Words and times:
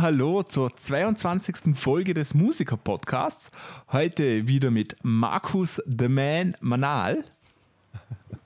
Und 0.00 0.06
hallo 0.06 0.42
zur 0.42 0.74
22. 0.74 1.76
Folge 1.76 2.14
des 2.14 2.32
Musiker-Podcasts. 2.32 3.50
Heute 3.92 4.48
wieder 4.48 4.70
mit 4.70 4.96
Markus 5.02 5.78
The 5.86 6.08
Man 6.08 6.56
Manal 6.60 7.22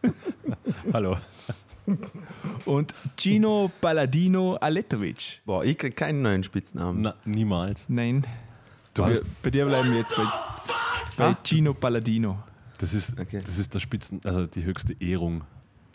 Hallo. 0.92 1.16
und 2.64 2.92
Gino 3.16 3.70
Palladino 3.80 4.56
Aletovic. 4.56 5.42
Boah, 5.46 5.64
ich 5.64 5.78
krieg 5.78 5.96
keinen 5.96 6.22
neuen 6.22 6.42
Spitznamen. 6.42 7.02
Na, 7.02 7.14
niemals. 7.24 7.88
Nein, 7.88 8.26
Du 8.92 9.02
bei, 9.02 9.12
hast, 9.12 9.22
bei 9.40 9.50
dir 9.50 9.66
bleiben 9.66 9.92
wir 9.92 9.98
jetzt 9.98 10.16
bei, 10.16 10.24
bei 11.16 11.24
Ah. 11.26 11.38
Gino 11.44 11.72
Palladino. 11.72 12.42
das, 12.78 12.94
ist, 12.94 13.16
Okay. 13.16 13.40
das 13.46 13.58
ist 13.58 13.72
der 13.72 13.78
Spitzen, 13.78 14.20
also 14.24 14.46
die 14.48 14.64
höchste 14.64 14.94
Ehrung 15.00 15.44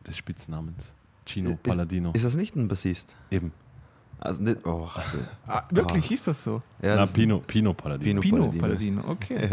des 0.07 0.15
Spitznamens. 0.15 0.89
Gino 1.25 1.59
Palladino. 1.61 2.11
Ist 2.13 2.23
das 2.23 2.35
nicht 2.35 2.55
ein 2.55 2.69
Bassist? 2.69 3.17
Eben. 3.29 3.51
Also 4.19 4.43
nicht, 4.43 4.65
oh, 4.65 4.87
Ah, 5.47 5.63
wirklich, 5.71 6.11
ist 6.11 6.27
das 6.27 6.43
so? 6.43 6.61
ja, 6.81 6.95
Na, 6.95 7.01
das, 7.01 7.13
Pino, 7.13 7.39
Pino 7.39 7.73
Palladino. 7.73 8.19
Pino 8.21 8.47
Pino 8.49 8.59
Palladino. 8.59 9.01
Okay. 9.07 9.49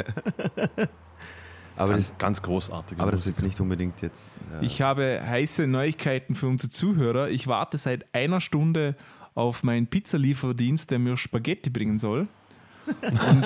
aber, 1.77 1.92
Ganz, 1.92 2.08
das, 2.11 2.19
ganz 2.19 2.42
großartig. 2.42 2.98
aber 2.98 3.11
das 3.11 3.20
ist 3.20 3.27
jetzt 3.27 3.42
nicht 3.42 3.61
unbedingt 3.61 4.00
jetzt. 4.03 4.31
Ja. 4.53 4.62
Ich 4.62 4.83
habe 4.83 5.23
heiße 5.25 5.67
Neuigkeiten 5.67 6.34
für 6.34 6.47
unsere 6.48 6.69
Zuhörer. 6.70 7.28
Ich 7.28 7.47
warte 7.47 7.78
seit 7.78 8.06
einer 8.14 8.41
Stunde 8.41 8.97
auf 9.34 9.62
meinen 9.62 9.86
Pizzalieferdienst, 9.86 10.91
der 10.91 10.98
mir 10.98 11.17
Spaghetti 11.17 11.70
bringen 11.70 11.98
soll. 11.98 12.27
Und, 12.86 13.45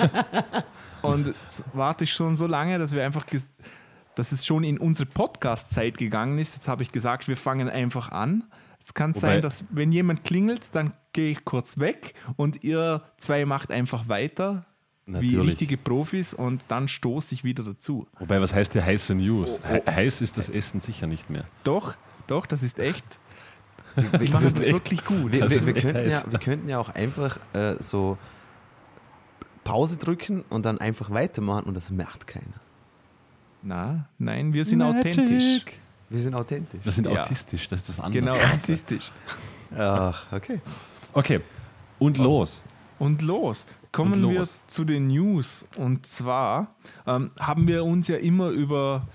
und 1.01 1.27
jetzt 1.27 1.63
warte 1.73 2.05
ich 2.05 2.13
schon 2.13 2.35
so 2.37 2.47
lange, 2.47 2.79
dass 2.79 2.93
wir 2.93 3.03
einfach, 3.05 3.25
dass 4.15 4.31
es 4.31 4.45
schon 4.45 4.63
in 4.63 4.77
unsere 4.79 5.09
Podcast-Zeit 5.09 5.97
gegangen 5.97 6.37
ist. 6.39 6.53
Jetzt 6.53 6.67
habe 6.67 6.83
ich 6.83 6.91
gesagt, 6.91 7.27
wir 7.27 7.37
fangen 7.37 7.69
einfach 7.69 8.11
an. 8.11 8.43
Es 8.83 8.93
kann 8.93 9.15
Wobei- 9.15 9.19
sein, 9.35 9.41
dass 9.41 9.63
wenn 9.69 9.91
jemand 9.91 10.23
klingelt, 10.23 10.73
dann 10.75 10.93
gehe 11.13 11.31
ich 11.31 11.45
kurz 11.45 11.77
weg 11.77 12.13
und 12.35 12.63
ihr 12.63 13.03
zwei 13.17 13.45
macht 13.45 13.71
einfach 13.71 14.07
weiter 14.09 14.65
wie 15.05 15.11
Natürlich. 15.11 15.47
richtige 15.47 15.77
Profis 15.77 16.33
und 16.33 16.63
dann 16.69 16.87
stoße 16.87 17.33
ich 17.35 17.43
wieder 17.43 17.63
dazu. 17.63 18.07
Wobei, 18.19 18.39
was 18.41 18.53
heißt 18.53 18.73
hier 18.73 18.85
heiße 18.85 19.13
News? 19.15 19.59
Oh, 19.63 19.73
He 19.73 19.81
heiß 19.91 20.21
ist 20.21 20.37
das 20.37 20.49
Essen 20.49 20.79
sicher 20.79 21.05
nicht 21.07 21.29
mehr. 21.29 21.43
Doch, 21.63 21.95
doch, 22.27 22.45
das 22.45 22.63
ist 22.63 22.79
echt. 22.79 23.03
Ich 24.21 24.31
mache 24.31 24.47
ist 24.47 24.55
das 24.57 24.63
echt- 24.65 24.73
wirklich 24.73 25.03
gut. 25.03 25.33
wir, 25.33 25.41
das 25.41 25.51
wir, 25.51 25.65
wir, 25.65 25.73
könnten 25.73 26.09
ja, 26.09 26.23
wir 26.29 26.39
könnten 26.39 26.69
ja 26.69 26.79
auch 26.79 26.89
einfach 26.89 27.39
äh, 27.53 27.75
so 27.79 28.17
Pause 29.63 29.97
drücken 29.97 30.43
und 30.49 30.65
dann 30.65 30.77
einfach 30.79 31.09
weitermachen 31.11 31.65
und 31.65 31.75
das 31.75 31.91
merkt 31.91 32.25
keiner. 32.27 32.59
Na, 33.63 34.07
nein, 34.17 34.53
wir 34.53 34.65
sind 34.65 34.81
authentisch. 34.81 35.65
Wir 36.11 36.19
sind 36.19 36.35
authentisch. 36.35 36.81
Wir 36.83 36.91
sind 36.91 37.07
Ja. 37.07 37.21
autistisch, 37.21 37.67
das 37.69 37.79
ist 37.79 37.89
das 37.89 37.99
andere. 37.99 38.19
Genau, 38.21 38.33
autistisch. 38.53 39.11
Ach, 39.77 40.25
okay. 40.31 40.59
Okay, 41.13 41.39
und 41.99 42.17
los. 42.17 42.63
Und 42.99 43.21
los. 43.21 43.65
Kommen 43.91 44.13
Und 44.13 44.21
los. 44.21 44.33
wir 44.33 44.47
zu 44.67 44.83
den 44.85 45.07
News. 45.07 45.65
Und 45.77 46.05
zwar 46.05 46.75
ähm, 47.07 47.31
haben 47.39 47.67
wir 47.67 47.83
uns 47.83 48.07
ja 48.07 48.17
immer 48.17 48.49
über 48.49 49.07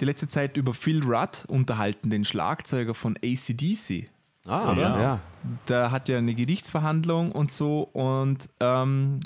die 0.00 0.04
letzte 0.04 0.28
Zeit 0.28 0.56
über 0.56 0.74
Phil 0.74 1.02
Rudd 1.02 1.44
unterhalten, 1.48 2.10
den 2.10 2.24
Schlagzeuger 2.24 2.94
von 2.94 3.16
ACDC. 3.24 4.10
Ah, 4.46 4.72
Oder? 4.72 4.80
ja. 4.82 5.00
ja. 5.02 5.20
Der 5.68 5.90
hat 5.92 6.08
ja 6.08 6.18
eine 6.18 6.34
Gerichtsverhandlung 6.34 7.32
und 7.32 7.50
so 7.52 7.82
und 7.82 8.48
ähm, 8.60 9.20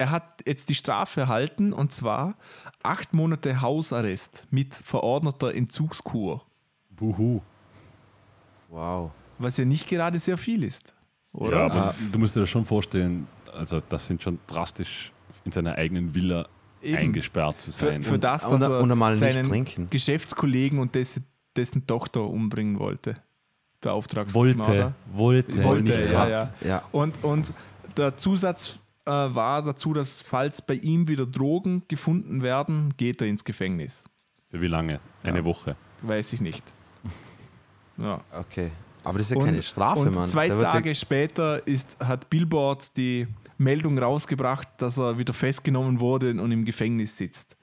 er 0.00 0.10
hat 0.10 0.42
jetzt 0.46 0.68
die 0.70 0.74
Strafe 0.74 1.20
erhalten 1.20 1.72
und 1.72 1.92
zwar 1.92 2.34
acht 2.82 3.12
Monate 3.12 3.60
Hausarrest 3.60 4.46
mit 4.50 4.74
verordneter 4.74 5.54
Entzugskur, 5.54 6.42
Buhu. 6.90 7.40
Wow. 8.68 9.10
was 9.38 9.56
ja 9.56 9.64
nicht 9.64 9.88
gerade 9.88 10.18
sehr 10.18 10.38
viel 10.38 10.62
ist. 10.64 10.94
Oder? 11.32 11.58
Ja, 11.58 11.64
aber 11.66 11.94
du 12.12 12.18
musst 12.18 12.34
dir 12.36 12.40
das 12.40 12.50
schon 12.50 12.64
vorstellen, 12.64 13.26
also 13.52 13.80
das 13.88 14.06
sind 14.06 14.22
schon 14.22 14.38
drastisch 14.46 15.12
in 15.44 15.52
seiner 15.52 15.74
eigenen 15.76 16.14
Villa 16.14 16.46
Eben. 16.82 16.96
eingesperrt 16.98 17.60
zu 17.60 17.72
Für, 17.72 17.86
sein. 17.86 18.02
für 18.02 18.18
das, 18.18 18.44
Und- 18.46 18.60
dass 18.60 18.68
er 18.68 18.80
und 18.80 18.90
einmal 18.90 19.10
nicht 19.10 19.20
seinen 19.20 19.48
trinken. 19.48 19.90
Geschäftskollegen 19.90 20.78
und 20.78 20.94
dessen, 20.94 21.24
dessen 21.56 21.86
Tochter 21.86 22.22
umbringen 22.22 22.78
wollte. 22.78 23.14
Der 23.82 23.94
Auftragsmörder. 23.94 24.92
wollte, 25.12 25.54
wollte, 25.54 25.64
Wollte, 25.64 25.82
nicht 25.84 26.10
ja, 26.12 26.28
ja. 26.28 26.50
Ja. 26.66 26.82
Und, 26.92 27.22
und 27.24 27.52
der 27.96 28.16
Zusatz 28.16 28.78
äh, 29.10 29.34
war 29.34 29.62
dazu, 29.62 29.92
dass 29.92 30.22
falls 30.22 30.62
bei 30.62 30.74
ihm 30.74 31.08
wieder 31.08 31.26
Drogen 31.26 31.82
gefunden 31.88 32.42
werden, 32.42 32.94
geht 32.96 33.20
er 33.20 33.26
ins 33.28 33.44
Gefängnis. 33.44 34.04
Für 34.50 34.60
wie 34.60 34.66
lange? 34.68 35.00
Eine 35.22 35.38
Ja. 35.38 35.44
Woche. 35.44 35.76
Weiß 36.02 36.32
ich 36.32 36.40
nicht. 36.40 36.64
Ja. 37.96 38.20
Okay. 38.32 38.70
Aber 39.04 39.18
das 39.18 39.30
ist 39.30 39.36
ja 39.36 39.44
keine 39.44 39.60
Strafe, 39.62 40.00
und 40.00 40.14
Mann. 40.14 40.26
zwei 40.26 40.48
Tage 40.48 40.94
später 40.94 41.66
ist, 41.66 41.98
hat 42.00 42.30
Billboard 42.30 42.96
die 42.96 43.26
Meldung 43.58 43.98
rausgebracht, 43.98 44.68
dass 44.78 44.98
er 44.98 45.18
wieder 45.18 45.34
festgenommen 45.34 46.00
wurde 46.00 46.30
und 46.40 46.50
im 46.50 46.64
Gefängnis 46.64 47.16
sitzt. 47.18 47.56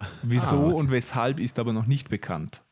Wieso 0.22 0.56
Ah, 0.56 0.64
okay. 0.66 0.74
und 0.74 0.90
weshalb 0.92 1.40
ist 1.40 1.58
aber 1.58 1.72
noch 1.72 1.86
nicht 1.86 2.08
bekannt. 2.08 2.62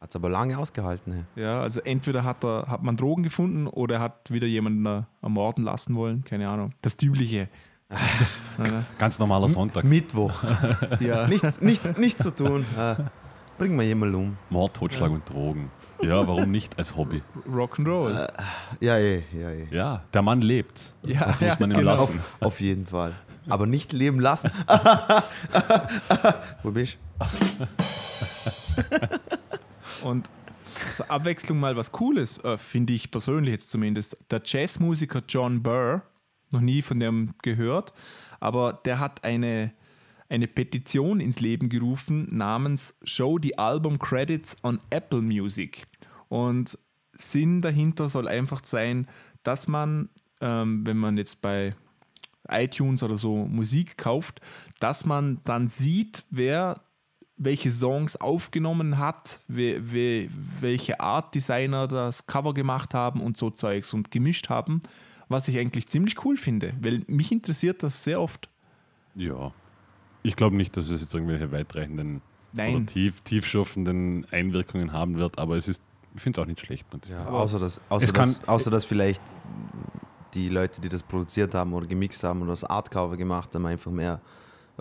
Hat's 0.00 0.16
aber 0.16 0.30
lange 0.30 0.56
ausgehalten. 0.56 1.26
Hey. 1.34 1.44
Ja, 1.44 1.60
also 1.60 1.80
entweder 1.80 2.24
hat, 2.24 2.42
er, 2.42 2.66
hat 2.68 2.82
man 2.82 2.96
Drogen 2.96 3.22
gefunden 3.22 3.66
oder 3.66 3.96
er 3.96 4.00
hat 4.00 4.30
wieder 4.30 4.46
jemanden 4.46 4.86
äh, 4.86 5.02
ermorden 5.20 5.64
lassen 5.64 5.94
wollen, 5.94 6.24
keine 6.24 6.48
Ahnung. 6.48 6.72
Das 6.80 6.96
Übliche. 7.02 7.48
Ja, 7.90 8.84
Ganz 8.98 9.18
normaler 9.18 9.48
Sonntag. 9.48 9.84
Mittwoch. 9.84 10.42
ja. 11.00 11.26
nichts, 11.26 11.60
nichts, 11.60 11.98
nichts 11.98 12.22
zu 12.22 12.30
tun. 12.30 12.64
Äh, 12.78 12.94
bring 13.58 13.76
mal 13.76 13.82
jemand 13.82 14.14
um. 14.14 14.38
Mord, 14.48 14.74
Totschlag 14.74 15.10
und 15.10 15.28
Drogen. 15.28 15.70
Ja, 16.00 16.26
warum 16.26 16.50
nicht 16.50 16.78
als 16.78 16.96
Hobby? 16.96 17.22
Rock'n'Roll. 17.46 18.28
Ja, 18.80 18.96
eh, 18.96 19.22
ja, 19.32 19.50
eh. 19.50 19.66
Ja, 19.70 20.02
der 20.14 20.22
Mann 20.22 20.40
lebt. 20.40 20.94
Ja, 21.02 21.26
das 21.26 21.40
ja, 21.40 21.48
muss 21.48 21.60
man 21.60 21.70
ihm 21.72 21.78
genau. 21.78 21.92
Auf, 21.92 22.08
lassen. 22.08 22.20
auf 22.40 22.60
jeden 22.60 22.86
Fall. 22.86 23.12
Aber 23.48 23.66
nicht 23.66 23.92
leben 23.92 24.20
lassen. 24.20 24.50
Wo 26.62 26.70
bist 26.70 26.96
Und 30.02 30.30
zur 30.96 31.10
Abwechslung 31.10 31.58
mal 31.60 31.76
was 31.76 31.92
Cooles, 31.92 32.38
äh, 32.44 32.58
finde 32.58 32.92
ich 32.92 33.10
persönlich 33.10 33.52
jetzt 33.52 33.70
zumindest. 33.70 34.16
Der 34.30 34.42
Jazzmusiker 34.44 35.22
John 35.28 35.62
Burr, 35.62 36.02
noch 36.52 36.60
nie 36.60 36.82
von 36.82 37.00
dem 37.00 37.34
gehört, 37.42 37.92
aber 38.40 38.72
der 38.84 38.98
hat 38.98 39.24
eine, 39.24 39.72
eine 40.28 40.48
Petition 40.48 41.20
ins 41.20 41.40
Leben 41.40 41.68
gerufen 41.68 42.28
namens 42.30 42.94
Show 43.04 43.38
the 43.40 43.58
Album 43.58 43.98
Credits 43.98 44.56
on 44.62 44.80
Apple 44.90 45.22
Music. 45.22 45.86
Und 46.28 46.78
Sinn 47.12 47.60
dahinter 47.60 48.08
soll 48.08 48.28
einfach 48.28 48.64
sein, 48.64 49.06
dass 49.42 49.68
man, 49.68 50.08
ähm, 50.40 50.86
wenn 50.86 50.96
man 50.96 51.16
jetzt 51.16 51.40
bei 51.40 51.74
iTunes 52.48 53.02
oder 53.02 53.16
so 53.16 53.46
Musik 53.46 53.96
kauft, 53.96 54.40
dass 54.80 55.04
man 55.04 55.40
dann 55.44 55.68
sieht, 55.68 56.24
wer 56.30 56.82
welche 57.42 57.70
Songs 57.70 58.16
aufgenommen 58.16 58.98
hat, 58.98 59.40
we, 59.48 59.80
we, 59.92 60.28
welche 60.60 61.00
Art 61.00 61.34
Designer 61.34 61.88
das 61.88 62.26
Cover 62.26 62.52
gemacht 62.52 62.92
haben 62.92 63.20
und 63.22 63.38
so 63.38 63.48
Zeugs 63.48 63.94
und 63.94 64.10
gemischt 64.10 64.50
haben, 64.50 64.80
was 65.30 65.48
ich 65.48 65.58
eigentlich 65.58 65.88
ziemlich 65.88 66.22
cool 66.24 66.36
finde, 66.36 66.74
weil 66.82 67.02
mich 67.06 67.32
interessiert 67.32 67.82
das 67.82 68.04
sehr 68.04 68.20
oft. 68.20 68.50
Ja. 69.14 69.52
Ich 70.22 70.36
glaube 70.36 70.54
nicht, 70.56 70.76
dass 70.76 70.90
es 70.90 71.00
jetzt 71.00 71.14
irgendwelche 71.14 71.50
weitreichenden 71.50 72.20
Nein. 72.52 72.76
oder 72.76 72.86
tief, 72.86 73.22
tiefschürfenden 73.22 74.26
Einwirkungen 74.30 74.92
haben 74.92 75.16
wird, 75.16 75.38
aber 75.38 75.56
es 75.56 75.66
ist, 75.66 75.82
ich 76.14 76.20
finde 76.20 76.38
es 76.38 76.44
auch 76.44 76.46
nicht 76.46 76.60
schlecht. 76.60 76.86
Ja, 77.08 77.24
außer 77.26 77.58
dass, 77.58 77.80
außer, 77.88 78.12
kann- 78.12 78.34
dass, 78.34 78.48
außer 78.48 78.70
dass 78.70 78.84
vielleicht 78.84 79.22
die 80.34 80.50
Leute, 80.50 80.82
die 80.82 80.90
das 80.90 81.02
produziert 81.02 81.54
haben 81.54 81.72
oder 81.72 81.86
gemixt 81.86 82.22
haben 82.22 82.42
oder 82.42 82.50
das 82.50 82.64
Artcover 82.64 83.16
gemacht 83.16 83.54
haben, 83.54 83.64
einfach 83.64 83.90
mehr 83.90 84.20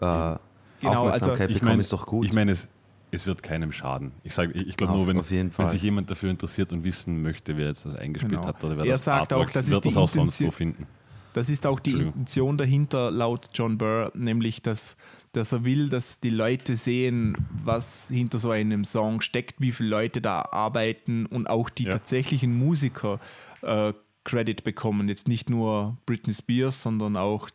äh, 0.01 0.36
Genau, 0.80 1.02
Aufmerksamkeit 1.02 1.42
also 1.42 1.52
Ich 1.52 1.54
bekommen, 1.60 1.70
meine, 1.72 1.81
ist 1.81 1.94
doch 1.94 2.06
gut. 2.06 2.26
ich 2.26 2.34
meine, 2.34 2.52
es, 2.52 2.68
es 3.12 3.26
wird 3.26 3.44
keinem 3.44 3.72
schaden. 3.72 4.14
Ich 4.24 4.34
sage, 4.34 4.54
ich, 4.54 4.68
ich 4.68 4.78
glaube 4.78 4.94
nur, 4.94 5.08
wenn, 5.08 5.18
auf 5.20 5.31
jeden 5.31 5.58
wenn 5.58 5.70
sich 5.70 5.81
jemand 5.84 6.10
dafür 6.12 6.30
interessiert 6.30 6.72
und 6.74 6.84
wissen 6.84 7.22
möchte, 7.22 7.58
wer 7.58 7.68
jetzt 7.68 7.86
das 7.86 7.96
eingespielt 7.96 8.31
Genau. 8.34 8.46
hat 8.48 8.64
oder 8.64 8.78
wer 8.78 8.86
Er 8.86 8.92
das 8.94 9.04
sagt 9.04 9.34
Artwork, 9.34 9.50
auch, 9.50 9.54
das 9.54 9.66
ist 9.66 9.72
wird 9.72 9.86
die 9.86 9.90
das 9.90 9.98
auch 9.98 10.08
sonst 10.10 10.38
so 10.38 10.52
finden. 10.52 10.88
Das 11.34 11.48
ist 11.50 11.66
auch 11.66 11.80
die. 11.80 11.92
Intention 11.92 12.58
dahinter, 12.58 13.12
laut 13.12 13.50
John 13.54 13.78
Burr, 13.78 14.12
nämlich, 14.16 14.62
dass, 14.64 14.98
dass 15.31 15.52
er 15.52 15.64
will, 15.64 15.90
dass 15.90 16.20
die 16.20 16.31
Leute 16.31 16.76
sehen, 16.76 17.38
was 17.64 18.08
hinter 18.10 18.40
so 18.40 18.50
einem 18.50 18.84
Song 18.84 19.22
steckt, 19.22 19.62
wie 19.62 19.72
viele 19.72 19.90
Leute 19.90 20.22
da 20.22 20.42
arbeiten 20.52 21.28
und 21.28 21.48
auch 21.48 21.70
die 21.70 21.84
Ja. 21.84 21.92
tatsächlichen 21.92 22.58
Musiker 22.58 23.20
äh, 23.62 23.94
Credit 24.24 24.64
bekommen. 24.64 25.08
Jetzt 25.08 25.28
nicht 25.28 25.50
nur 25.50 25.98
Britney 26.08 26.34
Spears, 26.34 26.81
sondern 26.81 27.16
auch 27.16 27.50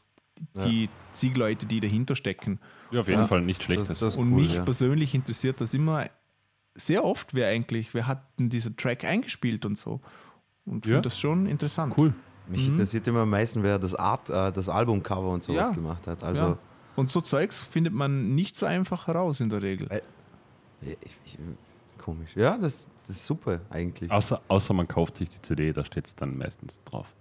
die 0.65 0.89
zig 1.13 1.37
Leute, 1.37 1.67
die 1.67 1.81
dahinter 1.81 2.17
stecken. 2.17 2.59
Ja, 2.91 3.01
auf 3.01 3.09
jeden 3.09 3.21
Ja. 3.21 3.27
Fall 3.27 3.41
nicht 3.43 3.63
schlechtes. 3.63 3.89
das, 3.89 3.99
das 4.01 4.13
ist 4.13 4.19
Und 4.19 4.33
cool, 4.33 4.43
mich 4.43 4.55
ja. 4.55 4.63
persönlich 4.65 5.15
interessiert 5.15 5.61
das 5.61 5.75
immer 5.75 6.07
sehr 6.75 7.05
oft, 7.05 7.35
wer 7.35 7.49
eigentlich, 7.49 7.95
wer 7.95 8.07
hat 8.07 8.23
denn 8.39 8.49
diesen 8.49 8.77
Track 8.77 9.05
eingespielt 9.05 9.65
und 9.65 9.79
so. 9.79 10.01
Und 10.67 10.85
finde 10.85 10.97
Ja. 10.97 11.01
das 11.03 11.19
schon 11.19 11.47
interessant. 11.47 11.95
cool. 11.99 12.15
Mich 12.49 12.69
interessiert 12.69 13.07
immer 13.09 13.21
am 13.21 13.31
meisten, 13.31 13.63
wer 13.63 13.79
das 13.79 13.95
Art, 13.95 14.29
äh, 14.29 14.53
das 14.53 14.69
Albumcover 14.69 15.31
und 15.31 15.43
sowas 15.43 15.69
Ja. 15.69 15.75
gemacht 15.75 16.07
hat. 16.07 16.23
Also 16.25 16.45
ja. 16.45 16.59
Und 16.97 17.11
so 17.11 17.21
Zeugs 17.21 17.63
findet 17.63 17.93
man 17.95 18.35
nicht 18.35 18.55
so 18.55 18.67
einfach 18.67 19.07
heraus 19.07 19.41
in 19.41 19.49
der 19.51 19.63
Regel. 19.63 19.91
Äh, 19.91 20.01
ich, 20.83 21.17
ich, 21.25 21.39
komisch. 21.99 22.37
Ja, 22.37 22.59
das, 22.59 22.89
das 23.07 23.17
ist 23.17 23.27
super 23.27 23.61
eigentlich. 23.71 24.11
Außer, 24.11 24.41
außer 24.49 24.75
man 24.75 24.87
kauft 24.87 25.17
sich 25.17 25.31
die 25.31 25.41
CD, 25.41 25.73
da 25.73 25.85
steht 25.85 26.07
es 26.07 26.15
dann 26.15 26.37
meistens 26.37 26.83
drauf. 26.85 27.15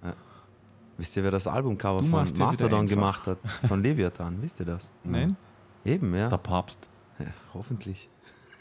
Wisst 0.98 1.18
ihr, 1.18 1.24
wer 1.24 1.32
das 1.32 1.48
Albumcover 1.48 2.02
Du 2.02 2.08
von 2.08 2.26
Mastodon 2.38 2.88
gemacht 2.88 3.26
hat? 3.28 3.40
Von 3.68 3.82
Leviathan, 3.84 4.42
wisst 4.42 4.60
ihr 4.60 4.66
das? 4.66 4.92
Nein? 5.04 5.36
Eben, 5.86 6.14
ja. 6.16 6.30
Der 6.30 6.38
Papst. 6.38 6.80
ja 7.20 7.26
hoffentlich. 7.54 8.10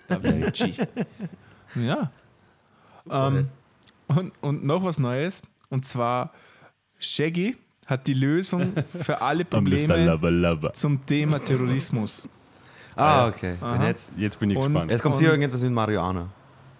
Da 0.08 0.22
Vinci. 0.22 0.74
ja. 1.76 2.10
Ähm, 3.10 3.48
und, 4.08 4.32
und 4.40 4.64
noch 4.64 4.82
was 4.84 4.98
Neues. 4.98 5.42
Und 5.68 5.84
zwar 5.84 6.32
Shaggy 6.98 7.56
hat 7.86 8.06
die 8.06 8.14
Lösung 8.14 8.72
für 9.02 9.20
alle 9.20 9.44
Probleme 9.46 10.04
Lava, 10.04 10.28
lava. 10.28 10.72
zum 10.72 11.04
Thema 11.06 11.38
Terrorismus. 11.38 12.28
Ah, 12.96 13.26
okay. 13.28 13.54
Jetzt, 13.82 14.12
Jetzt 14.16 14.38
bin 14.38 14.50
ich 14.50 14.56
Und- 14.56 14.64
gespannt. 14.72 14.90
jetzt 14.90 15.02
kommt 15.02 15.16
hier 15.16 15.28
irgendetwas 15.28 15.62
mit 15.62 15.72
Marihuana. 15.72 16.28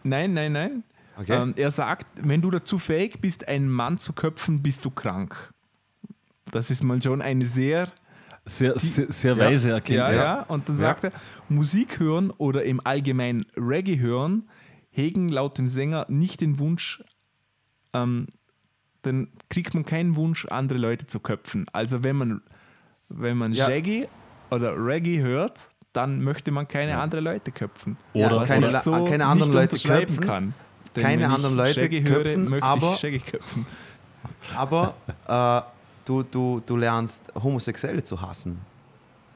Nein, 0.05 0.33
nein, 0.35 0.53
nein. 0.53 0.85
Okay. 1.19 1.33
Ähm, 1.41 1.55
er 1.57 1.71
sagt, 1.71 2.07
wenn 2.17 2.41
du 2.41 2.51
dazu 2.51 2.79
fähig 2.79 3.21
bist, 3.21 3.47
einen 3.49 3.69
Mann 3.71 3.99
zu 3.99 4.13
köpfen, 4.13 4.63
bist 4.63 4.85
du 4.85 4.91
krank. 4.91 5.53
Das 6.51 6.71
ist 6.71 6.83
mal 6.83 7.01
schon 7.03 7.23
eine 7.23 7.47
sehr 7.47 7.89
Sehr, 8.45 8.77
sehr, 8.77 9.07
sehr 9.13 9.37
Ja. 9.37 9.39
weise 9.39 9.69
Ja, 9.69 9.75
Erkenntnis. 9.77 10.23
ja. 10.23 10.43
Und 10.49 10.69
dann 10.69 10.75
Ja. 10.77 10.83
sagt 10.83 11.05
er, 11.05 11.13
Musik 11.49 12.01
hören 12.01 12.31
oder 12.31 12.65
im 12.65 12.81
Allgemeinen 12.85 13.45
Reggae 13.57 14.01
hören 14.01 14.49
hegen 14.91 15.29
laut 15.29 15.59
dem 15.59 15.69
Sänger 15.69 16.07
nicht 16.09 16.41
den 16.41 16.59
Wunsch, 16.59 17.05
ähm, 17.93 18.27
dann 19.03 19.29
kriegt 19.49 19.75
man 19.75 19.85
keinen 19.85 20.17
Wunsch, 20.17 20.45
andere 20.47 20.79
Leute 20.79 21.07
zu 21.07 21.21
köpfen. 21.21 21.67
Also 21.73 22.03
wenn 22.03 22.17
man, 22.17 22.43
wenn 23.09 23.37
man 23.37 23.53
Ja. 23.53 23.67
Shaggy 23.67 24.09
oder 24.51 24.75
Reggae 24.77 25.21
hört, 25.21 25.69
dann 25.93 26.23
möchte 26.25 26.51
man 26.51 26.67
keine 26.67 26.99
anderen 26.99 27.25
Leute 27.25 27.53
köpfen. 27.53 27.97
Oder- 28.13 28.37
Was 28.41 28.49
keine 28.49 28.81
so 28.81 29.05
keine 29.05 29.27
anderen 29.27 29.51
nicht 29.53 29.85
Leute 29.85 29.89
köpfen, 29.89 30.21
kann. 30.25 30.55
Denn 30.97 31.03
keine 31.03 31.29
anderen 31.29 31.57
Leute 31.57 31.81
Shaggy 31.81 32.03
höre, 32.03 32.23
köpfen, 32.25 32.49
möchte 32.49 32.67
aber- 32.67 32.97
köpfen. 32.97 33.67
Aber 34.57 34.95
äh, 35.27 35.63
du, 36.05 36.23
du, 36.23 36.63
du 36.65 36.77
lernst 36.77 37.25
Homosexuelle 37.35 38.03
zu 38.03 38.21
hassen. 38.21 38.59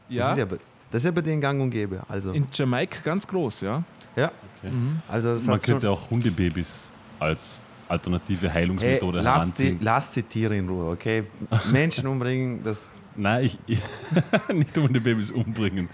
Das, 0.09 0.17
Ja, 0.17 0.31
ist 0.33 0.39
ja, 0.39 0.45
bei- 0.45 0.59
das 0.91 1.03
ist 1.03 1.07
ja 1.07 1.11
bei 1.11 1.21
denen 1.23 1.41
gang 1.41 1.61
und 1.61 1.71
gäbe. 1.71 2.03
Also, 2.09 2.33
in 2.33 2.47
Jamaika 2.53 3.01
ganz 3.03 3.27
groß, 3.27 3.63
ja. 3.63 3.83
ja. 4.15 4.31
Okay. 4.63 4.73
also 5.09 5.35
das 5.35 5.45
Man 5.47 5.61
könnte 5.61 5.91
auch 5.91 6.11
Hundebabys 6.11 6.87
als 7.19 7.59
alternative 7.89 8.49
hey, 8.49 8.63
Heilungsmethode 8.63 9.21
lass, 9.21 9.55
die, 9.55 9.77
lass 9.81 10.13
die 10.13 10.23
Tiere 10.23 10.57
in 10.57 10.69
Ruhe, 10.69 10.91
okay? 10.91 11.25
Menschen 11.73 12.07
umbringen, 12.07 12.63
das 12.63 12.91
Nein, 13.19 13.47
ich, 13.47 13.59
ich 13.67 13.81
nicht 14.53 14.77
Hundebabys 14.77 15.31
umbringen. 15.31 15.89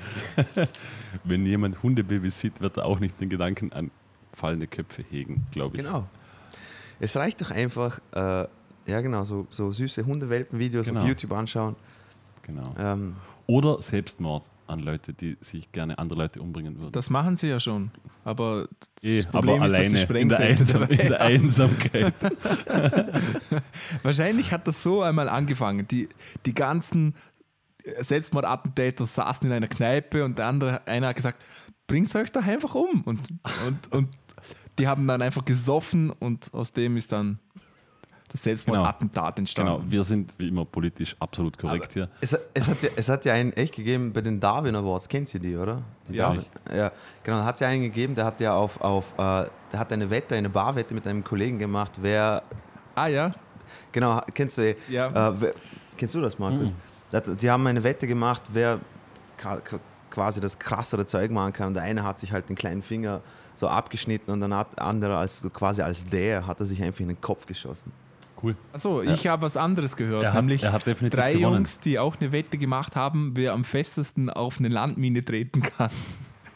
Wenn 1.25 1.47
jemand 1.47 1.81
Hundebabys 1.83 2.41
sieht, 2.41 2.61
wird 2.61 2.79
er 2.79 2.85
auch 2.85 2.99
nicht 2.99 3.21
den 3.21 3.29
Gedanken 3.29 3.73
an 3.73 3.91
fallende 4.35 4.67
Köpfe 4.67 5.05
hegen, 5.11 5.45
glaube 5.53 5.77
ich. 5.77 5.83
Genau. 5.83 6.07
Es 7.01 7.17
reicht 7.17 7.41
doch 7.41 7.51
einfach, 7.51 7.99
äh, 8.13 8.47
ja 8.87 9.01
genau, 9.01 9.25
so, 9.25 9.47
so 9.51 9.73
süße 9.73 10.05
Hundewelpen-Videos 10.07 10.87
Genau. 10.87 11.03
auf 11.03 11.09
YouTube 11.09 11.33
anschauen. 11.33 11.77
Genau. 12.43 12.75
Ähm, 12.79 13.15
Oder 13.47 13.81
Selbstmord 13.83 14.45
an 14.69 14.79
Leute, 14.81 15.13
die 15.13 15.37
sich 15.41 15.71
gerne 15.73 15.99
andere 15.99 16.21
Leute 16.21 16.41
umbringen 16.41 16.79
würden. 16.79 16.93
Das 16.93 17.11
machen 17.11 17.37
sie 17.37 17.49
ja 17.49 17.61
schon. 17.61 17.91
Aber 18.25 18.69
das 18.95 19.05
Eh, 19.05 19.23
Problem 19.25 19.57
aber 19.63 19.67
ist, 19.67 19.79
dass 19.79 19.91
sie 20.01 20.07
alleine 20.07 20.21
in 20.21 20.29
der, 20.29 20.41
Einsam, 20.41 20.83
in 20.85 20.97
der. 21.09 21.21
Einsamkeit. 21.21 22.15
Wahrscheinlich 24.03 24.53
hat 24.53 24.67
das 24.67 24.83
so 24.83 25.03
einmal 25.03 25.29
angefangen. 25.29 25.87
Die, 25.89 26.09
die 26.47 26.55
ganzen 26.55 27.15
Selbstmordattentäter 28.01 29.05
saßen 29.07 29.47
in 29.49 29.53
einer 29.53 29.69
Kneipe 29.69 30.25
und 30.25 30.39
der 30.39 30.47
andere, 30.47 30.87
einer 30.87 31.09
hat 31.09 31.17
gesagt, 31.17 31.43
bringt 31.87 32.15
euch 32.15 32.31
doch 32.31 32.45
einfach 32.47 32.75
um. 32.75 33.03
Und, 33.03 33.31
und, 33.67 33.93
und 33.93 34.09
die 34.79 34.89
haben 34.89 35.07
dann 35.07 35.21
einfach 35.23 35.45
gesoffen 35.45 36.11
und 36.11 36.53
aus 36.55 36.73
dem 36.73 36.97
ist 36.97 37.13
dann 37.13 37.39
das 38.31 38.43
Selbstmordattentat 38.45 39.39
entstanden. 39.39 39.73
genau, 39.81 39.91
wir 39.91 40.03
sind 40.05 40.33
wie 40.39 40.49
immer 40.49 40.65
politisch 40.65 41.15
absolut 41.21 41.59
korrekt 41.59 41.93
hier. 41.93 42.09
es, 42.23 42.35
es, 42.55 42.67
hat 42.67 42.83
ja, 42.83 42.89
es 42.97 43.09
hat 43.11 43.25
ja 43.27 43.35
einen 43.35 43.53
echt 43.53 43.75
gegeben 43.75 44.11
bei 44.15 44.23
den 44.23 44.41
Darwin 44.41 44.75
Awards, 44.75 45.07
kennt 45.07 45.33
ihr 45.35 45.41
die, 45.41 45.55
oder? 45.55 45.83
Die 46.09 46.15
Ja. 46.15 46.29
Darwin, 46.29 46.45
ja, 46.75 46.91
genau, 47.23 47.39
da 47.39 47.45
hat 47.45 47.57
es 47.57 47.61
ja 47.61 47.69
einen 47.69 47.83
gegeben, 47.83 48.15
der 48.15 48.25
hat 48.25 48.41
ja 48.41 48.55
auf, 48.55 48.81
auf 48.81 49.13
äh, 49.19 49.45
der 49.71 49.79
hat 49.79 49.93
eine 49.93 50.09
Wette, 50.09 50.35
eine 50.35 50.49
Barwette 50.49 50.95
mit 50.95 51.07
einem 51.07 51.23
Kollegen 51.23 51.59
gemacht, 51.59 51.93
wer, 52.01 52.43
Ah 52.95 53.07
ja, 53.09 53.33
genau, 53.91 54.23
kennst 54.33 54.57
du, 54.57 54.63
eh, 54.71 54.77
Ja. 54.89 55.09
äh, 55.29 55.41
wer, 55.41 55.55
kennst 55.99 56.15
du 56.15 56.21
das, 56.23 56.39
Markus? 56.39 56.75
Hat- 57.13 57.43
Die 57.43 57.51
haben 57.51 57.67
eine 57.67 57.85
Wette 57.85 58.07
gemacht, 58.07 58.41
wer 58.51 58.81
quasi 60.11 60.41
das 60.41 60.59
krassere 60.59 61.07
Zeug 61.07 61.31
machen 61.31 61.53
kann. 61.53 61.69
Und 61.69 61.75
der 61.75 61.83
eine 61.83 62.03
hat 62.05 62.19
sich 62.19 62.33
halt 62.33 62.49
den 62.49 62.57
kleinen 62.57 62.83
Finger 62.83 63.21
so 63.63 63.69
abgeschnitten 63.69 64.31
und 64.33 64.41
dann 64.41 64.53
hat 64.53 64.77
der 64.77 64.85
andere 64.85 65.17
als 65.17 65.41
so 65.41 65.49
quasi 65.49 65.83
als 65.83 66.05
der 66.05 66.47
hat 66.47 66.59
er 66.59 66.67
sich 66.67 66.83
einfach 66.83 67.01
in 67.01 67.09
den 67.09 67.21
Kopf 67.21 67.47
geschossen. 67.47 67.93
Cool. 68.43 68.57
achso, 68.73 69.03
ich 69.03 69.29
habe 69.29 69.43
was 69.43 69.57
anderes 69.57 69.95
gehört. 69.95 70.25
Er 70.25 70.33
hat, 70.33 70.41
nämlich 70.41 70.65
er 70.65 70.73
hat 70.73 70.85
drei 70.85 71.35
gewonnen. 71.35 71.59
Jungs, 71.59 71.79
die 71.79 72.01
auch 72.01 72.17
eine 72.21 72.33
Wette 72.33 72.59
gemacht 72.59 72.97
haben, 72.97 73.31
wer 73.35 73.53
am 73.53 73.63
festesten 73.63 74.31
auf 74.31 74.59
eine 74.59 74.69
Landmine 74.69 75.25
treten 75.25 75.63
kann. 75.63 75.91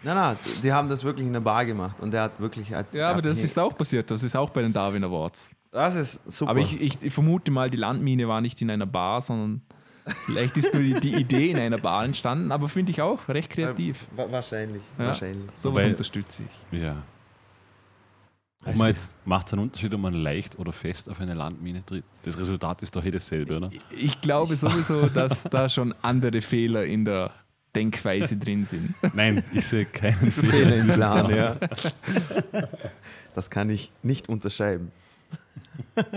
Nein, 0.02 0.14
nein, 0.16 0.36
die 0.64 0.72
haben 0.72 0.88
das 0.88 1.04
wirklich 1.04 1.28
in 1.28 1.32
der 1.32 1.40
Bar 1.40 1.64
gemacht 1.64 2.00
und 2.00 2.12
der 2.12 2.22
hat 2.22 2.40
wirklich 2.40 2.72
halt. 2.74 2.86
Ja, 2.92 2.98
er 2.98 3.08
aber 3.08 3.18
hat 3.18 3.26
das 3.26 3.38
ist 3.38 3.56
auch 3.56 3.76
passiert. 3.76 4.10
Das 4.10 4.24
ist 4.24 4.34
auch 4.34 4.50
bei 4.50 4.62
den 4.62 4.72
Darwin 4.72 5.04
Awards. 5.04 5.48
das 5.70 5.94
ist 5.94 6.32
super. 6.32 6.50
Aber 6.50 6.60
ich, 6.60 6.80
ich, 6.80 7.02
ich 7.02 7.14
vermute 7.14 7.52
mal, 7.52 7.70
die 7.70 7.76
Landmine 7.76 8.26
war 8.26 8.40
nicht 8.40 8.60
in 8.62 8.70
einer 8.70 8.86
Bar, 8.86 9.20
sondern 9.20 9.62
vielleicht 10.26 10.56
ist 10.56 10.72
nur 10.72 10.82
die, 10.82 10.94
die 10.94 11.14
Idee 11.14 11.50
in 11.50 11.58
einer 11.58 11.78
Bar 11.78 12.04
entstanden, 12.04 12.52
aber 12.52 12.68
finde 12.68 12.90
ich 12.92 13.00
auch 13.02 13.28
recht 13.28 13.50
kreativ. 13.50 14.06
Wa- 14.14 14.26
wahrscheinlich, 14.30 14.82
Ja. 14.98 15.06
wahrscheinlich. 15.06 15.50
Sowas 15.54 15.84
unterstütze 15.84 16.42
ich. 16.44 16.78
Ja. 16.80 16.96
Ob 18.64 18.76
man 18.76 18.88
jetzt 18.88 19.14
macht 19.24 19.46
es 19.46 19.52
einen 19.52 19.62
Unterschied, 19.62 19.94
ob 19.94 20.00
man 20.00 20.14
leicht 20.14 20.58
oder 20.58 20.72
fest 20.72 21.08
auf 21.08 21.20
eine 21.20 21.34
Landmine 21.34 21.84
tritt. 21.84 22.04
Das 22.24 22.36
Resultat 22.38 22.82
ist 22.82 22.96
doch 22.96 23.04
eh 23.04 23.10
dasselbe, 23.12 23.56
oder? 23.58 23.70
Ich 23.96 24.20
glaube 24.20 24.56
sowieso, 24.56 25.06
dass 25.14 25.44
da 25.44 25.68
schon 25.68 25.94
andere 26.02 26.40
Fehler 26.40 26.84
in 26.84 27.04
der 27.04 27.30
Denkweise 27.76 28.36
drin 28.36 28.64
sind. 28.64 28.94
Nein, 29.14 29.44
ich 29.52 29.66
sehe 29.66 29.84
keinen 29.84 30.32
Fehler 30.32 30.50
Fehler. 30.52 30.76
im 30.78 30.88
Plan, 30.88 31.30
ja. 31.36 31.56
Das 33.34 33.50
kann 33.50 33.70
ich 33.70 33.92
nicht 34.02 34.28
unterschreiben. 34.28 34.90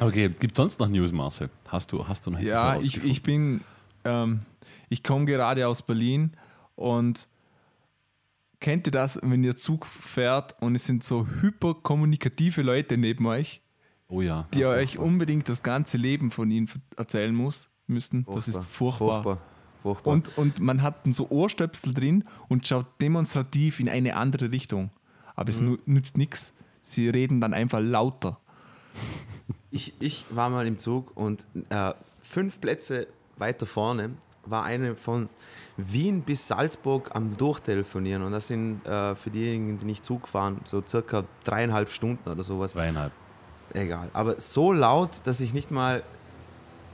Okay, 0.00 0.28
gibt 0.30 0.56
sonst 0.56 0.80
noch 0.80 0.88
News, 0.88 1.12
Marcel? 1.12 1.50
Hast 1.68 1.92
du, 1.92 2.06
hast 2.06 2.26
du 2.26 2.30
noch 2.30 2.38
etwas 2.38 2.50
Ja, 2.50 2.80
ich, 2.80 3.04
ich 3.04 3.22
bin, 3.22 3.60
ähm, 4.04 4.40
ich 4.88 5.02
komme 5.02 5.24
gerade 5.26 5.66
aus 5.68 5.82
Berlin 5.82 6.32
und 6.74 7.28
kennt 8.60 8.86
ihr 8.86 8.92
das, 8.92 9.18
wenn 9.22 9.42
ihr 9.44 9.56
Zug 9.56 9.86
fährt 9.86 10.60
und 10.60 10.74
es 10.74 10.86
sind 10.86 11.04
so 11.04 11.26
hyperkommunikative 11.40 12.62
Leute 12.62 12.96
neben 12.96 13.26
euch, 13.26 13.60
Oh 14.08 14.20
ja. 14.20 14.46
die 14.54 14.64
euch 14.64 14.98
unbedingt 14.98 15.48
das 15.48 15.62
ganze 15.62 15.96
Leben 15.96 16.30
von 16.30 16.50
ihnen 16.50 16.68
erzählen 16.96 17.34
muss, 17.34 17.68
müssen. 17.86 18.24
Das 18.26 18.48
ist 18.48 18.58
furchtbar. 18.58 19.22
Furchtbar. 19.22 19.38
furchtbar. 19.82 20.12
Und, 20.12 20.36
und 20.38 20.60
man 20.60 20.82
hat 20.82 20.96
so 21.10 21.28
Ohrstöpsel 21.30 21.94
drin 21.94 22.24
und 22.48 22.66
schaut 22.66 22.86
demonstrativ 23.00 23.80
in 23.80 23.88
eine 23.88 24.16
andere 24.16 24.50
Richtung. 24.52 24.90
Aber 25.34 25.48
es 25.50 25.58
nu- 25.60 25.78
nützt 25.86 26.16
nichts. 26.16 26.52
Sie 26.82 27.08
reden 27.08 27.40
dann 27.40 27.54
einfach 27.54 27.80
lauter. 27.80 28.38
Ich, 29.70 29.94
ich 30.00 30.24
war 30.30 30.50
mal 30.50 30.66
im 30.66 30.76
Zug 30.78 31.16
und 31.16 31.46
äh, 31.70 31.92
fünf 32.20 32.60
Plätze 32.60 33.06
weiter 33.36 33.66
vorne 33.66 34.10
war 34.44 34.64
eine 34.64 34.96
von 34.96 35.28
Wien 35.76 36.22
bis 36.22 36.48
Salzburg 36.48 37.10
am 37.14 37.36
Durchtelefonieren. 37.36 38.22
Und 38.22 38.32
das 38.32 38.48
sind 38.48 38.84
äh, 38.84 39.14
für 39.14 39.30
diejenigen, 39.30 39.78
die 39.78 39.86
nicht 39.86 40.04
Zug 40.04 40.28
fahren, 40.28 40.60
so 40.64 40.82
circa 40.86 41.24
dreieinhalb 41.44 41.88
Stunden 41.88 42.28
oder 42.28 42.42
sowas. 42.42 42.72
Zweieinhalb. 42.72 43.12
Egal. 43.72 44.10
Aber 44.12 44.38
so 44.40 44.72
laut, 44.72 45.20
dass 45.24 45.40
ich 45.40 45.52
nicht 45.54 45.70
mal 45.70 46.02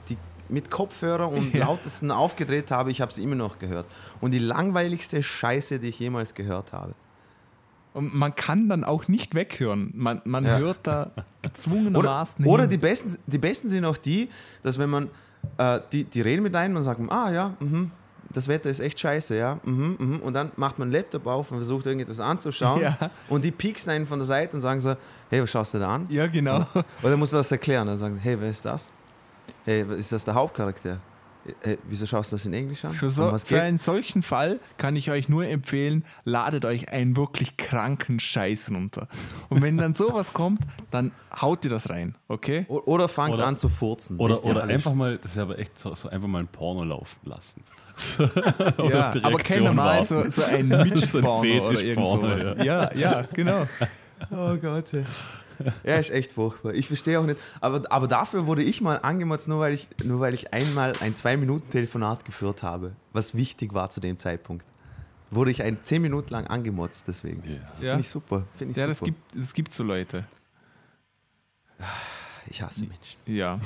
die 0.07 0.17
mit 0.47 0.71
Kopfhörer 0.71 1.29
und 1.29 1.53
Ja. 1.53 1.65
lautesten 1.65 2.11
aufgedreht 2.11 2.71
habe, 2.71 2.91
ich 2.91 3.01
habe 3.01 3.11
sie 3.11 3.23
immer 3.23 3.35
noch 3.35 3.59
gehört. 3.59 3.87
Und 4.21 4.31
die 4.31 4.39
langweiligste 4.39 5.21
Scheiße, 5.21 5.79
die 5.79 5.87
ich 5.89 5.99
jemals 5.99 6.33
gehört 6.33 6.71
habe. 6.71 6.93
Und 7.99 8.15
man 8.15 8.33
kann 8.33 8.69
dann 8.69 8.83
auch 8.85 9.07
nicht 9.09 9.35
weghören. 9.35 9.91
Man, 9.93 10.21
man 10.23 10.45
Ja. 10.45 10.57
hört 10.57 10.77
da 10.83 11.11
Oder, 11.13 11.25
gezwungenermaßen 11.41 12.45
oder 12.45 12.63
hin. 12.63 12.69
die, 12.69 12.77
besten, 12.77 13.17
die 13.27 13.37
besten 13.37 13.67
sind 13.69 13.83
auch 13.83 13.97
die, 13.97 14.29
dass 14.63 14.77
wenn 14.79 14.89
man, 14.89 15.09
äh, 15.57 15.79
die, 15.91 16.05
die 16.05 16.21
reden 16.21 16.43
mit 16.43 16.55
einem 16.55 16.75
und 16.77 16.83
sagen, 16.83 17.09
ah 17.11 17.29
ja, 17.31 17.53
mhm, 17.59 17.91
das 18.31 18.47
Wetter 18.47 18.69
ist 18.69 18.79
echt 18.79 18.99
scheiße, 18.99 19.35
ja, 19.35 19.59
mhm, 19.65 19.97
mhm. 19.99 20.19
und 20.21 20.33
dann 20.33 20.51
macht 20.55 20.79
man 20.79 20.87
einen 20.87 20.93
Laptop 20.93 21.27
auf 21.27 21.51
und 21.51 21.57
versucht 21.57 21.85
irgendetwas 21.87 22.19
anzuschauen 22.19 22.81
Ja. 22.81 22.97
und 23.27 23.43
die 23.43 23.51
pieksen 23.51 23.91
einen 23.91 24.05
von 24.07 24.19
der 24.19 24.25
Seite 24.27 24.55
und 24.55 24.61
sagen 24.61 24.79
so, 24.79 24.95
hey, 25.29 25.41
was 25.41 25.51
schaust 25.51 25.73
du 25.73 25.79
da 25.79 25.89
an? 25.95 26.05
Ja, 26.09 26.27
genau. 26.27 26.65
Oder 27.03 27.17
musst 27.17 27.33
du 27.33 27.37
das 27.37 27.51
erklären? 27.51 27.85
Dann 27.87 27.97
sagen, 27.97 28.17
hey, 28.17 28.37
wer 28.39 28.49
ist 28.49 28.63
das? 28.63 28.89
Hey, 29.65 29.83
ist 29.97 30.11
das 30.11 30.23
der 30.23 30.35
Hauptcharakter? 30.35 30.99
Hey, 31.61 31.77
wieso 31.87 32.05
schaust 32.05 32.31
du 32.31 32.35
das 32.35 32.45
in 32.45 32.53
Englisch 32.53 32.83
an? 32.85 32.91
Für, 32.91 33.09
so, 33.09 33.23
um 33.25 33.31
was 33.31 33.45
für 33.45 33.61
einen 33.61 33.77
solchen 33.77 34.21
Fall 34.23 34.59
kann 34.77 34.95
ich 34.95 35.09
euch 35.09 35.29
nur 35.29 35.45
empfehlen, 35.47 36.03
ladet 36.25 36.65
euch 36.65 36.89
einen 36.89 37.15
wirklich 37.17 37.55
kranken 37.57 38.19
Scheiß 38.19 38.69
runter. 38.71 39.07
Und 39.47 39.61
wenn 39.61 39.77
dann 39.77 39.93
sowas 39.93 40.33
kommt, 40.33 40.59
dann 40.91 41.11
haut 41.41 41.63
ihr 41.63 41.71
das 41.71 41.89
rein, 41.89 42.15
okay? 42.27 42.65
O- 42.67 42.81
Oder 42.85 43.07
fangt 43.07 43.33
Oder- 43.33 43.47
an 43.47 43.57
zu 43.57 43.69
furzen. 43.69 44.17
Oder, 44.17 44.43
oder 44.45 44.65
einfach 44.65 44.93
mal, 44.93 45.17
das 45.17 45.31
ist 45.31 45.37
aber 45.37 45.57
echt 45.57 45.79
so, 45.79 45.95
so 45.95 46.09
einfach 46.09 46.27
mal 46.27 46.39
ein 46.39 46.47
Porno 46.47 46.83
laufen 46.83 47.19
lassen. 47.23 47.63
Ja, 48.89 49.13
aber 49.23 49.37
kein 49.39 49.63
normal 49.63 50.05
so, 50.05 50.21
so 50.29 50.43
ein 50.43 50.69
So 50.69 50.77
Midget-Porno 50.77 51.63
oder 51.67 51.81
irgend 51.81 52.07
sowas. 52.07 52.53
Ja, 52.63 52.93
ja, 52.95 53.21
genau. 53.33 53.65
Oh 54.31 54.55
Gott. 54.57 54.85
Ja, 55.83 55.95
ist 55.97 56.09
echt 56.11 56.31
furchtbar. 56.31 56.73
Ich 56.73 56.87
verstehe 56.87 57.19
auch 57.19 57.25
nicht. 57.25 57.39
Aber, 57.61 57.81
aber 57.91 58.07
dafür 58.07 58.47
wurde 58.47 58.63
ich 58.63 58.81
mal 58.81 58.97
angemotzt, 58.97 59.47
nur 59.47 59.59
weil 59.59 59.73
ich, 59.73 59.89
nur 60.03 60.19
weil 60.19 60.33
ich 60.33 60.53
einmal 60.53 60.93
ein 61.01 61.13
Zwei-Minuten-Telefonat 61.15 62.23
geführt 62.25 62.63
habe, 62.63 62.93
was 63.13 63.35
wichtig 63.35 63.73
war 63.73 63.89
zu 63.89 63.99
dem 63.99 64.17
Zeitpunkt. 64.17 64.65
Wurde 65.31 65.51
ich 65.51 65.61
ein 65.61 65.83
zehn 65.83 66.01
Minuten 66.01 66.29
lang 66.33 66.47
angemotzt, 66.47 67.05
deswegen. 67.07 67.43
Ja. 67.45 67.53
Ja. 67.53 67.59
Finde 67.91 67.99
ich 68.01 68.09
super. 68.09 68.43
Finde 68.55 68.71
ich 68.71 68.77
Ja, 68.77 68.83
super. 68.83 68.89
das 68.89 69.01
gibt, 69.03 69.35
das 69.35 69.53
gibt 69.53 69.71
so 69.71 69.83
Leute. 69.83 70.25
ich 72.49 72.61
hasse 72.61 72.81
Menschen. 72.81 73.19
Ja. 73.25 73.59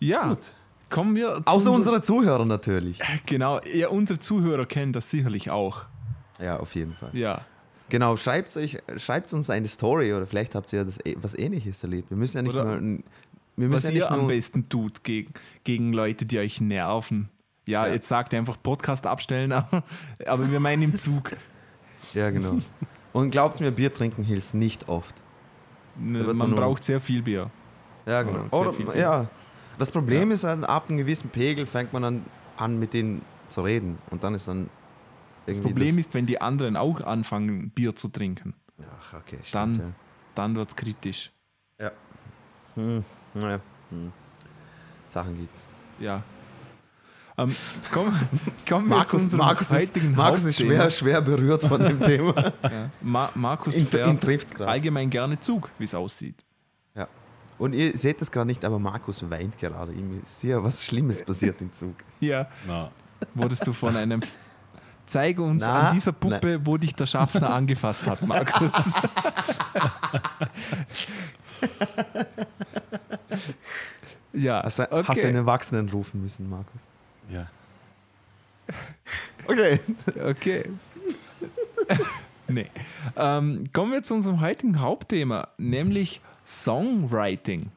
Ja, 0.00 0.28
Gut. 0.28 0.52
kommen 0.90 1.14
wir 1.14 1.34
zu 1.36 1.42
Außer 1.46 1.56
unser- 1.56 1.72
unsere 1.72 2.02
Zuhörer 2.02 2.44
natürlich. 2.44 3.00
Genau, 3.26 3.60
ja, 3.64 3.88
unsere 3.88 4.18
Zuhörer 4.18 4.64
kennen 4.66 4.92
das 4.92 5.10
sicherlich 5.10 5.50
auch. 5.50 5.82
Ja, 6.40 6.58
auf 6.60 6.74
jeden 6.74 6.94
Fall. 6.94 7.10
Ja. 7.12 7.42
Genau, 7.90 8.16
schreibt, 8.16 8.56
euch, 8.56 8.78
schreibt 8.96 9.32
uns 9.32 9.48
eine 9.50 9.66
Story 9.66 10.12
oder 10.12 10.26
vielleicht 10.26 10.54
habt 10.54 10.72
ihr 10.72 10.80
ja 10.80 10.84
das, 10.84 10.98
was 11.16 11.34
Ähnliches 11.38 11.82
erlebt. 11.82 12.10
Wir 12.10 12.16
müssen 12.16 12.36
ja 12.36 12.42
nicht 12.42 12.54
Oder 12.54 12.64
mal. 12.64 12.76
ein- 12.78 13.04
Wir 13.56 13.70
Was 13.70 13.82
müssen 13.84 13.96
ja 13.96 14.02
ihr 14.04 14.10
am 14.10 14.18
nur, 14.20 14.28
besten 14.28 14.68
tut 14.68 15.02
gegen, 15.04 15.32
gegen 15.64 15.92
Leute, 15.92 16.26
die 16.26 16.38
euch 16.38 16.60
nerven. 16.60 17.28
Ja, 17.66 17.86
Ja. 17.86 17.92
jetzt 17.94 18.08
sagt 18.08 18.32
ihr 18.32 18.38
einfach 18.38 18.56
Podcast 18.62 19.06
abstellen, 19.06 19.52
aber, 19.52 19.82
aber 20.26 20.50
wir 20.50 20.60
meinen 20.60 20.82
im 20.82 20.96
Zug. 20.98 21.32
Ja, 22.14 22.30
genau. 22.30 22.58
Und 23.12 23.30
glaubt 23.30 23.60
mir, 23.60 23.70
Bier 23.70 23.92
trinken 23.92 24.22
hilft 24.22 24.54
nicht 24.54 24.88
oft. 24.88 25.14
Ne, 25.98 26.22
Man 26.24 26.36
man 26.36 26.50
nur- 26.50 26.60
braucht 26.60 26.84
sehr 26.84 27.00
viel 27.00 27.22
Bier. 27.22 27.50
Ja, 28.06 28.22
genau. 28.22 28.44
Oder, 28.50 28.72
Bier. 28.72 28.96
ja. 28.96 29.26
Das 29.78 29.90
Problem 29.90 30.30
ist, 30.30 30.44
dann, 30.44 30.64
ab 30.64 30.86
einem 30.88 30.98
gewissen 30.98 31.28
Pegel 31.30 31.64
fängt 31.66 31.92
man 31.92 32.02
dann 32.02 32.24
an, 32.56 32.78
mit 32.78 32.92
denen 32.94 33.22
zu 33.48 33.62
reden. 33.62 33.98
Und 34.10 34.22
dann 34.24 34.34
ist 34.34 34.46
dann 34.48 34.68
Das. 35.48 35.60
Problem 35.60 35.98
ist, 35.98 36.14
wenn 36.14 36.26
die 36.26 36.40
anderen 36.40 36.76
auch 36.76 37.00
anfangen, 37.00 37.70
Bier 37.70 37.94
zu 37.96 38.08
trinken, 38.08 38.54
Ach, 38.80 39.14
okay, 39.14 39.38
stimmt, 39.42 39.78
Dann- 39.78 39.94
dann 40.34 40.54
wird 40.56 40.68
es 40.68 40.76
kritisch. 40.76 41.32
Ja. 41.80 41.86
ja. 41.86 41.92
Hm, 42.76 43.04
naja. 43.34 43.60
Hm. 43.90 44.12
Sachen 45.08 45.36
gibt's. 45.38 45.66
Ja. 45.98 46.22
Ähm, 47.36 47.54
komm, 47.92 48.14
zu 48.66 48.80
Markus, 48.80 49.32
Markus, 49.32 49.70
ist, 49.70 49.96
Markus 50.16 50.44
ist 50.44 50.58
schwer, 50.58 50.90
schwer 50.90 51.20
berührt 51.20 51.62
von 51.62 51.80
dem 51.80 52.00
Thema. 52.02 52.52
Ja. 52.62 52.90
Ma 53.00 53.30
Markus 53.34 53.76
Ihn, 53.76 53.82
ihn 53.82 53.86
fährt 53.86 54.20
trifft 54.22 54.60
allgemein 54.60 55.08
gerne 55.08 55.38
Zug, 55.38 55.70
wie 55.78 55.84
es 55.84 55.94
aussieht. 55.94 56.44
Ja. 56.96 57.06
Und 57.58 57.74
ihr 57.74 57.96
seht 57.96 58.20
das 58.20 58.30
gerade 58.30 58.46
nicht, 58.46 58.64
aber 58.64 58.78
Markus 58.78 59.28
weint 59.30 59.56
gerade. 59.56 59.92
Ihm 59.92 60.20
ist 60.20 60.40
sehr 60.40 60.62
was 60.62 60.84
Schlimmes 60.84 61.24
passiert 61.24 61.60
im 61.60 61.72
Zug. 61.72 61.94
Ja, 62.20 62.48
Na, 62.66 62.90
wurdest 63.34 63.66
du 63.66 63.72
von 63.72 63.96
einem. 63.96 64.20
Zeige 65.08 65.42
uns 65.42 65.62
Na, 65.62 65.88
an 65.88 65.94
dieser 65.94 66.12
Puppe, 66.12 66.60
wo 66.66 66.76
dich 66.76 66.94
der 66.94 67.06
Schaffner 67.06 67.48
angefasst 67.54 68.04
hat, 68.04 68.26
Markus. 68.26 68.70
ja, 74.34 74.62
Hast, 74.62 74.80
du- 74.80 74.92
okay. 74.92 75.04
hast 75.08 75.22
du 75.22 75.26
einen 75.28 75.36
Erwachsenen 75.36 75.88
rufen 75.88 76.20
müssen, 76.22 76.50
Markus? 76.50 76.82
ja. 77.30 77.46
Okay. 79.46 79.80
Okay. 80.22 80.64
nee. 82.48 82.66
Ähm, 83.16 83.70
kommen 83.72 83.92
wir 83.92 84.02
zu 84.02 84.12
unserem 84.12 84.42
heutigen 84.42 84.78
Hauptthema, 84.78 85.48
nämlich 85.56 86.20
Songwriting. 86.44 87.70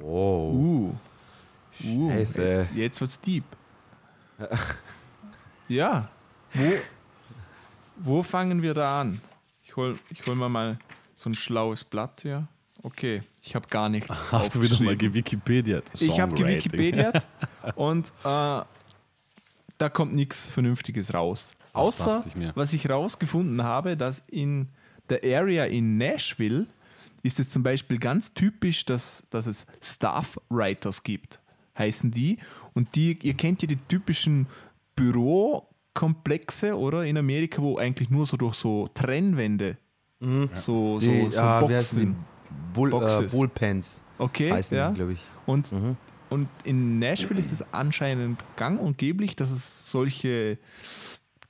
Wow. 0.00 0.52
Uh. 0.52 0.92
uh 1.84 2.10
Scheiße. 2.10 2.42
jetzt, 2.42 2.74
jetzt 2.74 3.00
wird's 3.00 3.20
deep. 3.20 3.44
ja. 5.68 6.08
Wo, 6.54 6.72
wo 7.96 8.22
fangen 8.22 8.62
wir 8.62 8.74
da 8.74 9.00
an? 9.00 9.20
Ich 9.64 9.76
hol, 9.76 9.98
ich 10.10 10.26
hol 10.26 10.34
mir 10.34 10.48
mal 10.48 10.78
so 11.16 11.30
ein 11.30 11.34
schlaues 11.34 11.84
Blatt 11.84 12.20
hier. 12.22 12.46
Okay, 12.82 13.22
ich 13.42 13.54
habe 13.54 13.68
gar 13.68 13.88
nichts. 13.88 14.10
Hast 14.32 14.54
du 14.54 14.60
wieder 14.60 14.82
mal 14.82 14.96
gewikipediat? 14.96 15.84
Ich 16.00 16.20
habe 16.20 16.34
gewikipediat 16.34 17.26
und 17.76 18.08
äh, 18.24 18.62
da 19.78 19.88
kommt 19.92 20.14
nichts 20.14 20.50
Vernünftiges 20.50 21.14
raus. 21.14 21.52
Außer, 21.72 22.22
dachte 22.22 22.30
ich 22.34 22.56
was 22.56 22.72
ich 22.72 22.88
rausgefunden 22.88 23.62
habe, 23.62 23.96
dass 23.96 24.22
in 24.28 24.68
der 25.08 25.20
Area 25.38 25.64
in 25.64 25.96
Nashville 25.96 26.66
ist 27.22 27.40
es 27.40 27.50
zum 27.50 27.62
Beispiel 27.62 27.98
ganz 27.98 28.34
typisch, 28.34 28.84
dass, 28.84 29.24
dass 29.30 29.46
es 29.46 29.66
Staff 29.80 30.38
Writers 30.50 31.02
gibt, 31.02 31.40
heißen 31.78 32.10
die. 32.10 32.38
Und 32.74 32.94
die, 32.94 33.18
ihr 33.22 33.34
kennt 33.34 33.62
ja 33.62 33.68
die 33.68 33.76
typischen 33.76 34.48
Bürokomplexe, 35.94 36.76
oder? 36.76 37.04
In 37.04 37.16
Amerika, 37.16 37.62
wo 37.62 37.76
eigentlich 37.78 38.10
nur 38.10 38.26
so 38.26 38.36
durch 38.36 38.54
so 38.54 38.88
Trennwände 38.94 39.78
so, 40.20 40.46
so, 40.54 40.98
Die, 41.00 41.30
so 41.30 41.40
ah, 41.40 41.60
Boxen? 41.60 42.16
Bull, 42.72 42.88
äh, 42.88 42.92
Boxes. 42.92 43.32
Bullpens 43.32 44.02
Okay, 44.18 44.52
heißen 44.52 44.76
ja. 44.76 44.90
glaube 44.90 45.14
ich. 45.14 45.20
Und, 45.46 45.72
Mhm. 45.72 45.96
und 46.30 46.48
in 46.64 46.98
Nashville 47.00 47.40
ist 47.40 47.50
es 47.50 47.64
anscheinend 47.72 48.40
gang 48.56 48.80
und 48.80 48.98
geblich, 48.98 49.34
dass 49.34 49.50
es 49.50 49.90
solche 49.90 50.58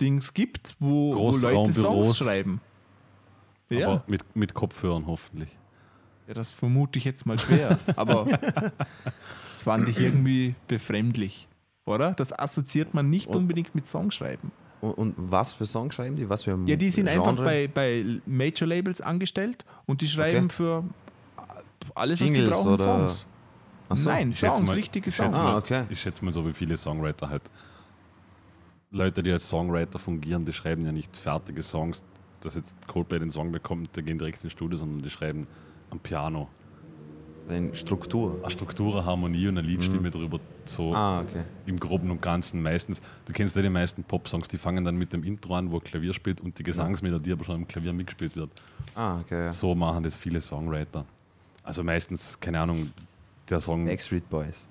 Dings 0.00 0.32
gibt, 0.32 0.75
wo, 0.80 1.14
wo 1.14 1.37
Leute. 1.37 1.72
Songs 1.72 2.16
schreiben. 2.16 2.61
Ja, 3.68 3.88
Aber 3.88 4.04
mit, 4.06 4.25
mit 4.34 4.54
Kopfhörern 4.54 5.06
hoffentlich. 5.06 5.50
ja, 6.26 6.32
das 6.34 6.52
vermute 6.54 6.99
ich 6.99 7.04
jetzt 7.04 7.26
mal 7.26 7.38
schwer. 7.38 7.78
aber 7.96 8.25
das 9.44 9.61
fand 9.62 9.87
ich 9.88 10.00
irgendwie 10.00 10.54
befremdlich. 10.66 11.46
Oder? 11.84 12.12
Das 12.12 12.36
assoziiert 12.38 12.94
man 12.94 13.10
nicht 13.10 13.28
Und- 13.28 13.36
unbedingt 13.36 13.74
mit 13.74 13.86
Songschreiben. 13.86 14.50
Und, 14.80 14.92
und 14.94 15.14
was 15.16 15.52
für 15.52 15.66
Songs 15.66 15.94
schreiben 15.94 16.16
die? 16.16 16.28
Was 16.28 16.42
für 16.44 16.58
Ja, 16.66 16.76
die 16.76 16.90
sind 16.90 17.06
Genre? 17.06 17.28
einfach 17.30 17.44
bei, 17.44 17.68
bei 17.72 18.04
Major-Labels 18.26 19.00
angestellt 19.00 19.64
und 19.86 20.00
die 20.00 20.06
schreiben 20.08 20.46
Okay. 20.46 20.54
für 20.54 20.84
alles, 21.94 22.20
was 22.20 22.26
die 22.28 22.34
Jingles 22.34 22.50
brauchen, 22.56 22.72
oder- 22.74 22.82
Songs. 22.82 23.26
So. 23.94 24.08
Nein, 24.08 24.30
Ich 24.30 24.38
schätze 24.38 24.56
Songs, 24.56 24.68
mal- 24.70 24.74
richtige 24.74 25.08
ich 25.10 25.14
schätze 25.14 25.34
Songs. 25.34 25.46
Ah, 25.46 25.56
okay. 25.58 25.84
Ich 25.90 26.00
schätze 26.00 26.24
mal 26.24 26.32
so, 26.32 26.46
wie 26.46 26.52
viele 26.54 26.76
Songwriter 26.76 27.28
halt. 27.28 27.42
Leute, 28.90 29.22
die 29.22 29.30
als 29.32 29.48
Songwriter 29.48 29.98
fungieren, 29.98 30.44
die 30.44 30.52
schreiben 30.52 30.82
ja 30.84 30.92
nicht 30.92 31.16
fertige 31.16 31.62
Songs, 31.62 32.04
dass 32.40 32.54
jetzt 32.54 32.76
Coldplay 32.88 33.18
den 33.18 33.30
Song 33.30 33.52
bekommt, 33.52 33.94
die 33.96 34.02
gehen 34.02 34.18
direkt 34.18 34.42
ins 34.44 34.52
Studio, 34.52 34.76
sondern 34.78 35.02
die 35.02 35.10
schreiben 35.10 35.46
am 35.90 35.98
Piano 36.00 36.48
Eine 37.52 37.75
Struktur. 37.75 38.38
eine 38.42 38.50
Struktur, 38.50 38.94
eine 38.94 39.04
Harmonie 39.04 39.49
und 39.49 39.59
eine 39.59 39.66
Liedstimme 39.66 40.11
drüber, 40.11 40.40
so 40.64 40.90
Mhm. 40.90 40.94
Ah, 40.94 41.21
okay. 41.21 41.42
im 41.66 41.78
Groben 41.78 42.11
und 42.11 42.21
Ganzen 42.23 42.62
meistens. 42.62 43.02
Du 43.26 43.32
kennst 43.32 43.54
ja 43.56 43.62
die 43.62 43.68
meisten 43.68 44.02
Popsongs, 44.04 44.49
die 44.49 44.59
fangen 44.59 44.85
dann 44.85 44.97
mit 44.97 45.12
dem 45.12 45.23
Intro 45.25 45.54
an, 45.56 45.71
wo 45.73 45.78
Klavier 45.80 46.12
spielt 46.14 46.40
und 46.40 46.59
die 46.59 46.62
Gesangsmelodie 46.62 47.32
aber 47.32 47.44
schon 47.44 47.56
am 47.56 47.68
Klavier 47.68 47.92
mitgespielt 47.92 48.37
wird. 48.37 48.50
Ah, 48.94 49.21
okay. 49.21 49.44
Ja. 49.47 49.52
So 49.52 49.75
machen 49.75 50.02
das 50.02 50.14
viele 50.16 50.40
Songwriter. 50.40 51.04
Also 51.62 51.85
meistens, 51.85 52.38
keine 52.40 52.61
Ahnung, 52.61 52.90
der 53.49 53.61
Song 53.61 53.85
Backstreet 53.87 54.28
Boys. 54.28 54.66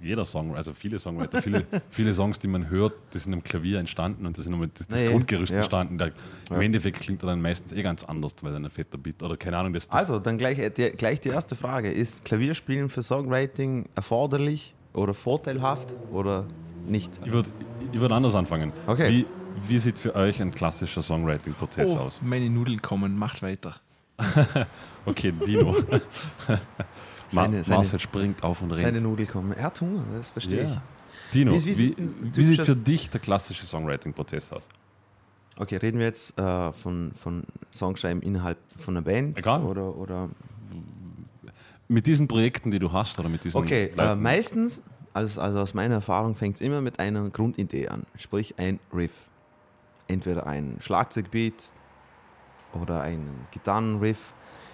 Jeder 0.00 0.24
Song, 0.24 0.56
also 0.56 0.72
viele 0.74 0.98
Songwriter, 0.98 1.42
viele, 1.42 1.66
viele 1.90 2.12
Songs, 2.14 2.38
die 2.38 2.48
man 2.48 2.70
hört, 2.70 2.92
die 3.14 3.18
sind 3.18 3.32
am 3.34 3.42
Klavier 3.42 3.78
entstanden 3.78 4.26
und 4.26 4.38
das 4.38 4.46
ist 4.46 4.52
das, 4.74 4.88
das 4.88 5.02
ja. 5.02 5.10
Grundgerüst 5.10 5.52
Ja. 5.52 5.58
entstanden. 5.58 5.98
Der, 5.98 6.08
Im 6.08 6.14
Ja. 6.56 6.60
Endeffekt 6.60 7.00
klingt 7.00 7.22
er 7.22 7.26
dann 7.26 7.40
meistens 7.42 7.72
eh 7.72 7.82
ganz 7.82 8.04
anders, 8.04 8.34
weil 8.42 8.52
er 8.52 8.60
ein 8.60 8.70
fetter 8.70 8.98
Beat 8.98 9.22
oder 9.22 9.36
keine 9.36 9.56
Ahnung, 9.58 9.72
das, 9.72 9.86
das 9.88 9.96
Also, 9.96 10.18
dann 10.18 10.38
gleich, 10.38 10.58
äh, 10.58 10.70
die, 10.70 10.90
gleich 10.90 11.20
die 11.20 11.30
erste 11.30 11.56
Frage. 11.56 11.90
Ist 11.92 12.24
Klavierspielen 12.24 12.88
für 12.88 13.02
Songwriting 13.02 13.88
erforderlich 13.94 14.74
oder 14.92 15.14
vorteilhaft 15.14 15.96
oder 16.10 16.48
nicht? 16.84 17.20
ich 17.24 17.32
würde 17.32 17.50
ich 17.92 18.00
würd 18.00 18.12
anders 18.12 18.34
anfangen. 18.34 18.72
Okay. 18.86 19.10
Wie, 19.10 19.26
wie 19.54 19.78
sieht 19.78 19.98
für 19.98 20.14
euch 20.14 20.40
ein 20.40 20.50
klassischer 20.52 21.02
Songwriting-Prozess 21.02 21.90
Oh, 21.90 21.98
aus? 21.98 22.18
meine 22.22 22.48
Nudeln 22.50 22.80
kommen, 22.82 23.16
macht 23.16 23.42
weiter. 23.42 23.76
Okay, 25.04 25.32
Dino. 25.32 25.74
Seine- 27.28 27.64
seine- 27.64 27.76
Marcel 27.78 28.00
springt 28.00 28.42
auf 28.42 28.62
und 28.62 28.74
Seine 28.74 28.92
rennt. 28.94 29.02
Nudel 29.02 29.26
kommen. 29.26 29.52
Er 29.52 29.64
hat 29.64 29.80
Hunger, 29.80 30.02
das 30.16 30.30
verstehe 30.30 30.64
Ja. 30.64 30.82
Dino, 31.34 31.52
Wie- 31.52 31.56
wie 31.62 31.66
wie, 31.66 31.72
sieht 31.72 31.96
wie, 32.36 32.44
sieht 32.44 32.62
für 32.62 32.76
dich 32.76 33.10
der 33.10 33.20
klassische 33.20 33.66
Songwriting-Prozess 33.66 34.52
aus? 34.52 34.62
ich. 34.70 35.60
Okay, 35.60 35.76
reden 35.76 35.98
wir 35.98 36.06
jetzt 36.06 36.38
äh, 36.38 36.72
von, 36.72 37.12
von 37.12 37.42
Songschreiben 37.72 38.22
innerhalb 38.22 38.58
von 38.76 38.96
einer 38.96 39.04
Band? 39.04 39.38
Egal. 39.38 39.62
Oder, 39.64 39.96
oder 39.96 40.30
Mit 41.88 42.06
diesen 42.06 42.28
Projekten, 42.28 42.70
die 42.70 42.78
du 42.78 42.92
hast 42.92 43.18
oder 43.18 43.28
mit 43.28 43.42
diesen 43.44 43.56
Okay, 43.60 43.90
äh, 43.96 44.14
meistens, 44.14 44.82
also, 45.14 45.40
also 45.40 45.60
aus 45.60 45.74
meiner 45.74 45.94
Erfahrung, 45.96 46.34
fängt 46.36 46.56
es 46.56 46.60
immer 46.60 46.80
mit 46.80 47.00
einer 47.00 47.28
Grundidee 47.30 47.88
an, 47.88 48.04
sprich 48.16 48.54
ein 48.58 48.78
Riff. 48.94 49.26
Entweder 50.06 50.46
ein 50.46 50.76
Schlagzeugbeat 50.80 51.72
oder 52.80 53.00
ein 53.02 53.26
Gitarrenriff. 53.50 54.32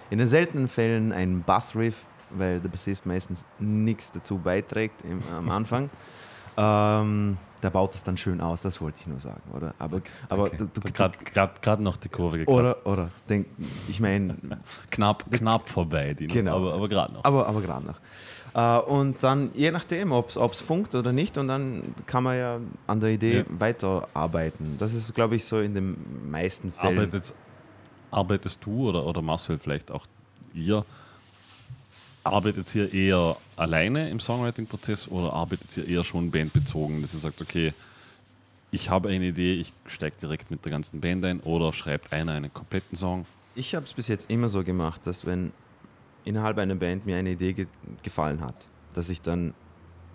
In 0.09 0.19
den 0.19 0.27
seltenen 0.27 0.67
Fällen 0.67 1.11
ein 1.11 1.41
Bassriff, 1.43 2.05
weil 2.37 2.59
der 2.59 2.69
Bassist 2.69 3.05
meistens 3.05 3.45
nichts 3.59 4.11
dazu 4.11 4.37
beiträgt 4.37 5.03
im, 5.03 5.19
am 5.37 5.49
Anfang. 5.49 5.89
ähm, 6.57 7.37
der 7.63 7.71
baut 7.71 7.95
es 7.95 8.03
dann 8.03 8.15
schön 8.15 8.41
aus, 8.41 8.61
das 8.61 8.79
wollte 8.79 8.99
ich 9.01 9.07
nur 9.07 9.19
sagen, 9.19 9.41
oder? 9.51 9.73
Aber, 9.79 10.01
aber 10.29 10.43
okay. 10.43 10.57
du, 10.57 10.67
du, 10.67 10.81
Gerade 10.91 11.81
noch 11.81 11.97
die 11.97 12.09
Kurve 12.09 12.37
gekratzt. 12.37 12.57
oder, 12.59 12.85
oder, 12.85 13.09
denk, 13.27 13.47
ich 13.87 13.99
meine, 13.99 14.35
Knapp, 14.91 15.25
knapp 15.31 15.67
vorbei, 15.67 16.13
Dino. 16.13 16.31
Genau. 16.31 16.57
aber, 16.57 16.73
aber 16.73 16.89
gerade 16.89 17.13
noch. 17.13 17.23
Aber, 17.23 17.47
aber 17.47 17.61
gerade 17.61 17.87
noch. 17.87 17.99
Äh, 18.53 18.79
und 18.87 19.23
dann, 19.23 19.49
je 19.55 19.71
nachdem, 19.71 20.11
ob 20.11 20.29
es 20.29 20.61
funkt 20.61 20.93
oder 20.95 21.11
nicht, 21.11 21.37
und 21.37 21.47
dann 21.47 21.95
kann 22.05 22.23
man 22.23 22.37
ja 22.37 22.59
an 22.87 22.99
der 22.99 23.09
Idee 23.09 23.37
Ja. 23.39 23.43
weiterarbeiten. 23.49 24.77
Das 24.77 24.93
ist, 24.93 25.13
glaube 25.15 25.35
ich, 25.35 25.45
so 25.45 25.59
in 25.59 25.73
den 25.73 26.29
meisten 26.29 26.71
Fällen. 26.71 26.99
Arbeitet, 26.99 27.33
arbeitest 28.11 28.63
du 28.63 28.89
oder, 28.89 29.05
oder 29.05 29.21
Marcel 29.21 29.57
vielleicht 29.57 29.91
auch 29.91 30.05
ihr 30.53 30.85
arbeitet 32.25 32.73
ihr 32.75 32.93
eher 32.93 33.37
alleine 33.55 34.09
im 34.09 34.19
Songwriting-Prozess 34.19 35.07
oder 35.07 35.33
arbeitet 35.33 35.77
ihr 35.77 35.87
eher 35.87 36.03
schon 36.03 36.31
bandbezogen, 36.31 37.01
dass 37.01 37.13
ihr 37.13 37.19
sagt, 37.19 37.41
okay, 37.41 37.73
ich 38.71 38.89
habe 38.89 39.09
eine 39.09 39.25
Idee, 39.25 39.53
ich 39.53 39.71
steige 39.85 40.17
direkt 40.17 40.51
mit 40.51 40.65
der 40.65 40.71
ganzen 40.71 40.99
Band 40.99 41.23
ein 41.23 41.39
oder 41.41 41.71
schreibt 41.71 42.11
einer 42.11 42.33
einen 42.33 42.53
kompletten 42.53 42.97
Song? 42.97 43.25
Ich 43.53 43.75
habe 43.75 43.85
es 43.85 43.93
bis 43.93 44.07
jetzt 44.07 44.29
immer 44.29 44.49
so 44.49 44.63
gemacht, 44.63 45.05
dass 45.05 45.25
wenn 45.25 45.53
innerhalb 46.25 46.57
einer 46.57 46.75
Band 46.75 47.05
mir 47.05 47.15
eine 47.15 47.31
Idee 47.31 47.53
ge 47.53 47.67
gefallen 48.01 48.41
hat, 48.41 48.67
dass 48.93 49.09
ich 49.09 49.21
dann 49.21 49.53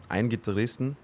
einen 0.09 0.29
Gitarristen, 0.29 0.97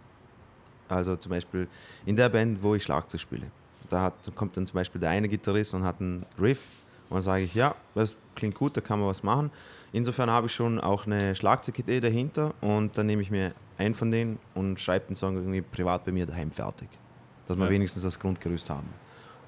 also 0.88 1.16
zum 1.16 1.30
Beispiel 1.30 1.68
in 2.04 2.16
der 2.16 2.28
Band, 2.28 2.62
wo 2.62 2.74
ich 2.74 2.82
Schlagzeug 2.82 3.20
spiele, 3.20 3.46
da 3.88 4.02
hat, 4.02 4.14
kommt 4.34 4.56
dann 4.56 4.66
zum 4.66 4.74
Beispiel 4.74 5.00
der 5.00 5.10
eine 5.10 5.28
Gitarrist 5.28 5.72
und 5.72 5.84
hat 5.84 6.00
einen 6.00 6.26
Riff 6.40 6.60
und 7.08 7.14
dann 7.14 7.22
sage 7.22 7.44
ich, 7.44 7.54
ja, 7.54 7.74
das 7.94 8.16
klingt 8.34 8.56
gut, 8.56 8.76
da 8.76 8.80
kann 8.80 8.98
man 8.98 9.08
was 9.08 9.22
machen. 9.22 9.50
Insofern 9.96 10.28
habe 10.30 10.46
ich 10.46 10.52
schon 10.54 10.78
auch 10.78 11.06
eine 11.06 11.34
Schlagzeugidee 11.34 12.00
dahinter 12.00 12.52
und 12.60 12.98
dann 12.98 13.06
nehme 13.06 13.22
ich 13.22 13.30
mir 13.30 13.52
einen 13.78 13.94
von 13.94 14.10
denen 14.10 14.38
und 14.54 14.78
schreibe 14.78 15.06
den 15.06 15.16
Song 15.16 15.36
irgendwie 15.36 15.62
privat 15.62 16.04
bei 16.04 16.12
mir 16.12 16.26
daheim 16.26 16.50
fertig. 16.50 16.90
Dass 17.48 17.56
wir 17.56 17.64
Ja. 17.64 17.70
wenigstens 17.70 18.02
das 18.02 18.18
Grundgerüst 18.18 18.68
haben. 18.68 18.88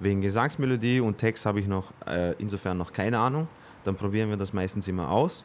Wegen 0.00 0.22
Gesangsmelodie 0.22 1.00
und 1.00 1.18
Text 1.18 1.44
habe 1.44 1.60
ich 1.60 1.66
noch 1.66 1.92
äh, 2.06 2.32
insofern 2.38 2.78
noch 2.78 2.94
keine 2.94 3.18
Ahnung. 3.18 3.46
Dann 3.84 3.94
probieren 3.96 4.30
wir 4.30 4.38
das 4.38 4.54
meistens 4.54 4.88
immer 4.88 5.10
aus 5.10 5.44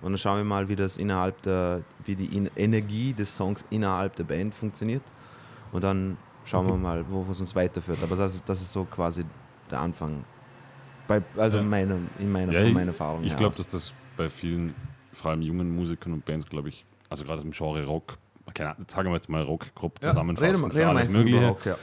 und 0.00 0.12
dann 0.12 0.18
schauen 0.18 0.36
wir 0.38 0.44
mal, 0.44 0.68
wie 0.68 0.76
das 0.76 0.96
innerhalb 0.96 1.42
der, 1.42 1.80
wie 2.04 2.14
die 2.14 2.26
In 2.36 2.48
Energie 2.54 3.12
des 3.14 3.34
Songs 3.34 3.64
innerhalb 3.70 4.14
der 4.14 4.24
Band 4.24 4.54
funktioniert. 4.54 5.02
Und 5.72 5.82
dann 5.82 6.16
schauen 6.44 6.66
Mhm. 6.66 6.70
wir 6.70 6.76
mal, 6.76 7.04
wo 7.10 7.26
es 7.32 7.40
uns 7.40 7.52
weiterführt. 7.56 7.98
Aber 8.00 8.14
das 8.14 8.36
ist, 8.36 8.48
das 8.48 8.60
ist 8.60 8.70
so 8.70 8.84
quasi 8.84 9.24
der 9.72 9.80
Anfang. 9.80 10.24
Bei, 11.08 11.20
also 11.36 11.58
Ja. 11.58 11.64
in 11.64 11.68
meiner, 11.70 11.96
in 12.20 12.30
meiner, 12.30 12.52
Ja, 12.52 12.62
von 12.62 12.72
meiner 12.72 12.92
Erfahrung. 12.92 13.24
Ich 13.24 13.34
glaube, 13.34 13.56
dass 13.56 13.66
das 13.68 13.92
bei 14.16 14.28
vielen, 14.28 14.74
vor 15.12 15.30
allem 15.30 15.42
jungen 15.42 15.74
Musikern 15.74 16.12
und 16.12 16.24
Bands, 16.24 16.46
glaube 16.48 16.68
ich, 16.68 16.84
also 17.08 17.24
gerade 17.24 17.42
im 17.42 17.50
Genre 17.52 17.84
Rock, 17.84 18.18
keine 18.54 18.70
Ahnung, 18.74 18.86
sagen 18.88 19.08
wir 19.08 19.14
jetzt 19.14 19.28
mal 19.28 19.42
Rock 19.42 19.74
grob 19.74 19.98
Ja, 20.02 20.10
zusammenfassen 20.10 20.64
reden 20.64 20.70
reden 20.76 20.88
alles 20.88 21.08
Mögliche, 21.08 21.46
Rock, 21.46 21.66
ja. 21.66 21.76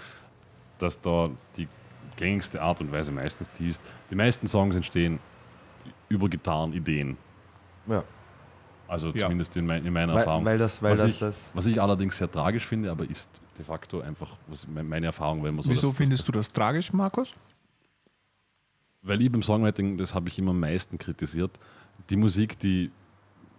dass 0.78 1.00
da 1.02 1.30
die 1.58 1.68
gängigste 2.16 2.62
Art 2.62 2.80
und 2.82 2.92
Weise 2.92 3.12
meistens 3.12 3.50
die 3.58 3.70
ist. 3.70 3.82
Die 4.10 4.16
meisten 4.16 4.48
Songs 4.48 4.76
entstehen 4.76 5.20
über 6.10 6.30
Gitarrenideen. 6.30 7.18
Ja. 7.88 8.04
Also 8.88 9.10
Ja. 9.10 9.22
zumindest 9.24 9.56
in, 9.58 9.66
mein, 9.66 9.86
in 9.86 9.94
meiner 9.94 10.14
Weil, 10.14 10.20
Erfahrung. 10.20 10.46
weil 10.46 10.58
das, 10.58 10.82
weil 10.82 10.94
was, 10.94 11.02
das, 11.02 11.12
ich, 11.14 11.20
das 11.20 11.52
was 11.56 11.66
ich 11.66 11.82
allerdings 11.82 12.18
sehr 12.18 12.30
tragisch 12.32 12.66
finde, 12.68 12.92
aber 12.92 13.10
ist 13.10 13.30
de 13.58 13.66
facto 13.66 14.02
einfach 14.02 14.38
meine 14.68 15.08
Erfahrung, 15.08 15.42
weil 15.44 15.52
man 15.52 15.64
so 15.64 15.70
Wieso 15.72 15.88
dass- 15.88 15.98
findest 15.98 16.28
du 16.28 16.32
das 16.32 16.52
tragisch, 16.52 16.94
Markus? 16.94 17.34
Weil 19.02 19.22
ich 19.22 19.32
beim 19.32 19.42
Songwriting, 19.44 19.98
das 19.98 20.16
habe 20.16 20.30
ich 20.30 20.40
immer 20.40 20.52
am 20.52 20.60
meisten 20.60 20.98
kritisiert, 20.98 21.52
die 22.10 22.16
Musik, 22.16 22.58
die 22.60 22.92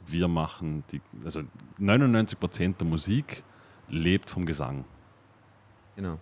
wir 0.07 0.29
machen, 0.29 0.85
die, 0.93 1.01
also 1.25 1.43
99% 1.81 2.77
der 2.77 2.87
Musik 2.87 3.43
lebt 3.89 4.29
vom 4.31 4.45
Gesang. 4.45 4.85
genau, 5.97 6.19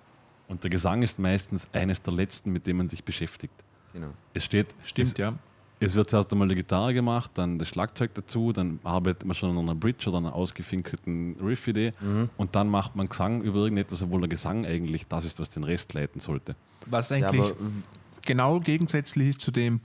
Und 0.48 0.62
der 0.62 0.70
Gesang 0.70 1.03
ist 1.03 1.18
meistens 1.18 1.68
eines 1.72 2.01
der 2.03 2.12
letzten, 2.14 2.53
mit 2.53 2.66
dem 2.66 2.77
man 2.79 2.88
sich 2.88 3.03
beschäftigt. 3.05 3.55
genau. 3.92 4.12
Es 4.35 4.44
steht, 4.44 4.75
Stimmt, 4.85 5.09
es, 5.12 5.16
ja. 5.18 5.35
es 5.81 5.94
wird 5.94 6.11
zuerst 6.11 6.31
einmal 6.33 6.46
die 6.48 6.55
Gitarre 6.55 6.94
gemacht, 6.94 7.33
dann 7.35 7.59
das 7.59 7.68
Schlagzeug 7.68 8.14
dazu, 8.14 8.53
dann 8.53 8.79
arbeitet 8.85 9.25
man 9.25 9.35
schon 9.35 9.51
an 9.51 9.59
einer 9.59 9.75
Bridge 9.75 10.09
oder 10.09 10.18
einer 10.18 10.35
ausgefinkelten 10.35 11.37
Riff-Idee 11.40 11.92
Mhm. 12.01 12.31
und 12.37 12.55
dann 12.55 12.68
macht 12.68 12.94
man 12.94 13.09
Gesang 13.09 13.42
über 13.42 13.59
irgendetwas, 13.61 14.03
obwohl 14.03 14.20
der 14.20 14.29
Gesang 14.29 14.64
eigentlich 14.64 15.07
das 15.09 15.25
ist, 15.25 15.40
was 15.40 15.51
den 15.51 15.64
Rest 15.64 15.92
leiten 15.94 16.20
sollte. 16.20 16.55
Was 16.87 17.09
Ja, 17.11 17.16
eigentlich 17.16 17.40
aber 17.40 17.57
genau 18.25 18.61
gegensätzlich 18.61 19.31
ist 19.31 19.40
zu 19.40 19.51
dem 19.51 19.81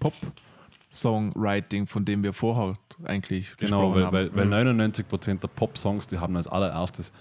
Pop-Songwriting, 0.90 1.88
von 1.88 2.06
dem 2.06 2.24
wir 2.24 2.34
vorher 2.34 2.76
eigentlich 3.04 3.56
Genau, 3.58 3.92
gesprochen 3.92 4.12
weil, 4.14 4.28
haben. 4.28 4.36
weil, 4.36 4.52
weil 4.52 4.66
99% 4.66 5.40
der 5.40 5.48
Pop-Songs, 5.48 6.08
die 6.08 6.18
haben 6.18 6.36
als 6.36 6.48
allererstes 6.48 7.12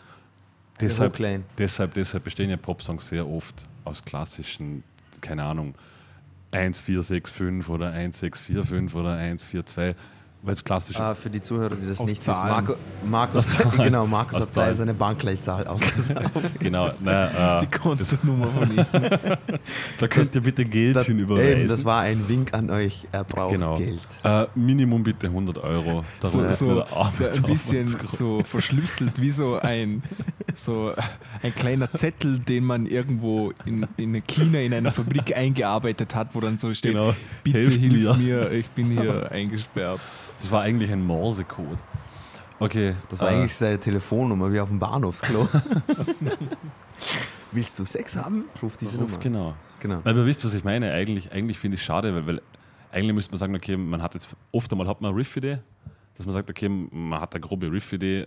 deshalb, 0.81 1.19
deshalb, 1.59 1.95
deshalb 1.95 2.25
bestehen 2.25 2.51
ja 2.51 2.57
Pop-Songs 2.57 3.09
sehr 3.09 3.27
oft 3.29 3.67
aus 3.85 4.05
klassischen, 4.05 4.83
keine 5.21 5.45
Ahnung, 5.45 5.75
1465 6.53 7.69
oder 7.69 7.91
1645 7.91 8.95
oder 8.95 9.15
142, 9.17 9.97
weil 10.47 10.55
es 10.55 10.65
klassische. 10.65 11.01
Ah, 11.01 11.15
für 11.15 11.29
die 11.29 11.41
Zuhörer, 11.43 11.75
die 11.77 11.89
das 11.89 12.01
Aus 12.01 12.09
nicht 12.09 12.27
wissen. 12.27 12.31
Marco, 12.49 12.77
Markus, 13.05 13.47
genau, 13.77 14.07
Markus 14.07 14.41
hat 14.41 14.53
gleich 14.53 14.77
seine 14.77 14.95
Bankleitzahl 14.95 15.67
aufgesagt. 15.69 16.31
Genau, 16.61 16.93
na, 17.01 17.59
äh, 17.59 17.67
die 17.67 17.79
Kontonummer 17.79 18.47
von 18.49 18.71
ihm. 18.71 18.87
da 20.01 20.09
könnt 20.09 20.35
ihr 20.35 20.41
bitte 20.41 20.65
Geld 20.65 20.97
Das, 20.97 21.07
hinüberweisen. 21.07 21.61
eben, 21.61 21.69
das 21.69 21.85
war 21.85 22.01
ein 22.03 22.29
Wink 22.29 22.55
an 22.55 22.71
euch, 22.71 23.07
er 23.13 23.25
braucht 23.25 23.53
Genau. 23.53 23.77
Geld. 23.77 24.01
Äh, 24.25 24.47
Minimum 24.55 25.03
bitte 25.03 25.27
100 25.27 25.59
Euro. 25.59 26.05
So, 26.23 26.49
so, 26.49 26.85
so 26.85 26.85
ein 26.85 27.43
bisschen 27.43 27.99
so 28.07 28.41
verschlüsselt, 28.45 29.21
wie 29.21 29.31
so 29.31 29.57
ein, 29.57 30.03
so 30.55 30.93
ein 31.43 31.55
kleiner 31.55 31.93
Zettel, 31.93 32.39
den 32.39 32.65
man 32.65 32.87
irgendwo 32.87 33.53
in, 33.65 33.87
in 33.97 34.25
China 34.27 34.61
in 34.61 34.73
einer 34.73 34.93
Fabrik 34.93 35.37
eingearbeitet 35.37 36.15
hat, 36.15 36.35
wo 36.35 36.41
dann 36.41 36.59
so 36.59 36.73
steht, 36.73 36.93
Genau. 36.93 37.15
bitte 37.43 37.59
Helft 37.59 37.81
hilf 37.81 37.93
mir. 37.93 38.15
mir, 38.15 38.53
ich 38.53 38.69
bin 38.71 38.91
hier 38.91 39.31
eingesperrt. 39.33 40.01
Das 40.39 40.51
war 40.51 40.63
eigentlich 40.63 40.91
ein 40.93 41.05
Morsecode. 41.05 41.79
Okay. 42.59 42.95
Das 43.09 43.21
war 43.21 43.31
äh, 43.31 43.35
eigentlich 43.37 43.55
seine 43.55 43.79
Telefonnummer, 43.79 44.53
wie 44.53 44.61
auf 44.61 44.69
dem 44.69 44.79
Bahnhofsklo. 44.79 45.49
Willst 47.53 47.79
du 47.79 47.85
Sex 47.85 48.17
haben? 48.17 48.45
Ruf 48.63 48.77
diese 48.77 48.99
Ruf, 48.99 49.11
Nummer. 49.11 49.23
Genau. 49.23 49.55
Genau. 49.81 50.01
Weil 50.05 50.17
ihr 50.17 50.27
wisst, 50.27 50.45
was 50.45 50.55
ich 50.55 50.65
meine. 50.65 50.93
Eigentlich, 50.93 51.33
eigentlich 51.33 51.59
finde 51.59 51.77
ich 51.77 51.81
es 51.81 51.87
schade, 51.87 52.15
weil, 52.15 52.27
weil 52.27 52.43
eigentlich 52.93 53.15
müsste 53.15 53.33
man 53.33 53.39
sagen, 53.39 53.55
okay, 53.55 53.77
man 53.77 54.03
hat 54.03 54.15
jetzt 54.15 54.29
oft 54.53 54.71
einmal 54.73 54.89
hat 54.89 55.01
man 55.01 55.11
eine 55.11 55.19
Riff-Idee, 55.19 55.59
dass 56.17 56.27
man 56.27 56.35
sagt, 56.35 56.51
okay, 56.51 56.69
man 56.69 57.21
hat 57.21 57.35
eine 57.35 57.41
grobe 57.43 57.71
Riff-Idee, 57.71 58.27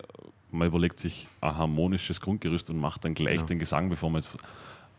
man 0.51 0.67
überlegt 0.67 0.99
sich 0.99 1.27
ein 1.41 1.57
harmonisches 1.57 2.21
Grundgerüst 2.21 2.69
und 2.69 2.77
macht 2.77 3.05
dann 3.05 3.13
gleich 3.13 3.39
Ja. 3.39 3.45
den 3.45 3.59
Gesang, 3.59 3.89
bevor 3.89 4.09
man 4.09 4.21
jetzt 4.21 4.35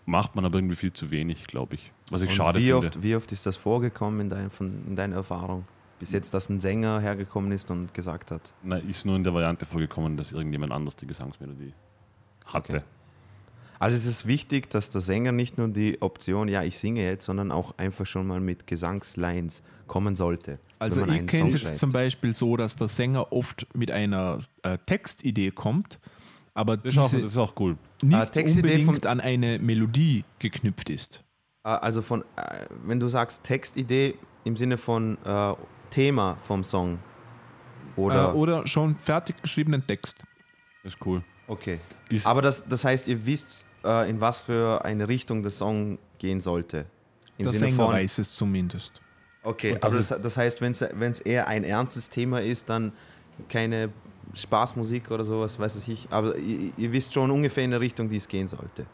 macht 0.06 0.34
man 0.34 0.44
aber 0.44 0.58
irgendwie 0.58 0.76
viel 0.76 0.92
zu 0.92 1.10
wenig, 1.10 1.44
glaube 1.44 1.76
ich. 1.76 1.92
Was 2.10 2.22
ich 2.22 2.30
Und 2.30 2.36
schade 2.36 2.58
wie, 2.58 2.62
finde. 2.70 2.76
oft, 2.78 3.02
wie 3.02 3.14
oft 3.14 3.30
ist 3.32 3.46
das 3.46 3.56
vorgekommen 3.56 4.20
in, 4.20 4.30
dein, 4.30 4.50
von, 4.50 4.82
in 4.88 4.96
deiner 4.96 5.16
Erfahrung? 5.16 5.64
Bis 6.00 6.10
jetzt, 6.12 6.34
dass 6.34 6.48
ein 6.48 6.58
Sänger 6.60 6.98
hergekommen 7.00 7.52
ist 7.52 7.70
und 7.70 7.94
gesagt 7.94 8.30
hat. 8.32 8.52
Na, 8.64 8.78
ist 8.78 9.06
nur 9.06 9.14
in 9.16 9.22
der 9.22 9.32
Variante 9.34 9.66
vorgekommen, 9.66 10.16
dass 10.16 10.32
irgendjemand 10.32 10.72
anders 10.72 10.96
die 10.96 11.06
Gesangsmelodie 11.06 11.72
hatte. 12.46 12.76
Okay. 12.78 12.84
Also 13.78 13.96
es 13.96 14.04
ist 14.06 14.26
wichtig, 14.26 14.68
dass 14.70 14.90
der 14.90 15.00
Sänger 15.00 15.32
nicht 15.32 15.56
nur 15.56 15.68
die 15.68 16.02
Option, 16.02 16.48
ja, 16.48 16.62
ich 16.62 16.76
singe 16.78 17.02
jetzt, 17.04 17.24
sondern 17.24 17.50
auch 17.52 17.78
einfach 17.78 18.04
schon 18.06 18.26
mal 18.26 18.40
mit 18.40 18.66
Gesangslines 18.66 19.62
kommen 19.86 20.16
sollte. 20.16 20.58
Also 20.78 21.02
ich 21.06 21.26
kenne 21.26 21.46
es 21.46 21.52
jetzt 21.54 21.62
schreibt. 21.62 21.76
zum 21.78 21.92
Beispiel 21.92 22.34
so, 22.34 22.56
dass 22.56 22.76
der 22.76 22.88
Sänger 22.88 23.32
oft 23.32 23.66
mit 23.74 23.90
einer 23.90 24.38
äh, 24.62 24.76
Textidee 24.86 25.50
kommt, 25.50 25.98
aber 26.54 26.76
Das, 26.76 26.92
ist 26.92 26.98
auch, 26.98 27.08
diese 27.10 27.22
das 27.22 27.30
ist 27.32 27.36
auch 27.38 27.54
cool. 27.58 27.76
nicht 28.02 28.14
Ah, 28.14 28.26
Textidee 28.26 28.68
unbedingt 28.82 29.00
von- 29.02 29.10
an 29.10 29.20
eine 29.20 29.58
Melodie 29.58 30.24
geknüpft 30.38 30.90
ist. 30.90 31.24
Äh, 31.64 31.68
Also 31.68 32.02
von, 32.02 32.20
äh, 32.36 32.66
wenn 32.84 33.00
du 33.00 33.08
sagst 33.08 33.44
Textidee 33.44 34.14
im 34.44 34.56
Sinne 34.56 34.76
von 34.78 35.16
äh, 35.24 35.54
Thema 35.90 36.36
vom 36.36 36.64
Song. 36.64 36.98
Oder, 37.96 38.30
Äh, 38.30 38.32
oder 38.34 38.66
schon 38.66 38.96
fertig 38.96 39.40
geschriebenen 39.42 39.86
Text. 39.86 40.16
Das 40.82 40.94
ist 40.94 41.06
cool. 41.06 41.22
okay. 41.48 41.80
Ist, 42.08 42.26
Aber 42.26 42.40
das, 42.42 42.64
das 42.66 42.84
heißt, 42.84 43.08
ihr 43.08 43.26
wisst, 43.26 43.64
äh, 43.84 44.08
in 44.08 44.20
was 44.20 44.38
für 44.38 44.84
eine 44.84 45.08
Richtung 45.08 45.42
der 45.42 45.50
Song 45.50 45.98
gehen 46.18 46.40
sollte. 46.40 46.86
Im 47.36 47.44
Der 47.44 47.52
Sinne 47.52 47.66
Sänger 47.66 47.76
von, 47.84 47.94
weiß 47.94 48.18
es 48.18 48.34
zumindest. 48.34 49.00
Okay, 49.42 49.72
Und 49.72 49.84
das 49.84 49.84
aber 49.84 49.96
das, 49.96 50.22
das 50.22 50.36
heißt, 50.36 50.60
wenn 50.60 50.72
es 51.12 51.20
eher 51.20 51.48
ein 51.48 51.64
ernstes 51.64 52.08
Thema 52.10 52.40
ist, 52.42 52.68
dann 52.68 52.92
keine 53.48 53.90
Spaßmusik 54.34 55.10
oder 55.10 55.24
sowas, 55.24 55.58
weiß 55.58 55.76
ich 55.76 55.88
nicht. 55.88 56.12
Aber 56.12 56.36
ihr, 56.36 56.72
ihr 56.76 56.92
wisst 56.92 57.14
schon 57.14 57.30
ungefähr 57.30 57.64
in 57.64 57.70
der 57.70 57.80
Richtung, 57.80 58.08
die 58.10 58.18
es 58.18 58.28
gehen 58.28 58.46
sollte. 58.48 58.86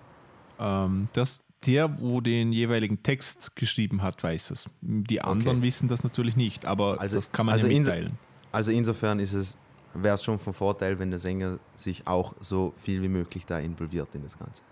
Ähm, 0.59 1.09
das, 1.13 1.43
der, 1.67 1.99
wo 2.01 2.21
den 2.21 2.53
jeweiligen 2.53 3.03
Text 3.03 3.57
geschrieben 3.57 4.03
hat, 4.03 4.23
weiß 4.23 4.51
es. 4.51 4.71
Die 4.81 5.21
anderen 5.21 5.63
wissen 5.63 5.89
das 5.89 6.05
natürlich 6.05 6.37
nicht, 6.37 6.65
aber 6.67 7.01
Also- 7.01 7.17
das 7.17 7.33
kann 7.33 7.47
man 7.47 7.55
also 7.55 7.67
ja 7.67 7.79
mitteilen. 7.79 8.19
Also 8.53 8.71
insofern 8.71 9.19
ist 9.19 9.33
es, 9.33 9.59
wäre 9.95 10.15
es 10.15 10.23
schon 10.25 10.39
von 10.39 10.53
Vorteil, 10.55 10.99
wenn 10.99 11.11
der 11.11 11.19
Sänger 11.19 11.59
sich 11.75 12.07
auch 12.07 12.35
so 12.41 12.73
viel 12.77 13.03
wie 13.03 13.09
möglich 13.09 13.45
da 13.47 13.59
involviert 13.59 14.15
in 14.15 14.23
das 14.23 14.39
Ganze. 14.39 14.63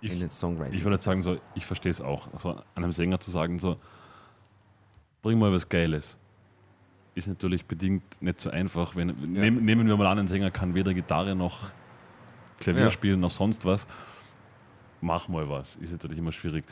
ich, 0.00 0.12
in 0.12 0.20
den 0.20 0.30
Songwriting. 0.30 0.74
Ich 0.74 0.84
würde 0.84 0.96
jetzt 0.96 1.04
sagen, 1.04 1.22
so, 1.22 1.38
ich 1.54 1.64
verstehe 1.64 1.90
es 1.90 2.00
auch. 2.02 2.30
Also 2.32 2.60
einem 2.74 2.92
Sänger 2.92 3.20
zu 3.20 3.30
sagen, 3.30 3.58
so, 3.58 3.76
bring 5.22 5.38
mal 5.38 5.50
was 5.52 5.66
Geiles, 5.68 6.18
ist 7.14 7.26
natürlich 7.28 7.64
bedingt 7.64 8.02
nicht 8.20 8.38
so 8.38 8.50
einfach. 8.50 8.96
Wenn, 8.96 9.14
nehm, 9.32 9.64
nehmen 9.64 9.86
wir 9.86 9.96
mal 9.96 10.06
an, 10.08 10.18
ein 10.18 10.26
Sänger 10.28 10.50
kann 10.50 10.74
weder 10.74 10.92
Gitarre 10.92 11.34
noch 11.34 11.70
Klavier 12.58 12.84
Ja. 12.84 12.90
spielen 12.90 13.20
noch 13.20 13.30
sonst 13.30 13.64
was. 13.64 13.86
Mach 15.04 15.28
mal 15.28 15.48
was, 15.50 15.76
ist 15.76 15.92
natürlich 15.92 16.16
immer 16.18 16.32
schwierig. 16.32 16.64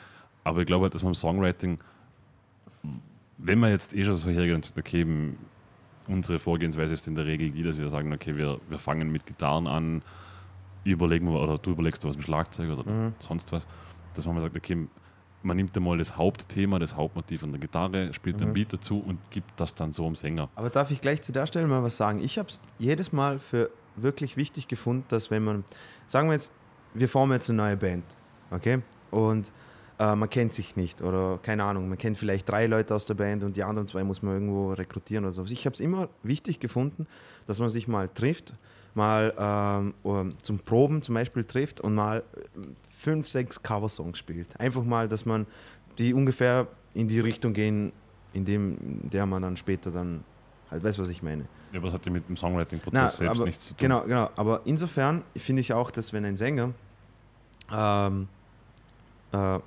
Aber 0.42 0.60
ich 0.60 0.66
glaube 0.66 0.84
halt, 0.84 0.94
dass 0.94 1.02
man 1.02 1.10
im 1.10 1.14
Songwriting, 1.14 1.78
wenn 3.38 3.58
man 3.58 3.70
jetzt 3.70 3.94
eh 3.94 4.04
schon 4.04 4.16
so 4.16 4.30
hergeht 4.30 4.54
und 4.54 4.64
sagt, 4.64 4.78
okay, 4.78 5.06
unsere 6.08 6.38
Vorgehensweise 6.38 6.94
ist 6.94 7.06
in 7.06 7.14
der 7.14 7.26
Regel 7.26 7.50
die, 7.50 7.62
dass 7.62 7.78
wir 7.78 7.88
sagen, 7.90 8.12
okay, 8.12 8.34
wir, 8.36 8.58
wir 8.68 8.78
fangen 8.78 9.12
mit 9.12 9.26
Gitarren 9.26 9.66
an, 9.66 10.02
überlegen 10.84 11.26
wir, 11.30 11.40
oder 11.40 11.58
du 11.58 11.70
überlegst 11.72 12.04
was 12.04 12.16
mit 12.16 12.24
Schlagzeug 12.24 12.70
oder 12.70 12.90
Mhm. 12.90 13.14
sonst 13.18 13.52
was, 13.52 13.66
dass 14.14 14.24
man 14.24 14.34
mal 14.34 14.40
sagt, 14.40 14.56
okay, 14.56 14.88
man 15.42 15.56
nimmt 15.56 15.76
einmal 15.76 15.98
das 15.98 16.16
Hauptthema, 16.16 16.78
das 16.78 16.96
Hauptmotiv 16.96 17.42
an 17.44 17.50
der 17.52 17.60
Gitarre, 17.60 18.14
spielt 18.14 18.40
Mhm. 18.40 18.48
ein 18.48 18.52
Beat 18.54 18.72
dazu 18.72 18.98
und 18.98 19.18
gibt 19.30 19.50
das 19.60 19.74
dann 19.74 19.92
so 19.92 20.06
am 20.06 20.16
Sänger. 20.16 20.48
Aber 20.54 20.70
darf 20.70 20.90
ich 20.90 21.00
gleich 21.02 21.20
zu 21.22 21.32
der 21.32 21.46
Stelle 21.46 21.66
mal 21.66 21.82
was 21.82 21.96
sagen? 21.98 22.20
Ich 22.22 22.38
habe 22.38 22.48
es 22.48 22.58
jedes 22.78 23.12
Mal 23.12 23.38
für 23.38 23.70
wirklich 23.96 24.36
wichtig 24.38 24.68
gefunden, 24.68 25.04
dass 25.08 25.30
wenn 25.30 25.44
man, 25.44 25.64
sagen 26.06 26.28
wir 26.28 26.32
jetzt, 26.32 26.50
wir 26.94 27.08
formen 27.08 27.32
jetzt 27.32 27.50
eine 27.50 27.56
neue 27.58 27.76
Band, 27.76 28.04
okay? 28.52 28.82
Und 29.10 29.52
äh, 29.98 30.14
man 30.14 30.28
kennt 30.28 30.52
sich 30.52 30.76
nicht 30.76 31.02
oder 31.02 31.38
keine 31.42 31.64
Ahnung, 31.64 31.88
man 31.88 31.98
kennt 31.98 32.18
vielleicht 32.18 32.48
drei 32.48 32.66
Leute 32.66 32.94
aus 32.94 33.06
der 33.06 33.14
Band 33.14 33.44
und 33.44 33.56
die 33.56 33.62
anderen 33.62 33.86
zwei 33.86 34.04
muss 34.04 34.22
man 34.22 34.34
irgendwo 34.34 34.72
rekrutieren 34.72 35.24
oder 35.24 35.32
so. 35.32 35.44
Ich 35.44 35.66
habe 35.66 35.74
es 35.74 35.80
immer 35.80 36.08
wichtig 36.22 36.60
gefunden, 36.60 37.06
dass 37.46 37.58
man 37.58 37.68
sich 37.68 37.88
mal 37.88 38.08
trifft, 38.08 38.54
mal 38.94 39.34
ähm, 39.38 39.94
um, 40.02 40.34
zum 40.42 40.58
Proben 40.58 41.02
zum 41.02 41.14
Beispiel 41.14 41.44
trifft 41.44 41.80
und 41.80 41.94
mal 41.94 42.18
äh, 42.18 42.60
fünf, 42.88 43.28
sechs 43.28 43.62
Coversongs 43.62 44.18
spielt. 44.18 44.58
Einfach 44.58 44.84
mal, 44.84 45.08
dass 45.08 45.24
man 45.24 45.46
die 45.98 46.14
ungefähr 46.14 46.66
in 46.94 47.08
die 47.08 47.20
Richtung 47.20 47.52
gehen, 47.52 47.92
in 48.32 48.44
dem, 48.44 48.76
in 49.02 49.10
der 49.10 49.26
man 49.26 49.42
dann 49.42 49.56
später 49.56 49.90
dann 49.90 50.24
halt 50.70 50.82
weiß, 50.82 50.98
was 50.98 51.10
ich 51.10 51.22
meine. 51.22 51.44
Ja, 51.72 51.78
aber 51.78 51.88
das 51.88 51.94
hat 51.94 52.06
ja 52.06 52.12
mit 52.12 52.28
dem 52.28 52.36
Songwriting-Prozess 52.36 53.16
selbst 53.18 53.36
aber, 53.36 53.46
nichts 53.46 53.62
zu 53.62 53.68
tun. 53.68 53.76
Genau, 53.78 54.02
genau. 54.02 54.30
Aber 54.36 54.62
insofern 54.64 55.22
finde 55.36 55.60
ich 55.60 55.72
auch, 55.72 55.90
dass 55.90 56.12
wenn 56.12 56.24
ein 56.24 56.36
Sänger 56.36 56.72
ähm, 57.72 58.28
äh, 59.32 59.58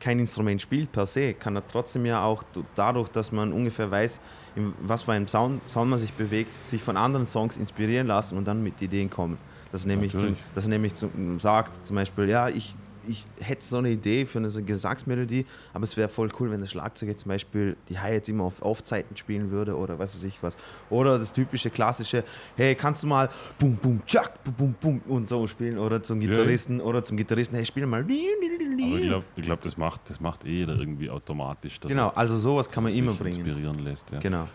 kein 0.00 0.18
Instrument 0.18 0.60
spielt 0.60 0.92
per 0.92 1.06
se, 1.06 1.34
kann 1.34 1.56
er 1.56 1.66
trotzdem 1.66 2.04
ja 2.06 2.22
auch 2.24 2.42
dadurch, 2.74 3.08
dass 3.08 3.32
man 3.32 3.52
ungefähr 3.52 3.90
weiß, 3.90 4.20
in 4.56 4.74
was 4.82 5.02
für 5.02 5.12
einem 5.12 5.26
Sound, 5.28 5.60
Sound 5.68 5.90
man 5.90 5.98
sich 5.98 6.12
bewegt, 6.12 6.64
sich 6.66 6.82
von 6.82 6.96
anderen 6.96 7.26
Songs 7.26 7.56
inspirieren 7.56 8.06
lassen 8.06 8.36
und 8.36 8.46
dann 8.46 8.62
mit 8.62 8.80
Ideen 8.82 9.08
kommen. 9.10 9.38
Dass 9.72 9.84
er 9.84 9.88
nämlich, 9.88 10.16
zum, 10.16 10.36
dass 10.54 10.64
er 10.64 10.70
nämlich 10.70 10.94
zum, 10.94 11.40
sagt, 11.40 11.86
zum 11.86 11.96
Beispiel, 11.96 12.28
ja, 12.28 12.48
ich, 12.48 12.74
ich 13.08 13.24
hätte 13.40 13.64
so 13.64 13.78
eine 13.78 13.90
Idee 13.90 14.26
für 14.26 14.38
eine 14.38 14.50
so 14.50 14.62
Gesangsmelodie, 14.62 15.46
aber 15.72 15.84
es 15.84 15.96
wäre 15.96 16.08
voll 16.08 16.28
cool, 16.40 16.50
wenn 16.50 16.60
der 16.60 16.66
Schlagzeuger 16.66 17.16
zum 17.16 17.28
Beispiel 17.28 17.76
die 17.88 17.98
Hi-Hats 17.98 18.28
immer 18.28 18.44
auf 18.44 18.62
Off-Zeiten 18.62 19.16
spielen 19.16 19.50
würde 19.50 19.76
oder 19.76 19.98
was 19.98 20.14
weiß 20.14 20.22
ich 20.24 20.42
was. 20.42 20.56
Oder 20.90 21.18
das 21.18 21.32
typische 21.32 21.70
klassische, 21.70 22.24
hey, 22.56 22.74
kannst 22.74 23.02
du 23.02 23.06
mal 23.06 23.28
bum 23.58 23.76
bum 23.76 24.00
tschak, 24.06 24.42
bum 24.44 24.54
bum 24.54 24.74
bum 24.80 25.00
und 25.08 25.28
so 25.28 25.46
spielen 25.46 25.78
oder 25.78 26.02
zum 26.02 26.20
Ja. 26.20 26.28
Gitarristen 26.28 26.80
oder 26.80 27.02
zum 27.02 27.16
Gitarristen, 27.16 27.56
hey, 27.56 27.64
spiel 27.66 27.86
mal. 27.86 28.00
Aber 28.00 28.10
ich 28.10 29.06
glaube, 29.08 29.24
glaub, 29.36 29.60
das, 29.60 29.76
macht, 29.76 30.08
das 30.10 30.20
macht 30.20 30.44
eh 30.44 30.50
jeder 30.58 30.78
irgendwie 30.78 31.10
automatisch. 31.10 31.80
Genau, 31.80 32.08
also 32.10 32.36
sowas 32.36 32.68
kann 32.68 32.84
man 32.84 32.92
immer 32.92 33.12
bringen. 33.14 33.38
inspirieren 33.38 33.78
lässt. 33.78 34.10
Ja. 34.10 34.18
Genau. 34.20 34.48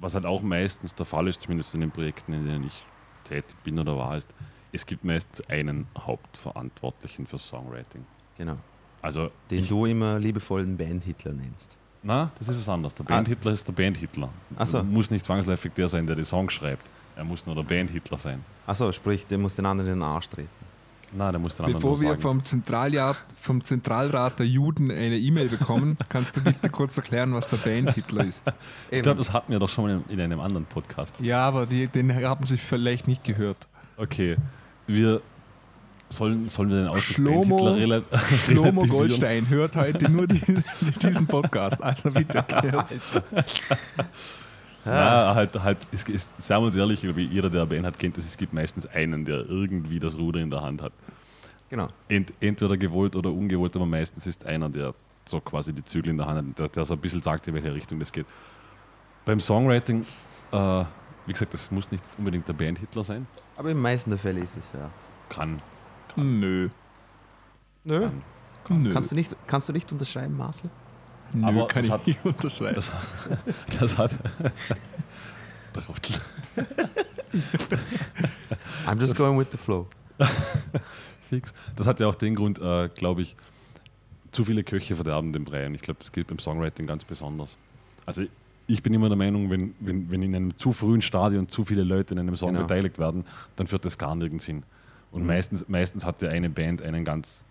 Was 0.00 0.14
halt 0.14 0.26
auch 0.26 0.42
meistens 0.42 0.94
der 0.94 1.06
Fall 1.06 1.28
ist, 1.28 1.40
zumindest 1.42 1.74
in 1.74 1.80
den 1.80 1.90
Projekten, 1.90 2.32
in 2.32 2.44
denen 2.44 2.64
ich 2.64 2.84
tätig 3.24 3.56
bin 3.62 3.78
oder 3.78 3.96
war, 3.96 4.16
ist, 4.16 4.34
es 4.72 4.86
gibt 4.86 5.04
meistens 5.04 5.46
einen 5.48 5.86
Hauptverantwortlichen 5.98 7.26
für 7.26 7.38
Songwriting. 7.38 8.04
Genau. 8.38 8.56
Also, 9.00 9.30
Den 9.50 9.66
du 9.66 9.86
immer 9.86 10.18
liebevoll 10.18 10.64
den 10.64 10.76
Band-Hitler 10.76 11.32
nennst. 11.32 11.76
na, 12.04 12.30
das 12.38 12.48
ist 12.48 12.58
was 12.58 12.68
anderes. 12.68 12.94
Der 12.94 13.06
Ah. 13.06 13.08
Bandhitler 13.10 13.52
ist 13.52 13.66
der 13.68 13.72
Bandhitler. 13.72 14.28
So. 14.64 14.82
Muss 14.82 15.10
nicht 15.10 15.24
zwangsläufig 15.24 15.72
der 15.74 15.88
sein, 15.88 16.06
der 16.06 16.16
die 16.16 16.24
Songs 16.24 16.52
schreibt. 16.52 16.84
Er 17.16 17.24
muss 17.24 17.44
nur 17.46 17.54
der 17.54 17.62
Bandhitler 17.62 18.16
sein. 18.18 18.44
Achso, 18.66 18.90
sprich, 18.92 19.26
der 19.26 19.38
muss 19.38 19.54
den 19.56 19.66
anderen 19.66 19.90
in 19.92 19.96
den 19.98 20.02
Arsch 20.02 20.28
treten. 20.28 20.48
Na, 21.14 21.30
der 21.30 21.38
muss 21.38 21.56
den 21.56 21.66
anderen 21.66 21.82
Bevor 21.82 21.98
nur 22.02 22.12
wir 22.12 22.18
vom, 22.18 22.42
Zentralrat, 22.44 23.16
vom 23.36 23.62
Zentralrat 23.62 24.38
der 24.38 24.46
Juden 24.46 24.90
eine 24.90 25.18
E-Mail 25.18 25.48
bekommen, 25.48 25.96
kannst 26.08 26.36
du 26.36 26.40
bitte 26.40 26.70
kurz 26.70 26.96
erklären, 26.96 27.34
was 27.34 27.46
der 27.48 27.58
Band-Hitler 27.58 28.24
ist? 28.24 28.50
Ich 28.90 29.02
glaube, 29.02 29.18
das 29.18 29.32
hatten 29.32 29.52
wir 29.52 29.58
doch 29.58 29.68
schon 29.68 29.84
mal 29.84 30.02
in, 30.08 30.14
in 30.14 30.20
einem 30.20 30.40
anderen 30.40 30.64
Podcast. 30.64 31.20
Ja, 31.20 31.46
aber 31.46 31.66
die, 31.66 31.86
den 31.88 32.14
haben 32.24 32.46
sie 32.46 32.56
vielleicht 32.56 33.06
nicht 33.08 33.24
gehört. 33.24 33.68
Okay, 33.98 34.36
wir 34.86 35.20
sollen, 36.08 36.48
sollen 36.48 36.70
wir 36.70 36.76
den 36.76 36.88
Ausdruck 36.88 37.46
Schlomo-? 38.46 38.86
Goldstein 38.88 39.48
hört 39.48 39.76
heute 39.76 40.10
nur 40.10 40.26
die, 40.26 40.40
diesen 41.02 41.26
Podcast. 41.26 41.82
Also 41.82 42.10
bitte 42.10 42.38
erklär's. 42.48 42.94
Ja, 44.84 45.34
halt, 45.34 45.62
halt, 45.62 45.78
es 45.92 46.02
ist, 46.04 46.42
seien 46.42 46.60
wir 46.60 46.66
uns 46.66 46.76
ehrlich, 46.76 47.02
wie 47.16 47.24
jeder, 47.24 47.48
der 47.48 47.62
eine 47.62 47.70
Band 47.70 47.86
hat, 47.86 47.98
kennt 47.98 48.18
das, 48.18 48.26
es 48.26 48.36
gibt 48.36 48.52
meistens 48.52 48.86
einen, 48.86 49.24
der 49.24 49.48
irgendwie 49.48 50.00
das 50.00 50.18
Ruder 50.18 50.40
in 50.40 50.50
der 50.50 50.62
Hand 50.62 50.82
hat. 50.82 50.92
Genau. 51.70 51.88
Ent, 52.08 52.34
entweder 52.40 52.76
gewollt 52.76 53.16
oder 53.16 53.30
ungewollt, 53.30 53.74
aber 53.76 53.86
meistens 53.86 54.26
ist 54.26 54.44
einer, 54.44 54.68
der 54.68 54.94
so 55.26 55.40
quasi 55.40 55.72
die 55.72 55.84
Zügel 55.84 56.10
in 56.10 56.18
der 56.18 56.26
Hand 56.26 56.48
hat, 56.48 56.58
der, 56.58 56.68
der 56.68 56.84
so 56.84 56.94
ein 56.94 57.00
bisschen 57.00 57.22
sagt, 57.22 57.46
in 57.46 57.54
welche 57.54 57.72
Richtung 57.72 58.00
das 58.00 58.12
geht. 58.12 58.26
Beim 59.24 59.38
Songwriting, 59.38 60.04
äh, 60.50 60.84
wie 61.26 61.32
gesagt, 61.32 61.54
das 61.54 61.70
muss 61.70 61.90
nicht 61.92 62.02
unbedingt 62.18 62.48
der 62.48 62.54
Bandhitler 62.54 63.04
sein. 63.04 63.26
Aber 63.56 63.68
in 63.70 63.76
den 63.76 63.82
meisten 63.82 64.10
der 64.10 64.18
Fälle 64.18 64.40
ist 64.40 64.56
es 64.56 64.72
ja. 64.72 64.90
Kann. 65.28 65.60
Nö. 66.16 66.68
Nö. 67.84 68.10
kann. 68.64 68.82
Nö. 68.82 68.92
Kannst 68.92 69.10
du 69.10 69.14
nicht, 69.14 69.34
kannst 69.46 69.68
du 69.68 69.72
nicht 69.72 69.90
unterschreiben, 69.92 70.36
Marcel? 70.36 70.70
Nö, 71.32 71.46
Aber 71.46 71.66
kann 71.66 71.84
ich 71.84 71.90
hat- 71.90 72.06
nicht 72.06 72.24
unterschreiben. 72.24 72.74
Das, 72.76 72.90
das 73.80 73.98
hat. 73.98 74.10
Trottel. 75.72 76.20
I'm 78.86 79.00
just 79.00 79.16
going 79.16 79.38
with 79.38 79.48
the 79.50 79.56
flow. 79.56 79.86
Fix. 81.30 81.54
Das 81.76 81.86
hat 81.86 82.00
ja 82.00 82.06
auch 82.06 82.14
den 82.14 82.34
Grund, 82.34 82.58
äh, 82.60 82.88
glaube 82.90 83.22
ich, 83.22 83.36
zu 84.32 84.44
viele 84.44 84.64
Köche 84.64 84.94
verderben 84.94 85.32
den 85.32 85.44
Brei. 85.44 85.66
Und 85.66 85.74
ich 85.74 85.80
glaube, 85.82 85.98
das 86.00 86.12
gilt 86.12 86.26
beim 86.26 86.38
Songwriting 86.38 86.86
ganz 86.86 87.04
besonders. 87.04 87.56
Also 88.04 88.24
ich 88.72 88.82
bin 88.82 88.94
immer 88.94 89.08
der 89.08 89.18
Meinung, 89.18 89.50
wenn, 89.50 89.74
wenn, 89.80 90.10
wenn 90.10 90.22
in 90.22 90.34
einem 90.34 90.56
zu 90.56 90.72
frühen 90.72 91.02
Stadion 91.02 91.48
zu 91.48 91.62
viele 91.64 91.84
Leute 91.84 92.14
in 92.14 92.20
einem 92.20 92.36
Song 92.36 92.52
Genau. 92.52 92.62
beteiligt 92.62 92.98
werden, 92.98 93.24
dann 93.56 93.66
führt 93.66 93.84
das 93.84 93.98
gar 93.98 94.14
nirgends 94.14 94.44
hin. 94.44 94.64
Und 95.10 95.22
Mhm. 95.22 95.26
meistens, 95.28 95.68
meistens 95.68 96.04
hat 96.06 96.22
ja 96.22 96.30
eine 96.30 96.48
Band 96.48 96.80
einen 96.82 97.04
ganz, 97.04 97.46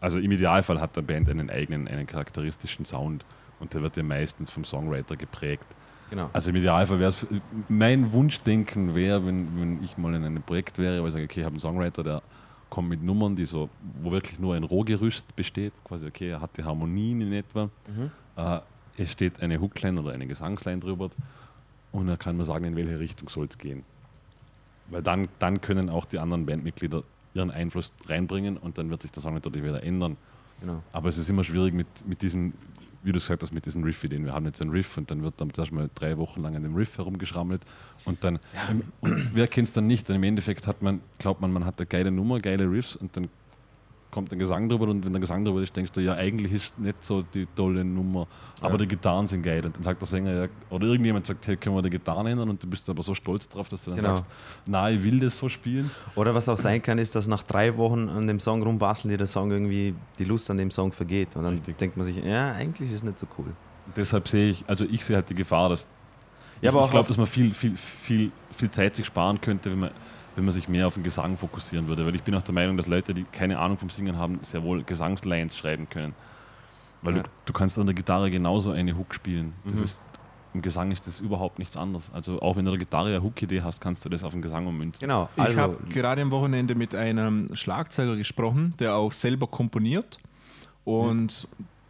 also 0.00 0.18
im 0.18 0.32
Idealfall 0.32 0.80
hat 0.80 0.96
der 0.96 1.02
Band 1.02 1.28
einen 1.28 1.50
eigenen, 1.50 1.86
einen 1.88 2.06
charakteristischen 2.06 2.84
Sound 2.84 3.24
und 3.58 3.74
der 3.74 3.82
wird 3.82 3.96
ja 3.96 4.02
meistens 4.02 4.50
vom 4.50 4.64
Songwriter 4.64 5.16
geprägt. 5.16 5.76
Genau. 6.10 6.30
Also 6.32 6.50
im 6.50 6.56
Idealfall 6.56 6.98
wäre 6.98 7.08
es, 7.10 7.26
mein 7.68 8.12
Wunschdenken 8.12 8.94
wäre, 8.94 9.24
wenn, 9.26 9.58
wenn 9.60 9.82
ich 9.82 9.96
mal 9.96 10.14
in 10.14 10.24
einem 10.24 10.42
Projekt 10.42 10.78
wäre, 10.78 11.02
wo 11.02 11.06
ich 11.06 11.12
sage, 11.12 11.24
okay, 11.24 11.40
ich 11.40 11.44
habe 11.46 11.54
einen 11.54 11.60
Songwriter, 11.60 12.02
der 12.02 12.22
kommt 12.68 12.88
mit 12.88 13.02
Nummern, 13.02 13.36
die 13.36 13.44
so, 13.44 13.70
wo 14.02 14.10
wirklich 14.10 14.38
nur 14.40 14.54
ein 14.54 14.64
Rohgerüst 14.64 15.34
besteht, 15.36 15.72
quasi, 15.84 16.06
okay, 16.06 16.30
er 16.30 16.40
hat 16.40 16.56
die 16.56 16.64
Harmonien 16.64 17.20
in 17.20 17.32
etwa, 17.32 17.70
Mhm. 17.88 18.10
äh, 18.36 18.60
es 18.96 19.12
steht 19.12 19.40
eine 19.40 19.60
Hookline 19.60 20.00
oder 20.00 20.12
eine 20.12 20.26
Gesangsline 20.26 20.80
drüber 20.80 21.10
und 21.92 22.08
er 22.08 22.16
kann 22.16 22.36
mir 22.36 22.44
sagen, 22.44 22.64
in 22.64 22.76
welche 22.76 22.98
Richtung 22.98 23.28
soll 23.28 23.46
es 23.46 23.58
gehen. 23.58 23.84
Weil 24.88 25.02
dann, 25.02 25.28
dann 25.38 25.60
können 25.60 25.90
auch 25.90 26.04
die 26.04 26.18
anderen 26.18 26.46
Bandmitglieder 26.46 27.02
ihren 27.34 27.50
Einfluss 27.50 27.92
reinbringen 28.06 28.56
und 28.56 28.78
dann 28.78 28.90
wird 28.90 29.02
sich 29.02 29.12
der 29.12 29.22
Song 29.22 29.34
natürlich 29.34 29.62
wieder 29.62 29.82
ändern. 29.82 30.16
genau. 30.60 30.82
Aber 30.92 31.08
es 31.08 31.18
ist 31.18 31.28
immer 31.28 31.44
schwierig 31.44 31.74
mit, 31.74 31.86
mit 32.06 32.22
diesen, 32.22 32.54
wie 33.02 33.12
du 33.12 33.18
gesagt 33.18 33.42
hast, 33.42 33.52
mit 33.52 33.66
diesen 33.66 33.84
Riff-Ideen. 33.84 34.24
Wir 34.24 34.32
haben 34.32 34.46
jetzt 34.46 34.62
einen 34.62 34.70
Riff 34.70 34.96
und 34.96 35.10
dann 35.10 35.22
wird 35.22 35.34
dann 35.38 35.52
zuerst 35.52 35.72
mal 35.72 35.90
drei 35.94 36.16
Wochen 36.16 36.42
lang 36.42 36.56
an 36.56 36.62
dem 36.62 36.74
Riff 36.74 36.96
herumgeschrammelt 36.96 37.62
und 38.04 38.24
dann, 38.24 38.38
und 39.00 39.34
wer 39.34 39.48
kennt 39.48 39.68
es 39.68 39.74
dann 39.74 39.86
nicht? 39.86 40.08
Und 40.08 40.16
im 40.16 40.22
Endeffekt 40.22 40.66
hat 40.66 40.82
man, 40.82 41.00
glaubt 41.18 41.40
man, 41.40 41.52
man 41.52 41.64
hat 41.64 41.78
eine 41.78 41.86
geile 41.86 42.10
Nummer, 42.10 42.40
geile 42.40 42.70
Riffs 42.70 42.96
und 42.96 43.16
dann 43.16 43.28
kommt 44.16 44.32
ein 44.32 44.38
Gesang 44.40 44.68
drüber 44.68 44.88
und 44.88 45.04
wenn 45.04 45.12
der 45.12 45.20
Gesang 45.20 45.44
drüber 45.44 45.62
ist, 45.62 45.76
denkst 45.76 45.92
du, 45.92 46.00
ja, 46.00 46.14
eigentlich 46.14 46.50
ist 46.50 46.78
nicht 46.78 47.04
so 47.04 47.22
die 47.22 47.46
tolle 47.46 47.84
Nummer, 47.84 48.26
aber 48.60 48.72
Ja. 48.72 48.78
die 48.78 48.88
Gitarren 48.88 49.26
sind 49.26 49.42
geil. 49.42 49.64
Und 49.64 49.76
dann 49.76 49.82
sagt 49.84 50.00
der 50.00 50.08
Sänger, 50.08 50.32
ja, 50.44 50.48
oder 50.70 50.86
irgendjemand 50.88 51.26
sagt, 51.26 51.46
hey, 51.46 51.56
können 51.56 51.76
wir 51.76 51.82
die 51.82 51.90
Gitarren 51.90 52.26
ändern? 52.26 52.48
Und 52.50 52.62
du 52.62 52.66
bist 52.68 52.88
aber 52.90 53.02
so 53.02 53.14
stolz 53.14 53.48
drauf, 53.48 53.68
dass 53.68 53.84
du 53.84 53.90
dann 53.90 54.00
Genau. 54.00 54.16
sagst, 54.16 54.26
na, 54.64 54.90
ich 54.90 55.04
will 55.04 55.20
das 55.20 55.36
so 55.36 55.48
spielen. 55.48 55.90
Oder 56.14 56.34
was 56.34 56.48
auch 56.48 56.58
sein 56.58 56.80
kann, 56.82 56.98
ist, 56.98 57.14
dass 57.14 57.26
nach 57.28 57.42
drei 57.44 57.76
Wochen 57.76 58.08
an 58.08 58.26
dem 58.26 58.40
Song 58.40 58.62
rumbasteln, 58.62 59.10
dir 59.10 59.18
der 59.18 59.26
Song 59.26 59.50
irgendwie 59.52 59.94
die 60.18 60.24
Lust 60.24 60.50
an 60.50 60.56
dem 60.56 60.70
Song 60.70 60.90
vergeht. 60.92 61.36
Und 61.36 61.44
dann 61.44 61.52
Richtig. 61.52 61.76
denkt 61.78 61.96
man 61.96 62.06
sich, 62.06 62.16
ja, 62.16 62.52
eigentlich 62.52 62.90
ist 62.90 62.96
es 62.96 63.02
nicht 63.04 63.18
so 63.18 63.26
cool. 63.38 63.54
Deshalb 63.96 64.26
sehe 64.28 64.48
ich, 64.48 64.68
also 64.68 64.84
ich 64.84 65.04
sehe 65.04 65.14
halt 65.16 65.30
die 65.30 65.34
Gefahr, 65.34 65.68
dass 65.68 65.86
Ja, 66.62 66.70
ich, 66.72 66.84
ich 66.84 66.90
glaube, 66.90 67.06
dass 67.06 67.18
man 67.18 67.26
viel, 67.26 67.52
viel, 67.52 67.76
viel, 67.76 68.32
viel 68.50 68.70
Zeit 68.70 68.96
sich 68.96 69.04
sparen 69.06 69.40
könnte, 69.40 69.70
wenn 69.70 69.78
man, 69.78 69.90
wenn 70.36 70.44
man 70.44 70.52
sich 70.52 70.68
mehr 70.68 70.86
auf 70.86 70.94
den 70.94 71.02
Gesang 71.02 71.36
fokussieren 71.36 71.88
würde. 71.88 72.06
Weil 72.06 72.14
ich 72.14 72.22
bin 72.22 72.34
auch 72.34 72.42
der 72.42 72.54
Meinung, 72.54 72.76
dass 72.76 72.86
Leute, 72.86 73.12
die 73.14 73.24
keine 73.24 73.58
Ahnung 73.58 73.78
vom 73.78 73.88
Singen 73.90 74.16
haben, 74.18 74.38
sehr 74.42 74.62
wohl 74.62 74.84
Gesangslines 74.84 75.56
schreiben 75.56 75.88
können. 75.90 76.14
Weil 77.02 77.16
Ja. 77.16 77.22
du, 77.24 77.28
du 77.46 77.52
kannst 77.52 77.78
an 77.78 77.86
der 77.86 77.94
Gitarre 77.94 78.30
genauso 78.30 78.70
eine 78.70 78.96
Hook 78.96 79.14
spielen. 79.14 79.54
Das 79.64 79.78
Mhm. 79.78 79.84
ist, 79.84 80.02
Im 80.54 80.62
Gesang 80.62 80.90
ist 80.90 81.06
das 81.06 81.20
überhaupt 81.20 81.58
nichts 81.58 81.76
anderes. 81.76 82.10
Also 82.14 82.40
auch 82.40 82.56
wenn 82.56 82.64
du 82.64 82.70
an 82.70 82.78
der 82.78 82.86
Gitarre 82.86 83.08
eine 83.08 83.22
Hook-Idee 83.22 83.60
hast, 83.60 83.78
kannst 83.82 84.02
du 84.06 84.08
das 84.08 84.24
auf 84.24 84.32
den 84.32 84.40
Gesang 84.40 84.66
ummünzen. 84.66 85.00
Genau. 85.06 85.28
Ich 85.36 85.42
Also, 85.42 85.60
habe 85.60 85.78
gerade 85.90 86.22
am 86.22 86.30
Wochenende 86.30 86.74
mit 86.74 86.94
einem 86.94 87.54
Schlagzeuger 87.54 88.16
gesprochen, 88.16 88.72
der 88.78 88.94
auch 88.94 89.12
selber 89.12 89.48
komponiert 89.48 90.18
und 90.84 91.46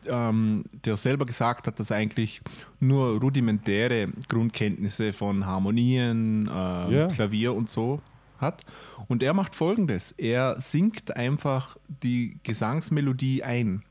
ähm, 0.08 0.64
der 0.84 0.96
selber 0.96 1.26
gesagt 1.26 1.66
hat, 1.68 1.78
dass 1.78 1.92
eigentlich 1.92 2.40
nur 2.80 3.20
rudimentäre 3.20 4.08
Grundkenntnisse 4.28 5.12
von 5.12 5.46
Harmonien, 5.46 6.48
äh, 6.48 6.50
Ja. 6.92 7.06
Klavier 7.08 7.54
und 7.54 7.68
so 7.70 8.00
hat. 8.38 8.62
Und 9.08 9.22
er 9.22 9.34
macht 9.34 9.54
folgendes: 9.54 10.12
Er 10.12 10.60
singt 10.60 11.16
einfach 11.16 11.76
die 12.02 12.38
Gesangsmelodie 12.42 13.42
ein. 13.42 13.82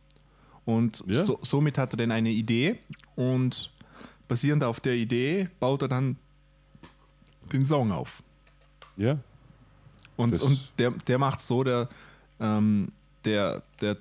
Und 0.65 1.03
Ja. 1.07 1.25
so, 1.25 1.39
somit 1.43 1.77
hat 1.77 1.93
er 1.93 1.97
dann 1.97 2.11
eine 2.11 2.29
Idee 2.31 2.79
und 3.15 3.71
basierend 4.27 4.63
auf 4.63 4.79
der 4.79 4.95
Idee 4.95 5.49
baut 5.59 5.83
er 5.83 5.87
dann 5.87 6.17
den 7.53 7.65
Song 7.65 7.91
auf. 7.91 8.23
Ja. 8.97 9.19
Und, 10.17 10.31
Das- 10.33 10.41
und 10.41 10.71
der, 10.79 10.91
der 10.91 11.19
macht 11.19 11.39
so, 11.39 11.63
der, 11.63 11.87
ähm, 12.39 12.91
der, 13.25 13.61
der 13.81 13.97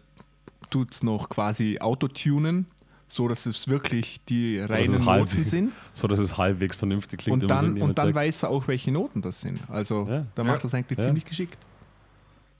tut 0.70 0.92
es 0.92 1.02
noch 1.02 1.28
quasi 1.28 1.78
autotunen, 1.80 2.66
so 3.06 3.28
dass 3.28 3.46
es 3.46 3.68
wirklich 3.68 4.24
die 4.24 4.58
reinen 4.58 4.94
es 4.94 5.00
Noten 5.00 5.44
sind. 5.44 5.72
So 5.92 6.08
dass 6.08 6.18
es 6.18 6.36
halbwegs 6.38 6.76
vernünftig 6.76 7.20
klingt. 7.20 7.34
Und 7.34 7.40
so 7.42 7.46
dann, 7.48 7.80
und 7.80 7.98
dann 7.98 8.06
sagt. 8.06 8.14
weiß 8.16 8.42
er 8.44 8.50
auch, 8.50 8.66
welche 8.68 8.90
Noten 8.90 9.22
das 9.22 9.40
sind. 9.40 9.58
Also 9.68 10.06
Ja. 10.10 10.26
da 10.34 10.44
macht 10.44 10.64
das 10.64 10.74
eigentlich 10.74 10.98
Ja. 10.98 11.04
ziemlich 11.04 11.24
geschickt. 11.24 11.58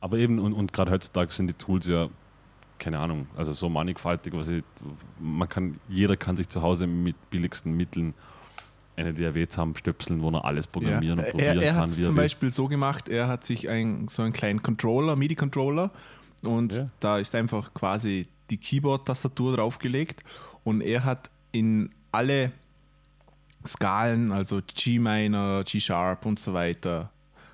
Aber 0.00 0.18
eben, 0.18 0.38
und, 0.38 0.52
und 0.52 0.72
gerade 0.72 0.90
heutzutage 0.90 1.32
sind 1.32 1.46
die 1.46 1.54
Tools 1.54 1.86
ja, 1.86 2.08
keine 2.78 2.98
Ahnung, 2.98 3.26
also 3.36 3.52
so 3.52 3.68
mannigfaltig, 3.70 4.34
was 4.34 4.48
ich, 4.48 4.62
man 5.18 5.48
kann, 5.48 5.78
jeder 5.88 6.16
kann 6.16 6.36
sich 6.36 6.48
zu 6.48 6.60
Hause 6.60 6.86
mit 6.86 7.16
billigsten 7.30 7.74
Mitteln 7.74 8.12
eine 8.96 9.14
DAW 9.14 9.46
zusammenstöpseln, 9.48 10.20
wo 10.22 10.30
er 10.30 10.44
alles 10.44 10.66
programmieren 10.66 11.18
und 11.18 11.24
er 11.24 11.30
probieren 11.32 11.60
er 11.60 11.72
hat 11.72 11.80
kann, 11.80 11.88
es 11.88 11.96
wie 11.98 12.02
er 12.02 12.06
zum. 12.06 12.16
Beispiel 12.16 12.52
so 12.52 12.68
gemacht, 12.68 13.08
er 13.08 13.26
hat 13.28 13.44
sich 13.44 13.68
ein, 13.68 14.08
so 14.08 14.22
einen 14.22 14.32
kleinen 14.32 14.62
Controller, 14.62 15.16
MIDI-Controller 15.16 15.90
und 16.42 16.74
Ja. 16.74 16.90
da 17.00 17.18
ist 17.18 17.34
einfach 17.34 17.72
quasi 17.74 18.26
die 18.50 18.56
Keyboard-Tastatur 18.58 19.56
draufgelegt 19.56 20.22
und 20.64 20.80
er 20.80 21.04
hat 21.04 21.30
in 21.52 21.90
alle 22.12 22.52
Skalen, 23.66 24.30
also 24.32 24.60
G 24.74 24.98
Minor, 24.98 25.64
G 25.64 25.80
Sharp 25.80 26.26
und 26.26 26.38
so 26.38 26.52
weiter, 26.52 27.10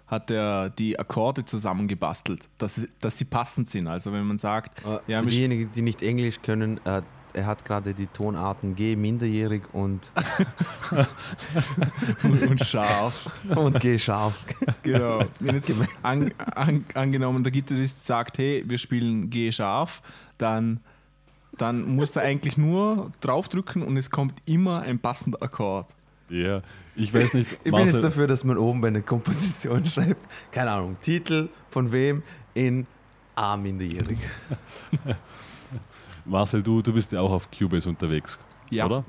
hat 0.08 0.30
er 0.30 0.70
die 0.70 0.98
Akkorde 0.98 1.44
zusammengebastelt, 1.44 2.48
dass, 2.58 2.74
sie- 2.74 2.88
dass 3.00 3.16
sie 3.16 3.24
passend 3.24 3.68
sind. 3.68 3.86
Also 3.86 4.12
wenn 4.12 4.26
man 4.26 4.38
sagt, 4.38 4.84
Äh, 4.84 4.98
ja, 5.06 5.22
für 5.22 5.28
diejenigen, 5.28 5.70
die 5.72 5.82
nicht 5.82 6.02
Englisch 6.02 6.42
können, 6.42 6.80
äh, 6.84 7.02
er 7.32 7.46
hat 7.46 7.64
gerade 7.64 7.94
die 7.94 8.08
Tonarten 8.08 8.74
G 8.74 8.96
minderjährig 8.96 9.62
und, 9.72 10.10
und 12.22 12.60
scharf. 12.64 13.30
und 13.54 13.78
G 13.80 13.98
scharf. 13.98 14.44
Genau. 14.82 15.24
An, 16.02 16.32
an, 16.54 16.84
angenommen, 16.94 17.42
der 17.44 17.52
Gitarrist 17.52 18.04
sagt, 18.06 18.38
hey, 18.38 18.64
wir 18.66 18.78
spielen 18.78 19.30
G 19.30 19.52
scharf, 19.52 20.02
dann, 20.40 20.80
dann 21.58 21.82
muss 21.94 22.16
er 22.16 22.22
eigentlich 22.22 22.56
nur 22.56 23.10
draufdrücken 23.20 23.82
und 23.82 23.96
es 23.96 24.10
kommt 24.10 24.34
immer 24.46 24.82
ein 24.82 24.98
passender 24.98 25.42
Akkord. 25.42 25.94
Ja, 26.28 26.62
ich 26.94 27.12
weiß 27.12 27.34
nicht, 27.34 27.52
Ich 27.64 27.72
bin 27.72 27.84
jetzt 27.84 28.04
dafür, 28.04 28.26
dass 28.28 28.44
man 28.44 28.56
oben 28.56 28.80
bei 28.80 28.88
einer 28.88 29.02
Komposition 29.02 29.84
schreibt, 29.86 30.24
keine 30.52 30.70
Ahnung, 30.70 30.96
Titel 31.00 31.48
von 31.68 31.90
wem 31.90 32.22
in 32.54 32.86
A 33.34 33.56
minderjährig. 33.56 34.18
Marcel 36.24 36.62
du, 36.62 36.82
du 36.82 36.92
bist 36.92 37.12
ja 37.12 37.20
auch 37.20 37.32
auf 37.32 37.48
Cubase 37.50 37.88
unterwegs, 37.88 38.38
Ja. 38.70 38.86
oder? 38.86 39.04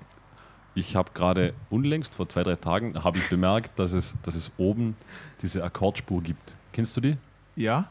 Ich 0.74 0.96
habe 0.96 1.12
gerade 1.13 1.54
unlängst, 1.70 2.13
vor 2.13 2.30
zwei, 2.30 2.44
drei 2.44 2.56
Tagen, 2.56 3.04
habe 3.04 3.17
ich 3.17 3.30
bemerkt, 3.30 3.78
dass 3.78 3.91
es, 3.91 4.15
dass 4.24 4.36
es 4.36 4.52
oben 4.58 4.96
diese 5.41 5.63
Akkordspur 5.63 6.22
gibt. 6.22 6.56
Kennst 6.72 6.96
du 6.96 7.02
die? 7.02 7.17
Ja? 7.58 7.89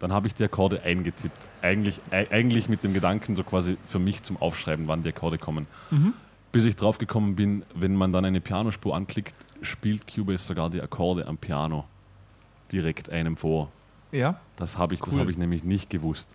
Dann 0.00 0.12
habe 0.12 0.26
ich 0.26 0.34
die 0.34 0.42
Akkorde 0.44 0.82
eingetippt. 0.82 1.46
Eigentlich, 1.62 2.00
ei- 2.10 2.26
eigentlich 2.30 2.68
mit 2.68 2.82
dem 2.82 2.92
Gedanken, 2.94 3.36
so 3.36 3.44
quasi 3.44 3.76
für 3.86 3.98
mich 3.98 4.22
zum 4.22 4.36
Aufschreiben, 4.38 4.88
wann 4.88 5.02
die 5.02 5.10
Akkorde 5.10 5.38
kommen. 5.38 5.66
Bis 6.52 6.64
ich 6.64 6.74
drauf 6.74 6.98
gekommen 6.98 7.36
bin, 7.36 7.62
wenn 7.74 7.94
man 7.94 8.12
dann 8.12 8.24
eine 8.24 8.40
Pianospur 8.40 8.96
anklickt, 8.96 9.34
spielt 9.62 10.12
Cubase 10.12 10.44
sogar 10.44 10.68
die 10.70 10.80
Akkorde 10.80 11.26
am 11.28 11.36
Piano 11.36 11.84
direkt 12.72 13.10
einem 13.10 13.36
vor. 13.36 13.70
Ja? 14.10 14.40
Das 14.56 14.76
habe 14.78 14.94
ich, 14.94 15.00
das 15.00 15.14
Cool. 15.14 15.20
habe 15.20 15.30
ich 15.30 15.38
nämlich 15.38 15.62
nicht 15.64 15.90
gewusst. 15.90 16.28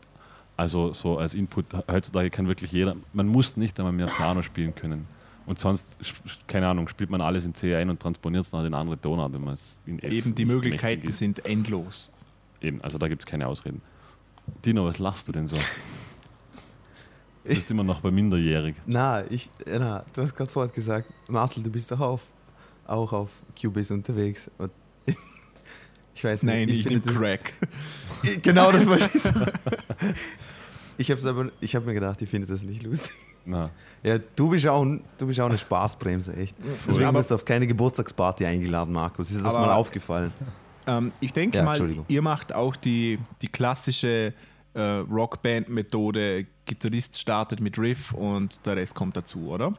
Also 0.57 0.93
so 0.93 1.17
als 1.17 1.33
Input, 1.33 1.65
heutzutage 1.91 2.29
kann 2.29 2.47
wirklich 2.47 2.71
jeder, 2.71 2.95
man 3.11 3.27
muss 3.27 3.57
nicht 3.57 3.77
einmal 3.79 3.91
mehr 3.91 4.05
Piano 4.07 4.41
spielen 4.41 4.73
können. 4.73 5.05
Und 5.45 5.59
sonst, 5.59 5.97
keine 6.47 6.67
Ahnung, 6.67 6.87
spielt 6.87 7.09
man 7.09 7.19
alles 7.21 7.45
in 7.45 7.53
C 7.53 7.75
ein 7.75 7.89
und 7.89 7.99
transponiert 7.99 8.45
es 8.45 8.51
nach 8.51 8.61
in 8.61 8.67
eine 8.67 8.77
andere 8.77 8.99
Tonart, 8.99 9.33
wenn 9.33 9.43
man 9.43 9.53
es 9.55 9.79
in 9.85 9.99
F 10.01 10.11
Eben 10.13 10.33
die 10.33 10.45
Möglichkeiten 10.45 11.11
sind 11.11 11.45
endlos. 11.45 12.09
Eben, 12.65 12.81
also 12.81 12.97
da 12.97 13.07
gibt 13.07 13.21
es 13.21 13.25
keine 13.25 13.47
Ausreden. 13.47 13.81
Dino, 14.65 14.85
was 14.85 14.99
lachst 14.99 15.27
du 15.27 15.31
denn 15.31 15.47
so? 15.47 15.55
Du 17.43 17.49
bist 17.53 17.69
immer 17.69 17.83
noch 17.83 17.99
bei 18.01 18.09
minderjährig. 18.09 18.75
Na, 18.87 19.23
ich, 19.29 19.49
äh, 19.67 19.77
na, 19.77 20.03
du 20.13 20.21
hast 20.23 20.35
gerade 20.35 20.49
vorhin 20.49 20.73
gesagt, 20.73 21.07
Marcel, 21.29 21.61
du 21.61 21.69
bist 21.69 21.91
doch 21.91 21.99
auf, 21.99 22.21
auch 22.87 23.13
auf 23.13 23.29
Cubase 23.59 23.93
unterwegs. 23.93 24.49
Und 24.57 24.71
ich 26.15 26.23
weiß 26.23 26.41
nicht. 26.41 26.51
Nein, 26.53 26.69
ich, 26.69 26.83
finde 26.83 27.01
bin 27.01 27.15
Crack. 27.15 27.53
genau 28.41 28.71
das 28.71 28.87
wollte 28.87 29.09
ich 29.13 29.21
sagen. 29.21 29.51
Ich 30.97 31.11
habe 31.11 31.29
aber, 31.29 31.51
ich 31.59 31.75
habe 31.75 31.85
mir 31.85 31.93
gedacht, 31.93 32.19
ich 32.21 32.29
finde 32.29 32.47
das 32.47 32.63
nicht 32.63 32.81
lustig. 32.81 33.11
Na, 33.47 33.69
Ja, 34.01 34.17
du 34.17 34.49
bist 34.49 34.65
auch, 34.65 34.83
du 34.83 35.27
bist 35.27 35.39
auch 35.39 35.45
eine 35.45 35.57
Spaßbremse, 35.59 36.35
echt. 36.35 36.55
Deswegen 36.87 37.05
Aber- 37.05 37.19
wirst 37.19 37.29
du 37.29 37.35
auf 37.35 37.45
keine 37.45 37.67
Geburtstagsparty 37.67 38.43
eingeladen, 38.45 38.91
Markus. 38.91 39.29
Ist 39.29 39.39
dir 39.39 39.43
das 39.43 39.55
Aber- 39.55 39.67
mal 39.67 39.73
aufgefallen? 39.75 40.33
Ähm, 40.87 41.11
ich 41.19 41.33
denke 41.33 41.57
Ja, 41.57 41.63
mal, 41.63 41.89
ihr 42.07 42.21
macht 42.21 42.53
auch 42.53 42.75
die, 42.75 43.19
die 43.41 43.47
klassische 43.47 44.33
äh, 44.73 44.81
Rockband-Methode. 44.81 46.45
Gitarrist 46.65 47.17
startet 47.19 47.59
mit 47.59 47.77
Riff 47.77 48.13
und 48.13 48.65
der 48.65 48.75
Rest 48.77 48.95
kommt 48.95 49.15
dazu, 49.15 49.49
oder? 49.49 49.73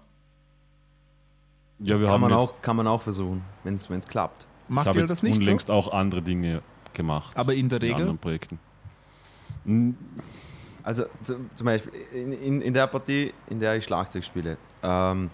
ja, 1.81 1.99
wir 2.01 2.07
Kann 2.07 2.15
haben 2.15 2.21
man, 2.23 2.31
jetzt, 2.31 2.41
auch, 2.41 2.63
kann 2.63 2.77
man 2.77 2.87
auch 2.87 3.03
versuchen, 3.03 3.43
wenn 3.65 3.75
es 3.75 3.89
klappt. 4.09 4.47
ich 4.65 4.71
Macht 4.71 4.87
habe 4.87 5.01
ihr 5.01 5.07
das 5.07 5.23
nicht 5.23 5.35
so? 5.35 5.41
unlängst 5.41 5.71
auch 5.71 5.93
andere 5.93 6.23
Dinge 6.23 6.63
gemacht. 6.95 7.37
Aber 7.37 7.55
in 7.55 7.69
der 7.69 7.79
in 7.79 7.83
Regel? 7.83 7.97
anderen 8.03 8.19
Projekten. 8.19 8.59
Hm, 9.65 9.97
Also 10.83 11.05
zu, 11.23 11.35
zum 11.55 11.65
Beispiel 11.65 11.93
in, 12.13 12.33
in, 12.33 12.61
in 12.63 12.73
der 12.75 12.87
Partie, 12.87 13.33
in 13.51 13.59
der 13.61 13.77
ich 13.77 13.85
Schlagzeug 13.85 14.25
spiele, 14.25 14.57
ähm, 14.83 15.31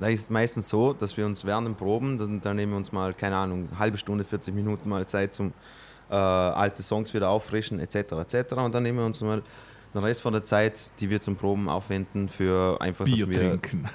da 0.00 0.08
ist 0.08 0.22
es 0.22 0.30
meistens 0.30 0.68
so, 0.68 0.92
dass 0.92 1.16
wir 1.16 1.26
uns 1.26 1.44
während 1.44 1.68
den 1.68 1.74
Proben, 1.74 2.18
dann, 2.18 2.40
dann 2.40 2.56
nehmen 2.56 2.72
wir 2.72 2.76
uns 2.78 2.90
mal, 2.90 3.12
keine 3.14 3.36
Ahnung, 3.36 3.68
eine 3.70 3.78
halbe 3.78 3.98
Stunde, 3.98 4.24
40 4.24 4.54
Minuten 4.54 4.88
mal 4.88 5.06
Zeit 5.06 5.34
zum 5.34 5.52
äh, 6.10 6.14
alte 6.14 6.82
Songs 6.82 7.12
wieder 7.14 7.28
auffrischen, 7.28 7.78
etc. 7.78 8.12
etc. 8.12 8.54
Und 8.54 8.74
dann 8.74 8.82
nehmen 8.82 8.98
wir 8.98 9.04
uns 9.04 9.20
mal 9.20 9.42
den 9.94 10.02
Rest 10.02 10.22
von 10.22 10.32
der 10.32 10.44
Zeit, 10.44 10.92
die 11.00 11.10
wir 11.10 11.20
zum 11.20 11.36
Proben 11.36 11.68
aufwenden, 11.68 12.28
für 12.28 12.80
einfach, 12.80 13.04
Bier 13.04 13.26
dass 13.26 13.28
wir 13.28 13.38
trinken. 13.38 13.88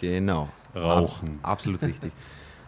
Genau. 0.00 0.48
Rauchen. 0.74 1.38
Abs 1.42 1.50
absolut 1.52 1.82
richtig. 1.82 2.12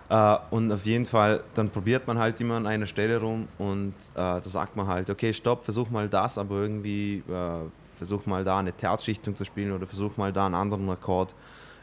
Äh, 0.08 0.36
und 0.50 0.70
auf 0.72 0.86
jeden 0.86 1.06
Fall, 1.06 1.42
dann 1.54 1.68
probiert 1.68 2.06
man 2.06 2.18
halt 2.18 2.40
immer 2.40 2.54
an 2.54 2.66
einer 2.66 2.86
Stelle 2.86 3.20
rum 3.20 3.48
und 3.58 3.92
äh, 4.14 4.14
da 4.14 4.42
sagt 4.44 4.76
man 4.76 4.86
halt, 4.86 5.10
okay, 5.10 5.32
stopp, 5.32 5.64
versuch 5.64 5.90
mal 5.90 6.08
das, 6.08 6.38
aber 6.38 6.60
irgendwie 6.60 7.24
äh, 7.28 7.68
versuch 7.96 8.24
mal 8.26 8.44
da 8.44 8.60
eine 8.60 8.72
Terzschichtung 8.72 9.34
zu 9.34 9.44
spielen 9.44 9.72
oder 9.72 9.86
versuch 9.86 10.16
mal 10.16 10.32
da 10.32 10.46
einen 10.46 10.54
anderen 10.54 10.88
Akkord. 10.90 11.34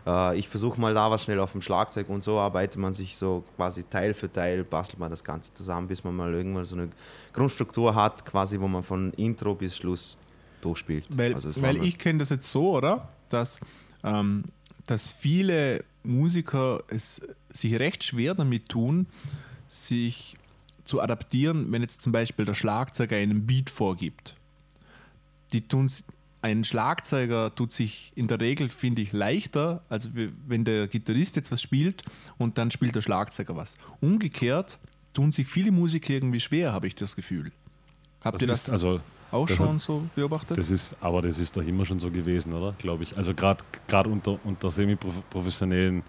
Äh, 0.05 0.37
ich 0.37 0.49
versuche 0.49 0.79
mal 0.79 0.93
da 0.93 1.09
was 1.11 1.23
schnell 1.23 1.39
auf 1.39 1.51
dem 1.51 1.61
Schlagzeug 1.61 2.09
und 2.09 2.23
so 2.23 2.39
arbeitet 2.39 2.77
man 2.77 2.93
sich 2.93 3.15
so 3.17 3.43
quasi 3.55 3.83
Teil 3.83 4.13
für 4.13 4.31
Teil, 4.31 4.63
bastelt 4.63 4.99
man 4.99 5.09
das 5.09 5.23
Ganze 5.23 5.53
zusammen, 5.53 5.87
bis 5.87 6.03
man 6.03 6.15
mal 6.15 6.33
irgendwann 6.33 6.65
so 6.65 6.75
eine 6.75 6.89
Grundstruktur 7.33 7.95
hat, 7.95 8.25
quasi 8.25 8.59
wo 8.59 8.67
man 8.67 8.83
von 8.83 9.13
Intro 9.13 9.55
bis 9.55 9.77
Schluss 9.77 10.17
durchspielt. 10.61 11.05
Weil, 11.09 11.33
Also 11.33 11.49
es 11.49 11.61
weil 11.61 11.83
ich 11.83 11.97
kenne 11.97 12.19
das 12.19 12.29
jetzt 12.29 12.49
so, 12.51 12.77
oder? 12.77 13.09
Dass, 13.29 13.59
ähm, 14.03 14.43
dass 14.87 15.11
viele 15.11 15.83
Musiker 16.03 16.83
es 16.87 17.21
sich 17.51 17.79
recht 17.79 18.03
schwer 18.03 18.35
damit 18.35 18.69
tun, 18.69 19.07
sich 19.67 20.37
zu 20.83 21.01
adaptieren, 21.01 21.71
wenn 21.71 21.81
jetzt 21.81 22.01
zum 22.01 22.11
Beispiel 22.11 22.45
der 22.45 22.55
Schlagzeuger 22.55 23.15
einen 23.15 23.45
Beat 23.45 23.69
vorgibt. 23.69 24.35
Die 25.53 25.61
tun's, 25.67 26.03
ein 26.43 26.63
Schlagzeuger 26.63 27.55
tut 27.55 27.71
sich 27.71 28.11
in 28.15 28.27
der 28.27 28.39
Regel, 28.39 28.69
finde 28.69 29.01
ich, 29.01 29.13
leichter, 29.13 29.81
als 29.89 30.13
we- 30.13 30.31
wenn 30.45 30.65
der 30.65 30.87
Gitarrist 30.87 31.35
jetzt 31.37 31.51
was 31.51 31.61
spielt 31.61 32.03
und 32.37 32.57
dann 32.57 32.69
spielt 32.69 32.95
der 32.95 33.01
Schlagzeuger 33.01 33.55
was. 33.55 33.77
Umgekehrt 34.01 34.77
tun 35.13 35.31
sich 35.31 35.47
viele 35.47 35.71
Musiker 35.71 36.13
irgendwie 36.13 36.39
schwer, 36.41 36.73
habe 36.73 36.87
ich 36.87 36.95
das 36.95 37.15
Gefühl. 37.15 37.51
Habt 38.21 38.35
das 38.35 38.41
ihr 38.41 38.47
das 38.47 38.69
also, 38.69 38.99
auch 39.31 39.47
das 39.47 39.55
schon 39.57 39.75
hat- 39.75 39.81
so 39.81 40.03
beobachtet? 40.15 40.57
das 40.57 40.69
ist, 40.69 40.95
aber 41.01 41.21
das 41.21 41.39
ist 41.39 41.55
doch 41.57 41.63
immer 41.65 41.85
schon 41.85 41.99
so 41.99 42.11
gewesen, 42.11 42.53
oder? 42.53 42.73
Glaube 42.77 43.03
ich. 43.03 43.15
Also 43.17 43.33
gerade 43.33 44.09
unter, 44.09 44.37
unter 44.45 44.69
semi-professionellen 44.69 46.03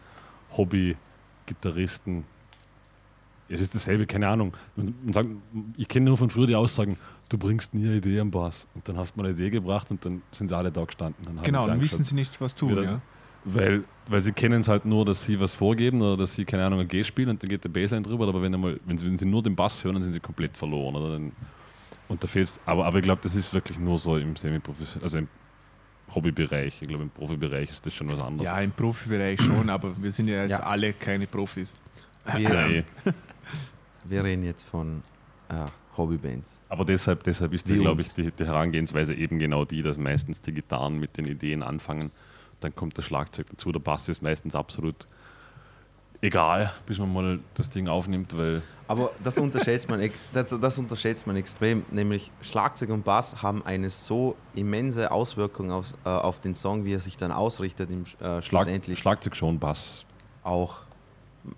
Hobby-Gitarristen. 0.57 2.25
Es 3.49 3.61
ist 3.61 3.75
dasselbe, 3.75 4.07
keine 4.07 4.29
Ahnung. 4.29 4.55
Man, 4.77 4.95
sagt, 5.13 5.29
ich 5.77 5.87
kenne 5.89 6.07
nur 6.07 6.17
von 6.17 6.31
früher 6.31 6.47
die 6.47 6.55
Aussagen, 6.57 6.97
du 7.29 7.37
bringst 7.39 7.75
nie 7.75 7.87
eine 7.87 7.97
Idee 7.97 8.19
am 8.21 8.31
Bass. 8.31 8.67
Und 8.75 8.89
dann 8.89 8.97
hast 8.97 9.15
du 9.15 9.21
mal 9.21 9.27
eine 9.27 9.35
Idee 9.35 9.51
gebracht 9.51 9.91
und 9.91 10.05
dann 10.05 10.23
sind 10.33 10.49
sie 10.49 10.57
alle 10.57 10.73
da 10.73 10.85
gestanden. 10.85 11.25
Dann 11.27 11.43
Genau, 11.43 11.67
dann 11.67 11.81
wissen 11.81 12.03
sie 12.05 12.15
nicht, 12.15 12.41
was 12.41 12.55
tun. 12.55 12.71
Wieder- 12.73 12.83
Ja? 12.83 13.01
Weil, 13.47 13.85
weil 14.09 14.23
sie 14.23 14.33
kennen 14.33 14.63
es 14.63 14.69
halt 14.69 14.87
nur, 14.87 15.05
dass 15.05 15.27
sie 15.27 15.39
was 15.39 15.53
vorgeben 15.53 16.01
oder 16.01 16.17
dass 16.17 16.35
sie, 16.35 16.47
keine 16.47 16.65
Ahnung, 16.65 16.81
ein 16.81 16.89
G 16.89 17.05
spielen 17.05 17.29
und 17.29 17.43
dann 17.43 17.51
geht 17.51 17.63
der 17.63 17.69
Bassline 17.69 18.01
drüber, 18.01 18.27
aber 18.27 18.41
wenn, 18.41 18.55
einmal, 18.55 18.81
wenn, 18.87 18.97
sie, 18.97 19.05
wenn 19.05 19.19
sie 19.19 19.27
nur 19.27 19.43
den 19.43 19.55
Bass 19.55 19.85
hören, 19.85 19.97
dann 19.97 20.03
sind 20.03 20.15
sie 20.15 20.21
komplett 20.21 20.57
verloren. 20.57 20.97
Oder 20.97 21.11
dann, 21.13 21.33
und 22.09 22.25
da 22.25 22.27
fehlt's, 22.27 22.59
aber, 22.65 22.87
aber 22.87 22.97
ich 22.99 23.05
glaube, 23.05 23.21
das 23.23 23.35
ist 23.35 23.53
wirklich 23.53 23.79
nur 23.79 23.99
so 23.99 24.17
im 24.17 24.35
Semi-Professionellen, 24.35 25.03
also 25.05 25.19
im 25.19 25.29
Hobbybereich. 26.15 26.81
Ich 26.81 26.89
glaube, 26.89 27.03
im 27.05 27.11
Profibereich 27.11 27.69
ist 27.69 27.85
das 27.85 27.93
schon 27.93 28.09
was 28.09 28.19
anderes. 28.21 28.47
ja, 28.47 28.59
im 28.61 28.71
Profibereich 28.73 29.41
schon, 29.43 29.69
aber 29.69 29.93
wir 30.03 30.11
sind 30.11 30.29
ja 30.29 30.41
jetzt 30.43 30.51
Ja. 30.53 30.61
alle 30.61 30.95
keine 30.95 31.27
Profis. 31.27 31.83
Wir, 32.37 32.49
Nein. 32.49 32.85
wir 34.05 34.25
reden 34.25 34.45
jetzt 34.45 34.65
von 34.65 35.03
äh, 35.49 35.55
Hobbybands. 35.97 36.61
Aber 36.69 36.85
deshalb, 36.85 37.23
deshalb 37.25 37.53
ist, 37.53 37.67
glaube 37.67 38.01
ich, 38.01 38.13
die, 38.15 38.31
die 38.31 38.45
Herangehensweise 38.45 39.15
eben 39.15 39.39
genau 39.39 39.65
die, 39.65 39.83
dass 39.83 39.97
meistens 39.97 40.41
die 40.41 40.53
Gitarren 40.53 40.99
mit 40.99 41.17
den 41.17 41.27
Ideen 41.27 41.63
anfangen. 41.63 42.11
Dann 42.61 42.75
kommt 42.75 42.99
das 42.99 43.05
Schlagzeug 43.05 43.47
dazu. 43.51 43.73
Der 43.73 43.81
Bass 43.81 44.09
ist 44.09 44.23
meistens 44.23 44.55
absolut 44.55 45.07
egal, 46.21 46.73
bis 46.87 46.99
man 46.99 47.13
mal 47.13 47.41
das 47.55 47.69
Ding 47.71 47.87
aufnimmt, 47.89 48.37
weil 48.37 48.63
Aber 48.89 49.11
das 49.23 49.39
unterschätzt 49.39 49.89
man, 49.89 50.11
das, 50.33 50.51
das 50.59 50.79
unterschätzt 50.79 51.27
man 51.27 51.37
extrem. 51.37 51.85
Nämlich 51.91 52.31
Schlagzeug 52.41 52.91
und 52.91 53.05
Bass 53.05 53.43
haben 53.43 53.65
eine 53.65 53.91
so 53.91 54.37
immense 54.55 55.11
Auswirkung 55.11 55.71
auf, 55.71 55.95
äh, 56.05 56.09
auf 56.09 56.41
den 56.41 56.55
Song, 56.55 56.85
wie 56.85 56.95
er 56.95 57.01
sich 57.01 57.17
dann 57.17 57.31
ausrichtet 57.31 57.91
im 57.91 58.05
äh, 58.27 58.41
Schlag. 58.43 58.67
Schlagzeug 58.97 59.37
schon, 59.37 59.59
Bass. 59.59 60.07
auch. 60.43 60.81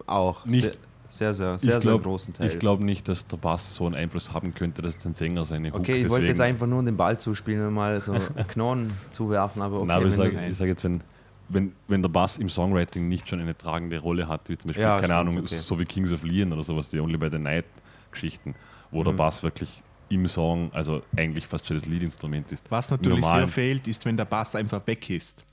Auch. 0.06 0.44
Nicht- 0.44 0.80
Sehr, 1.08 1.32
sehr, 1.32 1.58
sehr, 1.58 1.58
sehr, 1.58 1.76
ich 1.78 1.82
glaube 1.82 2.04
großen 2.04 2.34
Teil. 2.34 2.48
glaub 2.58 2.80
nicht, 2.80 3.08
dass 3.08 3.26
der 3.26 3.36
Bass 3.36 3.74
so 3.74 3.86
einen 3.86 3.94
Einfluss 3.94 4.32
haben 4.32 4.54
könnte, 4.54 4.82
dass 4.82 5.04
ein 5.06 5.14
Sänger 5.14 5.44
seine 5.44 5.72
Hook 5.72 5.80
okay, 5.80 6.00
ich 6.00 6.08
wollte 6.08 6.26
jetzt 6.26 6.40
einfach 6.40 6.66
nur 6.66 6.82
den 6.84 6.96
Ball 6.96 7.18
zuspielen 7.18 7.66
und 7.66 7.74
mal 7.74 8.00
so 8.00 8.14
Knochen 8.48 8.90
zuwerfen, 9.12 9.62
aber 9.62 9.76
okay. 9.78 9.86
Nein, 9.86 9.96
aber 9.96 10.06
ich 10.06 10.14
sage 10.14 10.54
sag 10.54 10.66
jetzt, 10.66 10.84
wenn, 10.84 11.00
wenn, 11.48 11.72
wenn 11.88 12.02
der 12.02 12.08
Bass 12.08 12.36
im 12.38 12.48
Songwriting 12.48 13.08
nicht 13.08 13.28
schon 13.28 13.40
eine 13.40 13.56
tragende 13.56 13.98
Rolle 14.00 14.26
hat, 14.28 14.48
wie 14.48 14.58
zum 14.58 14.68
Beispiel, 14.68 14.82
Ja, 14.82 14.96
keine 14.96 15.04
stimmt, 15.06 15.18
Ahnung, 15.20 15.38
okay. 15.38 15.58
so 15.58 15.78
wie 15.78 15.84
Kings 15.84 16.12
of 16.12 16.24
Leon 16.24 16.52
oder 16.52 16.64
sowas, 16.64 16.88
die 16.90 16.98
Only 17.00 17.16
by 17.18 17.28
the 17.30 17.38
Night 17.38 17.64
Geschichten, 18.10 18.54
wo 18.90 19.02
der 19.04 19.12
Mhm. 19.12 19.16
Bass 19.18 19.42
wirklich 19.42 19.82
im 20.08 20.26
Song, 20.28 20.70
also 20.72 21.02
eigentlich 21.16 21.46
fast 21.46 21.66
schon 21.66 21.76
das 21.76 21.86
Leadinstrument 21.86 22.50
ist. 22.52 22.70
Was 22.70 22.90
natürlich 22.90 23.24
sehr 23.24 23.48
fehlt, 23.48 23.88
ist, 23.88 24.04
wenn 24.04 24.16
der 24.16 24.24
Bass 24.24 24.54
einfach 24.54 24.86
weg 24.86 25.10
ist. 25.10 25.44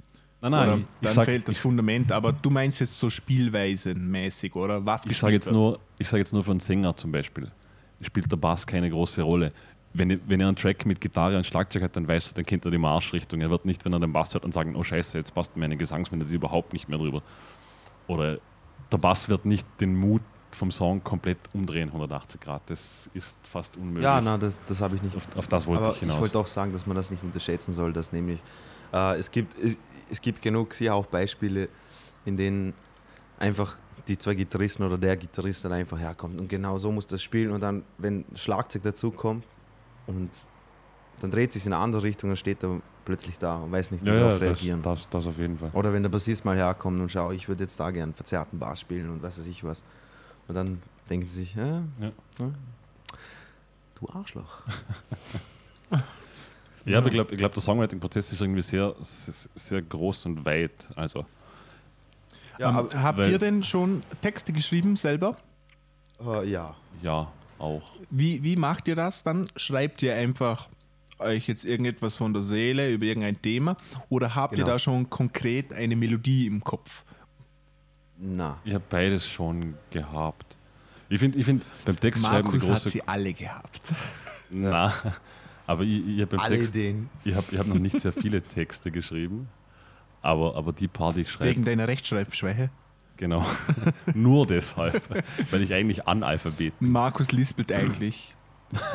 Nein, 0.50 0.54
Oder 0.54 0.66
nein, 0.78 0.80
ich, 0.80 0.98
dann 1.02 1.14
sag, 1.14 1.26
fehlt 1.26 1.48
das 1.48 1.58
Fundament, 1.58 2.12
aber 2.12 2.34
du 2.34 2.50
meinst 2.50 2.80
jetzt 2.82 3.00
so 3.00 3.10
spielweisenmäßig, 3.10 4.56
oder? 4.56 4.86
Was 4.86 5.06
ich 5.06 5.18
sage 5.18 5.34
jetzt, 5.34 5.46
wird. 5.46 5.56
nur, 5.56 5.80
ich 6.00 6.08
sag 6.08 6.18
jetzt 6.18 6.34
nur 6.34 6.44
für 6.44 6.52
einen 6.52 6.60
Sänger 6.60 6.96
zum 6.96 7.12
Beispiel, 7.12 7.50
spielt 8.02 8.32
der 8.32 8.38
Bass 8.38 8.66
keine 8.68 8.90
große 8.90 9.22
Rolle. 9.22 9.52
Wenn, 9.94 10.10
ihr- 10.10 10.20
wenn 10.28 10.40
er 10.42 10.48
einen 10.48 10.56
Track 10.56 10.86
mit 10.86 11.00
Gitarre 11.00 11.38
und 11.38 11.46
Schlagzeug 11.46 11.84
hat, 11.84 11.96
dann 11.96 12.08
weiß 12.08 12.32
er, 12.32 12.34
dann 12.36 12.46
kennt 12.46 12.66
er 12.66 12.72
die 12.72 12.78
Marschrichtung. 12.78 13.42
Er 13.42 13.50
wird 13.50 13.66
nicht, 13.66 13.86
wenn 13.86 13.94
er 13.94 14.00
den 14.00 14.12
Bass 14.12 14.34
hört 14.34 14.44
und 14.44 14.54
sagen, 14.54 14.76
oh 14.76 14.84
scheiße, 14.84 15.18
jetzt 15.18 15.34
passt 15.34 15.56
meine 15.56 15.78
Gesangsmelodie 15.78 16.36
überhaupt 16.36 16.74
nicht 16.74 16.90
mehr 16.90 16.98
drüber. 16.98 17.22
Oder 18.08 18.40
der 18.92 18.98
Bass 18.98 19.30
wird 19.30 19.46
nicht 19.46 19.68
den 19.80 19.96
Mut 19.96 20.22
vom 20.52 20.72
Song 20.72 21.04
komplett 21.04 21.38
umdrehen, 21.54 21.88
180 21.90 22.42
Grad. 22.42 22.62
Das 22.68 23.10
ist 23.14 23.38
fast 23.44 23.78
unmöglich. 23.78 24.04
Ja, 24.04 24.20
nein, 24.22 24.40
das, 24.40 24.62
das 24.66 24.82
habe 24.82 24.96
ich 24.96 25.02
nicht. 25.02 25.16
auf, 25.16 25.28
auf 25.38 25.48
das 25.48 25.66
wollte 25.68 25.84
Aber 25.84 25.94
ich 25.94 26.00
hinaus. 26.00 26.16
ich 26.16 26.22
wollte 26.22 26.38
auch 26.40 26.48
sagen, 26.48 26.72
dass 26.72 26.86
man 26.86 26.96
das 26.96 27.10
nicht 27.10 27.24
unterschätzen 27.24 27.74
soll, 27.74 27.94
dass 27.94 28.12
nämlich 28.12 28.40
äh, 28.92 29.18
es, 29.18 29.32
gibt, 29.32 29.58
es, 29.64 29.78
es 30.10 30.22
gibt 30.22 30.42
genug 30.42 30.74
sicher 30.74 30.94
auch 30.96 31.06
Beispiele, 31.06 31.70
in 32.26 32.38
denen 32.38 32.74
einfach 33.40 33.80
die 34.08 34.18
zwei 34.18 34.34
Gitarristen 34.36 34.84
oder 34.84 34.98
der 34.98 35.16
Gitarrist 35.18 35.64
dann 35.66 35.72
einfach 35.74 35.98
herkommt 36.00 36.40
und 36.40 36.48
genau 36.50 36.78
so 36.78 36.92
muss 36.92 37.08
das 37.08 37.22
spielen 37.24 37.52
und 37.52 37.62
dann, 37.62 37.84
wenn 37.98 38.26
Schlagzeug 38.36 38.84
dazu 38.84 39.12
kommt 39.12 39.46
und 40.08 40.30
dann 41.22 41.32
dreht 41.32 41.54
sich 41.54 41.66
in 41.66 41.74
eine 41.74 41.82
andere 41.82 42.04
Richtung 42.04 42.32
und 42.32 42.36
steht 42.38 42.64
er 42.64 42.82
plötzlich 43.06 43.38
da 43.38 43.58
und 43.58 43.72
weiß 43.72 43.92
nicht, 43.92 44.04
wie 44.04 44.10
ja, 44.10 44.16
ja, 44.16 44.20
darauf 44.22 44.40
das, 44.40 44.42
reagieren. 44.50 44.82
das, 44.82 45.10
das 45.10 45.28
auf 45.28 45.38
jeden 45.38 45.58
Fall. 45.58 45.70
Oder 45.74 45.94
wenn 45.94 46.04
der 46.04 46.10
Bassist 46.10 46.44
mal 46.44 46.56
herkommt 46.58 47.00
und 47.00 47.10
schaut, 47.10 47.34
ich 47.34 47.48
würde 47.48 47.64
jetzt 47.64 47.80
da 47.80 47.92
gern 47.92 48.14
verzerrten 48.14 48.60
Bass 48.60 48.82
spielen 48.82 49.10
und 49.10 49.24
was 49.24 49.40
weiß 49.40 49.46
ich 49.48 49.64
was. 49.64 49.84
Und 50.48 50.56
dann 50.56 50.82
denken 51.10 51.26
sie 51.26 51.40
sich, 51.42 51.56
ja, 51.56 51.84
Ja. 52.00 52.12
ja, 52.40 52.52
du 53.96 54.10
Arschloch. 54.10 54.64
Ja, 56.86 56.98
aber 56.98 57.08
ich 57.08 57.14
glaube, 57.14 57.32
ich 57.32 57.38
glaub, 57.38 57.54
der 57.54 57.62
Songwriting-Prozess 57.64 58.34
ist 58.34 58.42
irgendwie 58.42 58.62
sehr, 58.62 58.94
sehr, 59.02 59.82
groß 59.82 60.26
und 60.26 60.46
weit. 60.46 60.88
Also, 60.96 61.26
Ja, 62.60 62.70
ähm, 62.70 62.76
aber, 62.78 63.04
habt 63.04 63.20
ihr 63.28 63.40
denn 63.40 63.64
schon 63.64 64.02
Texte 64.22 64.52
geschrieben 64.54 64.96
selber? 64.96 65.38
äh, 66.26 66.48
ja. 66.50 66.76
ja, 67.02 67.32
auch. 67.60 67.84
Wie, 68.10 68.44
wie 68.44 68.56
macht 68.56 68.88
ihr 68.88 68.96
das 68.96 69.24
dann? 69.24 69.48
Schreibt 69.56 70.02
ihr 70.02 70.16
einfach 70.16 70.68
euch 71.20 71.48
jetzt 71.48 71.64
irgendetwas 71.64 72.18
von 72.18 72.34
der 72.34 72.42
Seele 72.44 72.92
über 72.92 73.06
irgendein 73.06 73.42
Thema 73.42 73.78
oder 74.10 74.36
habt 74.36 74.54
ihr 74.54 74.58
Genau. 74.58 74.68
da 74.74 74.80
schon 74.80 75.10
konkret 75.10 75.72
eine 75.72 75.96
Melodie 75.96 76.48
im 76.48 76.64
Kopf? 76.64 77.04
Na. 78.18 78.58
Ich 78.66 78.74
habe 78.74 78.84
beides 78.90 79.26
schon 79.26 79.76
gehabt. 79.90 80.56
Ich 81.10 81.20
finde, 81.20 81.38
ich 81.38 81.46
find, 81.46 81.64
beim 81.86 81.96
Textschreiben 82.00 82.52
die 82.52 82.58
Markus 82.58 82.64
hat 82.70 82.84
große. 82.84 82.90
sie 82.90 83.08
alle 83.08 83.34
gehabt. 83.34 83.94
Na, 84.50 84.92
aber 85.68 85.84
ich, 85.84 86.06
ich 86.08 86.22
habe 86.22 86.38
beim 86.38 86.40
Alle 86.40 86.56
Text, 86.58 86.76
Ideen. 86.76 87.10
ich 87.24 87.36
habe 87.36 87.46
ich 87.52 87.58
hab 87.58 87.68
noch 87.68 87.76
nicht 87.80 88.00
sehr 88.00 88.14
viele 88.14 88.42
Texte 88.56 88.92
geschrieben. 88.92 89.48
Aber, 90.22 90.56
aber 90.56 90.72
die 90.72 90.88
paar, 90.88 91.14
die 91.14 91.22
ich 91.22 91.32
schreibe, 91.32 91.50
Wegen 91.50 91.66
deiner 91.66 91.88
Rechtschreibschwäche. 91.88 92.70
genau. 93.18 93.46
Nur 94.14 94.48
deshalb, 94.48 95.02
weil 95.52 95.62
ich 95.62 95.74
eigentlich 95.74 96.08
Analphabet 96.08 96.80
bin. 96.80 96.92
Markus 96.92 97.32
lispelt 97.32 97.72
eigentlich. 97.72 98.34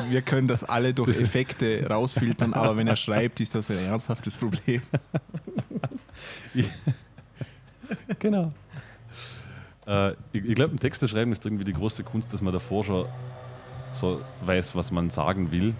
Wir 0.09 0.21
können 0.21 0.47
das 0.47 0.63
alle 0.63 0.93
durch 0.93 1.19
Effekte 1.19 1.87
rausfiltern, 1.87 2.53
aber 2.53 2.75
wenn 2.75 2.87
er 2.87 2.95
schreibt, 2.95 3.39
ist 3.39 3.55
das 3.55 3.69
ein 3.69 3.77
ernsthaftes 3.77 4.37
Problem. 4.37 4.81
Genau. 8.19 8.53
Äh, 9.87 10.11
ich 10.33 10.45
ich 10.45 10.55
glaube, 10.55 10.71
im 10.71 10.79
Texte 10.79 11.07
schreiben 11.07 11.31
ist 11.31 11.45
irgendwie 11.45 11.63
die 11.63 11.73
große 11.73 12.03
Kunst, 12.03 12.33
dass 12.33 12.41
man 12.41 12.53
davor 12.53 12.83
schon 12.83 13.05
so 13.93 14.21
weiß, 14.45 14.75
was 14.75 14.91
man 14.91 15.09
sagen 15.09 15.51
will 15.51 15.73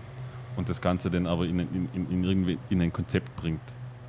und 0.60 0.70
das 0.70 0.82
Ganze 0.82 1.10
dann 1.10 1.26
aber 1.26 1.46
in, 1.46 1.60
in, 1.60 1.90
in, 1.94 2.12
in 2.12 2.24
irgendwie 2.24 2.60
in 2.70 2.82
ein 2.82 2.94
Konzept 2.94 3.36
bringt. 3.38 3.62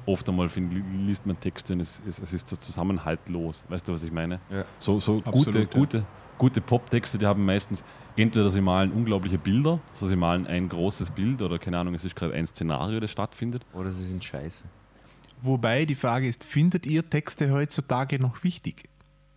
Oft 0.04 0.28
einmal 0.28 0.48
find, 0.48 0.72
liest 1.06 1.24
man 1.24 1.38
Texte 1.38 1.74
und 1.74 1.80
es, 1.80 2.02
es, 2.06 2.18
es 2.18 2.32
ist 2.32 2.48
so 2.48 2.56
zusammenhaltlos. 2.56 3.64
Weißt 3.68 3.88
du, 3.88 3.92
was 3.92 4.02
ich 4.02 4.10
meine? 4.10 4.40
Ja. 4.50 4.64
So, 4.78 4.98
so 4.98 5.22
Absolut, 5.24 5.44
gute, 5.44 5.58
ja. 5.60 5.64
gute, 5.64 6.04
gute 6.38 6.60
Pop-Texte, 6.60 7.18
die 7.18 7.26
haben 7.26 7.44
meistens 7.44 7.84
entweder 8.16 8.50
sie 8.50 8.60
malen 8.60 8.90
unglaubliche 8.90 9.38
Bilder, 9.38 9.78
so 9.92 10.06
sie 10.06 10.16
malen 10.16 10.46
ein 10.48 10.68
großes 10.68 11.10
Bild 11.10 11.40
oder 11.40 11.58
keine 11.58 11.78
Ahnung, 11.78 11.94
es 11.94 12.04
ist 12.04 12.16
gerade 12.16 12.34
ein 12.34 12.46
Szenario, 12.46 12.98
das 12.98 13.12
stattfindet. 13.12 13.64
Oder 13.72 13.92
sie 13.92 14.04
sind 14.04 14.24
scheiße. 14.24 14.64
Wobei 15.42 15.84
die 15.84 15.94
Frage 15.94 16.26
ist, 16.26 16.42
findet 16.42 16.86
ihr 16.86 17.08
Texte 17.08 17.52
heutzutage 17.52 18.18
noch 18.18 18.42
wichtig? 18.42 18.88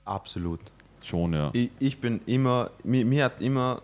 Absolut. 0.03 0.59
Schon, 1.01 1.33
ja. 1.33 1.51
Ich, 1.53 1.69
ich 1.79 1.99
bin 1.99 2.21
immer, 2.25 2.71
mir, 2.83 3.05
mir 3.05 3.25
hat 3.25 3.41
immer, 3.41 3.81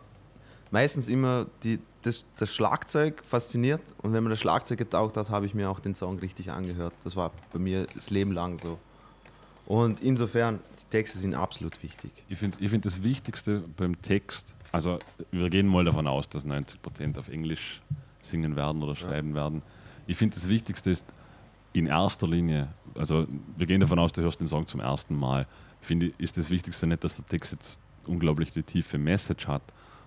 meistens 0.72 1.08
immer 1.08 1.46
die, 1.64 1.80
das, 2.04 2.26
das 2.38 2.54
Schlagzeug 2.54 3.24
fasziniert 3.26 3.82
und 4.02 4.14
wenn 4.14 4.24
man 4.24 4.30
das 4.30 4.40
Schlagzeug 4.40 4.78
getaugt 4.78 5.18
hat, 5.18 5.30
habe 5.30 5.46
ich 5.46 5.54
mir 5.54 5.70
auch 5.70 5.80
den 5.80 5.96
Song 5.96 6.20
richtig 6.20 6.52
angehört. 6.52 6.94
Das 7.04 7.16
war 7.16 7.32
bei 7.52 7.60
mir 7.60 7.88
das 7.94 8.10
Leben 8.10 8.32
lang 8.32 8.58
so. 8.58 8.80
Und 9.66 10.02
insofern, 10.02 10.60
die 10.82 10.90
Texte 10.90 11.20
sind 11.20 11.36
absolut 11.36 11.82
wichtig. 11.84 12.12
Ich 12.28 12.40
finde 12.40 12.58
ich 12.60 12.70
find 12.70 12.86
das 12.86 13.04
Wichtigste 13.04 13.64
beim 13.78 14.02
Text, 14.02 14.56
also 14.72 15.00
wir 15.32 15.50
gehen 15.50 15.68
mal 15.68 15.86
davon 15.86 16.08
aus, 16.08 16.30
dass 16.30 16.46
90% 16.46 17.18
auf 17.18 17.30
Englisch 17.30 17.82
singen 18.22 18.56
werden 18.56 18.82
oder 18.82 18.96
schreiben 18.96 19.36
werden. 19.36 19.62
Ich 20.08 20.18
finde 20.18 20.36
das 20.36 20.50
Wichtigste 20.50 20.90
ist 20.92 21.06
in 21.74 21.86
erster 21.86 22.28
Linie, 22.28 22.70
also 22.96 23.28
wir 23.58 23.68
gehen 23.68 23.80
davon 23.80 24.00
aus, 24.00 24.12
du 24.12 24.22
hörst 24.22 24.40
den 24.40 24.48
Song 24.48 24.66
zum 24.66 24.80
ersten 24.80 25.16
Mal, 25.16 25.48
finde 25.82 26.08
ich, 26.08 26.14
ist 26.20 26.38
das 26.38 26.50
Wichtigste 26.50 26.88
nicht, 26.88 27.04
dass 27.04 27.16
der 27.16 27.26
Text 27.26 27.52
jetzt 27.52 27.80
unglaublich 28.08 28.52
die 28.52 28.64
tiefe 28.64 28.98
Message 28.98 29.48
hat, 29.48 29.62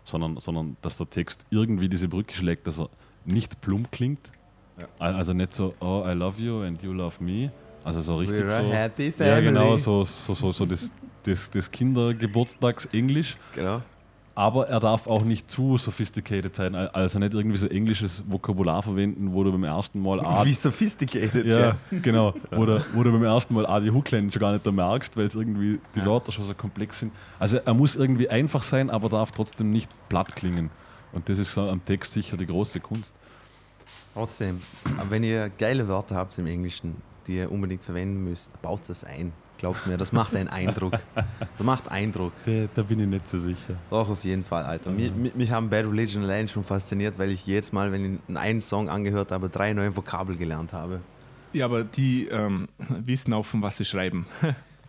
sondern, 0.05 0.39
sondern 0.39 0.77
dass 0.83 0.97
der 0.99 1.09
Text 1.09 1.47
irgendwie 1.51 1.89
diese 1.89 2.09
Brücke 2.09 2.35
schlägt, 2.35 2.67
dass 2.67 2.79
er 2.81 2.89
nicht 3.25 3.61
plump 3.61 3.93
klingt. 3.93 4.33
Ja. 4.79 4.87
Also 4.99 5.33
nicht 5.33 5.53
so, 5.53 5.75
oh, 5.81 6.05
I 6.07 6.13
love 6.13 6.41
you 6.43 6.63
and 6.63 6.83
you 6.83 6.93
love 6.93 7.23
me. 7.23 7.51
Also 7.85 8.01
so 8.01 8.17
richtig 8.17 8.41
We're 8.45 8.53
a 8.53 8.63
so. 8.63 8.73
happy 8.73 9.07
Ja, 9.07 9.13
family. 9.13 9.43
genau, 9.45 9.77
so, 9.77 10.05
so, 10.05 10.35
so, 10.35 10.53
so 10.53 10.67
das, 10.67 10.93
das, 11.25 11.51
das 11.51 11.71
Kindergeburtstagsenglisch. 11.71 13.37
Genau. 13.55 13.83
Aber 14.35 14.69
er 14.69 14.81
darf 14.81 15.07
auch 15.07 15.25
nicht 15.25 15.51
zu 15.51 15.77
sophisticated 15.77 16.57
sein, 16.57 16.75
also 16.75 17.19
nicht 17.19 17.35
irgendwie 17.35 17.59
so 17.59 17.67
englisches 17.67 18.25
Vokabular 18.27 18.83
verwenden, 18.83 19.33
wo 19.35 19.45
du 19.45 19.53
beim 19.53 19.65
ersten 19.65 20.01
Mal 20.01 20.21
A, 20.21 20.45
Wie 20.45 20.55
sophisticated. 20.55 21.45
ja, 21.45 21.77
genau, 21.91 22.33
wo 22.51 22.65
du, 22.65 22.83
wo 22.95 23.03
du 23.03 23.13
beim 23.13 23.25
ersten 23.25 23.53
Mal 23.55 23.67
A 23.67 23.79
die 23.81 23.91
Hookline 23.91 24.33
schon 24.33 24.41
gar 24.41 24.53
nicht 24.53 24.65
merkst, 24.65 25.17
weil 25.17 25.25
es 25.25 25.35
irgendwie 25.35 25.81
die 25.95 26.05
Wörter 26.07 26.33
schon 26.33 26.45
so 26.47 26.55
komplex 26.55 27.01
sind. 27.01 27.13
Also 27.39 27.59
er 27.59 27.75
muss 27.75 27.95
irgendwie 27.95 28.29
einfach 28.31 28.63
sein, 28.63 28.89
aber 28.89 29.11
darf 29.11 29.33
trotzdem 29.33 29.71
nicht 29.71 29.91
platt 30.09 30.35
klingen. 30.35 30.71
Und 31.13 31.29
das 31.29 31.39
ist 31.39 31.57
am 31.59 31.85
Text 31.85 32.15
sicher 32.15 32.39
die 32.39 32.47
große 32.47 32.81
Kunst. 32.81 33.15
Trotzdem, 34.15 34.61
wenn 35.11 35.25
ihr 35.25 35.51
geile 35.59 35.89
Wörter 35.89 36.17
habt 36.17 36.37
im 36.39 36.47
Englischen, 36.47 36.97
die 37.27 37.37
ihr 37.37 37.53
unbedingt 37.53 37.85
verwenden 37.85 38.25
müsst, 38.25 38.51
baut 38.63 38.81
das 38.89 39.05
ein. 39.05 39.33
Glaubt 39.63 39.87
mir, 39.87 39.97
das 39.97 40.11
macht 40.13 40.35
einen 40.37 40.49
Eindruck. 40.49 40.93
Das 41.15 41.25
macht 41.65 41.89
Eindruck. 41.91 42.33
Da, 42.45 42.67
da 42.75 42.83
bin 42.83 42.99
ich 42.99 43.07
nicht 43.07 43.29
so 43.29 43.39
sicher. 43.39 43.77
Doch, 43.91 44.11
auf 44.11 44.25
jeden 44.25 44.43
Fall, 44.45 44.65
Alter. 44.65 44.91
Mich, 44.91 45.15
mich- 45.15 45.35
mich 45.37 45.51
haben 45.53 45.71
Bad 45.71 45.87
Religion 45.87 46.25
allein 46.25 46.49
schon 46.49 46.65
fasziniert, 46.65 47.17
weil 47.17 47.31
ich 47.31 47.47
jedes 47.47 47.71
Mal, 47.73 47.93
wenn 47.93 48.17
ich 48.29 48.37
einen 48.37 48.61
Song 48.61 48.89
angehört 48.91 49.31
habe, 49.33 49.49
drei 49.49 49.73
neue 49.73 49.97
Vokabel 49.97 50.37
gelernt 50.37 50.73
habe. 50.73 51.01
Ja, 51.53 51.67
aber 51.67 51.85
die 51.85 52.27
ähm, 52.27 52.69
wissen 53.07 53.33
auch, 53.33 53.47
von 53.47 53.63
was 53.63 53.77
sie 53.77 53.85
schreiben. 53.85 54.27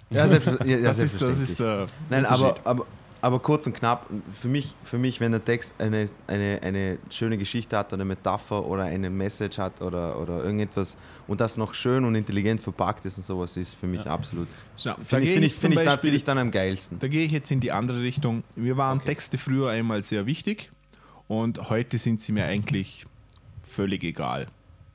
Ja, 0.10 0.28
selbst, 0.28 0.48
ja, 0.48 0.66
ja, 0.66 0.78
das, 0.82 0.98
ist, 0.98 1.22
das 1.22 1.38
selbstverständlich. 1.38 1.50
ist 1.50 1.60
der 1.60 1.88
Nein, 2.10 2.24
Unterschied. 2.26 2.46
aber, 2.46 2.70
aber, 2.70 2.86
aber 3.24 3.40
kurz 3.40 3.66
und 3.66 3.74
knapp, 3.74 4.06
für 4.30 4.50
mich, 4.50 4.76
für 4.84 4.98
mich 4.98 5.22
wenn 5.22 5.32
der 5.32 5.44
Text 5.44 5.74
eine, 5.78 6.10
eine, 6.28 6.60
eine 6.62 6.98
schöne 7.10 7.38
Geschichte 7.38 7.78
hat 7.78 7.88
oder 7.94 8.02
eine 8.02 8.06
Metapher 8.06 8.66
oder 8.66 8.84
eine 8.84 9.10
Message 9.10 9.60
hat 9.60 9.82
oder, 9.82 10.20
oder 10.20 10.44
irgendetwas 10.44 10.98
und 11.26 11.40
das 11.40 11.56
noch 11.56 11.74
schön 11.74 12.04
und 12.04 12.16
intelligent 12.16 12.60
verpackt 12.60 13.06
ist 13.06 13.16
und 13.16 13.24
sowas, 13.24 13.56
ist 13.56 13.76
für 13.76 13.88
mich 13.88 14.06
absolut. 14.06 14.50
Schau, 14.78 14.90
da 14.90 14.96
Finde 14.96 15.24
ich, 15.24 15.30
gehe 15.30 15.34
find 15.36 15.46
ich 15.46 15.54
find 15.54 15.74
ich, 15.74 16.00
find 16.02 16.16
ich 16.16 16.24
dann 16.26 16.38
am 16.38 16.52
geilsten. 16.52 17.00
Da 17.00 17.08
gehe 17.08 17.26
ich 17.26 17.32
jetzt 17.32 17.50
in 17.50 17.62
die 17.62 17.72
andere 17.72 18.02
Richtung. 18.02 18.44
Mir 18.58 18.76
waren 18.76 18.98
Okay. 18.98 19.08
Texte 19.08 19.38
früher 19.38 19.70
einmal 19.70 20.04
sehr 20.04 20.26
wichtig 20.26 20.74
und 21.30 21.70
heute 21.70 21.98
sind 22.00 22.20
sie 22.20 22.34
mir 22.34 22.46
eigentlich 22.46 23.06
völlig 23.62 24.04
egal. 24.04 24.48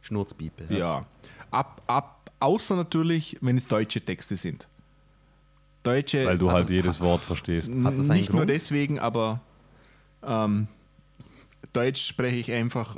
Schnurzpiepe. 0.03 0.67
Ja. 0.69 1.07
Ab, 1.51 1.81
ab, 1.87 2.31
außer 2.41 2.77
natürlich, 2.77 3.39
wenn 3.41 3.57
es 3.57 3.67
deutsche 3.69 4.03
Texte 4.03 4.37
sind. 4.37 4.69
Deutsche. 5.89 6.27
Weil 6.27 6.39
du 6.39 6.51
halt 6.51 6.61
das- 6.61 6.69
jedes 6.69 7.01
Wort 7.01 7.25
verstehst. 7.25 7.71
Hat 7.85 7.99
das 7.99 8.11
einen 8.11 8.21
nicht 8.21 8.33
nur 8.33 8.41
Grund? 8.41 8.51
deswegen, 8.51 8.99
aber 8.99 9.41
ähm, 10.23 10.69
Deutsch 11.73 12.07
spreche 12.07 12.37
ich 12.37 12.53
einfach, 12.53 12.97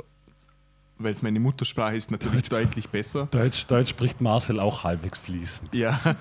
weil 0.97 1.13
es 1.13 1.21
meine 1.21 1.39
Muttersprache 1.39 1.95
ist, 1.95 2.11
natürlich 2.11 2.49
deutlich 2.49 2.89
besser. 2.89 3.27
Deutsch, 3.31 3.65
Deutsch 3.65 3.89
spricht 3.89 4.21
Marcel 4.21 4.59
auch 4.59 4.83
halbwegs 4.83 5.19
fließend. 5.19 5.73
Ja. 5.73 5.99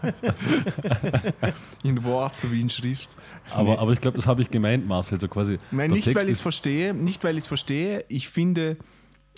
in 1.83 2.03
Wort 2.05 2.39
sowie 2.39 2.61
in 2.61 2.71
Schrift. 2.71 3.09
Aber, 3.53 3.81
aber 3.81 3.93
ich 3.93 4.01
glaube, 4.01 4.17
das 4.17 4.27
habe 4.27 4.43
ich 4.43 4.51
gemeint, 4.51 4.87
Marcel. 4.87 5.19
So 5.19 5.29
quasi. 5.29 5.59
Nein, 5.71 5.91
nicht 5.91 6.05
Text 6.05 6.17
weil 6.17 6.27
ich 6.27 6.37
es 6.37 6.41
verstehe, 6.41 6.95
nicht 6.95 7.25
weil 7.25 7.37
ich 7.37 7.45
es 7.45 7.49
verstehe. 7.49 8.05
Ich 8.09 8.29
finde, 8.29 8.77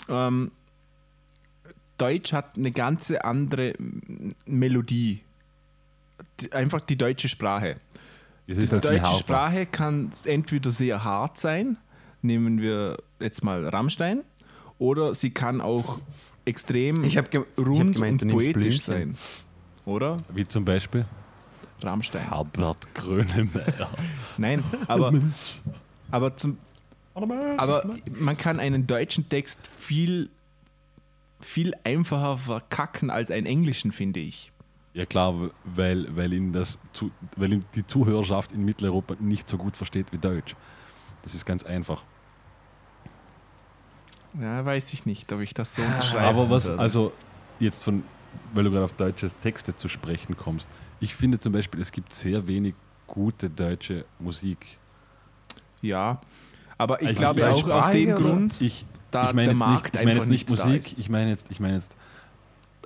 ähm, 0.08 0.50
Deutsch 1.98 2.32
hat 2.32 2.56
eine 2.56 2.72
ganze 2.72 3.24
andere 3.24 3.74
Melodie. 4.44 5.22
Einfach 6.50 6.80
die 6.80 6.96
deutsche 6.96 7.28
Sprache. 7.28 7.76
Die 8.46 8.54
deutsche 8.54 8.92
härter. 8.92 9.14
Sprache 9.14 9.66
kann 9.66 10.12
entweder 10.24 10.72
sehr 10.72 11.04
hart 11.04 11.38
sein, 11.38 11.76
nehmen 12.22 12.60
wir 12.60 12.98
jetzt 13.20 13.44
mal 13.44 13.66
Rammstein, 13.68 14.22
oder 14.78 15.14
sie 15.14 15.30
kann 15.30 15.60
auch 15.60 16.00
extrem 16.44 17.04
Ich 17.04 17.12
ich 17.12 17.18
hab 17.18 17.32
rund 17.58 17.94
gemeint, 17.94 18.22
du 18.22 18.26
und 18.26 18.32
poetisch 18.32 18.82
sein. 18.82 19.16
Oder? 19.84 20.18
Wie 20.32 20.46
zum 20.46 20.64
Beispiel 20.64 21.04
Rammstein. 21.82 22.28
Herbert 22.28 22.94
Grönemeyer. 22.94 23.90
Nein, 24.36 24.62
aber, 24.86 25.12
aber, 26.10 26.36
zum, 26.36 26.58
aber 27.14 27.94
man 28.18 28.36
kann 28.36 28.60
einen 28.60 28.86
deutschen 28.86 29.28
Text 29.28 29.58
viel, 29.78 30.30
viel 31.40 31.74
einfacher 31.84 32.38
verkacken 32.38 33.10
als 33.10 33.30
einen 33.30 33.46
englischen, 33.46 33.92
finde 33.92 34.20
ich. 34.20 34.51
Ja 34.94 35.06
klar, 35.06 35.50
weil, 35.64 36.14
weil, 36.14 36.32
ihn 36.34 36.52
das 36.52 36.78
weil 37.36 37.54
ihn 37.54 37.64
die 37.74 37.86
Zuhörerschaft 37.86 38.52
in 38.52 38.64
Mitteleuropa 38.64 39.16
nicht 39.20 39.48
so 39.48 39.56
gut 39.56 39.76
versteht 39.76 40.12
wie 40.12 40.18
Deutsch. 40.18 40.54
Das 41.22 41.34
ist 41.34 41.46
ganz 41.46 41.64
einfach. 41.64 42.02
Ja, 44.40 44.64
weiß 44.64 44.92
ich 44.92 45.06
nicht, 45.06 45.30
ob 45.32 45.40
ich 45.40 45.54
das 45.54 45.74
so 45.74 45.82
unterschreibe. 45.82 46.24
Aber 46.26 46.50
was, 46.50 46.68
also 46.68 47.12
jetzt 47.58 47.82
von, 47.82 48.02
weil 48.54 48.64
du 48.64 48.70
gerade 48.70 48.84
auf 48.84 48.92
deutsche 48.94 49.30
Texte 49.42 49.74
zu 49.76 49.88
sprechen 49.88 50.36
kommst, 50.36 50.68
ich 51.00 51.14
finde 51.14 51.38
zum 51.38 51.52
Beispiel, 51.52 51.80
es 51.80 51.92
gibt 51.92 52.12
sehr 52.12 52.46
wenig 52.46 52.74
gute 53.06 53.50
deutsche 53.50 54.04
Musik. 54.18 54.78
Ja, 55.82 56.20
aber 56.78 57.02
ich 57.02 57.08
Also 57.08 57.34
glaube 57.34 57.50
auch 57.50 57.68
aus 57.68 57.90
dem? 57.90 58.14
Grund, 58.14 58.60
Ich, 58.60 58.86
da 59.10 59.28
ich 59.28 59.34
meine 59.34 59.48
der 59.48 59.52
jetzt 59.52 59.60
Markt 59.60 59.84
nicht, 59.84 59.94
ich 59.94 60.00
meine 60.00 60.10
einfach 60.10 60.22
jetzt 60.22 60.30
nicht 60.30 60.50
Musik, 60.50 60.98
ich 60.98 61.08
meine 61.10 61.30
jetzt, 61.30 61.50
ich 61.50 61.60
meine 61.60 61.74
jetzt, 61.74 61.96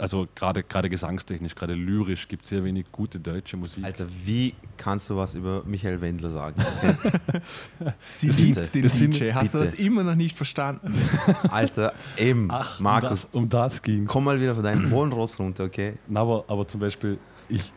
also 0.00 0.26
gerade 0.34 0.62
gerade 0.62 0.90
gesangstechnisch, 0.90 1.54
gerade 1.54 1.74
lyrisch 1.74 2.28
gibt 2.28 2.42
es 2.42 2.48
sehr 2.50 2.62
wenig 2.64 2.86
gute 2.92 3.18
deutsche 3.20 3.56
Musik. 3.56 3.84
Alter, 3.84 4.06
wie 4.24 4.54
kannst 4.76 5.08
du 5.10 5.16
was 5.16 5.34
über 5.34 5.62
Michael 5.64 6.00
Wendler 6.00 6.30
sagen? 6.30 6.60
sie 8.10 8.28
das 8.28 8.38
liebt 8.38 8.54
sind- 8.56 8.74
den 8.74 8.82
das 8.82 8.98
sind- 8.98 9.18
DJ. 9.20 9.32
Hast 9.32 9.54
du 9.54 9.58
bitte. 9.58 9.70
das 9.70 9.78
immer 9.80 10.02
noch 10.04 10.14
nicht 10.14 10.36
verstanden? 10.36 10.94
Alter, 11.50 11.94
eben, 12.16 12.48
Ach, 12.50 12.78
Markus, 12.80 13.24
um 13.32 13.48
das, 13.48 13.68
um 13.68 13.72
das 13.74 13.82
ging. 13.82 14.06
komm 14.06 14.24
mal 14.24 14.40
wieder 14.40 14.54
von 14.54 14.64
deinem 14.64 14.90
hohen 14.90 15.12
Ross 15.12 15.38
runter, 15.38 15.64
okay? 15.64 15.94
Na, 16.08 16.20
aber, 16.20 16.44
aber 16.48 16.66
zum 16.68 16.80
Beispiel, 16.80 17.18
ich 17.48 17.72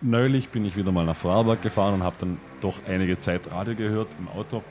neulich 0.00 0.48
bin 0.48 0.64
ich 0.64 0.76
wieder 0.76 0.92
mal 0.92 1.04
nach 1.04 1.16
Vorarlberg 1.16 1.62
gefahren 1.62 1.94
und 1.94 2.02
habe 2.02 2.16
dann 2.18 2.38
doch 2.60 2.80
einige 2.88 3.18
Zeit 3.18 3.50
Radio 3.50 3.74
gehört 3.76 4.08
im 4.18 4.28
Auto, 4.28 4.62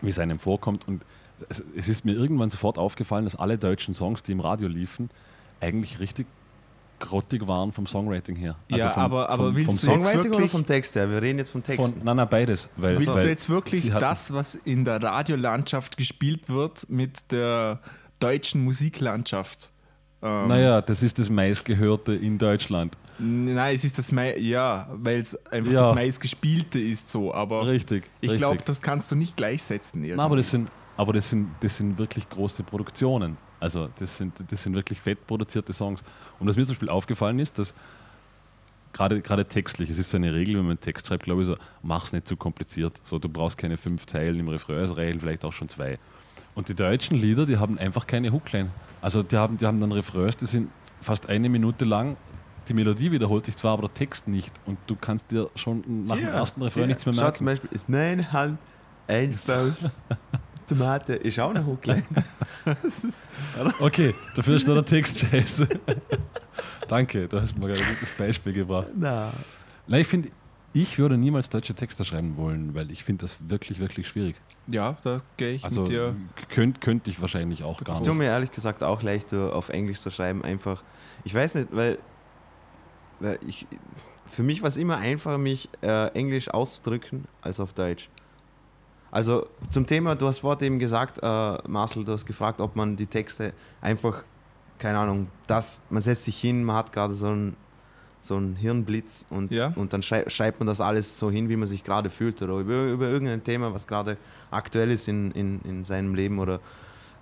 wie 0.00 0.10
es 0.10 0.18
einem 0.18 0.38
vorkommt. 0.38 0.86
Und 0.86 1.02
es, 1.48 1.62
es 1.76 1.88
ist 1.88 2.04
mir 2.04 2.12
irgendwann 2.14 2.50
sofort 2.50 2.78
aufgefallen, 2.78 3.24
dass 3.24 3.36
alle 3.36 3.58
deutschen 3.58 3.94
Songs, 3.94 4.22
die 4.22 4.32
im 4.32 4.40
Radio 4.40 4.68
liefen, 4.68 5.10
eigentlich 5.60 6.00
richtig 6.00 6.26
grottig 6.98 7.48
waren 7.48 7.72
vom 7.72 7.86
Songwriting 7.86 8.36
her. 8.36 8.56
Also 8.70 8.84
Ja, 8.84 8.90
vom, 8.90 9.02
aber- 9.02 9.28
aber 9.28 9.46
vom, 9.46 9.56
willst 9.56 9.66
vom 9.70 9.78
du 9.78 9.86
Songwriting 9.86 10.20
oder 10.20 10.30
wirklich- 10.30 10.50
vom 10.52 10.66
Text 10.66 10.94
her? 10.94 11.10
Wir 11.10 11.20
reden 11.20 11.38
jetzt 11.38 11.50
vom 11.50 11.62
Text. 11.62 11.80
von, 11.82 11.92
nein, 12.04 12.16
nein, 12.16 12.28
beides. 12.30 12.68
Weil, 12.76 12.96
Willst 12.98 13.08
weil 13.16 13.22
du 13.24 13.28
jetzt 13.28 13.48
wirklich 13.48 13.90
das, 13.90 14.32
was 14.32 14.54
in 14.54 14.84
der 14.84 15.02
Radiolandschaft 15.02 15.96
gespielt 15.96 16.48
wird, 16.48 16.88
mit 16.88 17.30
der 17.32 17.80
deutschen 18.20 18.62
Musiklandschaft? 18.62 19.70
Ähm, 20.22 20.46
Naja, 20.46 20.80
das 20.80 21.02
ist 21.02 21.18
das 21.18 21.28
meistgehörte 21.28 22.14
in 22.14 22.38
Deutschland. 22.38 22.96
Nein, 23.18 23.74
es 23.74 23.82
ist 23.84 23.98
das 23.98 24.10
Mai, 24.12 24.36
ja, 24.38 24.88
weil 24.94 25.20
es 25.20 25.34
einfach 25.46 25.72
Ja. 25.72 25.80
das 25.82 25.94
meistgespielte 25.96 26.78
ist 26.78 27.10
so, 27.10 27.34
aber 27.34 27.66
Richtig. 27.66 28.04
ich 28.20 28.36
glaube, 28.36 28.60
das 28.64 28.80
kannst 28.80 29.10
du 29.10 29.16
nicht 29.16 29.36
gleichsetzen. 29.36 30.04
Na, 30.14 30.24
aber 30.24 30.36
das 30.36 30.50
sind, 30.50 30.70
aber 31.02 31.12
das 31.12 31.28
sind, 31.28 31.48
das 31.60 31.76
sind 31.76 31.98
wirklich 31.98 32.28
große 32.28 32.62
Produktionen. 32.62 33.36
Also 33.58 33.88
das 33.98 34.18
sind, 34.18 34.34
das 34.48 34.62
sind 34.62 34.74
wirklich 34.74 35.00
fett 35.00 35.26
produzierte 35.26 35.72
Songs. 35.72 36.00
Und 36.38 36.46
was 36.46 36.56
mir 36.56 36.64
zum 36.64 36.74
Beispiel 36.74 36.88
aufgefallen 36.88 37.40
ist, 37.40 37.58
dass 37.58 37.74
gerade, 38.92 39.20
gerade 39.20 39.44
textlich, 39.44 39.90
es 39.90 39.98
ist 39.98 40.10
so 40.10 40.16
eine 40.16 40.32
Regel, 40.32 40.54
wenn 40.54 40.62
man 40.62 40.70
einen 40.72 40.80
Text 40.80 41.08
schreibt, 41.08 41.24
glaube 41.24 41.40
ich 41.40 41.48
so, 41.48 41.56
mach's 41.82 42.12
nicht 42.12 42.28
zu 42.28 42.36
kompliziert. 42.36 43.00
So, 43.02 43.18
du 43.18 43.28
brauchst 43.28 43.58
keine 43.58 43.76
fünf 43.76 44.06
Zeilen 44.06 44.38
im 44.38 44.48
Refrain, 44.48 44.84
es 44.84 44.96
reichen 44.96 45.18
vielleicht 45.18 45.44
auch 45.44 45.52
schon 45.52 45.68
zwei. 45.68 45.98
Und 46.54 46.68
die 46.68 46.74
deutschen 46.76 47.18
Lieder, 47.18 47.46
die 47.46 47.56
haben 47.56 47.78
einfach 47.78 48.06
keine 48.06 48.30
Hookline. 48.30 48.70
Also 49.00 49.24
die 49.24 49.36
haben, 49.36 49.56
die 49.56 49.66
haben 49.66 49.80
dann 49.80 49.90
Refrains, 49.90 50.36
die 50.36 50.46
sind 50.46 50.70
fast 51.00 51.28
eine 51.28 51.48
Minute 51.48 51.84
lang. 51.84 52.16
Die 52.68 52.74
Melodie 52.74 53.10
wiederholt 53.10 53.44
sich 53.44 53.56
zwar, 53.56 53.72
aber 53.72 53.88
der 53.88 53.94
Text 53.94 54.28
nicht. 54.28 54.52
Und 54.66 54.78
du 54.86 54.94
kannst 54.94 55.32
dir 55.32 55.50
schon 55.56 55.82
nach 56.02 56.14
dem 56.14 56.28
ersten 56.28 56.62
Refrain 56.62 56.86
nichts 56.86 57.04
mehr 57.06 57.14
Schau 57.14 57.22
merken. 57.22 57.36
zum 57.38 57.46
Beispiel, 57.46 57.70
ist 57.72 57.88
meine 57.88 58.30
Hand 58.30 58.60
ein 59.08 59.32
Faust. 59.32 59.90
Tomate 60.76 61.14
ist 61.14 61.38
auch 61.40 61.50
eine 61.50 61.64
Hookline. 61.66 62.02
Okay, 63.80 64.14
dafür 64.36 64.56
ist 64.56 64.66
nur 64.66 64.76
der 64.76 64.84
Text 64.84 65.18
scheiße. 65.18 65.68
Danke, 66.88 67.26
du 67.28 67.40
hast 67.40 67.58
mir 67.58 67.66
gerade 67.68 67.80
ein 67.80 67.94
gutes 67.94 68.10
Beispiel 68.16 68.52
gebracht. 68.52 68.88
Na. 68.96 69.32
Nein, 69.86 70.00
ich 70.00 70.06
finde, 70.06 70.28
ich 70.72 70.98
würde 70.98 71.16
niemals 71.18 71.48
deutsche 71.50 71.74
Texte 71.74 72.04
schreiben 72.04 72.36
wollen, 72.36 72.74
weil 72.74 72.90
ich 72.90 73.02
finde 73.04 73.22
das 73.22 73.38
wirklich, 73.48 73.78
wirklich 73.78 74.06
schwierig. 74.08 74.36
Ja, 74.68 74.96
da 75.02 75.20
gehe 75.36 75.50
ich 75.54 75.64
Also 75.64 75.82
mit 75.82 75.90
dir. 75.90 76.14
könnte 76.50 76.80
könnt 76.80 77.08
ich 77.08 77.20
wahrscheinlich 77.20 77.64
auch 77.64 77.82
gar 77.82 77.96
Ich 77.96 78.00
nicht. 78.00 78.06
tue 78.08 78.14
mir 78.16 78.26
ehrlich 78.26 78.52
gesagt 78.52 78.82
auch 78.84 79.02
leichter 79.02 79.54
auf 79.54 79.68
Englisch 79.70 80.00
zu 80.00 80.10
schreiben, 80.10 80.44
einfach. 80.44 80.82
Ich 81.24 81.34
weiß 81.34 81.56
nicht, 81.56 81.68
weil, 81.72 81.98
weil 83.20 83.38
ich. 83.46 83.66
Für 84.26 84.42
mich 84.42 84.62
war 84.62 84.68
es 84.68 84.78
immer 84.78 84.96
einfacher, 84.96 85.36
mich 85.36 85.68
äh, 85.82 86.06
Englisch 86.14 86.48
auszudrücken 86.48 87.24
als 87.42 87.60
auf 87.60 87.74
Deutsch. 87.74 88.08
Also 89.12 89.46
zum 89.70 89.86
Thema, 89.86 90.16
du 90.16 90.26
hast 90.26 90.42
Wort 90.42 90.62
eben 90.62 90.78
gesagt, 90.80 91.18
äh, 91.22 91.58
Marcel, 91.68 92.04
du 92.04 92.12
hast 92.12 92.26
gefragt, 92.26 92.60
ob 92.60 92.74
man 92.74 92.96
die 92.96 93.06
Texte 93.06 93.52
einfach, 93.80 94.24
keine 94.78 94.98
Ahnung, 94.98 95.28
das, 95.46 95.82
man 95.90 96.02
setzt 96.02 96.24
sich 96.24 96.40
hin, 96.40 96.64
man 96.64 96.76
hat 96.76 96.92
gerade 96.92 97.14
so 97.14 97.28
einen 97.28 97.56
so 98.24 98.36
einen 98.36 98.54
Hirnblitz 98.54 99.26
und, 99.30 99.50
Ja. 99.50 99.72
und 99.74 99.92
dann 99.92 100.00
schrei 100.00 100.30
schreibt 100.30 100.60
man 100.60 100.68
das 100.68 100.80
alles 100.80 101.18
so 101.18 101.28
hin, 101.28 101.48
wie 101.48 101.56
man 101.56 101.66
sich 101.66 101.82
gerade 101.82 102.08
fühlt 102.08 102.40
oder 102.40 102.54
über, 102.58 102.84
über 102.86 103.08
irgendein 103.08 103.42
Thema, 103.42 103.74
was 103.74 103.88
gerade 103.88 104.16
aktuell 104.52 104.92
ist 104.92 105.08
in, 105.08 105.32
in, 105.32 105.60
in 105.62 105.84
seinem 105.84 106.14
Leben 106.14 106.38
oder 106.38 106.60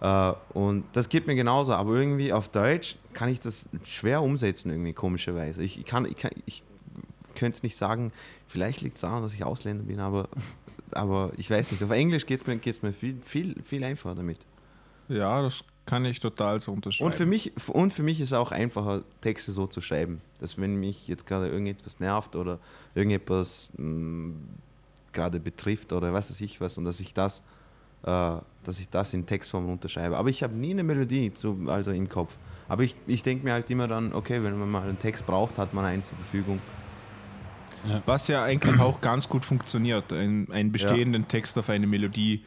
äh, 0.02 0.32
und 0.52 0.84
das 0.92 1.08
geht 1.08 1.26
mir 1.26 1.34
genauso, 1.36 1.72
aber 1.72 1.94
irgendwie 1.94 2.34
auf 2.34 2.48
Deutsch 2.50 2.96
kann 3.14 3.30
ich 3.30 3.40
das 3.40 3.66
schwer 3.82 4.20
umsetzen, 4.22 4.70
irgendwie 4.70 4.92
komischerweise. 4.92 5.62
Ich, 5.62 5.78
ich 5.78 5.86
kann, 5.86 6.04
ich, 6.04 6.16
kann, 6.16 6.32
ich 6.44 6.62
könnte 7.34 7.56
es 7.56 7.62
nicht 7.62 7.78
sagen, 7.78 8.12
vielleicht 8.46 8.82
liegt 8.82 8.96
es 8.96 9.00
daran, 9.00 9.22
dass 9.22 9.32
ich 9.32 9.42
Ausländer 9.42 9.84
bin, 9.84 10.00
aber, 10.00 10.28
aber 10.96 11.32
ich 11.36 11.50
weiß 11.50 11.70
nicht. 11.70 11.82
Auf 11.82 11.90
Englisch 11.90 12.26
geht 12.26 12.40
es 12.40 12.46
mir, 12.46 12.56
geht's 12.56 12.82
mir 12.82 12.92
viel, 12.92 13.18
viel, 13.22 13.54
viel 13.62 13.84
einfacher 13.84 14.14
damit. 14.14 14.38
Ja, 15.08 15.42
das 15.42 15.64
kann 15.86 16.04
ich 16.04 16.20
total 16.20 16.60
so 16.60 16.72
unterschreiben. 16.72 17.06
Und 17.10 17.14
für, 17.16 17.26
mich, 17.26 17.52
und 17.68 17.92
für 17.92 18.02
mich 18.02 18.20
ist 18.20 18.28
es 18.28 18.32
auch 18.32 18.52
einfacher, 18.52 19.02
Texte 19.20 19.50
so 19.50 19.66
zu 19.66 19.80
schreiben, 19.80 20.20
dass 20.40 20.56
wenn 20.58 20.76
mich 20.76 21.08
jetzt 21.08 21.26
gerade 21.26 21.48
irgendetwas 21.48 21.98
nervt 21.98 22.36
oder 22.36 22.60
irgendetwas 22.94 23.70
mh, 23.76 24.34
gerade 25.12 25.40
betrifft 25.40 25.92
oder 25.92 26.12
was 26.12 26.30
weiß 26.30 26.40
ich 26.42 26.60
was 26.60 26.78
und 26.78 26.84
dass 26.84 27.00
ich 27.00 27.12
das, 27.12 27.42
äh, 28.04 28.36
dass 28.62 28.78
ich 28.78 28.88
das 28.88 29.12
in 29.14 29.26
Textform 29.26 29.66
runterschreibe. 29.66 30.16
Aber 30.16 30.28
ich 30.28 30.42
habe 30.44 30.54
nie 30.54 30.70
eine 30.70 30.84
Melodie 30.84 31.34
zu, 31.34 31.58
also 31.66 31.90
im 31.90 32.08
Kopf. 32.08 32.36
Aber 32.68 32.84
ich, 32.84 32.94
ich 33.08 33.24
denke 33.24 33.44
mir 33.44 33.52
halt 33.52 33.68
immer 33.70 33.88
dann, 33.88 34.12
okay, 34.12 34.42
wenn 34.44 34.56
man 34.58 34.70
mal 34.70 34.82
einen 34.82 34.98
Text 34.98 35.26
braucht, 35.26 35.58
hat 35.58 35.74
man 35.74 35.84
einen 35.84 36.04
zur 36.04 36.16
Verfügung. 36.16 36.60
Was 38.06 38.28
ja 38.28 38.42
eigentlich 38.44 38.78
auch 38.80 39.00
ganz 39.00 39.28
gut 39.28 39.44
funktioniert, 39.44 40.12
einen, 40.12 40.50
einen 40.52 40.70
bestehenden 40.72 41.26
Text 41.28 41.58
auf 41.58 41.68
eine 41.70 41.86
Melodie 41.86 42.44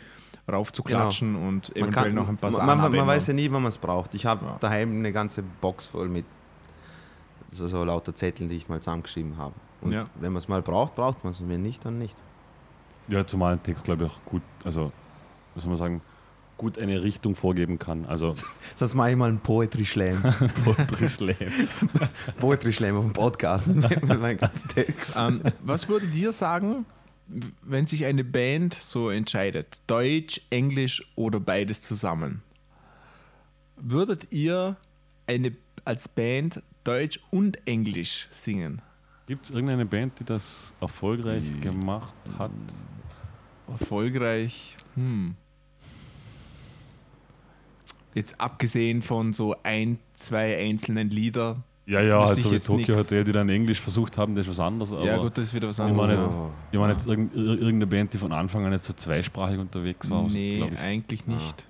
raufzuklatschen 0.51 1.35
und 1.35 1.69
Man, 1.69 1.83
eventuell 1.83 2.05
kann, 2.05 2.15
noch 2.15 2.27
ein 2.29 2.37
paar 2.37 2.51
man, 2.51 2.55
Sachen 2.57 2.67
man, 2.67 2.77
man 2.77 2.85
abändern. 2.87 3.07
weiß 3.07 3.27
ja 3.27 3.33
nie, 3.33 3.45
wann 3.51 3.61
man 3.61 3.69
es 3.69 3.77
braucht. 3.77 4.13
Ich 4.13 4.25
habe 4.25 4.45
Ja. 4.45 4.57
daheim 4.59 4.91
eine 4.97 5.11
ganze 5.13 5.41
Box 5.41 5.87
voll 5.87 6.09
mit 6.09 6.25
so, 7.51 7.67
so 7.67 7.83
lauter 7.83 8.13
Zetteln, 8.13 8.49
die 8.49 8.57
ich 8.57 8.67
mal 8.67 8.81
zusammengeschrieben 8.81 9.37
habe. 9.37 9.53
Und 9.81 9.91
Ja. 9.93 10.03
wenn 10.15 10.33
man 10.33 10.37
es 10.39 10.47
mal 10.47 10.61
braucht, 10.61 10.95
braucht 10.95 11.23
man 11.23 11.31
es. 11.31 11.39
Und 11.39 11.49
wenn 11.49 11.61
nicht, 11.61 11.85
dann 11.85 11.97
nicht. 11.97 12.15
Ja, 13.07 13.25
zumal 13.25 13.53
ein 13.53 13.63
Text, 13.63 13.83
glaube 13.83 14.05
ich, 14.05 14.11
auch 14.11 14.19
gut, 14.25 14.41
also, 14.65 14.91
was 15.55 15.63
soll 15.63 15.69
man 15.69 15.77
sagen, 15.77 16.01
gut 16.63 16.79
eine 16.79 17.03
Richtung 17.03 17.35
vorgeben 17.35 17.77
kann. 17.77 18.05
Also, 18.05 18.33
Sonst 18.77 18.93
mache 18.95 19.11
ich 19.11 19.17
mal 19.17 19.27
einen 19.27 19.39
Poetry 19.39 19.85
Slam. 19.85 20.21
Poetry 20.63 21.09
Slam. 21.09 21.35
Poetry 22.39 22.71
Slam 22.71 22.95
auf 22.95 23.03
dem 23.03 23.13
Podcast 23.13 23.67
mit, 23.67 23.77
mit 23.81 24.19
meinem 24.19 24.37
ganzen 24.37 24.69
Text. 24.69 25.13
Ähm, 25.17 25.41
was 25.61 25.89
würdet 25.89 26.15
ihr 26.15 26.31
sagen, 26.31 26.85
wenn 27.61 27.85
sich 27.85 28.05
eine 28.05 28.23
Band 28.23 28.75
so 28.75 29.09
entscheidet, 29.09 29.81
Deutsch, 29.87 30.39
Englisch 30.49 31.03
oder 31.15 31.41
beides 31.41 31.81
zusammen? 31.81 32.41
Würdet 33.75 34.31
ihr 34.31 34.77
eine, 35.27 35.51
als 35.83 36.07
Band 36.07 36.63
Deutsch 36.85 37.19
und 37.29 37.67
Englisch 37.67 38.29
singen? 38.31 38.81
Gibt 39.27 39.45
es 39.45 39.51
irgendeine 39.51 39.85
Band, 39.85 40.17
die 40.19 40.23
das 40.23 40.73
erfolgreich 40.79 41.43
gemacht 41.59 42.15
hat? 42.37 42.51
Erfolgreich. 43.67 44.77
Hm. 44.95 45.35
Jetzt 48.13 48.39
abgesehen 48.39 49.01
von 49.01 49.33
so 49.33 49.55
ein, 49.63 49.97
zwei 50.13 50.57
einzelnen 50.57 51.09
Lieder. 51.09 51.57
Ja, 51.85 51.99
ja, 51.99 52.25
halt 52.25 52.37
ich 52.37 52.43
so 52.43 52.51
wie 52.51 52.59
Tokyo 52.59 52.77
nix. 52.95 52.99
Hotel, 52.99 53.23
die 53.25 53.31
dann 53.33 53.49
Englisch 53.49 53.81
versucht 53.81 54.17
haben, 54.17 54.35
das 54.35 54.45
ist 54.47 54.51
was 54.51 54.59
anderes. 54.65 54.93
Aber 54.93 55.03
ja, 55.05 55.17
gut, 55.17 55.37
das 55.37 55.45
ist 55.45 55.53
wieder 55.53 55.67
was 55.67 55.79
ich 55.79 55.83
anderes. 55.83 56.07
meine 56.07 56.19
ja. 56.19 56.25
jetzt, 56.25 56.37
ich 56.71 56.79
meine 56.79 56.93
jetzt 56.93 57.07
irgend, 57.07 57.33
ir- 57.35 57.39
irgendeine 57.55 57.87
Band, 57.87 58.13
die 58.13 58.17
von 58.17 58.31
Anfang 58.31 58.65
an 58.65 58.71
jetzt 58.71 58.85
so 58.85 58.93
zweisprachig 58.93 59.57
unterwegs 59.59 60.09
war. 60.09 60.23
nee, 60.29 60.63
ich. 60.63 60.79
eigentlich 60.79 61.27
nicht. 61.27 61.65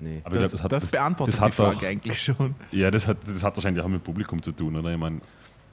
Nee. 0.00 0.20
Aber 0.24 0.36
ich 0.36 0.42
Das, 0.42 0.50
glaub, 0.50 0.52
das, 0.52 0.62
hat, 0.64 0.72
das 0.72 0.82
das, 0.82 0.90
beantwortet 0.90 1.34
das 1.34 1.40
hat 1.40 1.48
die 1.48 1.52
Frage 1.56 1.76
auch- 1.76 1.82
eigentlich 1.84 2.22
schon. 2.22 2.54
Ja, 2.72 2.90
das 2.90 3.06
hat, 3.06 3.16
das 3.26 3.42
hat 3.42 3.56
wahrscheinlich 3.56 3.82
auch 3.82 3.88
mit 3.88 4.04
Publikum 4.04 4.42
zu 4.42 4.52
tun, 4.52 4.76
oder? 4.76 4.92
Ich 4.92 4.98
meine, 4.98 5.20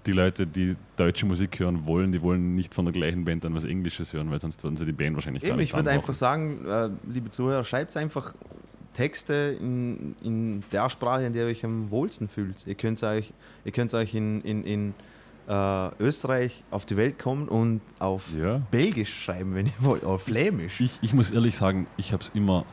die 0.06 0.12
Leute, 0.14 0.47
die 0.47 0.76
deutsche 0.95 1.26
Musik 1.26 1.60
hören 1.60 1.86
wollen, 1.86 2.12
die 2.14 2.22
wollen 2.22 2.56
nicht 2.56 2.74
von 2.74 2.86
der 2.86 2.93
gleichen 2.93 3.26
Band 3.26 3.43
dann 3.43 3.53
was 3.56 3.66
Englisches 3.66 4.14
hören, 4.14 4.32
weil 4.32 4.39
sonst 4.39 4.64
würden 4.64 4.78
sie 4.78 4.86
die 4.86 4.91
Band 4.93 5.16
wahrscheinlich 5.16 5.41
gar 5.43 5.49
Eben, 5.49 5.58
nicht 5.58 5.72
ich 5.72 5.76
würde 5.76 5.89
einfach 5.89 6.14
sagen, 6.14 6.64
äh, 6.66 6.89
liebe 7.12 7.30
Zuhörer, 7.30 7.64
schreibt 7.66 7.97
einfach 7.97 8.34
Texte 8.96 9.56
in, 9.62 10.16
in 10.24 10.64
der 10.72 10.89
Sprache, 10.89 11.24
in 11.26 11.34
der 11.34 11.43
ihr 11.46 11.52
euch 11.52 11.64
am 11.64 11.91
wohlsten 11.91 12.28
fühlt. 12.28 12.66
Ihr 12.66 12.76
könnt 12.76 13.04
euch, 13.04 13.34
ihr 13.64 13.72
könnt 13.72 13.93
euch 13.93 14.16
in, 14.16 14.41
in, 14.41 14.64
in 14.64 14.93
äh, 15.48 15.89
Österreich 16.00 16.64
auf 16.72 16.86
die 16.88 16.98
Welt 16.98 17.20
kommen 17.20 17.48
und 17.48 17.82
auf 18.00 18.24
Ja. 18.36 18.62
Belgisch 18.72 19.14
schreiben, 19.24 19.54
wenn 19.54 19.68
ihr 19.68 19.74
wollt, 19.80 20.04
oder 20.04 20.18
Flämisch. 20.18 20.82
Ich, 20.82 20.98
ich 21.02 21.14
muss 21.14 21.30
ehrlich 21.30 21.56
sagen, 21.56 21.86
ich 21.98 22.14
habe 22.14 22.24
es 22.24 22.30
immer, 22.34 22.66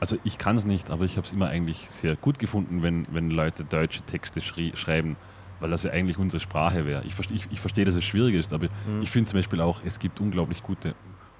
also 0.00 0.16
ich 0.24 0.36
kann 0.38 0.56
es 0.56 0.64
nicht, 0.66 0.90
aber 0.90 1.04
ich 1.04 1.16
habe 1.16 1.26
es 1.26 1.32
immer 1.32 1.46
eigentlich 1.48 1.88
sehr 1.90 2.16
gut 2.16 2.38
gefunden, 2.40 2.82
wenn, 2.82 3.06
wenn 3.12 3.30
Leute 3.30 3.62
deutsche 3.64 4.02
Texte 4.02 4.40
schrie, 4.40 4.72
schreiben, 4.74 5.16
weil 5.60 5.70
das 5.70 5.82
ja 5.84 5.90
eigentlich 5.92 6.18
unsere 6.18 6.40
Sprache 6.40 6.86
wäre. 6.86 7.02
Ich, 7.04 7.14
verste- 7.14 7.34
ich, 7.34 7.46
ich 7.52 7.60
verstehe, 7.60 7.84
dass 7.84 7.94
es 7.94 8.04
schwierig 8.04 8.34
ist, 8.34 8.52
aber 8.52 8.66
Mhm. 8.86 9.02
ich 9.02 9.10
finde 9.10 9.30
zum 9.30 9.38
Beispiel 9.38 9.60
auch, 9.60 9.80
es 9.84 9.98
gibt 10.00 10.20
unglaublich 10.20 10.62
gute 10.62 10.94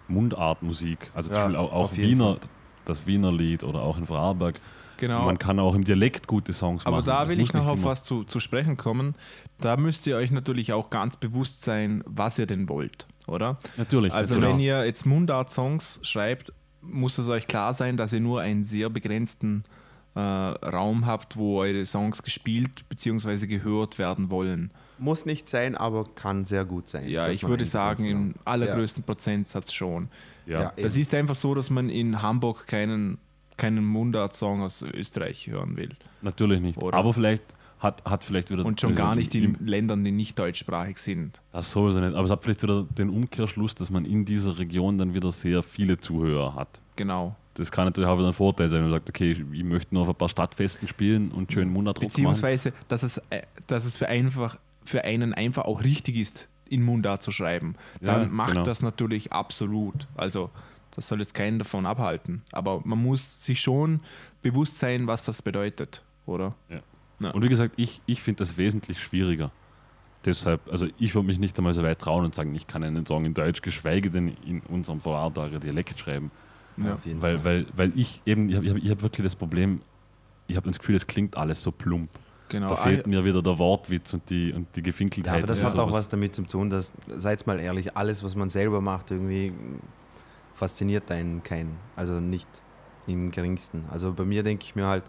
Mundartmusik. 0.09 1.11
Also 1.15 1.29
zum 1.31 1.37
Ja, 1.37 1.43
Beispiel 1.45 1.57
auch, 1.59 1.73
auch 1.73 1.85
auf 1.85 1.97
Wiener, 1.97 2.33
Fall. 2.35 2.41
Das 2.89 3.07
Wiener 3.07 3.33
Lied 3.33 3.65
oder 3.65 3.83
auch 3.83 3.99
in 3.99 4.07
Vorarlberg. 4.07 4.61
Genau. 4.99 5.25
Man 5.25 5.39
kann 5.39 5.61
auch 5.61 5.75
im 5.75 5.85
Dialekt 5.85 6.27
gute 6.27 6.53
Songs 6.53 6.85
Aber 6.85 6.97
machen. 6.97 7.07
da 7.07 7.23
Es 7.23 7.31
will 7.31 7.41
ich 7.41 7.53
noch 7.53 7.67
auf 7.67 7.85
was 7.85 8.03
zu, 8.03 8.25
zu 8.25 8.41
sprechen 8.41 8.77
kommen. 8.77 9.15
Da 9.61 9.77
müsst 9.77 10.07
ihr 10.07 10.17
euch 10.17 10.33
natürlich 10.33 10.73
auch 10.73 10.91
ganz 10.91 11.17
bewusst 11.17 11.63
sein, 11.63 12.03
was 12.05 12.39
ihr 12.39 12.47
denn 12.47 12.69
wollt, 12.69 13.07
oder? 13.27 13.59
Natürlich. 13.77 14.13
Also 14.13 14.35
natürlich. 14.35 14.55
wenn 14.55 14.61
ihr 14.61 14.85
jetzt 14.85 15.07
Mundart-Songs 15.07 16.01
schreibt, 16.03 16.53
muss 16.83 17.19
es 17.19 17.29
euch 17.29 17.47
klar 17.47 17.75
sein, 17.75 17.97
dass 17.97 18.13
ihr 18.13 18.21
nur 18.21 18.41
einen 18.41 18.65
sehr 18.65 18.91
begrenzten 18.91 19.63
äh, 20.15 20.21
Raum 20.21 21.07
habt, 21.07 21.37
wo 21.37 21.61
eure 21.61 21.87
Songs 21.87 22.23
gespielt 22.23 22.89
bzw. 22.89 23.47
gehört 23.47 23.99
werden 23.99 24.31
wollen. 24.31 24.73
Muss 24.99 25.27
nicht 25.27 25.47
sein, 25.47 25.77
aber 25.77 26.05
kann 26.17 26.45
sehr 26.45 26.65
gut 26.65 26.89
sein. 26.89 27.09
Ja, 27.09 27.29
ich 27.29 27.47
würde 27.47 27.65
sagen, 27.65 28.05
im 28.05 28.35
allergrößten 28.45 29.05
Prozentsatz 29.05 29.73
schon. 29.73 30.09
Ja. 30.49 30.63
Ja, 30.63 30.73
Das 30.77 30.97
ist 30.97 31.15
einfach 31.15 31.35
so, 31.35 31.55
dass 31.55 31.71
man 31.71 31.91
in 31.91 32.23
Hamburg 32.23 32.67
keinen, 32.67 33.19
keinen 33.57 33.85
Mundart-Song 33.85 34.63
aus 34.63 34.83
Österreich 34.83 35.47
hören 35.49 35.77
will. 35.77 35.91
natürlich 36.23 36.61
nicht. 36.61 36.83
Oder? 36.83 36.97
Aber 36.97 37.13
vielleicht 37.13 37.43
hat, 37.81 38.05
hat 38.05 38.25
vielleicht 38.25 38.51
wieder. 38.51 38.65
Und 38.65 38.81
schon 38.81 38.95
gar 38.95 39.15
nicht 39.15 39.35
in 39.35 39.57
Ländern, 39.65 40.05
die 40.05 40.11
nicht 40.11 40.39
deutschsprachig 40.39 40.99
sind. 40.99 41.41
Das 41.53 41.71
sowieso 41.71 42.01
nicht. 42.01 42.15
Aber 42.15 42.25
es 42.25 42.31
hat 42.31 42.43
vielleicht 42.43 42.63
wieder 42.63 42.85
den 42.85 43.09
Umkehrschluss, 43.11 43.75
dass 43.75 43.91
man 43.91 44.05
in 44.05 44.25
dieser 44.25 44.59
Region 44.59 44.99
dann 44.99 45.15
wieder 45.15 45.31
sehr 45.31 45.63
viele 45.63 45.99
Zuhörer 45.99 46.55
hat. 46.55 46.81
Genau. 46.97 47.37
Das 47.55 47.71
kann 47.73 47.87
natürlich 47.87 48.09
auch 48.09 48.19
wieder 48.19 48.29
ein 48.29 48.33
Vorteil 48.33 48.69
sein, 48.69 48.79
wenn 48.79 48.91
man 48.91 48.99
sagt, 48.99 49.09
okay, 49.09 49.33
ich 49.33 49.41
ich 49.53 49.65
möchte 49.65 49.93
nur 49.95 50.03
auf 50.03 50.09
ein 50.09 50.15
paar 50.15 50.29
Stadtfesten 50.29 50.87
spielen 50.89 51.31
und 51.33 51.53
schön 51.53 51.69
Mundart 51.73 51.99
machen. 51.99 52.09
Beziehungsweise, 52.09 52.73
dass 52.89 53.03
es, 53.03 53.19
äh, 53.31 53.43
dass 53.67 53.85
es 53.85 53.97
für, 53.97 54.09
einfach, 54.09 54.59
für 54.85 55.05
einen 55.05 55.35
einfach 55.35 55.65
auch 55.65 55.83
richtig 55.83 56.17
ist, 56.17 56.49
in 56.71 56.83
Mundart 56.83 57.23
zu 57.23 57.31
schreiben. 57.31 57.75
Dann 58.01 58.23
Ja, 58.23 58.29
macht 58.29 58.51
genau. 58.53 58.63
das 58.65 58.83
natürlich 58.83 59.33
absolut. 59.33 60.07
Also, 60.15 60.51
das 60.95 61.09
soll 61.09 61.21
jetzt 61.21 61.35
keinen 61.35 61.59
davon 61.59 61.87
abhalten. 61.87 62.43
Aber 62.53 62.81
man 62.85 63.01
muss 63.03 63.45
sich 63.45 63.61
schon 63.61 64.01
bewusst 64.43 64.79
sein, 64.79 65.07
was 65.07 65.25
das 65.25 65.43
bedeutet, 65.43 66.05
oder? 66.27 66.55
Und 67.21 67.43
wie 67.43 67.49
gesagt, 67.49 67.75
ich, 67.77 68.01
ich 68.07 68.23
finde 68.23 68.39
das 68.39 68.57
wesentlich 68.57 69.01
schwieriger. 69.03 69.51
Deshalb, 70.25 70.61
also 70.71 70.87
ich 70.99 71.15
würde 71.15 71.27
mich 71.29 71.39
nicht 71.39 71.57
einmal 71.59 71.75
so 71.75 71.83
weit 71.83 72.01
trauen 72.01 72.25
und 72.25 72.35
sagen, 72.35 72.55
ich 72.55 72.67
kann 72.67 72.83
einen 72.83 73.07
Song 73.07 73.25
in 73.25 73.35
Deutsch, 73.35 73.63
geschweige 73.63 74.11
denn 74.11 74.37
in 74.45 74.61
unserem 74.61 75.01
Vorarlberger 75.01 75.61
Dialekt 75.61 75.99
schreiben. 75.99 76.31
Ja, 76.77 76.95
auf 76.95 77.07
jeden 77.07 77.23
Weil, 77.23 77.39
Fall. 77.39 77.45
weil, 77.45 77.67
weil 77.75 77.93
ich 77.97 78.23
eben, 78.27 78.49
ich 78.49 78.57
habe 78.57 78.81
hab 78.81 79.03
wirklich 79.03 79.25
das 79.25 79.37
Problem, 79.37 79.81
ich 80.47 80.57
habe 80.57 80.69
das 80.69 80.79
Gefühl, 80.79 80.97
es 80.97 81.07
klingt 81.07 81.37
alles 81.37 81.63
so 81.63 81.71
plump. 81.73 82.09
Genau. 82.49 82.69
Da 82.69 82.77
fehlt 82.77 83.07
mir 83.07 83.25
wieder 83.25 83.43
der 83.43 83.59
Wortwitz 83.59 84.13
und 84.13 84.29
die, 84.31 84.53
und 84.53 84.69
die 84.75 84.81
Ja, 84.81 84.85
Gefinkeltheit. 84.85 85.39
aber 85.39 85.47
das 85.47 85.61
und 85.61 85.67
hat 85.67 85.79
auch 85.79 85.89
sowas. 85.89 86.01
was 86.01 86.09
damit 86.09 86.35
zu 86.35 86.43
tun, 86.43 86.71
dass, 86.71 86.93
seid 87.17 87.47
mal 87.47 87.61
ehrlich, 87.61 87.97
alles, 87.97 88.23
was 88.23 88.35
man 88.35 88.49
selber 88.49 88.81
macht, 88.81 89.11
irgendwie 89.11 89.53
fasziniert 90.55 91.11
einen 91.11 91.43
keinen. 91.43 91.77
Also 91.97 92.21
nicht 92.21 92.49
im 93.07 93.31
geringsten. 93.31 93.85
Also 93.91 94.13
bei 94.13 94.25
mir 94.25 94.43
denke 94.43 94.65
ich 94.65 94.75
mir 94.75 94.87
halt, 94.87 95.05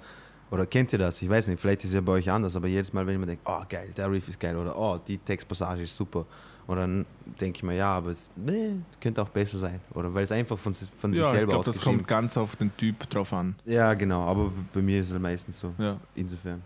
oder 0.51 0.65
kennt 0.65 0.93
ihr 0.93 0.99
das? 0.99 1.21
Ich 1.21 1.29
weiß 1.29 1.47
nicht, 1.47 1.59
vielleicht 1.59 1.83
ist 1.83 1.89
es 1.91 1.93
ja 1.95 2.01
bei 2.01 2.13
euch 2.13 2.29
anders, 2.29 2.55
aber 2.55 2.67
jedes 2.67 2.91
Mal, 2.93 3.05
wenn 3.05 3.13
ich 3.15 3.19
mir 3.19 3.25
denke, 3.27 3.43
oh 3.45 3.61
geil, 3.69 3.91
der 3.95 4.09
Riff 4.09 4.27
ist 4.27 4.39
geil 4.39 4.57
oder 4.57 4.77
oh, 4.77 4.97
die 4.97 5.17
Textpassage 5.17 5.83
ist 5.83 5.95
super. 5.95 6.25
Und 6.65 6.77
dann 6.77 7.05
denke 7.39 7.57
ich 7.57 7.63
mir, 7.63 7.75
ja, 7.75 7.93
aber 7.97 8.11
es 8.11 8.29
nee, 8.35 8.75
könnte 9.01 9.21
auch 9.23 9.29
besser 9.29 9.57
sein. 9.57 9.79
Oder 9.93 10.13
weil 10.13 10.23
es 10.23 10.31
einfach 10.31 10.57
von, 10.57 10.71
von 10.73 11.13
sich 11.13 11.21
ja, 11.21 11.29
ich 11.29 11.35
selber 11.37 11.53
glaube, 11.53 11.65
das 11.65 11.81
kommt 11.81 12.07
ganz 12.07 12.37
auf 12.37 12.55
den 12.55 12.75
Typ 12.77 13.09
drauf 13.09 13.33
an. 13.33 13.55
Ja, 13.65 13.93
genau, 13.95 14.23
aber 14.23 14.51
bei 14.71 14.81
mir 14.81 15.01
ist 15.01 15.09
es 15.11 15.19
meistens 15.19 15.59
so. 15.59 15.73
Ja. 15.79 15.97
Insofern. 16.13 16.61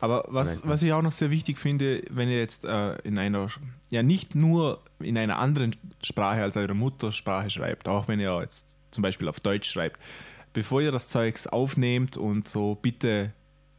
Aber 0.00 0.24
was, 0.28 0.66
was 0.66 0.82
ich 0.82 0.92
auch 0.92 1.02
noch 1.02 1.12
sehr 1.12 1.30
wichtig 1.30 1.58
finde, 1.58 2.02
wenn 2.10 2.28
ihr 2.28 2.38
jetzt 2.38 2.64
äh, 2.64 2.96
in 3.02 3.18
einer, 3.18 3.48
ja 3.90 4.02
nicht 4.02 4.34
nur 4.34 4.80
in 5.00 5.16
einer 5.18 5.38
anderen 5.38 5.74
Sprache 6.02 6.42
als 6.42 6.56
eure 6.56 6.74
Muttersprache 6.74 7.50
schreibt, 7.50 7.88
auch 7.88 8.08
wenn 8.08 8.20
ihr 8.20 8.38
jetzt 8.40 8.78
zum 8.90 9.02
Beispiel 9.02 9.28
auf 9.28 9.40
Deutsch 9.40 9.70
schreibt, 9.70 9.98
bevor 10.52 10.80
ihr 10.80 10.92
das 10.92 11.08
Zeugs 11.08 11.46
aufnehmt 11.46 12.16
und 12.16 12.46
so 12.48 12.76
bitte 12.80 13.32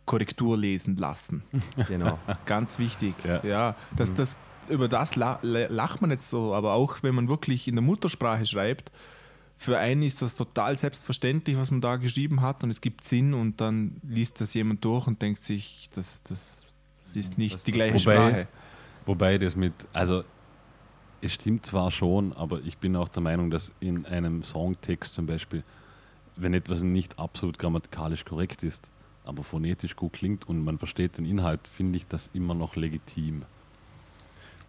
Korrektur 0.06 0.58
lesen 0.58 0.96
lassen. 0.98 1.44
Genau. 1.88 2.18
Ganz 2.46 2.80
wichtig. 2.80 3.14
Ja, 3.24 3.44
Ja. 3.44 3.76
das, 3.96 4.14
das, 4.14 4.38
über 4.68 4.88
das 4.88 5.16
la, 5.16 5.40
la- 5.42 5.68
lacht 5.70 6.02
man 6.02 6.12
jetzt 6.12 6.30
so, 6.30 6.54
aber 6.54 6.74
auch 6.74 7.02
wenn 7.02 7.16
man 7.16 7.28
wirklich 7.28 7.68
in 7.68 7.76
der 7.76 7.84
Muttersprache 7.84 8.46
schreibt, 8.46 8.92
für 9.62 9.78
einen 9.78 10.04
ist 10.04 10.22
das 10.22 10.36
total 10.36 10.78
selbstverständlich, 10.78 11.58
was 11.58 11.70
man 11.70 11.82
da 11.82 11.98
geschrieben 11.98 12.40
hat 12.42 12.64
und 12.64 12.70
es 12.70 12.80
gibt 12.80 13.04
Sinn 13.04 13.34
und 13.34 13.60
dann 13.60 14.00
liest 14.08 14.40
das 14.40 14.54
jemand 14.54 14.84
durch 14.86 15.06
und 15.06 15.22
denkt 15.22 15.42
sich, 15.42 15.90
das, 15.94 16.24
das, 16.24 16.64
das 17.04 17.16
ist 17.18 17.38
nicht 17.38 17.56
Was- 17.56 17.64
die 17.64 17.72
gleiche 17.74 17.96
Wobei- 18.00 18.00
Sprache. 18.30 18.48
Wobei 19.06 19.38
das 19.38 19.56
mit, 19.58 19.74
also 19.92 20.24
es 21.22 21.34
stimmt 21.34 21.66
zwar 21.66 21.92
schon, 21.92 22.32
aber 22.34 22.62
ich 22.64 22.78
bin 22.78 22.96
auch 22.96 23.10
der 23.10 23.22
Meinung, 23.22 23.50
dass 23.52 23.74
in 23.82 24.06
einem 24.06 24.44
Songtext 24.44 25.14
zum 25.14 25.26
Beispiel, 25.26 25.64
wenn 26.38 26.54
etwas 26.54 26.84
nicht 26.84 27.20
absolut 27.20 27.60
grammatikalisch 27.60 28.24
korrekt 28.24 28.64
ist, 28.64 28.90
aber 29.26 29.44
phonetisch 29.44 29.98
gut 29.98 30.14
klingt 30.14 30.48
und 30.48 30.64
man 30.64 30.78
versteht 30.78 31.18
den 31.18 31.26
Inhalt, 31.26 31.68
finde 31.68 31.98
ich 31.98 32.08
das 32.08 32.30
immer 32.34 32.54
noch 32.54 32.78
legitim. 32.78 33.44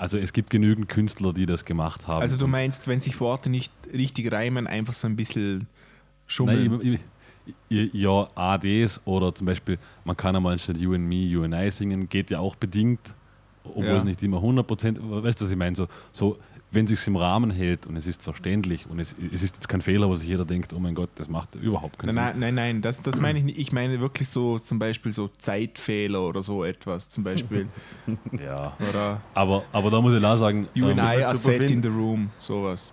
Also 0.00 0.16
es 0.16 0.32
gibt 0.32 0.48
genügend 0.48 0.88
Künstler, 0.88 1.34
die 1.34 1.44
das 1.44 1.66
gemacht 1.66 2.08
haben. 2.08 2.22
Also 2.22 2.38
du 2.38 2.46
meinst, 2.46 2.88
wenn 2.88 3.00
sich 3.00 3.20
Worte 3.20 3.50
nicht 3.50 3.70
richtig 3.92 4.32
reimen, 4.32 4.66
einfach 4.66 4.94
so 4.94 5.06
ein 5.06 5.14
bisschen 5.14 5.66
schummeln. 6.26 6.70
Nein, 6.70 6.98
ich, 7.46 7.54
ich, 7.68 7.92
ja, 7.92 8.26
ADs 8.34 9.02
oder 9.04 9.34
zum 9.34 9.46
Beispiel, 9.46 9.76
man 10.04 10.16
kann 10.16 10.34
einmal 10.34 10.54
anstatt 10.54 10.78
You 10.78 10.94
and 10.94 11.06
Me, 11.06 11.16
You 11.16 11.42
and 11.44 11.54
I 11.54 11.70
singen, 11.70 12.08
geht 12.08 12.30
ja 12.30 12.38
auch 12.38 12.56
bedingt, 12.56 13.14
obwohl 13.62 13.84
Ja. 13.84 13.98
es 13.98 14.04
nicht 14.04 14.22
immer 14.22 14.38
100%, 14.38 14.98
aber 15.02 15.22
weißt 15.22 15.38
du, 15.38 15.44
was 15.44 15.50
ich 15.52 15.58
meine? 15.58 15.76
So, 15.76 15.86
so, 16.12 16.38
wenn 16.72 16.84
es 16.84 16.90
sich 16.90 17.06
im 17.06 17.16
Rahmen 17.16 17.50
hält 17.50 17.86
und 17.86 17.96
es 17.96 18.06
ist 18.06 18.22
verständlich 18.22 18.86
und 18.88 19.00
es, 19.00 19.14
es 19.32 19.42
ist 19.42 19.56
jetzt 19.56 19.68
kein 19.68 19.80
Fehler, 19.80 20.08
wo 20.08 20.14
sich 20.14 20.28
jeder 20.28 20.44
denkt, 20.44 20.72
oh 20.72 20.78
mein 20.78 20.94
Gott, 20.94 21.10
das 21.16 21.28
macht 21.28 21.56
überhaupt 21.56 21.98
keinen 21.98 22.14
Nein, 22.14 22.32
Sinn. 22.32 22.40
nein, 22.40 22.54
nein, 22.54 22.74
nein, 22.76 22.82
das, 22.82 23.02
das 23.02 23.20
meine 23.20 23.38
ich 23.40 23.44
nicht. 23.44 23.58
Ich 23.58 23.72
meine 23.72 24.00
wirklich 24.00 24.28
so 24.28 24.58
zum 24.58 24.78
Beispiel 24.78 25.12
so 25.12 25.28
Zeitfehler 25.38 26.22
oder 26.22 26.42
so 26.42 26.64
etwas 26.64 27.08
zum 27.08 27.24
Beispiel. 27.24 27.68
Ja. 28.32 28.76
Oder 28.88 29.20
Aber, 29.34 29.64
aber 29.72 29.90
da 29.90 30.00
muss 30.00 30.14
ich 30.14 30.24
auch 30.24 30.36
sagen, 30.36 30.68
You 30.74 30.86
and 30.88 30.98
ähm, 31.00 31.04
I 31.04 31.16
würd 31.16 31.26
are 31.26 31.36
set 31.36 31.70
in 31.70 31.82
the 31.82 31.88
room, 31.88 32.30
sowas. 32.38 32.92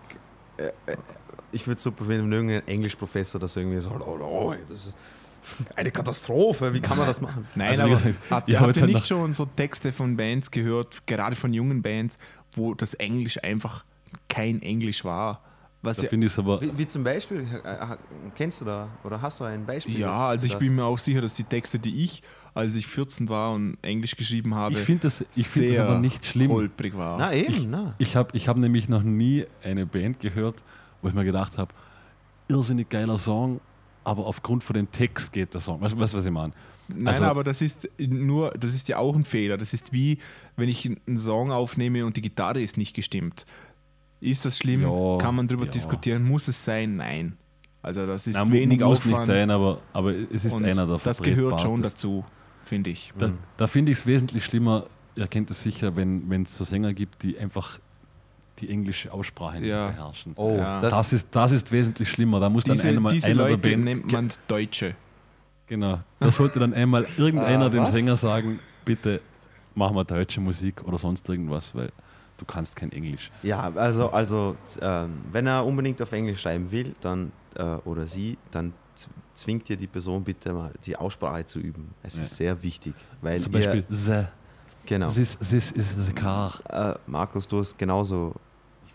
Ich 1.51 1.65
würde 1.65 1.79
super 1.79 2.05
finden, 2.05 2.25
wenn 2.25 2.33
irgendein 2.33 2.67
Englischprofessor 2.67 3.39
das 3.39 3.55
irgendwie 3.55 3.79
so, 3.79 3.91
oh, 3.91 4.19
oh, 4.21 4.53
das 4.69 4.87
ist 4.87 4.95
eine 5.75 5.91
Katastrophe, 5.91 6.73
wie 6.73 6.81
kann 6.81 6.97
man 6.97 7.07
das 7.07 7.21
machen? 7.21 7.47
Nein, 7.55 7.69
Also 7.69 7.83
aber 7.83 7.91
gesagt, 7.95 8.15
habt, 8.29 8.31
habt 8.31 8.49
ihr 8.49 8.59
halt 8.59 8.81
nicht 8.85 9.07
schon 9.07 9.33
so 9.33 9.45
Texte 9.45 9.93
von 9.93 10.17
Bands 10.17 10.51
gehört, 10.51 11.05
gerade 11.07 11.35
von 11.35 11.53
jungen 11.53 11.81
Bands, 11.81 12.17
wo 12.53 12.73
das 12.73 12.93
Englisch 12.95 13.41
einfach 13.43 13.85
kein 14.27 14.61
Englisch 14.61 15.03
war? 15.03 15.41
Was 15.83 15.97
da 15.97 16.03
ja, 16.03 16.09
finde 16.09 16.25
ich 16.27 16.33
es 16.33 16.39
aber, 16.39 16.59
Wie, 16.59 16.75
wie 16.75 16.87
zum 16.87 17.03
Beispiel, 17.03 17.47
äh, 17.63 17.69
äh, 17.69 17.97
kennst 18.35 18.61
du 18.61 18.65
da 18.65 18.89
oder 19.03 19.21
hast 19.21 19.39
du 19.39 19.43
ein 19.43 19.63
Beispiel? 19.65 19.99
ja, 19.99 20.27
also 20.29 20.47
ich 20.47 20.53
Das- 20.53 20.59
bin 20.59 20.75
mir 20.75 20.83
auch 20.85 20.97
sicher, 20.97 21.21
dass 21.21 21.35
die 21.35 21.43
Texte, 21.43 21.77
die 21.77 22.03
ich, 22.03 22.23
als 22.55 22.73
ich 22.73 22.87
14 22.87 23.29
war 23.29 23.53
und 23.53 23.77
Englisch 23.83 24.15
geschrieben 24.15 24.55
habe, 24.55 24.73
ich 24.73 24.79
finde 24.79 25.03
das, 25.03 25.21
ich 25.35 25.47
find 25.47 25.69
das 25.69 25.75
sehr 25.75 25.85
aber 25.87 25.99
nicht 25.99 26.25
schlimm. 26.25 26.49
holprig 26.51 26.97
war. 26.97 27.19
Na 27.19 27.31
eben, 27.31 27.69
na. 27.69 27.93
Ich 27.99 28.15
habe 28.15 28.35
ich 28.35 28.47
hab 28.47 28.57
nämlich 28.57 28.89
noch 28.89 29.03
nie 29.03 29.45
eine 29.63 29.85
Band 29.85 30.19
gehört, 30.19 30.63
wo 31.03 31.09
ich 31.09 31.13
mir 31.13 31.23
gedacht 31.23 31.59
habe, 31.59 31.71
irrsinnig 32.47 32.89
geiler 32.89 33.17
Song, 33.17 33.61
aber 34.03 34.25
aufgrund 34.25 34.63
von 34.63 34.73
dem 34.73 34.89
Text 34.91 35.31
geht 35.31 35.53
der 35.53 35.61
Song. 35.61 35.79
Weißt 35.79 35.93
du, 35.93 35.99
was 35.99 36.25
ich 36.25 36.31
meine? 36.31 36.53
Nein, 36.95 37.07
Also- 37.07 37.25
aber 37.25 37.43
das 37.43 37.61
ist 37.61 37.89
nur, 37.99 38.51
das 38.51 38.73
ist 38.73 38.87
ja 38.87 38.97
auch 38.97 39.15
ein 39.15 39.23
Fehler. 39.25 39.57
Das 39.57 39.73
ist 39.73 39.91
wie, 39.93 40.19
wenn 40.55 40.69
ich 40.69 40.85
einen 40.85 41.17
Song 41.17 41.51
aufnehme 41.51 42.05
und 42.05 42.15
die 42.17 42.21
Gitarre 42.21 42.61
ist 42.61 42.77
nicht 42.77 42.95
gestimmt. 42.95 43.45
Ist 44.19 44.45
das 44.45 44.57
schlimm? 44.57 44.81
Ja, 44.81 45.17
Kann 45.19 45.35
man 45.35 45.47
darüber 45.47 45.65
ja. 45.65 45.71
diskutieren? 45.71 46.23
Muss 46.23 46.47
es 46.47 46.63
sein? 46.63 46.95
Nein. 46.95 47.37
Also 47.83 48.05
das 48.07 48.25
ist 48.27 48.35
Nein, 48.35 48.51
wenig 48.51 48.79
muss 48.79 48.99
Aufwand. 48.99 49.15
nicht 49.17 49.25
sein, 49.25 49.49
aber, 49.51 49.79
aber 49.93 50.11
es 50.13 50.43
ist 50.45 50.53
und 50.55 50.65
einer 50.65 50.85
der 50.87 50.97
Das 50.97 51.21
gehört 51.21 51.61
schon 51.61 51.81
vertretbarsten. 51.81 51.83
dazu, 51.83 52.25
finde 52.65 52.89
ich. 52.89 53.13
Da, 53.17 53.31
da 53.57 53.67
finde 53.67 53.91
ich 53.91 53.99
es 53.99 54.05
wesentlich 54.07 54.43
schlimmer, 54.43 54.85
ihr 55.15 55.27
kennt 55.27 55.49
es 55.51 55.61
sicher, 55.63 55.95
wenn 55.95 56.41
es 56.43 56.55
so 56.55 56.63
Sänger 56.63 56.93
gibt, 56.93 57.23
die 57.23 57.37
einfach 57.37 57.79
die 58.59 58.69
englische 58.69 59.13
Aussprache 59.13 59.59
nicht 59.59 59.69
Ja. 59.69 59.87
beherrschen. 59.89 60.33
Oh, 60.35 60.55
Ja. 60.57 60.79
das, 60.79 60.89
Das 60.91 61.13
ist, 61.13 61.35
das 61.35 61.51
ist 61.51 61.71
wesentlich 61.71 62.09
schlimmer. 62.09 62.39
Da 62.39 62.49
muss 62.49 62.63
dann 62.63 62.75
Diese, 62.75 62.87
einmal 62.89 63.11
diese 63.13 63.27
einer 63.27 63.35
der 63.43 63.51
Leute 63.51 63.69
Band, 63.69 63.83
nennt 63.83 64.11
man 64.11 64.29
Deutsche. 64.47 64.95
Genau, 65.67 65.99
da 66.19 66.31
sollte 66.31 66.59
dann 66.59 66.73
einmal 66.73 67.05
irgendeiner 67.17 67.65
Ah, 67.65 67.69
dem 67.69 67.83
was? 67.83 67.91
Sänger 67.93 68.15
sagen, 68.17 68.59
bitte 68.85 69.21
mach 69.75 69.91
mal 69.91 70.03
deutsche 70.03 70.41
Musik 70.41 70.83
oder 70.83 70.97
sonst 70.97 71.27
irgendwas, 71.29 71.73
weil 71.75 71.91
du 72.37 72.45
kannst 72.45 72.75
kein 72.75 72.91
Englisch. 72.91 73.31
ja, 73.43 73.71
also, 73.75 74.09
also 74.11 74.55
ähm, 74.81 75.21
wenn 75.31 75.47
er 75.47 75.65
unbedingt 75.65 76.01
auf 76.01 76.11
Englisch 76.11 76.41
schreiben 76.41 76.71
will, 76.71 76.95
dann 77.01 77.31
äh, 77.55 77.63
oder 77.85 78.07
sie, 78.07 78.37
dann 78.51 78.73
zwingt 79.33 79.69
ihr 79.69 79.77
die 79.77 79.85
Person 79.87 80.23
bitte 80.23 80.51
mal 80.53 80.71
die 80.83 80.95
Aussprache 80.95 81.45
zu 81.45 81.59
üben. 81.59 81.93
Es 82.01 82.15
Ja. 82.15 82.23
ist 82.23 82.35
sehr 82.37 82.63
wichtig, 82.63 82.95
weil 83.21 83.39
Zum 83.39 83.53
ihr, 83.53 83.59
Beispiel 83.59 83.85
the, 83.89 84.23
genau. 84.85 85.09
this, 85.11 85.37
this 85.37 85.71
is 85.71 85.93
the 86.07 86.11
car. 86.13 86.53
Äh, 86.69 86.95
Markus, 87.05 87.47
du 87.47 87.59
hast 87.59 87.77
genauso, 87.77 88.33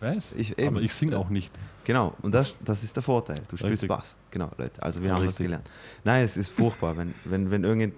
Ich 0.03 0.17
weiß, 0.17 0.35
Ich- 0.37 0.59
eben. 0.59 0.69
aber 0.77 0.81
ich 0.85 0.93
singe 0.93 1.17
auch 1.19 1.29
nicht. 1.29 1.53
genau, 1.85 2.15
und 2.23 2.35
das, 2.35 2.55
das 2.65 2.83
ist 2.83 2.97
der 2.97 3.03
Vorteil. 3.03 3.41
Du 3.49 3.57
spielst 3.57 3.83
Richtig. 3.85 3.89
Bass. 3.89 4.17
Genau, 4.31 4.51
Leute. 4.59 4.83
Also 4.83 5.01
wir 5.03 5.11
haben 5.11 5.19
das 5.19 5.29
richtig. 5.29 5.47
gelernt. 5.47 5.71
Nein, 6.05 6.23
es 6.25 6.37
ist 6.37 6.51
furchtbar, 6.51 6.97
wenn, 6.97 7.15
wenn, 7.25 7.51
wenn 7.51 7.65
irgendein 7.65 7.93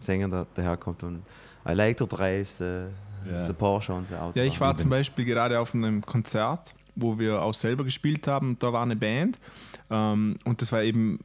Sänger 0.00 0.28
da, 0.28 0.46
daherkommt 0.54 1.02
und 1.02 1.22
I 1.68 1.72
like 1.72 1.96
to 1.98 2.06
drive 2.06 2.50
the, 2.50 2.84
Ja. 3.30 3.42
the 3.42 3.52
Porsche 3.52 3.92
und 3.92 4.08
the 4.08 4.14
Auto. 4.14 4.38
Ja, 4.38 4.44
ich 4.44 4.58
war 4.60 4.74
zum 4.76 4.88
Beispiel 4.90 5.24
gerade 5.24 5.60
auf 5.60 5.74
einem 5.74 6.00
Konzert, 6.04 6.74
wo 6.96 7.18
wir 7.18 7.42
auch 7.42 7.54
selber 7.54 7.84
gespielt 7.84 8.26
haben. 8.26 8.58
Da 8.58 8.72
war 8.72 8.82
eine 8.82 8.96
Band 8.96 9.38
ähm, 9.90 10.36
und 10.44 10.60
das 10.62 10.72
war 10.72 10.82
eben 10.82 11.20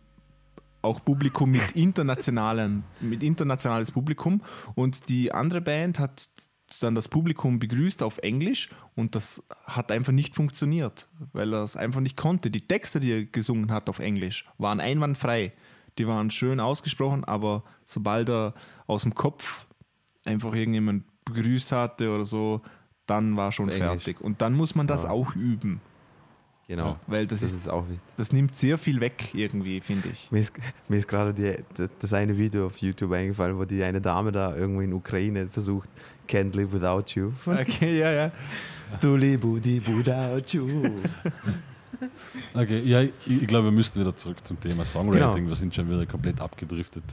auch 0.83 1.03
Publikum 1.03 1.51
mit 1.51 1.71
internationalem, 1.75 2.83
mit 3.01 3.23
internationales 3.23 3.91
Publikum 3.91 4.41
und 4.75 5.09
die 5.09 5.31
andere 5.33 5.59
Band 5.61 5.97
hat 5.99 6.27
dann 6.81 6.95
das 6.95 7.07
Publikum 7.07 7.59
begrüßt 7.59 8.03
auf 8.03 8.17
Englisch 8.19 8.69
und 8.95 9.15
das 9.15 9.43
hat 9.65 9.91
einfach 9.91 10.11
nicht 10.11 10.35
funktioniert, 10.35 11.07
weil 11.33 11.53
er 11.53 11.63
es 11.63 11.75
einfach 11.77 12.01
nicht 12.01 12.17
konnte. 12.17 12.51
Die 12.51 12.67
Texte, 12.67 12.99
die 12.99 13.11
er 13.11 13.23
gesungen 13.25 13.71
hat 13.71 13.89
auf 13.89 13.99
Englisch, 13.99 14.45
waren 14.57 14.79
einwandfrei. 14.79 15.53
Die 15.97 16.07
waren 16.07 16.29
schön 16.29 16.59
ausgesprochen, 16.59 17.23
aber 17.23 17.63
sobald 17.85 18.29
er 18.29 18.53
aus 18.85 19.01
dem 19.03 19.15
Kopf 19.15 19.65
einfach 20.25 20.53
irgendjemand 20.53 21.05
begrüßt 21.25 21.71
hatte 21.71 22.13
oder 22.13 22.25
so, 22.25 22.61
dann 23.05 23.37
war 23.37 23.51
schon 23.51 23.69
Auf 23.69 23.75
Englisch. 23.79 24.03
fertig. 24.03 24.21
Und 24.21 24.41
dann 24.41 24.53
muss 24.53 24.75
man 24.75 24.85
das 24.87 25.03
Ja. 25.03 25.09
auch 25.09 25.35
üben, 25.35 25.79
Genau. 26.67 26.97
weil 27.07 27.25
das, 27.27 27.39
Das 27.39 27.51
ist, 27.51 27.59
ist 27.59 27.69
auch 27.69 27.83
wichtig. 27.87 28.01
das 28.17 28.33
nimmt 28.33 28.53
sehr 28.53 28.77
viel 28.77 28.99
weg 28.99 29.29
irgendwie, 29.33 29.79
finde 29.79 30.09
ich. 30.09 30.29
Mir 30.31 30.39
ist, 30.39 30.51
mir 30.89 30.97
ist 30.97 31.07
gerade 31.07 31.33
die, 31.33 31.87
das 31.99 32.11
eine 32.11 32.37
Video 32.37 32.65
auf 32.65 32.77
YouTube 32.77 33.13
eingefallen, 33.13 33.57
wo 33.57 33.63
die 33.63 33.81
eine 33.83 34.01
Dame 34.01 34.33
da 34.33 34.53
irgendwo 34.53 34.81
in 34.81 34.91
Ukraine 34.91 35.47
versucht, 35.47 35.89
Can't 36.27 36.53
live 36.57 36.73
without 36.73 37.05
you. 37.15 37.31
Okay, 37.45 37.99
ja, 37.99 38.11
ja. 38.11 38.31
Duli 39.01 39.37
budi 39.37 39.81
without 39.87 40.43
you. 40.51 40.89
Okay, 42.53 42.79
ja, 42.83 43.01
ich, 43.01 43.13
ich 43.25 43.47
glaube, 43.47 43.67
wir 43.67 43.71
müssten 43.71 43.99
wieder 44.01 44.15
zurück 44.15 44.45
zum 44.45 44.59
Thema 44.59 44.85
Songwriting. 44.85 45.35
Genau. 45.35 45.47
Wir 45.47 45.55
sind 45.55 45.73
schon 45.73 45.89
wieder 45.89 46.05
komplett 46.05 46.41
abgedriftet. 46.41 47.03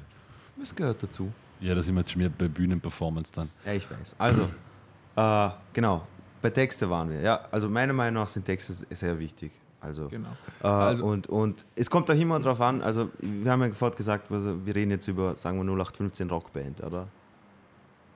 Das 0.59 0.75
gehört 0.75 1.03
dazu. 1.03 1.33
Ja, 1.61 1.75
da 1.75 1.83
sind 1.83 1.95
wir 1.95 2.01
jetzt 2.01 2.11
schon 2.11 2.21
mehr 2.21 2.29
bei 2.31 2.49
Bühnenperformance 2.49 3.33
dann. 3.33 3.49
Ja, 3.65 3.73
ich 3.73 3.89
weiß. 3.89 4.17
Also, 4.19 4.49
äh, 5.17 5.51
genau, 5.73 6.07
bei 6.45 6.51
Texte 6.51 6.91
waren 6.91 7.09
wir. 7.09 7.21
Ja, 7.23 7.41
also 7.51 7.71
meiner 7.71 7.95
Meinung 7.95 8.23
nach 8.23 8.29
sind 8.29 8.45
Texte 8.45 8.75
sehr 8.91 9.19
wichtig. 9.19 9.51
Also, 9.81 10.09
Genau. 10.09 10.29
äh, 10.63 10.67
Also- 10.67 11.05
und, 11.07 11.27
und 11.29 11.65
es 11.75 11.89
kommt 11.89 12.11
auch 12.11 12.15
immer 12.15 12.39
darauf 12.39 12.61
an, 12.61 12.83
also 12.83 13.09
wir 13.21 13.51
haben 13.51 13.63
ja 13.63 13.69
sofort 13.69 13.97
gesagt, 13.97 14.31
also 14.31 14.65
wir 14.67 14.75
reden 14.75 14.91
jetzt 14.91 15.09
über, 15.09 15.37
sagen 15.37 15.57
wir 15.59 15.65
0815 15.65 16.29
Rockband, 16.29 16.83
oder? 16.83 17.09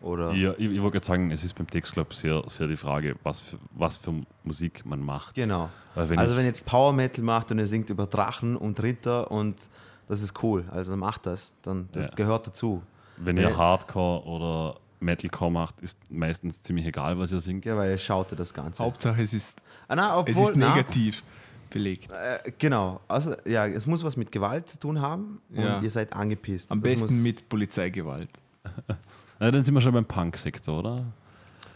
Oder? 0.02 0.32
Ja, 0.32 0.52
ich, 0.58 0.70
ich 0.70 0.80
wollte 0.82 0.98
gerade 0.98 1.06
sagen, 1.06 1.30
es 1.30 1.42
ist 1.42 1.54
beim 1.54 1.66
Textclub 1.66 2.12
sehr, 2.12 2.42
sehr 2.48 2.68
die 2.68 2.76
Frage, 2.76 3.16
was 3.22 3.40
für, 3.40 3.56
was 3.74 3.96
für 3.96 4.14
Musik 4.44 4.84
man 4.84 5.02
macht. 5.02 5.34
Genau. 5.34 5.70
Wenn 5.94 6.18
also 6.18 6.36
wenn 6.36 6.44
jetzt 6.44 6.64
Power 6.66 6.92
Metal 6.92 7.24
macht 7.24 7.50
und 7.50 7.58
er 7.58 7.66
singt 7.66 7.88
über 7.90 8.06
Drachen 8.06 8.56
und 8.56 8.80
Ritter 8.82 9.30
und 9.30 9.68
das 10.06 10.22
ist 10.22 10.42
cool, 10.42 10.64
also 10.70 10.96
macht 10.96 11.24
das, 11.26 11.54
dann 11.62 11.88
das 11.92 12.08
Ja. 12.08 12.14
gehört 12.14 12.46
dazu. 12.46 12.82
wenn 13.16 13.36
ihr 13.38 13.50
Ja. 13.50 13.56
Hardcore 13.56 14.24
oder 14.26 14.76
Metalcore 15.00 15.50
macht, 15.50 15.80
ist 15.82 15.98
meistens 16.10 16.62
ziemlich 16.62 16.86
egal, 16.86 17.18
was 17.18 17.32
ihr 17.32 17.40
singt. 17.40 17.64
Ja, 17.64 17.76
weil 17.76 17.90
er 17.90 17.98
schaute 17.98 18.34
das 18.36 18.52
Ganze. 18.52 18.82
Hauptsache, 18.82 19.22
es 19.22 19.32
ist, 19.34 19.60
ah, 19.88 19.94
na, 19.96 20.20
es 20.26 20.34
obwohl, 20.36 20.50
ist 20.52 20.56
na, 20.56 20.74
negativ 20.74 21.22
belegt. 21.70 22.10
Äh, 22.12 22.52
genau, 22.58 23.00
also 23.08 23.34
ja, 23.44 23.66
es 23.66 23.86
muss 23.86 24.02
was 24.02 24.16
mit 24.16 24.32
Gewalt 24.32 24.68
zu 24.68 24.78
tun 24.80 25.00
haben 25.00 25.40
und 25.50 25.60
Ja. 25.62 25.80
ihr 25.80 25.90
seid 25.90 26.12
angepisst. 26.14 26.70
Am 26.72 26.80
Das 26.82 26.92
besten 26.92 27.14
muss, 27.14 27.22
mit 27.22 27.48
Polizeigewalt. 27.48 28.30
Na, 29.38 29.50
dann 29.50 29.64
sind 29.64 29.72
wir 29.74 29.80
schon 29.80 29.92
beim 29.92 30.04
Punk-Sektor, 30.04 30.78
oder? 30.80 31.04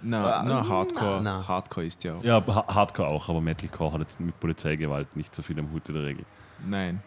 Na, 0.03 0.39
Ah, 0.39 0.43
na, 0.43 0.69
Hardcore, 0.69 1.21
na, 1.23 1.39
na. 1.39 1.47
Hardcore 1.49 1.87
ist 1.87 2.03
ja 2.03 2.15
auch. 2.15 2.25
Ja, 2.25 2.45
Ha- 2.45 2.75
Hardcore 2.75 3.07
auch, 3.09 3.29
aber 3.29 3.41
Metalcore 3.41 3.93
hat 3.93 4.01
jetzt 4.01 4.19
mit 4.19 4.39
Polizeigewalt 4.41 5.15
nicht 5.15 5.33
so 5.33 5.43
viel 5.43 5.57
am 5.61 5.71
Hut 5.73 5.89
in 5.89 5.95
der 5.95 6.05
Regel. 6.05 6.25
Nein, 6.67 7.01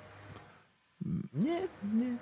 Nee, 0.99 1.49
nee. 1.81 2.17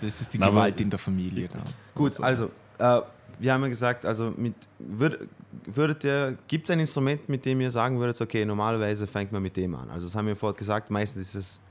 das 0.00 0.20
ist 0.22 0.32
die 0.32 0.38
Na, 0.38 0.46
aber- 0.46 0.54
Gewalt 0.56 0.80
in 0.80 0.90
der 0.90 0.98
Familie. 0.98 1.48
Da. 1.48 1.58
Gut, 1.94 2.18
also, 2.20 2.50
äh, 2.80 3.00
wir 3.38 3.52
haben 3.52 3.62
ja 3.62 3.68
gesagt, 3.68 4.04
also 4.04 4.32
mit, 4.36 4.54
würd, 4.78 5.28
würdet 5.64 6.04
ihr, 6.04 6.38
gibt 6.46 6.64
es 6.64 6.70
ein 6.70 6.80
Instrument, 6.80 7.28
mit 7.28 7.44
dem 7.46 7.60
ihr 7.60 7.70
sagen 7.70 7.98
würdet, 7.98 8.20
okay, 8.20 8.44
normalerweise 8.44 9.06
fängt 9.06 9.32
man 9.32 9.42
mit 9.42 9.56
dem 9.56 9.74
an? 9.74 9.88
Also 9.90 10.06
das 10.06 10.14
haben 10.14 10.26
wir 10.26 10.36
vorhin 10.36 10.58
gesagt, 10.58 10.90
meistens 10.90 11.28
ist 11.28 11.34
es 11.34 11.62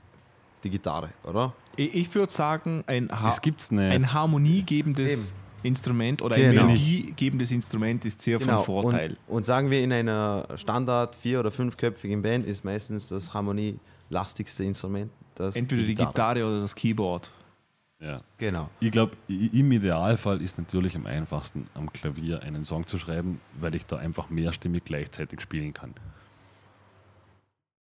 die 0.63 0.69
Gitarre, 0.69 1.09
oder? 1.23 1.53
Ich, 1.75 1.93
ich 1.93 2.15
würde 2.15 2.31
sagen, 2.31 2.83
ein, 2.87 3.09
ha 3.11 3.33
ein 3.69 4.13
harmoniegebendes 4.13 5.13
Eben. 5.13 5.39
Instrument 5.63 6.21
oder 6.21 6.35
ein 6.35 6.41
Genau. 6.41 6.65
melodiegebendes 6.65 7.51
Instrument 7.51 8.05
ist 8.05 8.21
sehr 8.21 8.39
von 8.39 8.63
Vorteil. 8.63 9.11
Und, 9.27 9.35
und 9.37 9.43
sagen 9.43 9.69
wir 9.69 9.81
in 9.83 9.91
einer 9.93 10.47
Standard 10.55 11.15
vier- 11.15 11.39
oder 11.39 11.51
fünfköpfigen 11.51 12.21
Band 12.21 12.45
ist 12.45 12.63
meistens 12.63 13.07
das 13.07 13.33
harmonielastigste 13.33 14.63
Instrument. 14.63 15.11
Das 15.35 15.55
Entweder 15.55 15.83
die 15.83 15.95
Gitarre 15.95 16.45
oder 16.45 16.61
das 16.61 16.75
Keyboard. 16.75 17.31
Ja. 18.01 18.21
Genau. 18.37 18.69
Ich 18.79 18.91
glaube, 18.91 19.17
im 19.27 19.71
Idealfall 19.71 20.41
ist 20.41 20.57
natürlich 20.57 20.95
am 20.95 21.05
einfachsten, 21.05 21.67
am 21.73 21.91
Klavier 21.91 22.41
einen 22.43 22.63
Song 22.63 22.87
zu 22.87 22.97
schreiben, 22.97 23.41
weil 23.59 23.75
ich 23.75 23.85
da 23.85 23.97
einfach 23.97 24.29
mehrstimmig 24.29 24.85
gleichzeitig 24.85 25.41
spielen 25.41 25.73
kann. 25.73 25.93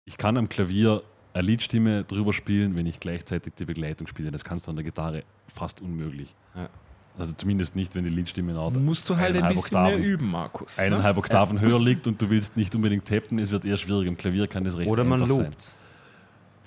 Ich 0.07 0.17
kann 0.17 0.39
am 0.39 0.49
Klavier 0.49 1.03
eine 1.35 1.43
Liedstimme 1.47 2.05
drüber 2.05 2.33
spielen, 2.33 2.75
wenn 2.75 2.87
ich 2.87 3.01
gleichzeitig 3.01 3.53
die 3.59 3.67
Begleitung 3.67 4.07
spiele. 4.07 4.31
Das 4.31 4.45
kannst 4.45 4.67
du 4.67 4.71
an 4.71 4.77
der 4.77 4.85
Gitarre 4.85 5.25
fast 5.55 5.83
unmöglich. 5.83 6.35
Ja. 6.55 6.69
Also 7.19 7.35
zumindest 7.35 7.77
nicht, 7.77 7.95
wenn 7.95 8.05
die 8.05 8.11
Liedstimme 8.11 8.53
laut 8.53 8.77
Musst 8.77 9.09
du 9.11 9.17
halt 9.17 9.31
ein 9.37 9.43
eineinhalb 9.43 9.55
bisschen 9.57 9.83
mehr 9.83 9.93
Oktaven- 9.99 10.03
üben, 10.05 10.31
Markus. 10.31 10.79
ne? 10.79 10.85
eineinhalb 10.85 11.17
Oktaven 11.19 11.61
höher 11.61 11.81
liegt 11.81 12.07
und 12.07 12.23
du 12.23 12.31
willst 12.31 12.57
nicht 12.57 12.75
unbedingt 12.75 13.05
tappen, 13.07 13.39
es 13.41 13.51
wird 13.51 13.65
eher 13.65 13.77
schwierig. 13.77 14.09
Am 14.09 14.17
Klavier 14.17 14.47
kann 14.47 14.65
das 14.65 14.79
recht 14.79 14.89
Oder 14.89 15.05
man 15.05 15.21
einfach 15.23 15.35
sein. 15.37 15.47
lobt. 15.47 15.75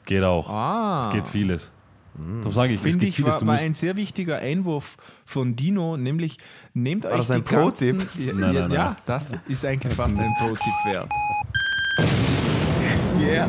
Geht 0.05 0.23
auch. 0.23 0.49
Ah, 0.49 1.05
Es 1.07 1.13
geht 1.13 1.27
vieles. 1.27 1.71
Darum 2.13 2.51
sage 2.51 2.73
ich, 2.73 2.79
Finde 2.79 3.05
ich, 3.05 3.15
vieles. 3.15 3.35
war, 3.35 3.47
war 3.47 3.55
ein 3.57 3.73
sehr 3.73 3.95
wichtiger 3.95 4.37
Einwurf 4.39 4.97
von 5.25 5.55
Dino, 5.55 5.95
nämlich 5.97 6.37
nehmt 6.73 7.05
euch 7.05 7.17
das 7.17 7.27
die 7.27 7.33
ein 7.33 7.43
Pro-Tipp? 7.43 7.97
ganzen- 7.99 8.25
Ja, 8.27 8.33
Nein, 8.33 8.53
nein, 8.53 8.71
ja, 8.71 8.83
nein. 8.85 8.95
das 9.05 9.31
ist 9.47 9.65
eigentlich 9.65 9.93
fast 9.93 10.17
ein 10.19 10.33
Pro-Tipp 10.39 10.73
wert. 10.93 11.09
Yeah. 13.19 13.47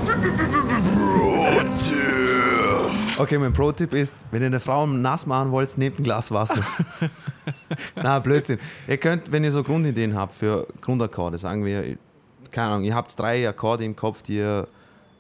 Okay, 3.19 3.39
mein 3.39 3.53
Pro-Tipp 3.53 3.93
ist, 3.95 4.15
wenn 4.31 4.43
ihr 4.43 4.47
eine 4.47 4.61
Frau 4.61 4.87
nass 4.87 5.27
machen 5.27 5.51
wollt, 5.51 5.77
nehmt 5.79 5.99
ein 5.99 6.05
Glas 6.05 6.31
Wasser. 6.31 6.63
Na, 7.97 8.19
Blödsinn. 8.19 8.59
Ihr 8.89 8.97
könnt, 8.99 9.31
wenn 9.33 9.45
ihr 9.45 9.53
so 9.53 9.63
Grundideen 9.63 10.15
habt 10.17 10.33
für 10.35 10.67
Grundakkorde, 10.81 11.39
sagen 11.39 11.65
wir, 11.65 11.97
keine 12.51 12.69
Ahnung, 12.73 12.85
ihr 12.85 12.95
habt 12.95 13.19
drei 13.19 13.49
Akkorde 13.49 13.85
im 13.85 13.97
Kopf, 13.97 14.23
die 14.23 14.37
ihr 14.37 14.67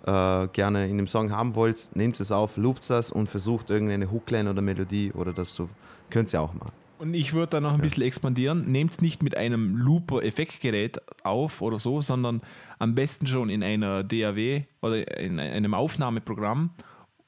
äh, 0.06 0.48
gerne 0.48 0.88
in 0.88 0.96
dem 0.96 1.06
Song 1.06 1.30
haben 1.30 1.54
wollt, 1.54 1.90
nehmt 1.94 2.18
es 2.20 2.32
auf, 2.32 2.56
loopt 2.56 2.88
das 2.90 3.10
und 3.10 3.28
versucht 3.28 3.70
irgendeine 3.70 4.10
Hookline 4.10 4.50
oder 4.50 4.62
Melodie 4.62 5.12
oder 5.12 5.32
das 5.32 5.54
so. 5.54 5.68
Könnt 6.10 6.32
ihr 6.32 6.40
auch 6.40 6.54
machen. 6.54 6.72
Und 6.98 7.14
ich 7.14 7.32
würde 7.32 7.50
da 7.50 7.60
noch 7.60 7.74
ein 7.74 7.80
bisschen 7.80 8.04
expandieren. 8.04 8.70
Nehmt 8.70 9.02
nicht 9.02 9.24
mit 9.24 9.36
einem 9.36 9.76
Looper-Effektgerät 9.76 11.00
auf 11.24 11.60
oder 11.60 11.76
so, 11.76 12.00
sondern 12.00 12.42
am 12.78 12.94
besten 12.94 13.26
schon 13.26 13.50
in 13.50 13.64
einer 13.64 14.04
DAW 14.04 14.62
oder 14.82 15.18
in 15.18 15.40
einem 15.40 15.74
Aufnahmeprogramm, 15.74 16.70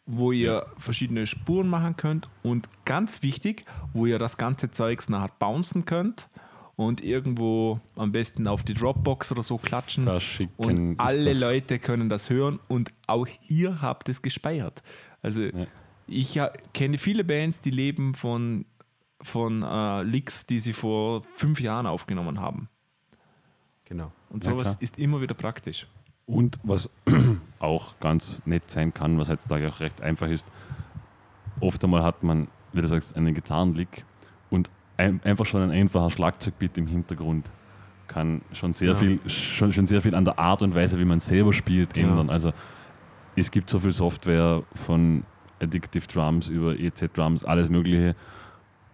wo 0.06 0.30
ihr 0.30 0.66
verschiedene 0.78 1.26
Spuren 1.26 1.68
machen 1.68 1.96
könnt 1.96 2.28
und 2.44 2.68
ganz 2.84 3.22
wichtig, 3.22 3.64
wo 3.92 4.06
ihr 4.06 4.20
das 4.20 4.36
ganze 4.36 4.70
Zeugs 4.70 5.08
nachher 5.08 5.32
bouncen 5.40 5.86
könnt 5.86 6.28
und 6.76 7.02
irgendwo 7.02 7.80
am 7.96 8.10
besten 8.12 8.46
auf 8.48 8.62
die 8.64 8.74
Dropbox 8.74 9.30
oder 9.32 9.42
so 9.42 9.58
klatschen. 9.58 10.04
Verschicken 10.04 10.54
Und 10.56 10.92
ist 10.94 11.00
alle 11.00 11.24
das- 11.32 11.40
Leute 11.40 11.78
können 11.78 12.08
das 12.08 12.30
hören 12.30 12.58
und 12.68 12.90
auch 13.06 13.26
hier 13.40 13.80
habt 13.82 14.08
es 14.08 14.22
gespeichert. 14.22 14.82
Also 15.22 15.48
Ich 16.06 16.34
ja, 16.34 16.50
kenne 16.74 16.98
viele 16.98 17.24
Bands, 17.24 17.60
die 17.60 17.70
leben 17.70 18.14
von, 18.14 18.66
von 19.22 19.62
äh, 19.62 20.02
Licks, 20.02 20.44
die 20.46 20.58
sie 20.58 20.72
vor 20.74 21.22
fünf 21.34 21.60
Jahren 21.60 21.86
aufgenommen 21.86 22.40
haben. 22.40 22.68
Genau. 23.86 24.12
Und 24.30 24.44
Ja, 24.44 24.50
sowas 24.52 24.68
klar. 24.70 24.82
ist 24.82 24.98
immer 24.98 25.20
wieder 25.20 25.34
praktisch. 25.34 25.86
Und 26.26 26.58
was 26.62 26.90
auch 27.58 27.98
ganz 28.00 28.42
nett 28.46 28.70
sein 28.70 28.92
kann, 28.92 29.18
was 29.18 29.28
heutzutage 29.28 29.68
auch 29.68 29.80
recht 29.80 30.00
einfach 30.00 30.28
ist, 30.28 30.46
oft 31.60 31.82
einmal 31.84 32.02
hat 32.02 32.22
man, 32.22 32.48
wie 32.72 32.80
du 32.80 32.88
sagst, 32.88 33.14
einen 33.16 33.34
Gitarrenlick 33.34 34.04
und 34.50 34.70
ein, 34.96 35.20
einfach 35.24 35.46
schon 35.46 35.62
ein 35.62 35.70
einfacher 35.70 36.10
Schlagzeugbeat 36.10 36.78
im 36.78 36.86
Hintergrund 36.86 37.50
kann 38.06 38.42
schon 38.52 38.72
sehr 38.74 38.88
Ja. 38.90 38.94
viel, 38.94 39.18
schon, 39.26 39.72
schon 39.72 39.86
sehr 39.86 40.00
viel 40.02 40.14
an 40.14 40.24
der 40.24 40.38
Art 40.38 40.62
und 40.62 40.74
Weise, 40.74 40.98
wie 40.98 41.04
man 41.04 41.20
selber 41.20 41.52
spielt, 41.52 41.96
ändern. 41.96 42.30
Also 42.30 42.52
es 43.34 43.50
gibt 43.50 43.70
so 43.70 43.78
viel 43.80 43.92
Software 43.92 44.62
von 44.74 45.24
Addictive 45.60 46.06
Drums 46.06 46.48
über 46.48 46.78
EZ 46.78 47.10
Drums, 47.14 47.44
alles 47.44 47.70
Mögliche. 47.70 48.14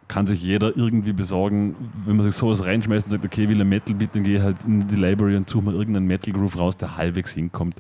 Kann 0.09 0.27
sich 0.27 0.43
jeder 0.43 0.77
irgendwie 0.77 1.13
besorgen, 1.13 1.77
wenn 2.07 2.17
man 2.17 2.25
sich 2.25 2.35
sowas 2.35 2.65
reinschmeißt 2.65 3.07
und 3.07 3.11
sagt, 3.13 3.25
okay, 3.25 3.49
will 3.49 3.61
ein 3.61 3.69
Metal 3.69 3.95
Beat, 3.95 4.15
dann 4.17 4.25
gehe 4.25 4.39
ich 4.39 4.43
halt 4.43 4.65
in 4.65 4.87
die 4.87 4.97
Library 4.97 5.37
und 5.37 5.49
suche 5.49 5.65
mal 5.67 5.75
irgendeinen 5.75 6.07
Metal 6.07 6.33
Groove 6.33 6.59
raus, 6.59 6.77
der 6.77 6.97
halbwegs 6.97 7.33
hinkommt. 7.33 7.75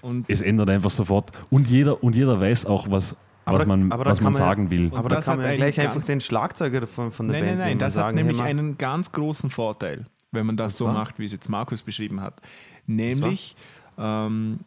Und 0.00 0.28
Es 0.28 0.42
ändert 0.42 0.70
einfach 0.70 0.90
sofort. 0.90 1.30
Und 1.50 1.68
jeder, 1.68 2.02
und 2.04 2.14
jeder 2.14 2.38
weiß 2.40 2.66
auch, 2.66 2.90
was, 2.90 3.16
Aber 3.44 3.58
was 3.58 3.66
man, 3.66 3.90
was 3.90 4.20
man 4.20 4.34
sagen 4.34 4.70
will. 4.70 4.90
Aber 4.94 5.08
da 5.08 5.16
das 5.16 5.24
kann 5.24 5.32
hat 5.34 5.40
man 5.40 5.50
ja 5.50 5.56
gleich 5.56 5.80
einfach 5.80 6.04
den 6.04 6.20
Schlagzeuger 6.20 6.86
von, 6.86 7.10
von 7.12 7.28
der 7.28 7.40
Nein, 7.40 7.44
Band 7.44 7.50
nein, 7.50 7.58
nein, 7.58 7.68
nehmen 7.68 7.78
das 7.80 7.96
hat 7.96 8.14
nämlich 8.14 8.40
einen 8.40 8.78
ganz 8.78 9.10
großen 9.12 9.50
Vorteil, 9.50 10.06
wenn 10.30 10.46
man 10.46 10.56
das 10.56 10.76
so 10.76 10.86
macht, 10.86 11.18
wie 11.18 11.24
es 11.24 11.32
jetzt 11.32 11.48
Markus 11.48 11.82
beschrieben 11.82 12.20
hat. 12.20 12.40
Nämlich, 12.86 13.56
ähm, 13.98 14.60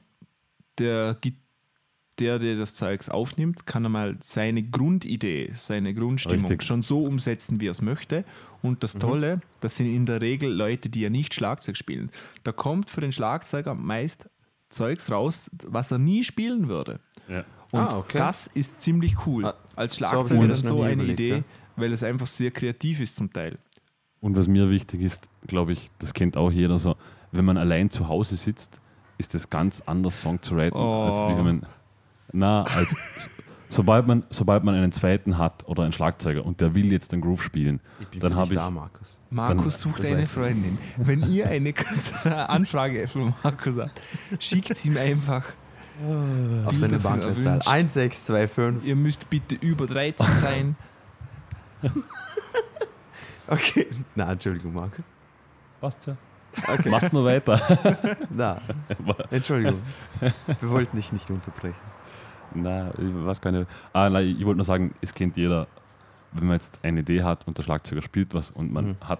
der, 0.77 1.17
der, 2.19 2.39
der 2.39 2.55
das 2.55 2.75
Zeugs 2.75 3.09
aufnimmt, 3.09 3.65
kann 3.65 3.85
einmal 3.85 4.17
seine 4.21 4.63
Grundidee, 4.63 5.51
seine 5.55 5.93
Grundstimmung 5.93 6.41
Richtig. 6.41 6.63
schon 6.63 6.81
so 6.81 7.03
umsetzen, 7.03 7.59
wie 7.61 7.67
er 7.67 7.71
es 7.71 7.81
möchte. 7.81 8.23
Und 8.61 8.71
Mhm. 8.73 8.79
das 8.79 8.93
Tolle, 8.93 9.41
das 9.61 9.75
sind 9.77 9.87
in 9.87 10.05
der 10.05 10.21
Regel 10.21 10.51
Leute, 10.51 10.89
die 10.89 11.01
ja 11.01 11.09
nicht 11.09 11.33
Schlagzeug 11.33 11.77
spielen. 11.77 12.11
Da 12.43 12.51
kommt 12.51 12.89
für 12.89 13.01
den 13.01 13.11
Schlagzeuger 13.11 13.73
meist 13.75 14.29
Zeugs 14.69 15.11
raus, 15.11 15.49
was 15.65 15.91
er 15.91 15.99
nie 15.99 16.23
spielen 16.23 16.67
würde. 16.67 16.99
Ja. 17.29 17.45
Und 17.75 17.81
Ah, 17.87 17.97
okay. 17.97 18.17
das 18.17 18.47
ist 18.53 18.79
ziemlich 18.81 19.15
cool. 19.25 19.45
Ah, 19.45 19.53
Als 19.75 19.93
so 19.93 19.97
Schlagzeuger 19.99 20.41
mir 20.41 20.47
dann 20.47 20.63
so 20.63 20.81
eine 20.81 20.93
überlegt, 20.93 21.19
Idee, 21.19 21.35
ja. 21.37 21.43
weil 21.75 21.91
es 21.93 22.03
einfach 22.03 22.27
sehr 22.27 22.51
kreativ 22.51 22.99
ist 22.99 23.15
zum 23.15 23.31
Teil. 23.31 23.57
Und 24.21 24.35
was 24.37 24.47
mir 24.47 24.69
wichtig 24.69 25.01
ist, 25.01 25.27
glaube 25.45 25.73
ich, 25.73 25.89
das 25.99 26.13
kennt 26.13 26.37
auch 26.37 26.51
jeder 26.51 26.77
so, 26.77 26.95
wenn 27.31 27.45
man 27.45 27.57
allein 27.57 27.89
zu 27.89 28.07
Hause 28.07 28.37
sitzt, 28.37 28.81
ist 29.17 29.35
es 29.35 29.49
ganz 29.49 29.81
anders, 29.85 30.21
Song 30.21 30.41
zu 30.41 30.55
writen, 30.55 30.75
als 30.77 31.17
wie 31.19 31.37
wenn 31.37 31.45
man. 31.45 31.65
Na, 32.33 32.63
als, 32.63 32.95
sobald, 33.69 34.07
man, 34.07 34.23
sobald 34.29 34.63
man 34.63 34.75
einen 34.75 34.91
zweiten 34.91 35.37
hat 35.37 35.67
oder 35.67 35.83
einen 35.83 35.91
Schlagzeuger 35.91 36.45
und 36.45 36.59
der 36.59 36.75
will 36.75 36.91
jetzt 36.91 37.11
den 37.11 37.21
Groove 37.21 37.43
spielen, 37.43 37.79
ich 37.99 38.07
bin 38.07 38.19
dann 38.19 38.35
habe 38.35 38.53
ich. 38.53 38.59
da, 38.59 38.69
Markus. 38.69 39.17
Markus 39.29 39.79
sucht 39.79 40.03
eine. 40.05 40.25
Freundin. 40.25 40.77
Wenn 40.97 41.23
ihr 41.29 41.47
eine 41.49 41.73
Anfrage 42.49 43.07
von 43.07 43.33
Markus 43.43 43.77
habt, 43.77 44.01
schickt 44.39 44.83
ihm 44.85 44.97
einfach. 44.97 45.43
Auf 46.65 46.75
seine 46.75 46.97
Bankleitzahl. 46.99 47.45
erwünscht. 47.59 47.67
1625. 47.67 48.87
Ihr 48.89 48.95
müsst 48.95 49.29
bitte 49.29 49.55
über 49.55 49.87
13 49.87 50.25
sein. 50.35 50.75
Okay. 53.47 53.87
Na, 54.15 54.31
Entschuldigung, 54.31 54.73
Markus. 54.73 55.05
Passt 55.79 56.05
ja. 56.07 56.15
Okay. 56.67 56.89
Macht's 56.89 57.11
nur 57.11 57.25
weiter. 57.25 57.59
Na, 58.31 58.59
Entschuldigung. 59.29 59.79
Wir 60.61 60.69
wollten 60.69 60.95
dich 60.97 61.11
nicht 61.11 61.29
unterbrechen. 61.29 61.75
Na, 62.53 62.89
ich 62.97 63.25
weiß 63.25 63.41
keine. 63.41 63.67
Ah, 63.93 64.09
nein, 64.09 64.35
ich 64.39 64.45
wollte 64.45 64.57
nur 64.57 64.65
sagen, 64.65 64.93
es 65.01 65.13
kennt 65.13 65.35
jeder, 65.37 65.67
wenn 66.31 66.47
man 66.47 66.53
jetzt 66.55 66.79
eine 66.81 67.01
Idee 67.01 67.23
hat 67.23 67.45
und 67.47 67.57
der 67.57 67.63
Schlagzeuger 67.63 68.01
spielt 68.01 68.33
was 68.33 68.51
und 68.51 68.71
man 68.71 68.85
Mhm. 68.87 68.95
hat, 69.01 69.19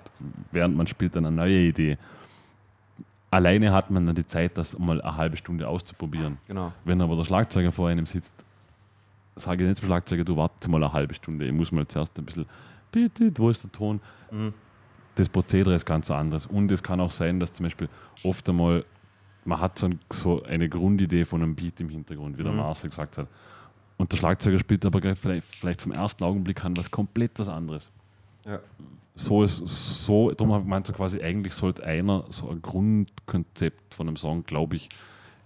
während 0.51 0.75
man 0.77 0.87
spielt, 0.87 1.15
dann 1.15 1.25
eine 1.25 1.35
neue 1.35 1.57
Idee. 1.57 1.97
Alleine 3.35 3.73
hat 3.73 3.91
man 3.91 4.05
dann 4.05 4.15
die 4.15 4.25
Zeit, 4.25 4.57
das 4.57 4.79
mal 4.79 5.01
eine 5.01 5.17
halbe 5.17 5.35
Stunde 5.35 5.67
auszuprobieren. 5.67 6.37
Genau. 6.47 6.71
Wenn 6.85 7.01
aber 7.01 7.17
der 7.17 7.25
Schlagzeuger 7.25 7.73
vor 7.73 7.89
einem 7.89 8.05
sitzt, 8.05 8.33
sage 9.35 9.63
ich 9.63 9.67
nicht 9.67 9.77
zum 9.79 9.87
Schlagzeuger, 9.87 10.23
du 10.23 10.37
warte 10.37 10.69
mal 10.71 10.81
eine 10.81 10.93
halbe 10.93 11.13
Stunde, 11.13 11.45
ich 11.45 11.51
muss 11.51 11.69
mal 11.73 11.85
zuerst 11.85 12.17
ein 12.17 12.23
bisschen, 12.23 12.45
bitte, 12.93 13.29
wo 13.37 13.49
ist 13.49 13.61
der 13.61 13.71
Ton? 13.73 13.99
Mhm. 14.31 14.53
Das 15.15 15.27
Prozedere 15.27 15.75
ist 15.75 15.85
ganz 15.85 16.09
anderes. 16.09 16.45
Und 16.45 16.71
es 16.71 16.81
kann 16.81 17.01
auch 17.01 17.11
sein, 17.11 17.41
dass 17.41 17.51
zum 17.51 17.65
Beispiel 17.65 17.89
oft 18.23 18.47
einmal, 18.49 18.85
man 19.43 19.59
hat 19.59 19.77
so, 19.79 19.87
ein, 19.87 19.99
so 20.13 20.41
eine 20.43 20.69
Grundidee 20.69 21.25
von 21.25 21.41
einem 21.43 21.55
Beat 21.55 21.81
im 21.81 21.89
Hintergrund, 21.89 22.37
wie 22.37 22.43
der 22.43 22.53
Mhm. 22.53 22.59
Marcel 22.59 22.89
gesagt 22.89 23.17
hat. 23.17 23.27
Und 23.97 24.11
der 24.13 24.17
Schlagzeuger 24.17 24.59
spielt 24.59 24.85
aber 24.85 25.01
vielleicht, 25.13 25.43
vielleicht 25.45 25.81
vom 25.81 25.91
ersten 25.91 26.23
Augenblick 26.23 26.63
an 26.63 26.77
was 26.77 26.89
komplett 26.89 27.37
was 27.37 27.49
anderes. 27.49 27.91
Ja. 28.45 28.59
So 29.15 29.43
ist 29.43 29.57
so, 29.65 30.31
darum 30.31 30.51
habe 30.51 30.61
ich 30.61 30.65
gemeint, 30.65 30.87
so 30.87 30.93
quasi 30.93 31.21
eigentlich 31.21 31.53
sollte 31.53 31.85
einer 31.85 32.25
so 32.29 32.49
ein 32.49 32.61
Grundkonzept 32.61 33.93
von 33.93 34.07
einem 34.07 34.17
Song, 34.17 34.43
glaube 34.43 34.75
ich, 34.75 34.89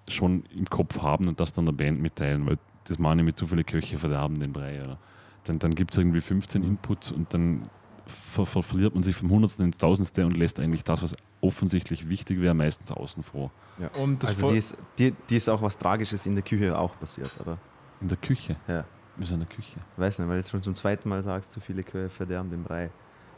schon 0.08 0.44
im 0.56 0.66
Kopf 0.66 1.02
haben 1.02 1.28
und 1.28 1.40
das 1.40 1.54
dann 1.54 1.66
der 1.66 1.74
Band 1.74 2.02
mitteilen, 2.02 2.48
weil 2.48 2.58
das 2.86 2.98
meine 2.98 3.22
ich 3.22 3.26
mit 3.26 3.38
zu 3.38 3.46
viele 3.46 3.64
Köche 3.64 4.00
verderben 4.00 4.40
den 4.40 4.52
Brei. 4.52 4.82
Oder? 4.82 4.98
Dann, 5.44 5.60
dann 5.60 5.76
gibt 5.76 5.92
es 5.92 5.98
irgendwie 6.00 6.22
15 6.22 6.64
Inputs 6.64 7.12
und 7.12 7.32
dann 7.34 7.62
ver 8.08 8.46
ver 8.46 8.64
verliert 8.64 8.96
man 8.96 9.04
sich 9.04 9.16
vom 9.16 9.30
Hundertsten 9.30 9.66
ins 9.66 9.78
Tausendste 9.78 10.26
und 10.26 10.36
lässt 10.36 10.60
eigentlich 10.60 10.84
das, 10.84 11.04
was 11.04 11.16
offensichtlich 11.42 12.10
wichtig 12.10 12.42
wäre, 12.42 12.56
meistens 12.56 12.92
außen 12.92 13.22
vor. 13.22 13.52
Und 13.98 14.24
das 14.24 14.32
Also 14.32 14.50
die 14.50 14.58
ist, 14.58 14.76
die, 14.98 15.14
die 15.30 15.36
ist 15.36 15.48
auch 15.48 15.62
was 15.62 15.78
Tragisches 15.78 16.26
in 16.26 16.36
der 16.36 16.44
Küche 16.44 16.78
auch 16.78 17.00
passiert, 17.00 17.32
oder? 17.40 17.60
In 18.02 18.08
der 18.08 18.18
Küche. 18.18 18.56
Ja. 18.68 18.86
Sind 19.20 19.34
in 19.34 19.40
der 19.40 19.50
Küche. 19.50 19.80
Weiß 19.98 20.18
nicht, 20.18 20.28
weil 20.28 20.36
du 20.36 20.40
jetzt 20.40 20.50
schon 20.50 20.64
zum 20.64 20.74
zweiten 20.74 21.10
Mal 21.10 21.22
sagst, 21.22 21.52
zu 21.52 21.60
viele 21.60 21.84
Kühe 21.84 22.10
verderben 22.10 22.50
den 22.50 22.64
Brei. 22.64 22.90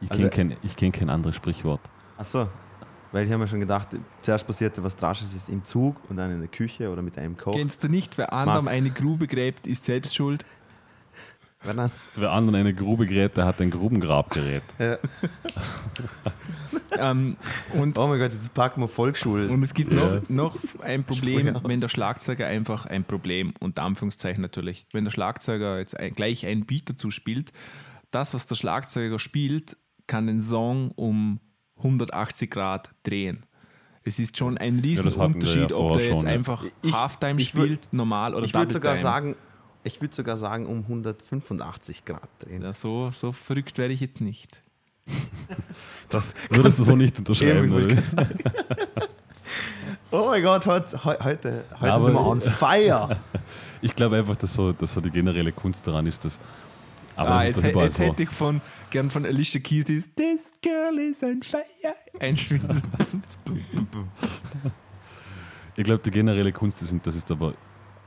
Ich 0.01 0.11
Also- 0.11 0.27
kenne 0.29 0.55
kein, 0.55 0.75
kenn 0.75 0.91
kein 0.91 1.09
anderes 1.09 1.35
Sprichwort. 1.35 1.81
Ach 2.17 2.25
so. 2.25 2.49
Weil 3.13 3.25
ich 3.25 3.31
habe 3.31 3.41
mir 3.43 3.47
schon 3.47 3.59
gedacht, 3.59 3.89
zuerst 4.21 4.47
passierte 4.47 4.81
was 4.83 4.95
Tragisches 4.95 5.49
im 5.49 5.65
Zug 5.65 5.97
und 6.09 6.15
dann 6.17 6.31
in 6.31 6.39
der 6.39 6.47
Küche 6.47 6.89
oder 6.89 7.01
mit 7.01 7.17
einem 7.17 7.35
Koch. 7.35 7.53
Kennst 7.55 7.83
du 7.83 7.89
nicht, 7.89 8.17
wer 8.17 8.31
anderem 8.31 8.65
Marc. 8.65 8.73
eine 8.75 8.89
Grube 8.89 9.27
gräbt, 9.27 9.67
ist 9.67 9.83
selbst 9.85 10.15
schuld? 10.15 10.45
Dann, 11.63 11.91
Wer 12.15 12.31
anderen 12.31 12.55
eine 12.61 12.73
Grube 12.73 13.05
gerät, 13.05 13.37
der 13.37 13.45
hat 13.45 13.61
ein 13.61 13.69
Grubengrabgerät. 13.69 14.63
ähm, 16.97 17.37
und, 17.73 17.97
oh 17.99 18.07
mein 18.07 18.17
Gott, 18.19 18.33
jetzt 18.33 18.53
packen 18.53 18.81
wir 18.81 18.87
Volksschule. 18.87 19.47
und 19.49 19.61
es 19.63 19.73
gibt 19.73 19.93
Ja. 19.93 20.19
noch, 20.29 20.29
noch 20.29 20.57
ein 20.81 21.03
Problem, 21.03 21.59
wenn 21.63 21.79
der 21.79 21.89
Schlagzeuger 21.89 22.47
einfach 22.47 22.85
ein 22.85 23.03
Problem, 23.03 23.53
unter 23.59 23.83
Anführungszeichen 23.83 24.41
natürlich, 24.41 24.85
wenn 24.91 25.03
der 25.03 25.11
Schlagzeuger 25.11 25.77
jetzt 25.77 25.95
ein, 25.99 26.13
gleich 26.13 26.45
einen 26.47 26.65
Beat 26.65 26.89
dazu 26.89 27.11
spielt, 27.11 27.51
das, 28.09 28.33
was 28.33 28.45
der 28.47 28.55
Schlagzeuger 28.55 29.19
spielt, 29.19 29.77
kann 30.12 30.28
den 30.28 30.41
Song 30.41 30.91
um 30.97 31.39
180 31.78 32.51
Grad 32.51 32.89
drehen. 33.03 33.45
Es 34.03 34.20
ist 34.20 34.36
schon 34.38 34.57
ein 34.57 34.84
wir 34.84 34.91
ja 34.93 35.01
Riesenunterschied, 35.03 35.72
ob 35.74 35.93
der 35.93 36.01
jetzt 36.05 36.20
schon, 36.20 36.28
ja. 36.28 36.34
einfach 36.34 36.66
Ich- 36.84 36.93
Halftime 36.93 37.39
ich 37.39 37.47
spielt, 37.47 37.93
normal 37.93 38.36
oder 38.36 38.45
ich 38.45 38.53
würde 38.53 38.68
Double 38.68 38.74
sogar 38.74 38.93
Time. 38.95 39.03
sagen, 39.03 39.36
ich 39.84 40.01
würde 40.01 40.14
sogar 40.14 40.38
sagen 40.38 40.66
um 40.66 40.80
185 40.84 42.03
Grad 42.05 42.30
drehen. 42.39 42.62
Ja, 42.62 42.74
so, 42.74 43.09
so 43.14 43.32
verrückt 43.32 43.78
werde 43.78 43.93
ich 43.93 44.01
jetzt 44.01 44.22
nicht. 44.22 44.62
Das 46.09 46.34
Würdest 46.49 46.78
du 46.80 46.84
so 46.84 46.93
nicht 46.97 47.18
unterschreiben? 47.20 47.66
Ich 47.80 47.86
oder? 48.14 48.28
Oh 50.12 50.26
mein 50.30 50.43
Gott, 50.43 50.66
heute, 50.66 51.01
heute, 51.05 51.24
heute 51.24 51.64
Ja, 51.82 51.97
sind 51.99 52.14
wir 52.14 52.26
on 52.28 52.41
fire. 52.41 53.18
Ich 53.84 53.95
glaube 53.95 54.18
einfach, 54.18 54.36
dass 54.36 54.53
so, 54.53 54.74
dass 54.74 54.93
so 54.93 55.01
die 55.01 55.09
generelle 55.09 55.51
Kunst 55.53 55.88
daran 55.88 56.05
ist, 56.05 56.24
dass. 56.26 56.38
Aber 57.16 57.32
ah, 57.32 57.43
es 57.43 57.57
ist 57.57 57.64
jetzt, 57.64 57.76
jetzt 57.76 57.97
so. 57.97 58.03
hätte 58.03 58.24
ich 58.24 58.30
von, 58.30 58.62
gern 58.89 59.09
von 59.09 59.26
Alicia 59.26 59.59
Keys 59.59 59.86
dieses 59.86 60.14
This 60.16 60.43
girl 60.62 60.97
is 60.99 61.22
on 61.24 61.41
fire 61.43 61.64
einspielen. 62.20 62.82
Ich 65.76 65.86
glaube, 65.86 66.01
die 66.03 66.12
generelle 66.12 66.51
Kunst 66.51 66.82
ist, 66.82 66.91
und 66.91 67.05
das 67.07 67.16
ist 67.16 67.32
aber 67.32 67.49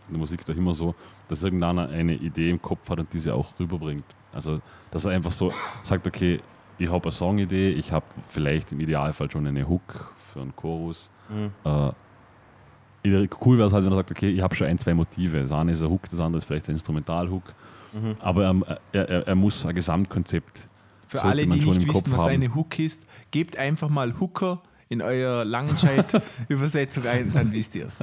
in 0.06 0.12
der 0.12 0.18
Musik 0.18 0.44
doch 0.44 0.54
immer 0.54 0.74
so, 0.74 0.94
dass 1.28 1.42
irgendeiner 1.42 1.88
eine 1.88 2.14
Idee 2.14 2.50
im 2.50 2.60
Kopf 2.60 2.88
hat 2.90 2.98
und 2.98 3.12
diese 3.12 3.34
auch 3.34 3.58
rüberbringt. 3.58 4.04
Also, 4.32 4.60
dass 4.90 5.04
er 5.06 5.12
einfach 5.12 5.30
so 5.30 5.52
sagt, 5.82 6.06
okay, 6.06 6.40
ich 6.78 6.90
habe 6.90 7.04
eine 7.04 7.12
Songidee, 7.12 7.70
ich 7.70 7.92
habe 7.92 8.04
vielleicht 8.28 8.72
im 8.72 8.80
Idealfall 8.80 9.30
schon 9.30 9.46
eine 9.46 9.66
Hook 9.68 10.12
für 10.32 10.42
einen 10.42 10.54
Chorus. 10.54 11.10
Mhm. 11.28 11.52
Äh, 11.64 13.28
cool 13.44 13.58
wäre 13.58 13.68
es 13.68 13.72
halt, 13.72 13.84
wenn 13.84 13.92
er 13.92 13.96
sagt, 13.96 14.10
okay, 14.10 14.30
ich 14.30 14.42
habe 14.42 14.54
schon 14.54 14.66
ein, 14.66 14.78
zwei 14.78 14.94
Motive. 14.94 15.40
Das 15.40 15.52
eine 15.52 15.72
ist 15.72 15.82
ein 15.82 15.90
Hook, 15.90 16.08
das 16.10 16.20
andere 16.20 16.38
ist 16.38 16.44
vielleicht 16.44 16.68
ein 16.68 16.74
Instrumentalhook. 16.74 17.54
Mhm. 17.94 18.16
Aber 18.20 18.44
er, 18.44 18.78
er, 18.92 19.08
er, 19.08 19.28
er 19.28 19.34
muss 19.34 19.64
ein 19.64 19.74
Gesamtkonzept 19.74 20.68
Für 21.06 21.22
alle, 21.22 21.46
die 21.46 21.62
schon 21.62 21.76
nicht 21.76 21.82
im 21.86 21.88
wissen, 21.88 21.92
Kopf 22.04 22.10
was 22.12 22.22
haben. 22.22 22.32
eine 22.32 22.54
Hook 22.54 22.78
ist, 22.78 23.02
gebt 23.30 23.56
einfach 23.56 23.88
mal 23.88 24.18
Hooker 24.20 24.60
in 24.88 25.00
euer 25.00 25.44
Langenscheid-Übersetzung 25.44 27.06
ein, 27.08 27.32
dann 27.32 27.52
wisst 27.52 27.74
ihr 27.74 27.86
es. 27.86 28.02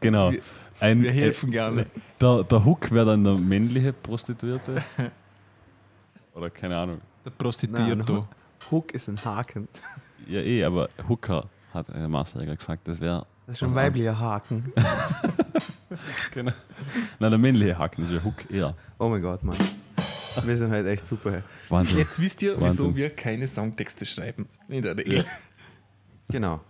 Genau. 0.00 0.32
Wir- 0.32 0.40
Ein, 0.78 1.02
Wir 1.02 1.10
helfen 1.12 1.50
gerne. 1.50 1.86
Der, 2.20 2.44
der 2.44 2.64
Hook 2.64 2.90
wäre 2.90 3.06
dann 3.06 3.24
der 3.24 3.34
männliche 3.36 3.92
Prostituierte. 3.94 4.82
Oder 6.34 6.50
keine 6.50 6.76
Ahnung. 6.76 7.00
Der 7.24 7.30
Nein, 7.32 7.38
Prostituierto. 7.38 8.28
Hook 8.70 8.92
ist 8.92 9.08
ein 9.08 9.24
Haken. 9.24 9.68
Ja, 10.28 10.40
eh, 10.40 10.64
aber 10.64 10.88
Hooker 11.08 11.48
hat 11.72 11.88
der 11.88 12.08
Masterjäger 12.08 12.56
gesagt, 12.56 12.86
das 12.88 13.00
wäre. 13.00 13.24
Das 13.46 13.54
ist 13.54 13.58
schon 13.60 13.70
ein 13.70 13.74
weiblicher 13.74 14.18
Haken. 14.18 14.72
Genau. 16.32 16.52
Nein, 17.18 17.30
der 17.30 17.38
männliche 17.38 17.78
Haken 17.78 18.02
ist 18.04 18.10
ja 18.10 18.22
Hook 18.22 18.50
eher. 18.50 18.74
Oh 18.98 19.08
mein 19.08 19.22
Gott, 19.22 19.42
Mann. 19.42 19.56
Wir 20.44 20.56
sind 20.56 20.70
halt 20.70 20.86
echt 20.86 21.06
super. 21.06 21.42
Wahnsinn. 21.70 21.96
Jetzt 21.98 22.20
wisst 22.20 22.42
ihr, 22.42 22.60
Wahnsinn. 22.60 22.86
wieso 22.88 22.96
wir 22.96 23.10
keine 23.10 23.48
Songtexte 23.48 24.04
schreiben. 24.04 24.46
In 24.68 24.82
der 24.82 24.96
Regel. 24.96 25.24
Genau. 26.28 26.60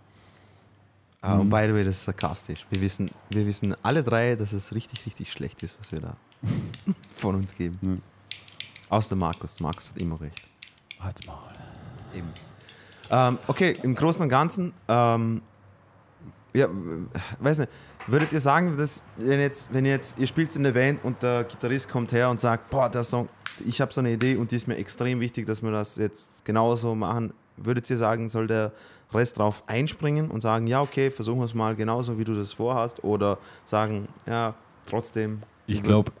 Ah, 1.21 1.33
Mhm. 1.35 1.41
Und 1.41 1.49
by 1.49 1.63
the 1.67 1.73
way, 1.73 1.83
das 1.83 1.97
ist 1.97 2.05
sarkastisch. 2.05 2.65
Wir 2.69 2.79
wissen, 2.79 3.09
wir 3.31 3.45
wissen 3.45 3.75
alle 3.83 4.03
drei, 4.03 4.35
dass 4.35 4.53
es 4.53 4.73
richtig, 4.73 5.05
richtig 5.05 5.31
schlecht 5.31 5.61
ist, 5.63 5.77
was 5.79 5.91
wir 5.91 5.99
da 5.99 6.15
von 7.15 7.35
uns 7.35 7.53
geben. 7.55 7.77
Mhm. 7.81 8.01
Außer 8.89 9.09
der 9.09 9.17
Markus. 9.17 9.59
Markus 9.59 9.89
hat 9.89 9.97
immer 9.97 10.21
recht. 10.21 10.41
Halt's 11.01 11.25
Maul. 11.25 11.37
Eben. 12.15 12.29
Ähm, 13.09 13.39
okay, 13.47 13.75
im 13.83 13.93
Großen 13.95 14.21
und 14.21 14.29
Ganzen, 14.29 14.73
ähm, 14.87 15.41
ja, 16.55 16.67
weiß 17.39 17.59
nicht, 17.59 17.71
würdet 18.07 18.33
ihr 18.33 18.39
sagen, 18.39 18.77
dass 18.77 19.01
wenn 19.15 19.39
jetzt, 19.39 19.73
wenn 19.73 19.85
ihr 19.85 19.91
jetzt, 19.91 20.17
ihr 20.17 20.27
spielt 20.27 20.55
in 20.55 20.63
der 20.63 20.71
Band 20.71 21.03
und 21.03 21.21
der 21.23 21.43
Gitarrist 21.43 21.89
kommt 21.89 22.11
her 22.11 22.29
und 22.29 22.39
sagt, 22.39 22.69
boah, 22.69 22.89
der 22.89 23.03
Song, 23.03 23.29
ich 23.59 23.81
habe 23.81 23.93
so 23.93 24.01
eine 24.01 24.13
Idee 24.13 24.35
und 24.37 24.51
die 24.51 24.55
ist 24.55 24.67
mir 24.67 24.77
extrem 24.77 25.19
wichtig, 25.19 25.45
dass 25.45 25.61
wir 25.61 25.71
das 25.71 25.95
jetzt 25.97 26.45
genauso 26.45 26.95
machen, 26.95 27.33
würdet 27.57 27.89
ihr 27.89 27.97
sagen, 27.97 28.29
soll 28.29 28.47
der 28.47 28.71
Rest 29.13 29.37
drauf 29.37 29.63
einspringen 29.67 30.29
und 30.29 30.41
sagen, 30.41 30.67
ja, 30.67 30.81
okay, 30.81 31.11
versuchen 31.11 31.39
wir 31.39 31.45
es 31.45 31.53
mal 31.53 31.75
genauso, 31.75 32.19
wie 32.19 32.23
du 32.23 32.33
das 32.35 32.53
vorhast, 32.53 33.03
oder 33.03 33.39
sagen, 33.65 34.09
ja, 34.25 34.53
trotzdem. 34.85 35.41
Ich 35.65 35.81
glaube, 35.81 36.11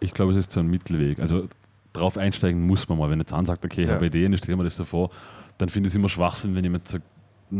ich 0.00 0.12
glaub, 0.14 0.30
es 0.30 0.36
ist 0.36 0.50
so 0.50 0.60
ein 0.60 0.66
Mittelweg. 0.66 1.18
Also 1.20 1.48
drauf 1.92 2.18
einsteigen 2.18 2.66
muss 2.66 2.88
man 2.88 2.98
mal. 2.98 3.08
Wenn 3.10 3.20
jetzt 3.20 3.30
sagt, 3.30 3.64
okay, 3.64 3.82
ich 3.82 3.88
Ja. 3.88 3.94
habe 3.94 4.06
Ideen, 4.06 4.32
ich 4.32 4.38
stelle 4.40 4.56
mir 4.56 4.64
das 4.64 4.76
so 4.76 4.84
vor, 4.84 5.10
dann 5.58 5.68
finde 5.68 5.86
ich 5.86 5.92
es 5.92 5.96
immer 5.96 6.08
Schwachsinn, 6.08 6.54
wenn 6.54 6.64
jemand 6.64 6.88
sagt, 6.88 7.04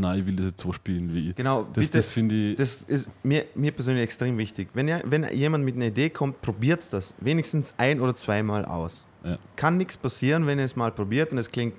nein, 0.01 0.21
ich 0.21 0.27
will 0.27 0.37
das 0.37 0.47
jetzt 0.47 0.63
so 0.63 0.73
spielen 0.73 1.13
wie 1.15 1.31
ich. 1.31 1.37
Genau, 1.37 1.63
Das, 1.73 1.85
bitte, 1.85 1.99
das 1.99 2.07
finde 2.09 2.35
ich. 2.35 2.57
Das 2.57 2.83
ist 2.83 3.09
mir, 3.23 3.45
mir 3.55 3.73
persönlich 3.73 4.03
extrem 4.05 4.37
wichtig. 4.39 4.69
Wenn, 4.75 4.89
ihr, 4.89 5.03
wenn 5.05 5.27
jemand 5.33 5.65
mit 5.65 5.77
einer 5.77 5.87
Idee 5.87 6.11
kommt, 6.11 6.43
probiert 6.43 6.93
das 6.93 7.15
wenigstens 7.21 7.75
ein- 7.77 8.01
oder 8.01 8.15
zweimal 8.15 8.65
aus. 8.65 9.07
Ja. 9.25 9.39
Kann 9.57 9.77
nichts 9.79 9.97
passieren, 9.97 10.47
wenn 10.47 10.59
ihr 10.59 10.65
es 10.65 10.77
mal 10.77 10.93
probiert 10.93 11.33
und 11.33 11.39
es 11.39 11.51
klingt 11.51 11.75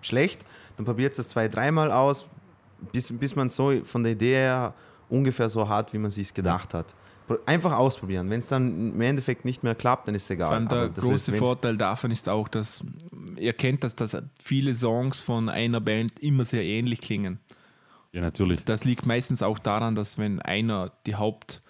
schlecht, 0.00 0.44
dann 0.76 0.86
probiert 0.86 1.18
es 1.18 1.28
zwei, 1.28 1.48
dreimal 1.48 1.90
aus, 1.90 2.28
bis, 2.92 3.12
bis 3.12 3.34
man 3.34 3.50
so 3.50 3.82
von 3.84 4.02
der 4.02 4.12
Idee 4.12 4.34
her 4.34 4.74
ungefähr 5.08 5.48
so 5.48 5.68
hat, 5.68 5.92
wie 5.92 5.98
man 5.98 6.10
sich 6.10 6.32
gedacht 6.34 6.74
hat. 6.74 6.94
Einfach 7.46 7.72
ausprobieren. 7.72 8.28
Wenn 8.28 8.40
es 8.40 8.48
dann 8.48 8.92
im 8.92 9.00
Endeffekt 9.00 9.46
nicht 9.46 9.62
mehr 9.62 9.74
klappt, 9.74 10.06
dann 10.06 10.14
ist 10.14 10.24
es 10.24 10.30
egal. 10.30 10.62
Der 10.66 10.90
große 10.90 11.32
Vorteil 11.32 11.76
davon 11.76 12.10
ist 12.10 12.28
auch, 12.28 12.48
dass 12.48 12.84
ihr 13.38 13.52
kennt, 13.52 13.84
dass, 13.84 13.96
dass 13.96 14.16
viele 14.42 14.74
Songs 14.74 15.20
von 15.20 15.48
einer 15.48 15.80
Band 15.80 16.18
immer 16.20 16.44
sehr 16.44 16.64
ähnlich 16.64 17.00
klingen. 17.00 17.38
ja, 18.12 18.20
natürlich. 18.20 18.64
Das 18.64 18.84
liegt 18.84 19.06
meistens 19.06 19.42
auch 19.42 19.58
daran, 19.58 19.94
dass 19.94 20.18
wenn 20.18 20.40
einer 20.40 20.92
die 21.06 21.16
Haupt, 21.16 21.62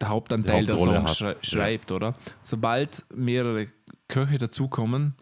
der 0.00 0.08
Hauptanteil 0.08 0.64
der 0.64 0.78
Songs 0.78 1.16
schrei 1.16 1.28
ja. 1.30 1.36
schreibt, 1.42 1.92
oder? 1.92 2.14
Sobald 2.40 3.04
mehrere 3.14 3.68
Köche 4.08 4.38
dazukommen, 4.38 5.14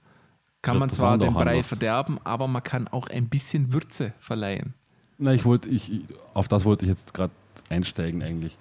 kann 0.63 0.75
Wird 0.75 0.81
man 0.81 0.91
zwar 0.91 1.19
den 1.19 1.33
Brei 1.33 1.53
anders. 1.53 1.69
verderben, 1.69 2.19
aber 2.25 2.47
man 2.47 2.63
kann 2.63 2.89
auch 2.89 3.07
ein 3.07 3.29
bisschen 3.29 3.73
Würze 3.73 4.13
verleihen. 4.19 4.75
Nein, 5.17 5.37
ich 5.37 5.45
wollte, 5.45 5.69
ich, 5.69 6.03
auf 6.35 6.49
das 6.49 6.65
wollte 6.65 6.85
ich 6.85 6.91
jetzt 6.91 7.15
gerade 7.15 7.33
einsteigen 7.69 8.23
eigentlich. 8.23 8.57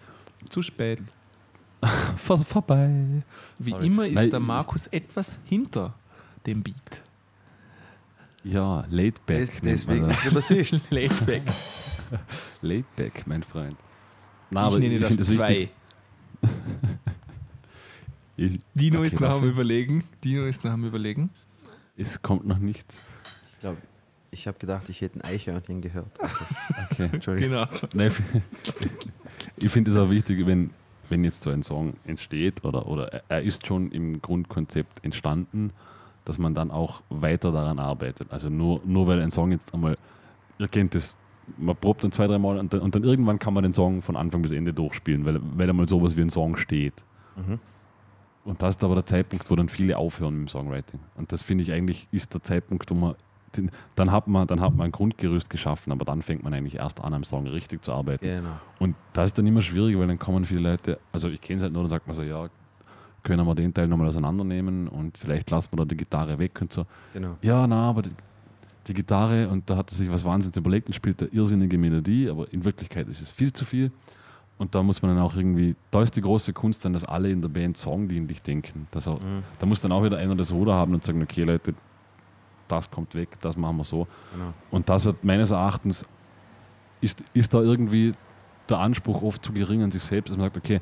Zu 0.50 0.62
spät. 0.62 1.02
Vor, 2.16 2.38
vorbei. 2.38 3.24
Wie 3.58 3.72
Sorry. 3.72 3.88
immer 3.88 4.08
ist 4.08 4.16
Nein, 4.16 4.30
der 4.30 4.40
Markus 4.40 4.88
etwas 4.88 5.40
hinter 5.46 5.94
dem 6.50 6.64
Beat. 6.64 7.02
Ja, 8.44 8.86
laid 8.90 9.26
back. 9.26 9.38
Des, 9.40 9.52
deswegen 9.62 10.02
man 10.02 10.12
ist 10.12 10.26
der 10.26 10.32
Bassist. 10.32 10.80
Laid 10.90 11.26
back. 11.26 11.46
das. 11.46 12.02
Laid 12.62 12.96
back, 12.96 13.28
mein 13.28 13.44
Freund. 13.44 13.76
Na, 14.50 14.62
ich 14.62 14.68
aber 14.68 14.80
nenne 14.80 15.00
das 15.00 15.10
find 15.16 15.26
zwei. 15.26 15.70
Ich, 18.38 18.60
Dino 18.74 19.00
Okay, 19.00 19.08
ist 19.08 19.20
noch 19.20 19.32
am. 19.32 19.44
Überlegen. 19.44 20.04
Dino 20.24 20.46
ist 20.46 20.64
noch 20.64 20.72
am 20.72 20.86
Überlegen. 20.86 21.30
es 21.98 22.22
kommt 22.22 22.48
noch 22.48 22.58
nichts. 22.60 23.02
Ich 23.54 23.60
glaube, 23.60 23.78
ich 24.32 24.48
habe 24.48 24.58
gedacht, 24.58 24.88
ich 24.88 25.02
hätte 25.02 25.20
ein 25.20 25.24
Eichhörnchen 25.24 25.82
gehört. 25.82 26.12
Okay. 26.92 27.10
Entschuldigung. 27.12 27.52
Genau. 27.52 27.68
Nein, 27.94 28.12
ich- 28.64 29.64
ich 29.66 29.72
finde 29.72 29.92
es 29.92 29.98
auch 29.98 30.10
wichtig, 30.10 30.46
wenn, 30.48 30.70
wenn 31.10 31.24
jetzt 31.26 31.42
so 31.42 31.50
ein 31.50 31.62
Song 31.64 31.96
entsteht 32.06 32.64
oder, 32.64 32.88
oder 32.88 33.12
er- 33.14 33.24
er 33.28 33.42
ist 33.42 33.68
schon 33.68 33.92
im 33.92 34.22
Grundkonzept 34.22 35.04
entstanden, 35.04 35.72
dass 36.26 36.38
man 36.38 36.54
dann 36.54 36.72
auch 36.72 37.02
weiter 37.10 37.52
daran 37.52 37.80
arbeitet. 37.80 38.32
Also 38.32 38.50
nur, 38.50 38.82
nur 38.86 39.08
weil 39.08 39.22
ein 39.22 39.32
Song 39.32 39.52
jetzt 39.52 39.74
einmal, 39.74 39.98
ihr 40.58 40.68
kennt 40.68 40.96
das, 40.96 41.18
man 41.58 41.76
probt 41.76 42.04
dann 42.04 42.12
zwei, 42.12 42.28
drei 42.28 42.38
Mal 42.38 42.58
und 42.58 42.74
dann, 42.74 42.82
und 42.82 42.96
dann 42.96 43.04
irgendwann 43.04 43.40
kann 43.40 43.54
man 43.54 43.64
den 43.64 43.74
Song 43.74 44.02
von 44.02 44.16
Anfang 44.16 44.42
bis 44.42 44.52
Ende 44.52 44.74
durchspielen, 44.74 45.26
weil, 45.26 45.40
weil 45.56 45.70
einmal 45.70 45.88
sowas 45.88 46.16
wie 46.16 46.22
ein 46.22 46.30
Song 46.30 46.58
steht. 46.58 47.04
Mhm. 47.36 47.60
Und 48.46 48.64
das 48.64 48.76
ist 48.76 48.84
aber 48.84 48.96
der 48.96 49.06
Zeitpunkt, 49.06 49.50
wo 49.52 49.56
dann 49.56 49.70
viele 49.70 49.98
aufhören 49.98 50.40
mit 50.40 50.48
dem 50.48 50.52
Songwriting. 50.52 51.00
Und 51.16 51.32
das 51.32 51.42
finde 51.42 51.64
ich 51.64 51.72
eigentlich 51.72 52.08
ist 52.12 52.34
der 52.34 52.42
Zeitpunkt, 52.42 52.90
wo 52.90 52.96
man 52.96 53.16
den, 53.56 53.72
dann 53.96 54.12
hat 54.12 54.28
man 54.28 54.48
dann 54.48 54.62
hat 54.62 54.76
man 54.76 54.86
ein 54.86 54.92
Grundgerüst 54.92 55.50
geschaffen, 55.50 55.92
aber 55.92 56.06
dann 56.06 56.22
fängt 56.22 56.44
man 56.44 56.54
eigentlich 56.54 56.76
erst 56.76 57.04
an, 57.04 57.14
am 57.14 57.24
Song 57.24 57.48
richtig 57.48 57.84
zu 57.84 57.92
arbeiten. 57.92 58.26
Genau. 58.26 58.60
Und 58.80 58.96
das 59.14 59.28
ist 59.28 59.38
dann 59.38 59.48
immer 59.48 59.62
schwieriger, 59.62 60.00
weil 60.00 60.08
dann 60.08 60.20
kommen 60.20 60.46
viele 60.46 60.62
Leute, 60.72 61.00
also 61.12 61.30
ich 61.30 61.42
kenne 61.42 61.58
es 61.58 61.64
halt 61.64 61.74
nur, 61.74 61.84
dann 61.84 61.90
sagt 61.90 62.08
man 62.08 62.16
so, 62.16 62.24
ja, 62.24 62.48
können 63.30 63.46
wir 63.46 63.54
den 63.54 63.72
Teil 63.72 63.88
nochmal 63.88 64.08
auseinandernehmen 64.08 64.88
und 64.88 65.16
vielleicht 65.16 65.52
lassen 65.52 65.70
wir 65.72 65.78
da 65.78 65.86
die 65.86 65.96
Gitarre 65.98 66.40
weg 66.40 66.60
und 66.62 66.74
so. 66.74 66.86
genau. 67.14 67.38
Ja, 67.44 67.68
na, 67.68 67.90
aber 67.90 68.02
die, 68.02 68.10
die 68.88 68.94
Gitarre 68.96 69.48
und 69.50 69.70
da 69.70 69.78
hat 69.78 69.92
er 69.92 69.96
sich 69.96 70.12
was 70.12 70.26
Wahnsinns 70.26 70.58
überlegt 70.58 70.88
und 70.88 70.94
spielt 70.96 71.22
eine 71.22 71.32
irrsinnige 71.32 71.78
Melodie, 71.78 72.28
aber 72.28 72.52
in 72.52 72.66
Wirklichkeit 72.66 73.08
ist 73.08 73.22
es 73.22 73.30
viel 73.30 73.54
zu 73.54 73.66
viel. 73.66 73.92
Und 74.58 74.74
da 74.74 74.82
muss 74.82 75.02
man 75.04 75.16
dann 75.16 75.24
auch 75.24 75.36
irgendwie, 75.36 75.76
da 75.92 76.02
ist 76.02 76.16
die 76.16 76.22
große 76.22 76.54
Kunst 76.54 76.84
dann, 76.84 76.94
dass 76.94 77.06
alle 77.06 77.30
in 77.30 77.40
der 77.42 77.50
Band 77.50 77.78
songdienlich 77.78 78.42
denken. 78.42 78.88
Dass 78.92 79.08
auch, 79.08 79.20
Mhm. 79.22 79.44
Da 79.60 79.66
muss 79.68 79.80
dann 79.80 79.92
auch 79.92 80.04
wieder 80.04 80.18
einer 80.18 80.36
das 80.36 80.52
Ruder 80.52 80.74
haben 80.74 80.94
und 80.96 81.04
sagen, 81.04 81.22
okay 81.22 81.44
Leute, 81.44 81.76
das 82.68 82.90
kommt 82.90 83.14
weg, 83.14 83.30
das 83.42 83.56
machen 83.56 83.78
wir 83.78 83.84
so. 83.84 84.08
genau. 84.34 84.54
Und 84.72 84.90
das 84.90 85.06
wird 85.06 85.24
meines 85.24 85.52
Erachtens, 85.52 86.04
ist, 87.00 87.24
ist 87.34 87.54
da 87.54 87.62
irgendwie 87.62 88.14
der 88.70 88.80
Anspruch 88.80 89.22
oft 89.22 89.46
zu 89.46 89.54
gering 89.54 89.84
an 89.84 89.92
sich 89.92 90.04
selbst, 90.04 90.32
dass 90.32 90.38
man 90.38 90.48
sagt, 90.48 90.58
okay, 90.58 90.80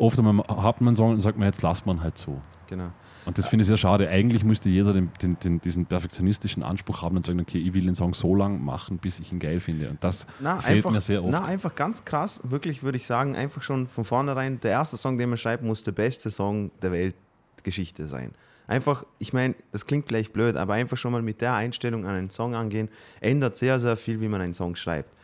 oft 0.00 0.18
einmal 0.18 0.44
hat 0.48 0.80
man 0.80 0.88
einen 0.88 0.96
Song 0.96 1.10
und 1.10 1.20
sagt 1.20 1.38
man, 1.38 1.46
jetzt 1.46 1.62
lasst 1.62 1.86
man 1.86 2.02
halt 2.02 2.18
so. 2.18 2.40
genau. 2.66 2.90
Und 3.26 3.36
das 3.36 3.46
finde 3.46 3.62
ich 3.62 3.68
sehr 3.68 3.76
schade. 3.76 4.08
Eigentlich 4.08 4.44
müsste 4.44 4.70
jeder 4.70 4.94
den, 4.94 5.10
den, 5.22 5.38
den, 5.38 5.60
diesen 5.60 5.84
perfektionistischen 5.84 6.62
Anspruch 6.62 7.02
haben 7.02 7.18
und 7.18 7.26
sagen, 7.26 7.38
okay, 7.38 7.58
ich 7.58 7.74
will 7.74 7.84
den 7.84 7.94
Song 7.94 8.14
so 8.14 8.34
lang 8.34 8.64
machen, 8.64 8.96
bis 8.96 9.18
ich 9.18 9.30
ihn 9.30 9.38
geil 9.38 9.60
finde. 9.60 9.90
Und 9.90 10.02
das 10.02 10.26
Na, 10.40 10.56
fehlt 10.56 10.78
einfach, 10.78 10.90
mir 10.90 11.00
sehr 11.02 11.22
oft. 11.22 11.30
Na, 11.30 11.44
einfach 11.44 11.74
ganz 11.74 12.04
krass, 12.04 12.40
wirklich 12.44 12.82
würde 12.82 12.96
ich 12.96 13.06
sagen, 13.06 13.36
einfach 13.36 13.60
schon 13.60 13.88
von 13.88 14.06
vornherein, 14.06 14.58
der 14.60 14.70
erste 14.70 14.96
Song, 14.96 15.18
den 15.18 15.28
man 15.28 15.38
schreibt, 15.38 15.62
muss 15.62 15.82
der 15.82 15.92
beste 15.92 16.30
Song 16.30 16.70
der 16.80 16.92
Weltgeschichte 16.92 18.06
sein. 18.06 18.32
Einfach, 18.66 19.04
ich 19.18 19.32
meine, 19.32 19.54
das 19.70 19.84
klingt 19.84 20.06
vielleicht 20.06 20.32
blöd, 20.32 20.56
aber 20.56 20.74
einfach 20.74 20.96
schon 20.96 21.12
mal 21.12 21.22
mit 21.22 21.40
der 21.40 21.54
Einstellung 21.54 22.06
an 22.06 22.14
einen 22.14 22.30
Song 22.30 22.54
angehen, 22.54 22.88
ändert 23.20 23.54
sehr, 23.54 23.78
sehr 23.78 23.96
viel, 23.96 24.20
wie 24.20 24.28
man 24.28 24.40
einen 24.40 24.54
Song 24.54 24.76
schreibt. 24.76 25.14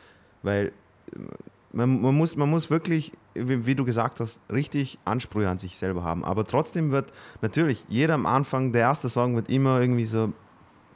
Weil 0.43 0.67
äh, 0.67 1.19
man, 1.73 2.01
man, 2.03 2.15
muss, 2.15 2.37
man 2.37 2.51
muss 2.51 2.71
wirklich, 2.71 3.13
wie, 3.39 3.67
wie 3.67 3.75
du 3.75 3.85
gesagt 3.85 4.21
hast, 4.21 4.41
richtig 4.53 4.99
Ansprüche 5.05 5.49
an 5.49 5.59
sich 5.59 5.77
selber 5.77 6.03
haben. 6.05 6.25
Aber 6.25 6.45
trotzdem 6.47 6.91
wird 6.91 7.13
natürlich 7.43 7.85
jeder 7.89 8.15
am 8.15 8.27
Anfang, 8.27 8.73
der 8.73 8.83
erste 8.83 9.09
Song 9.09 9.37
wird 9.37 9.49
immer 9.51 9.81
irgendwie 9.81 10.07
so 10.07 10.33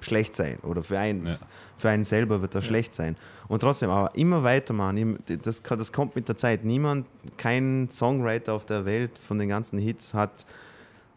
schlecht 0.01 0.35
sein 0.35 0.59
oder 0.63 0.83
für 0.83 0.99
einen, 0.99 1.27
Ja. 1.27 1.37
für 1.77 1.91
einen 1.91 2.05
selber 2.05 2.41
wird 2.41 2.55
er 2.55 2.63
schlecht 2.63 2.95
sein. 2.95 3.17
Und 3.49 3.61
trotzdem, 3.61 3.91
aber 3.91 4.15
immer 4.15 4.43
weitermachen, 4.45 5.19
das, 5.43 5.63
das 5.63 5.93
kommt 5.93 6.17
mit 6.17 6.27
der 6.29 6.37
Zeit. 6.37 6.65
Niemand, 6.65 7.07
kein 7.37 7.89
Songwriter 7.91 8.55
auf 8.55 8.65
der 8.65 8.87
Welt 8.87 9.19
von 9.19 9.39
den 9.39 9.51
ganzen 9.51 9.79
Hits 9.79 10.15
hat 10.15 10.47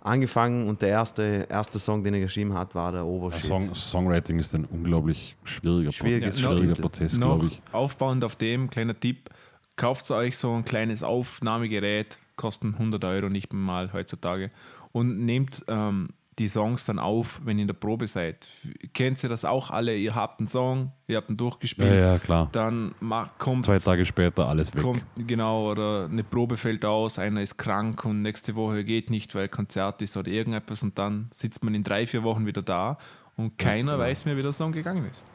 angefangen 0.02 0.68
und 0.68 0.82
der 0.82 0.90
erste, 0.90 1.48
erste 1.50 1.80
Song, 1.80 2.04
den 2.04 2.14
er 2.14 2.20
geschrieben 2.20 2.54
hat, 2.54 2.76
war 2.76 2.92
der 2.92 3.02
Ja, 3.02 3.08
Obershit. 3.08 3.44
Song, 3.46 3.74
Songwriting 3.74 4.38
ist 4.40 4.54
ein 4.54 4.66
unglaublich 4.66 5.36
schwieriger, 5.44 5.92
Schwieriges 5.94 6.42
Pro- 6.42 6.56
schwieriger. 6.58 6.82
Prozess, 6.82 7.16
glaube 7.18 7.46
ich. 7.48 7.62
aufbauend 7.72 8.24
auf 8.26 8.36
dem, 8.36 8.70
kleiner 8.70 9.00
Tipp, 9.00 9.30
kauft 9.76 10.10
euch 10.12 10.38
so 10.38 10.52
ein 10.54 10.66
kleines 10.66 11.04
Aufnahmegerät, 11.04 12.18
kosten 12.36 12.74
100 12.74 13.04
Euro 13.06 13.30
nicht 13.30 13.54
mal 13.54 13.92
heutzutage 13.94 14.52
und 14.92 15.20
nehmt 15.26 15.64
ähm, 15.68 16.10
die 16.40 16.48
Songs 16.50 16.84
dann 16.86 16.98
auf, 16.98 17.40
wenn 17.44 17.60
ihr 17.60 17.64
in 17.64 17.68
der 17.68 17.76
Probe 17.76 18.08
seid. 18.08 18.50
Kennt 18.94 19.22
ihr 19.22 19.30
das 19.30 19.46
auch 19.46 19.70
alle? 19.70 19.96
Ihr 19.96 20.16
habt 20.16 20.40
einen 20.40 20.48
Song, 20.48 20.92
ihr 21.08 21.18
habt 21.18 21.30
ihn 21.30 21.34
Ja, 21.34 21.38
durchgespielt, 21.38 22.02
ja, 22.02 22.18
klar. 22.18 22.50
dann 22.52 22.96
kommt, 23.38 23.66
Zwei 23.66 23.78
Tage 23.78 24.04
später 24.04 24.50
alles 24.50 24.74
weg. 24.74 24.82
kommt, 24.82 25.06
genau, 25.16 25.70
oder 25.72 26.06
eine 26.12 26.24
Probe 26.24 26.58
fällt 26.58 26.86
aus, 26.86 27.20
einer 27.20 27.42
ist 27.44 27.58
krank 27.58 28.04
und 28.06 28.24
nächste 28.24 28.56
Woche 28.56 28.84
geht 28.84 29.12
nicht, 29.12 29.36
weil 29.36 29.48
Konzert 29.48 30.02
ist 30.02 30.18
oder 30.18 30.32
irgendetwas 30.32 30.82
und 30.82 30.98
dann 30.98 31.30
sitzt 31.32 31.64
man 31.64 31.76
in 31.76 31.84
drei, 31.84 32.08
vier 32.08 32.24
Wochen 32.24 32.48
wieder 32.48 32.64
da 32.64 32.98
und 33.36 33.58
keiner 33.60 33.94
genau. 33.94 34.04
weiß 34.04 34.26
mehr, 34.26 34.36
wie 34.38 34.42
der 34.42 34.54
Song 34.54 34.72
gegangen 34.72 35.06
ist. 35.10 35.32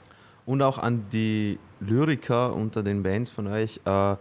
Und 0.49 0.63
auch 0.63 0.79
an 0.79 1.05
die 1.13 1.59
Lyriker 1.79 2.55
unter 2.55 2.83
den 2.83 3.03
Bands 3.03 3.29
von 3.29 3.49
euch. 3.49 3.83
Äh, 3.85 4.17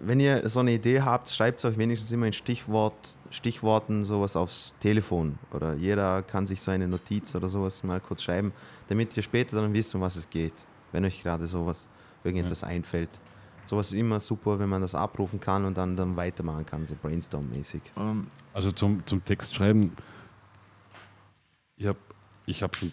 wenn 0.00 0.18
ihr 0.18 0.48
so 0.48 0.60
eine 0.60 0.72
Idee 0.72 1.02
habt, 1.02 1.28
schreibt 1.28 1.58
es 1.58 1.66
euch 1.66 1.76
wenigstens 1.76 2.10
immer 2.10 2.24
in 2.24 2.32
Stichwort, 2.32 3.14
Stichworten 3.28 4.06
sowas 4.06 4.34
aufs 4.34 4.72
Telefon. 4.80 5.38
Oder 5.52 5.74
jeder 5.74 6.22
kann 6.22 6.46
sich 6.46 6.62
so 6.62 6.70
eine 6.70 6.88
Notiz 6.88 7.34
oder 7.34 7.48
sowas 7.48 7.82
mal 7.82 8.00
kurz 8.00 8.22
schreiben, 8.22 8.54
damit 8.88 9.14
ihr 9.14 9.22
später 9.22 9.60
dann 9.60 9.74
wisst, 9.74 9.94
um 9.94 10.00
was 10.00 10.16
es 10.16 10.30
geht. 10.30 10.54
Wenn 10.90 11.04
euch 11.04 11.22
gerade 11.22 11.46
sowas, 11.46 11.86
irgendetwas 12.22 12.64
einfällt. 12.64 13.10
Sowas 13.66 13.88
ist 13.88 13.98
immer 13.98 14.20
super, 14.20 14.58
wenn 14.58 14.70
man 14.70 14.80
das 14.80 14.94
abrufen 14.94 15.38
kann 15.38 15.66
und 15.66 15.76
dann, 15.76 15.96
dann 15.96 16.16
weitermachen 16.16 16.64
kann, 16.64 16.86
so 16.86 16.94
brainstorm-mäßig. 16.94 17.82
Ähm, 17.98 18.26
Also 18.54 18.72
zum, 18.72 19.06
zum 19.06 19.22
Textschreiben, 19.22 19.92
ich 21.76 21.86
habe 21.86 21.98
ich 22.46 22.62
hab 22.62 22.74
schon 22.74 22.92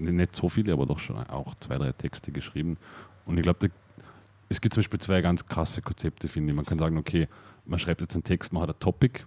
nicht 0.00 0.34
so 0.34 0.48
viele, 0.48 0.72
aber 0.72 0.86
doch 0.86 0.98
schon 0.98 1.16
auch 1.28 1.54
zwei, 1.56 1.78
drei 1.78 1.92
Texte 1.92 2.32
geschrieben. 2.32 2.76
Und 3.26 3.36
ich 3.36 3.42
glaube, 3.42 3.70
es 4.48 4.60
gibt 4.60 4.74
zum 4.74 4.80
Beispiel 4.82 5.00
zwei 5.00 5.20
ganz 5.20 5.46
krasse 5.46 5.82
Konzepte, 5.82 6.28
finde 6.28 6.50
ich. 6.50 6.56
Man 6.56 6.64
kann 6.64 6.78
sagen, 6.78 6.96
okay, 6.98 7.28
man 7.64 7.78
schreibt 7.78 8.00
jetzt 8.00 8.14
einen 8.14 8.24
Text, 8.24 8.52
man 8.52 8.62
hat 8.62 8.70
ein 8.70 8.80
Topic 8.80 9.22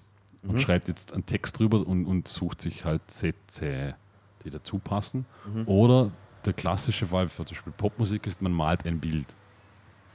und 0.46 0.60
schreibt 0.60 0.88
jetzt 0.90 1.14
einen 1.14 1.26
Text 1.26 1.58
drüber 1.58 1.88
und, 1.88 2.06
und 2.06 2.28
sucht 2.28 2.62
sich 2.62 2.84
halt 2.84 3.10
Sätze, 3.10 3.96
die 4.44 4.50
dazu 4.50 4.80
passen. 4.80 5.26
Oder 5.66 6.12
der 6.46 6.54
klassische 6.54 7.06
Fall 7.08 7.30
für 7.30 7.46
zum 7.46 7.56
Beispiel 7.56 7.74
Popmusik 7.74 8.28
ist, 8.28 8.42
man 8.42 8.52
malt 8.52 8.86
ein 8.86 9.00
Bild. 9.00 9.28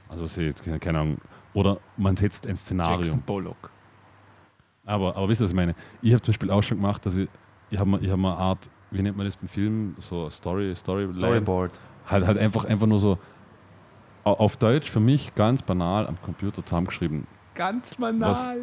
Also 0.07 0.25
was 0.25 0.37
ich 0.37 0.45
jetzt 0.45 0.63
keine 0.63 0.99
Ahnung. 0.99 1.17
Oder 1.53 1.79
man 1.97 2.15
setzt 2.15 2.45
ein 2.45 2.55
Szenario. 2.55 2.97
Jackson 2.97 3.21
Pollock. 3.21 3.71
Aber, 4.85 5.15
aber 5.15 5.29
wisst 5.29 5.41
ihr, 5.41 5.45
was 5.45 5.51
ich 5.51 5.55
meine? 5.55 5.75
Ich 6.01 6.11
habe 6.11 6.21
zum 6.21 6.31
Beispiel 6.31 6.51
auch 6.51 6.63
schon 6.63 6.77
gemacht, 6.77 7.05
dass 7.05 7.17
ich, 7.17 7.29
ich 7.69 7.79
habe 7.79 7.99
ich 7.99 8.09
hab 8.09 8.17
mal 8.17 8.33
eine 8.33 8.41
Art, 8.41 8.69
wie 8.91 9.01
nennt 9.01 9.17
man 9.17 9.25
das 9.25 9.35
beim 9.37 9.47
Film, 9.49 9.95
so 9.99 10.29
Story, 10.29 10.75
Story 10.75 11.07
Storyboard. 11.13 11.71
Halt, 12.07 12.25
halt 12.25 12.37
einfach, 12.37 12.65
einfach 12.65 12.87
nur 12.87 12.99
so 12.99 13.17
au- 14.23 14.33
auf 14.33 14.57
Deutsch 14.57 14.89
für 14.89 14.99
mich 14.99 15.35
ganz 15.35 15.61
banal 15.61 16.07
am 16.07 16.19
Computer 16.21 16.65
zusammengeschrieben. 16.65 17.27
Ganz 17.55 17.95
banal. 17.95 18.57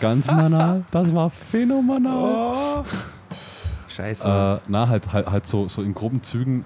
Ganz 0.00 0.26
banal, 0.26 0.84
das 0.90 1.14
war 1.14 1.30
phänomenal. 1.30 2.54
Oh. 2.56 2.84
Scheiße. 3.88 4.26
Äh, 4.26 4.68
na, 4.70 4.88
halt, 4.88 5.12
halt, 5.12 5.30
halt 5.30 5.46
so, 5.46 5.68
so 5.68 5.82
in 5.82 5.94
groben 5.94 6.22
Zügen. 6.22 6.64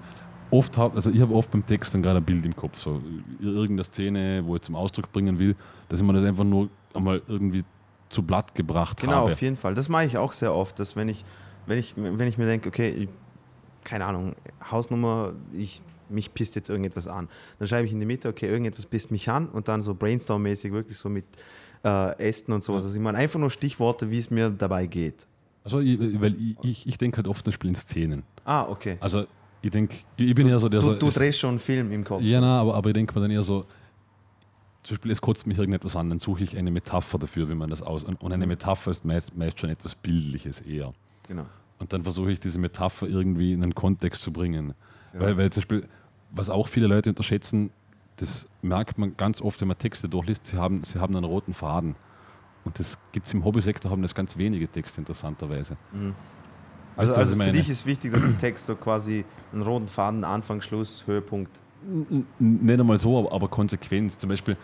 Oft 0.51 0.77
hab, 0.77 0.95
also 0.95 1.09
ich 1.09 1.19
habe 1.21 1.33
oft 1.33 1.51
beim 1.51 1.65
Text 1.65 1.93
dann 1.93 2.01
gerade 2.03 2.17
ein 2.17 2.23
Bild 2.23 2.45
im 2.45 2.55
Kopf, 2.55 2.79
so 2.79 3.01
irgendeine 3.41 3.83
Szene, 3.83 4.43
wo 4.45 4.55
ich 4.55 4.61
zum 4.61 4.75
Ausdruck 4.75 5.11
bringen 5.11 5.37
will, 5.39 5.55
dass 5.89 5.99
ich 5.99 6.05
mir 6.05 6.13
das 6.13 6.23
einfach 6.23 6.43
nur 6.43 6.69
einmal 6.93 7.21
irgendwie 7.27 7.63
zu 8.09 8.21
Blatt 8.23 8.53
gebracht 8.55 9.01
Genau, 9.01 9.13
habe. 9.13 9.31
auf 9.33 9.41
jeden 9.41 9.57
Fall. 9.57 9.73
Das 9.73 9.89
mache 9.89 10.05
ich 10.05 10.17
auch 10.17 10.31
sehr 10.33 10.53
oft, 10.53 10.79
dass 10.79 10.95
wenn 10.95 11.09
ich, 11.09 11.25
wenn 11.67 11.79
ich, 11.79 11.93
wenn 11.95 12.27
ich 12.27 12.37
mir 12.37 12.45
denke, 12.45 12.69
okay, 12.69 13.07
keine 13.83 14.05
Ahnung, 14.05 14.35
Hausnummer, 14.71 15.33
ich, 15.53 15.81
mich 16.09 16.33
pisst 16.33 16.55
jetzt 16.55 16.69
irgendetwas 16.69 17.07
an. 17.07 17.29
Dann 17.59 17.67
schreibe 17.67 17.85
ich 17.85 17.93
in 17.93 17.99
die 17.99 18.05
Mitte, 18.05 18.29
okay, 18.29 18.47
irgendetwas 18.47 18.85
pisst 18.85 19.11
mich 19.11 19.29
an 19.29 19.47
und 19.49 19.67
dann 19.67 19.81
so 19.81 19.93
brainstorm-mäßig 19.93 20.71
wirklich 20.71 20.97
so 20.97 21.09
mit 21.09 21.25
äh, 21.83 22.17
Ästen 22.17 22.53
und 22.53 22.63
sowas. 22.63 22.83
Also 22.83 22.95
ich 22.95 23.01
meine 23.01 23.17
einfach 23.17 23.39
nur 23.39 23.49
Stichworte, 23.49 24.09
wie 24.09 24.17
es 24.17 24.29
mir 24.29 24.49
dabei 24.49 24.87
geht. 24.87 25.27
Also, 25.63 25.79
ich, 25.79 25.99
weil 26.21 26.35
ich, 26.35 26.55
ich, 26.61 26.87
ich 26.87 26.97
denke 26.99 27.17
halt 27.17 27.27
oft 27.27 27.43
zum 27.43 27.51
Beispiel 27.51 27.69
in 27.69 27.75
Szenen. 27.75 28.23
Ah, 28.43 28.67
okay. 28.69 28.97
Also, 28.99 29.25
ich 29.63 29.71
denke, 29.71 29.95
ich 30.15 30.35
bin 30.35 30.47
eher 30.47 30.59
so 30.59 30.69
der 30.69 30.79
Du, 30.79 30.85
so. 30.85 30.93
du 30.93 31.09
drehst 31.09 31.39
schon 31.39 31.51
einen 31.51 31.59
Film 31.59 31.91
im 31.91 32.03
Kopf. 32.03 32.21
Ja, 32.21 32.39
na, 32.39 32.61
aber, 32.61 32.75
aber 32.75 32.89
ich 32.89 32.93
denke 32.93 33.15
mir 33.15 33.21
dann 33.21 33.31
eher 33.31 33.41
so, 33.41 33.65
zum 34.83 34.95
Beispiel, 34.95 35.11
es 35.11 35.19
kotzt 35.19 35.47
mich 35.47 35.57
irgendetwas 35.57 35.95
an, 35.95 36.09
dann 36.09 36.19
suche 36.19 36.43
ich 36.43 36.55
eine 36.55 36.69
Metapher 36.69 37.17
dafür, 37.17 37.49
wie 37.49 37.55
man 37.55 37.71
das 37.71 37.81
aus. 37.81 38.03
Und 38.03 38.31
eine 38.31 38.45
Metapher 38.45 38.91
ist 38.91 39.03
meist, 39.03 39.35
meist 39.35 39.59
schon 39.59 39.71
etwas 39.71 39.95
Bildliches 39.95 40.61
eher. 40.61 40.93
Genau. 41.27 41.45
Und 41.79 41.93
dann 41.93 42.03
versuche 42.03 42.31
ich 42.31 42.39
diese 42.39 42.59
Metapher 42.59 43.07
irgendwie 43.07 43.53
in 43.53 43.63
einen 43.63 43.75
Kontext 43.75 44.21
zu 44.21 44.31
bringen. 44.31 44.73
Weil, 45.13 45.37
weil 45.37 45.49
zum 45.49 45.61
Beispiel, 45.61 45.87
was 46.31 46.49
auch 46.49 46.67
viele 46.67 46.87
Leute 46.87 47.09
unterschätzen, 47.09 47.69
das 48.17 48.47
merkt 48.61 48.97
man 48.97 49.15
ganz 49.17 49.41
oft, 49.41 49.59
wenn 49.61 49.67
man 49.67 49.77
Texte 49.77 50.09
durchliest, 50.09 50.45
sie 50.47 50.57
haben, 50.57 50.83
sie 50.83 50.99
haben 50.99 51.15
einen 51.15 51.25
roten 51.25 51.53
Faden. 51.53 51.95
Und 52.63 52.79
das 52.79 52.97
gibt 53.11 53.27
es 53.27 53.33
im 53.33 53.43
Hobbysektor, 53.43 53.91
haben 53.91 54.01
das 54.01 54.15
ganz 54.15 54.37
wenige 54.37 54.67
Texte 54.67 55.01
interessanterweise. 55.01 55.77
Also, 56.95 57.11
Weißt 57.13 57.31
du, 57.31 57.35
also 57.35 57.43
für 57.43 57.51
dich 57.51 57.69
ist 57.69 57.85
wichtig, 57.85 58.13
dass 58.13 58.23
ein 58.23 58.39
Text 58.39 58.65
so 58.65 58.75
quasi 58.75 59.25
einen 59.51 59.61
roten 59.61 59.87
Faden, 59.87 60.23
Anfang, 60.23 60.61
Schluss, 60.61 61.03
Höhepunkt. 61.05 61.51
Nicht 62.39 62.79
einmal 62.79 62.97
so, 62.97 63.19
aber, 63.19 63.31
aber 63.31 63.47
konsequent. 63.47 64.19
Zum 64.19 64.29
Beispiel, 64.29 64.57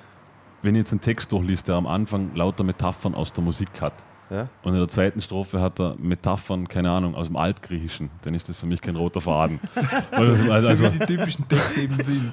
wenn 0.62 0.76
ich 0.76 0.80
jetzt 0.80 0.92
einen 0.92 1.02
Text 1.02 1.32
durchliest, 1.32 1.68
der 1.68 1.76
am 1.76 1.88
Anfang 1.88 2.34
lauter 2.36 2.64
Metaphern 2.64 3.14
aus 3.14 3.32
der 3.34 3.44
Musik 3.44 3.82
hat 3.82 3.94
Ja? 4.32 4.48
und 4.64 4.74
in 4.74 4.80
der 4.80 4.88
zweiten 4.88 5.20
Strophe 5.20 5.60
hat 5.60 5.78
er 5.82 5.98
Metaphern, 5.98 6.66
keine 6.70 6.90
Ahnung, 6.90 7.16
aus 7.16 7.28
dem 7.28 7.36
Altgriechischen, 7.36 8.10
dann 8.22 8.34
ist 8.34 8.48
das 8.48 8.58
für 8.58 8.66
mich 8.66 8.82
kein 8.82 8.96
roter 8.96 9.20
Faden. 9.20 9.60
also, 10.12 10.32
also, 10.32 10.52
also, 10.52 10.76
so 10.76 10.94
wie 10.94 11.00
die 11.00 11.06
typischen 11.06 11.48
Texte 11.50 11.82
eben 11.82 12.00
sind. 12.00 12.32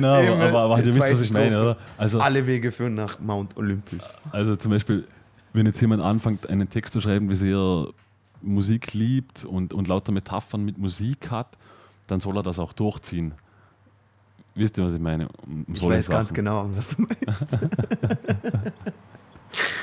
na, 0.00 0.22
Eben, 0.22 0.40
aber, 0.40 0.60
aber, 0.60 0.78
ihr 0.78 0.94
wisst, 0.94 1.00
was 1.00 1.24
ich 1.24 1.32
meine, 1.32 1.60
oder? 1.60 1.76
Also, 1.98 2.20
Alle 2.20 2.46
Wege 2.46 2.70
führen 2.70 2.94
nach 2.94 3.18
Mount 3.18 3.56
Olympus. 3.56 4.16
also 4.30 4.54
zum 4.54 4.70
Beispiel, 4.70 5.08
wenn 5.52 5.66
jetzt 5.66 5.80
jemand 5.80 6.02
anfängt, 6.02 6.48
einen 6.48 6.70
Text 6.70 6.92
zu 6.92 7.00
schreiben, 7.00 7.28
wie 7.28 7.34
sehr 7.34 7.88
Musik 8.40 8.94
liebt 8.94 9.44
und, 9.44 9.74
und 9.74 9.88
lauter 9.88 10.12
Metaphern 10.12 10.64
mit 10.64 10.78
Musik 10.78 11.32
hat, 11.32 11.58
dann 12.06 12.20
soll 12.20 12.36
er 12.36 12.44
das 12.44 12.60
auch 12.60 12.72
durchziehen. 12.72 13.34
Wisst 14.54 14.78
ihr, 14.78 14.84
was 14.84 14.92
ich 14.92 15.00
meine? 15.00 15.28
Um, 15.46 15.66
Ich 15.72 15.82
weiß 15.82 16.08
ganz 16.08 16.28
Sachen. 16.28 16.34
genau, 16.34 16.68
was 16.76 16.90
du 16.90 17.02
meinst. 17.02 17.46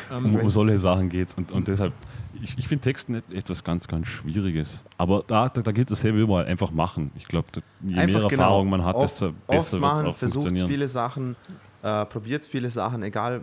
Um, 0.10 0.36
um 0.36 0.50
solche 0.50 0.78
Sachen 0.78 1.10
geht 1.10 1.30
es. 1.30 1.36
Und, 1.36 1.52
und 1.52 1.68
deshalb, 1.68 1.94
ich, 2.42 2.58
ich 2.58 2.68
finde 2.68 2.84
Texten 2.84 3.16
et- 3.16 3.34
etwas 3.34 3.64
ganz, 3.64 3.88
ganz 3.88 4.08
Schwieriges. 4.08 4.84
Aber 4.98 5.24
da, 5.26 5.48
da, 5.50 5.62
da 5.62 5.72
geht 5.72 5.90
es 5.90 5.98
dasselbe 6.00 6.20
überall. 6.20 6.46
Einfach 6.46 6.72
machen. 6.72 7.12
Ich 7.16 7.26
glaube, 7.26 7.48
je 7.82 7.94
mehr 7.96 8.04
Einfach 8.04 8.28
genau. 8.28 8.44
Erfahrung 8.44 8.70
man 8.70 8.84
hat, 8.84 8.96
Oft- 8.96 9.14
desto 9.14 9.26
Oft 9.28 9.48
besser 9.48 9.72
wird 9.74 9.84
es 9.84 9.98
machen, 9.98 10.08
auch 10.08 10.16
versucht 10.16 10.58
viele 10.68 10.88
Sachen, 10.88 11.36
äh, 11.84 12.06
probiert 12.06 12.46
viele 12.46 12.70
Sachen, 12.70 13.04
egal. 13.04 13.42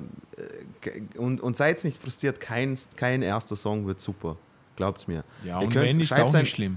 Äh, 0.85 1.19
und, 1.19 1.41
und 1.41 1.57
seid 1.57 1.83
nicht 1.85 1.97
frustriert, 2.01 2.39
kein, 2.41 2.79
kein 2.97 3.23
erster 3.23 3.57
Song 3.57 3.87
wird 3.87 4.01
super. 4.01 4.37
Glaubt's 4.77 5.09
mir. 5.09 5.25
Ja, 5.45 5.61
Ihr 5.61 5.67
und 5.67 5.73
könnt's- 5.73 5.95
wenn, 5.95 6.01
ist 6.01 6.09
schreibt 6.09 6.29
auch 6.31 6.35
ein- 6.35 6.41
nicht 6.41 6.51
schlimm. 6.51 6.77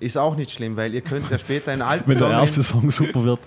Ist 0.00 0.16
auch 0.16 0.36
nicht 0.36 0.50
schlimm, 0.52 0.76
weil 0.76 0.94
ihr 0.94 1.00
könnt 1.00 1.28
ja 1.30 1.38
später 1.38 1.72
einen 1.72 1.82
alten 1.92 2.08
Wenn 2.08 2.18
der 2.18 2.30
erste 2.30 2.62
Song 2.62 2.90
super 2.90 3.24
wird, 3.24 3.40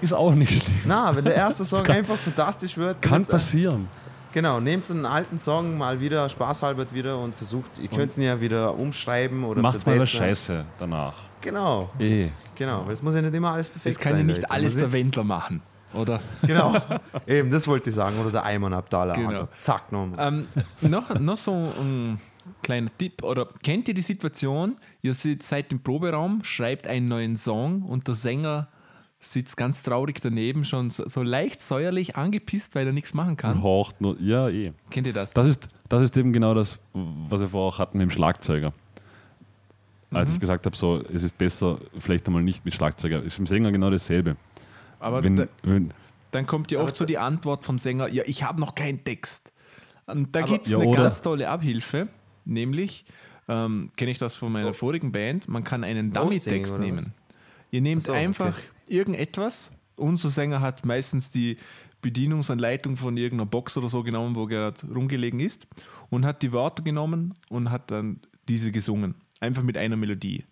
ist 0.00 0.12
auch 0.12 0.32
nicht 0.34 0.62
schlimm. 0.62 0.76
Na, 0.84 1.14
wenn 1.16 1.24
der 1.24 1.34
erste 1.34 1.64
Song 1.64 1.84
einfach 1.86 2.16
fantastisch 2.16 2.76
wird, 2.76 3.02
Kann 3.02 3.24
passieren. 3.24 3.88
Genau, 4.32 4.60
nehmt 4.60 4.90
einen 4.90 5.06
alten 5.06 5.38
Song 5.38 5.78
mal 5.78 6.00
wieder, 6.00 6.28
spaßhalber 6.28 6.86
wieder 6.92 7.18
und 7.18 7.34
versucht, 7.34 7.78
ihr 7.78 7.88
könnt 7.88 8.16
ihn 8.18 8.24
ja 8.24 8.40
wieder 8.40 8.74
umschreiben 8.76 9.42
oder 9.44 9.62
Macht's 9.62 9.86
mal 9.86 9.98
was. 9.98 10.10
Scheiße 10.10 10.64
danach. 10.78 11.14
Genau, 11.40 11.90
Eh. 11.98 12.28
genau, 12.54 12.84
weil 12.86 12.92
es 12.92 13.02
muss 13.02 13.14
ja 13.14 13.22
nicht 13.22 13.34
immer 13.34 13.52
alles 13.52 13.70
perfekt 13.70 13.96
Das 13.96 14.02
kann 14.02 14.12
ja 14.12 14.18
sein. 14.18 14.26
nicht 14.26 14.42
Leute. 14.42 14.50
alles 14.50 14.74
der 14.76 14.92
Wendler 14.92 15.24
machen, 15.24 15.62
oder? 15.94 16.20
Genau, 16.46 16.74
eben, 17.26 17.50
das 17.50 17.66
wollte 17.66 17.88
ich 17.90 17.96
sagen. 17.96 18.18
Oder 18.20 18.30
der 18.30 18.44
Ayman 18.44 18.74
Abdallah. 18.74 19.14
Genau. 19.14 19.48
Zack, 19.56 19.90
nochmal. 19.92 20.28
ähm, 20.28 20.46
noch, 20.82 21.18
noch 21.18 21.36
so 21.38 21.52
ein 21.52 22.20
kleiner 22.62 22.90
Tipp. 22.98 23.22
Oder 23.22 23.48
kennt 23.62 23.88
ihr 23.88 23.94
die 23.94 24.02
Situation, 24.02 24.76
ihr 25.02 25.14
seid 25.14 25.72
im 25.72 25.82
Proberaum, 25.82 26.44
schreibt 26.44 26.86
einen 26.86 27.08
neuen 27.08 27.36
Song 27.36 27.82
und 27.82 28.06
der 28.08 28.14
Sänger 28.14 28.68
sitzt 29.20 29.56
ganz 29.56 29.82
traurig 29.82 30.20
daneben, 30.20 30.64
schon 30.64 30.90
so, 30.90 31.08
so 31.08 31.22
leicht 31.22 31.60
säuerlich 31.60 32.16
angepisst, 32.16 32.74
weil 32.74 32.86
er 32.86 32.92
nichts 32.92 33.14
machen 33.14 33.30
Und 33.30 33.36
kann. 33.36 33.62
horcht 33.62 34.00
nur. 34.00 34.16
Ja, 34.20 34.48
eh. 34.48 34.72
Kennt 34.90 35.06
ihr 35.06 35.12
das? 35.12 35.32
Das 35.32 35.46
ist, 35.46 35.68
das 35.88 36.02
ist 36.04 36.16
eben 36.16 36.32
genau 36.32 36.54
das, 36.54 36.78
was 36.92 37.40
wir 37.40 37.48
vorher 37.48 37.74
auch 37.74 37.78
hatten 37.78 37.98
mit 37.98 38.08
dem 38.08 38.10
Schlagzeuger. 38.10 38.72
Als 40.10 40.30
Mhm. 40.30 40.34
ich 40.36 40.40
gesagt 40.40 40.64
habe, 40.66 40.76
so, 40.76 41.02
es 41.12 41.22
ist 41.22 41.36
besser, 41.36 41.78
vielleicht 41.98 42.26
einmal 42.28 42.42
nicht 42.42 42.64
mit 42.64 42.74
Schlagzeuger. 42.74 43.22
Ist 43.22 43.38
im 43.38 43.46
Sänger 43.46 43.72
genau 43.72 43.90
dasselbe. 43.90 44.36
Aber 45.00 45.22
wenn, 45.22 45.36
da, 45.36 45.46
wenn, 45.64 45.92
dann 46.30 46.46
kommt 46.46 46.70
ja 46.70 46.80
oft 46.80 46.96
so 46.96 47.04
die 47.04 47.18
Antwort 47.18 47.64
vom 47.64 47.78
Sänger, 47.78 48.08
ja, 48.08 48.22
ich 48.26 48.42
habe 48.42 48.60
noch 48.60 48.74
keinen 48.74 49.04
Text. 49.04 49.52
Und 50.06 50.34
da 50.34 50.42
gibt 50.42 50.64
es 50.66 50.72
Ja, 50.72 50.78
eine 50.78 50.90
ganz 50.96 51.20
tolle 51.20 51.48
Abhilfe, 51.50 52.08
nämlich, 52.46 53.04
ähm, 53.48 53.90
kenne 53.96 54.10
ich 54.10 54.18
das 54.18 54.36
von 54.36 54.50
meiner 54.52 54.72
vorigen 54.74 55.12
Band, 55.12 55.48
man 55.48 55.64
kann 55.64 55.84
einen 55.84 56.10
Dummy-Text 56.12 56.78
nehmen. 56.78 57.12
Ihr 57.70 57.82
nehmt 57.82 58.02
so, 58.02 58.12
einfach 58.12 58.48
okay. 58.56 58.62
Irgendetwas, 58.90 59.70
unser 59.96 60.30
Sänger 60.30 60.60
hat 60.60 60.84
meistens 60.84 61.30
die 61.30 61.56
Bedienungsanleitung 62.00 62.96
von 62.96 63.16
irgendeiner 63.16 63.48
Box 63.48 63.76
oder 63.76 63.88
so 63.88 64.02
genommen, 64.02 64.36
wo 64.36 64.46
gerade 64.46 64.76
rumgelegen 64.94 65.40
ist, 65.40 65.66
und 66.10 66.24
hat 66.24 66.42
die 66.42 66.52
Wörter 66.52 66.82
genommen 66.82 67.34
und 67.48 67.70
hat 67.70 67.90
dann 67.90 68.20
diese 68.48 68.72
gesungen. 68.72 69.14
Einfach 69.40 69.62
mit 69.62 69.76
einer 69.76 69.96
Melodie. 69.96 70.44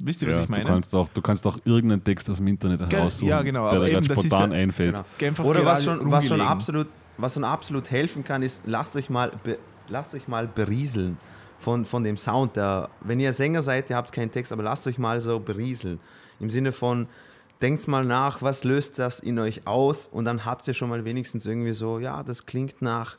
Wisst 0.00 0.22
ihr, 0.22 0.28
was 0.28 0.36
ja, 0.36 0.42
ich 0.44 0.48
meine? 0.48 0.64
Du, 0.64 0.70
kannst 0.70 0.94
auch, 0.94 1.08
du 1.08 1.20
kannst 1.20 1.46
auch 1.46 1.58
irgendeinen 1.64 2.04
Text 2.04 2.30
aus 2.30 2.36
dem 2.36 2.46
Internet 2.46 2.80
heraussuchen, 2.92 3.28
ja, 3.28 3.42
genau, 3.42 3.68
der 3.68 3.80
dir 3.80 3.86
eben, 3.86 3.94
gerade 3.94 4.08
das 4.08 4.18
ist 4.18 4.26
spontan 4.26 4.52
ja- 4.52 4.58
einfällt. 4.58 5.04
Genau. 5.18 5.42
Oder 5.42 5.64
was 5.64 5.84
schon, 5.84 6.10
was, 6.10 6.26
schon 6.26 6.40
absolut, 6.40 6.86
was 7.16 7.34
schon 7.34 7.44
absolut 7.44 7.90
helfen 7.90 8.22
kann, 8.22 8.42
ist, 8.42 8.62
lasst 8.64 8.94
euch 8.94 9.10
mal, 9.10 9.32
be, 9.42 9.58
lasst 9.88 10.14
euch 10.14 10.28
mal 10.28 10.46
berieseln 10.46 11.16
von, 11.58 11.84
von 11.84 12.04
dem 12.04 12.16
Sound. 12.16 12.54
Der, 12.54 12.88
wenn 13.00 13.18
ihr 13.18 13.32
Sänger 13.32 13.60
seid, 13.60 13.90
ihr 13.90 13.96
habt 13.96 14.12
keinen 14.12 14.30
Text, 14.30 14.52
aber 14.52 14.62
lasst 14.62 14.86
euch 14.86 14.98
mal 14.98 15.20
so 15.20 15.40
berieseln. 15.40 15.98
Im 16.38 16.48
Sinne 16.48 16.70
von, 16.70 17.08
denkt 17.60 17.88
mal 17.88 18.04
nach, 18.04 18.42
was 18.42 18.64
löst 18.64 18.98
das 18.98 19.20
in 19.20 19.38
euch 19.38 19.66
aus? 19.66 20.06
Und 20.06 20.24
dann 20.24 20.44
habt 20.44 20.66
ihr 20.68 20.74
schon 20.74 20.88
mal 20.88 21.04
wenigstens 21.04 21.46
irgendwie 21.46 21.72
so, 21.72 21.98
ja, 21.98 22.22
das 22.22 22.46
klingt 22.46 22.80
nach, 22.82 23.16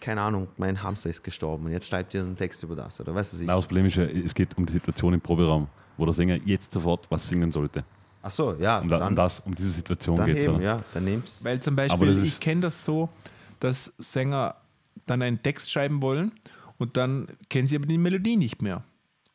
keine 0.00 0.22
Ahnung, 0.22 0.48
mein 0.56 0.82
Hamster 0.82 1.10
ist 1.10 1.22
gestorben 1.22 1.66
und 1.66 1.72
jetzt 1.72 1.88
schreibt 1.88 2.12
ihr 2.14 2.20
einen 2.20 2.36
Text 2.36 2.62
über 2.62 2.76
das 2.76 3.00
oder 3.00 3.14
was 3.14 3.32
weiß 3.32 3.40
ich. 3.40 3.46
Nein, 3.46 3.56
das 3.56 3.66
Problem 3.66 3.86
ist 3.86 3.96
ja, 3.96 4.04
es 4.04 4.34
geht 4.34 4.56
um 4.58 4.66
die 4.66 4.72
Situation 4.72 5.14
im 5.14 5.20
Proberaum, 5.20 5.68
wo 5.96 6.04
der 6.04 6.14
Sänger 6.14 6.36
jetzt 6.44 6.72
sofort 6.72 7.06
was 7.10 7.28
singen 7.28 7.50
sollte. 7.50 7.84
Ach 8.22 8.30
so, 8.30 8.54
ja, 8.60 8.78
Um, 8.78 8.88
da, 8.88 8.98
dann, 8.98 9.08
um, 9.08 9.16
das, 9.16 9.40
um 9.40 9.54
diese 9.54 9.70
Situation 9.70 10.24
geht 10.24 10.36
es. 10.36 10.44
ja, 10.62 10.78
dann 10.94 11.04
nehmt's. 11.04 11.42
Weil 11.42 11.60
zum 11.60 11.74
Beispiel, 11.74 12.24
ich 12.24 12.38
kenne 12.38 12.60
das 12.60 12.84
so, 12.84 13.08
dass 13.58 13.92
Sänger 13.98 14.56
dann 15.06 15.22
einen 15.22 15.42
Text 15.42 15.70
schreiben 15.70 16.00
wollen 16.02 16.32
und 16.78 16.96
dann 16.96 17.26
kennen 17.48 17.66
sie 17.66 17.76
aber 17.76 17.86
die 17.86 17.98
Melodie 17.98 18.36
nicht 18.36 18.62
mehr. 18.62 18.84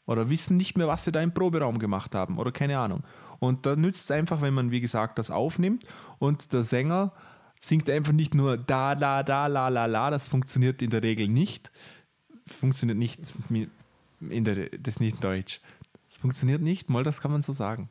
Oder 0.06 0.30
wissen 0.30 0.56
nicht 0.56 0.78
mehr, 0.78 0.88
was 0.88 1.04
sie 1.04 1.12
da 1.12 1.22
im 1.22 1.34
Proberaum 1.34 1.80
gemacht 1.80 2.16
haben 2.16 2.38
oder 2.38 2.52
keine 2.54 2.80
Ahnung. 2.80 3.04
Und 3.40 3.66
da 3.66 3.76
nützt 3.76 4.06
es 4.06 4.12
einfach, 4.12 4.42
wenn 4.42 4.54
man, 4.54 4.72
wie 4.72 4.82
gesagt, 4.82 5.20
das 5.20 5.32
aufnimmt 5.32 5.86
und 6.20 6.54
der 6.54 6.64
Sänger 6.64 7.12
singt 7.60 7.90
einfach 7.90 8.14
nicht 8.14 8.34
nur 8.34 8.58
da, 8.58 8.96
da, 8.96 9.24
da, 9.24 9.48
la, 9.48 9.70
la, 9.70 9.86
la. 9.86 10.10
Das 10.10 10.28
funktioniert 10.28 10.82
in 10.82 10.90
der 10.90 11.04
Regel 11.04 11.28
nicht. 11.28 11.72
Funktioniert 12.48 12.98
nicht 12.98 13.20
in 13.50 14.44
der, 14.44 14.70
das 14.70 14.96
ist 14.96 15.00
nicht 15.00 15.24
Deutsch. 15.24 15.62
Das 16.10 16.18
funktioniert 16.18 16.62
nicht, 16.62 16.90
mal 16.90 17.04
das 17.04 17.22
kann 17.22 17.32
man 17.32 17.42
so 17.42 17.54
sagen. 17.54 17.90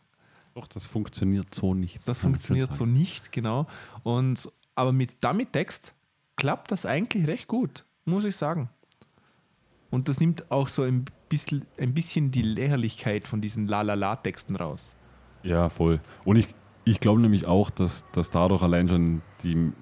Doch, 0.54 0.66
das 0.66 0.86
funktioniert 0.86 1.54
so 1.54 1.74
nicht. 1.74 2.00
Das 2.06 2.20
funktioniert 2.20 2.72
so 2.72 2.86
nicht, 2.86 3.30
genau. 3.30 3.66
Und, 4.02 4.50
aber 4.74 4.92
mit 4.92 5.16
damit 5.20 5.52
Text 5.52 5.92
klappt 6.36 6.72
das 6.72 6.86
eigentlich 6.86 7.26
recht 7.26 7.46
gut, 7.46 7.84
muss 8.04 8.24
ich 8.24 8.36
sagen. 8.36 8.70
Und 9.90 10.08
das 10.08 10.18
nimmt 10.18 10.50
auch 10.50 10.68
so 10.68 10.82
ein 10.82 11.04
bisschen, 11.28 11.66
ein 11.78 11.94
bisschen 11.94 12.30
die 12.30 12.42
Lächerlichkeit 12.42 13.28
von 13.28 13.40
diesen 13.40 13.68
La-La-La-Texten 13.68 14.56
raus. 14.56 14.96
Ja, 15.46 15.68
voll. 15.68 16.00
Und 16.24 16.36
ich, 16.36 16.48
ich 16.84 17.00
glaube 17.00 17.20
nämlich 17.20 17.46
auch, 17.46 17.70
dass, 17.70 18.04
dass 18.12 18.30
dadurch 18.30 18.62
allein 18.62 18.88
schon 18.88 19.22
die, 19.42 19.72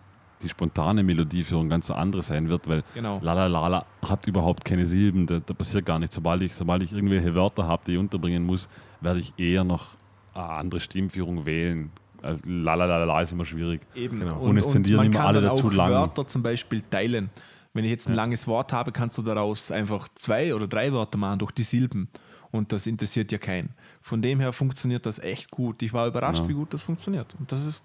die 0.43 0.49
spontane 0.49 1.03
Melodieführung 1.03 1.69
ganz 1.69 1.87
so 1.87 1.95
andere 1.95 2.23
sein 2.23 2.49
wird, 2.49 2.69
weil 2.69 2.83
Genau. 2.95 3.19
La 3.23 3.33
La 3.33 3.47
La 3.47 3.67
La 3.69 3.87
hat 4.07 4.27
überhaupt 4.27 4.65
keine 4.65 4.87
Silben, 4.87 5.27
da, 5.27 5.41
da 5.45 5.55
passiert 5.55 5.87
gar 5.87 5.99
nichts. 5.99 6.15
Sobald 6.15 6.43
ich, 6.43 6.55
sobald 6.55 6.83
ich 6.83 6.93
irgendwelche 6.93 7.35
Wörter 7.35 7.67
habe, 7.67 7.83
die 7.87 7.93
ich 7.93 7.99
unterbringen 7.99 8.45
muss, 8.45 8.69
werde 9.01 9.21
ich 9.21 9.33
eher 9.39 9.65
noch 9.65 9.97
eine 10.35 10.45
andere 10.45 10.81
Stimmführung 10.81 11.47
wählen. 11.47 11.91
Also 12.23 12.41
La 12.47 12.75
La 12.75 12.87
La 12.87 13.05
La 13.05 13.21
ist 13.21 13.33
immer 13.33 13.45
schwierig. 13.45 13.83
Eben. 13.95 14.21
Genau. 14.21 14.39
Und 14.41 14.57
es 14.57 14.67
tendieren 14.67 14.99
man 14.99 15.07
immer 15.07 15.17
kann 15.19 15.27
alle 15.29 15.41
dann 15.41 15.51
dazu 15.51 15.67
auch 15.69 15.73
lang. 15.73 15.91
Wörter 15.91 16.27
zum 16.27 16.43
Beispiel 16.43 16.83
teilen. 16.91 17.31
Wenn 17.75 17.85
ich 17.85 17.91
jetzt 17.91 18.07
ein 18.07 18.13
Ja. 18.13 18.17
langes 18.17 18.47
Wort 18.47 18.73
habe, 18.73 18.93
kannst 18.93 19.19
du 19.19 19.23
daraus 19.23 19.71
einfach 19.71 20.09
zwei 20.15 20.55
oder 20.55 20.67
drei 20.69 20.93
Wörter 20.93 21.19
machen 21.19 21.39
durch 21.41 21.51
die 21.53 21.65
Silben. 21.65 22.09
Und 22.55 22.71
das 22.71 22.87
interessiert 22.87 23.33
ja 23.33 23.39
keinen. 23.39 23.71
Von 24.01 24.23
dem 24.23 24.39
her 24.39 24.53
funktioniert 24.53 25.05
das 25.07 25.19
echt 25.19 25.51
gut. 25.51 25.83
Ich 25.83 25.93
war 25.93 26.07
überrascht, 26.07 26.45
Ja. 26.45 26.49
wie 26.51 26.53
gut 26.55 26.73
das 26.73 26.83
funktioniert. 26.83 27.35
Und 27.37 27.51
das 27.51 27.67
ist 27.67 27.83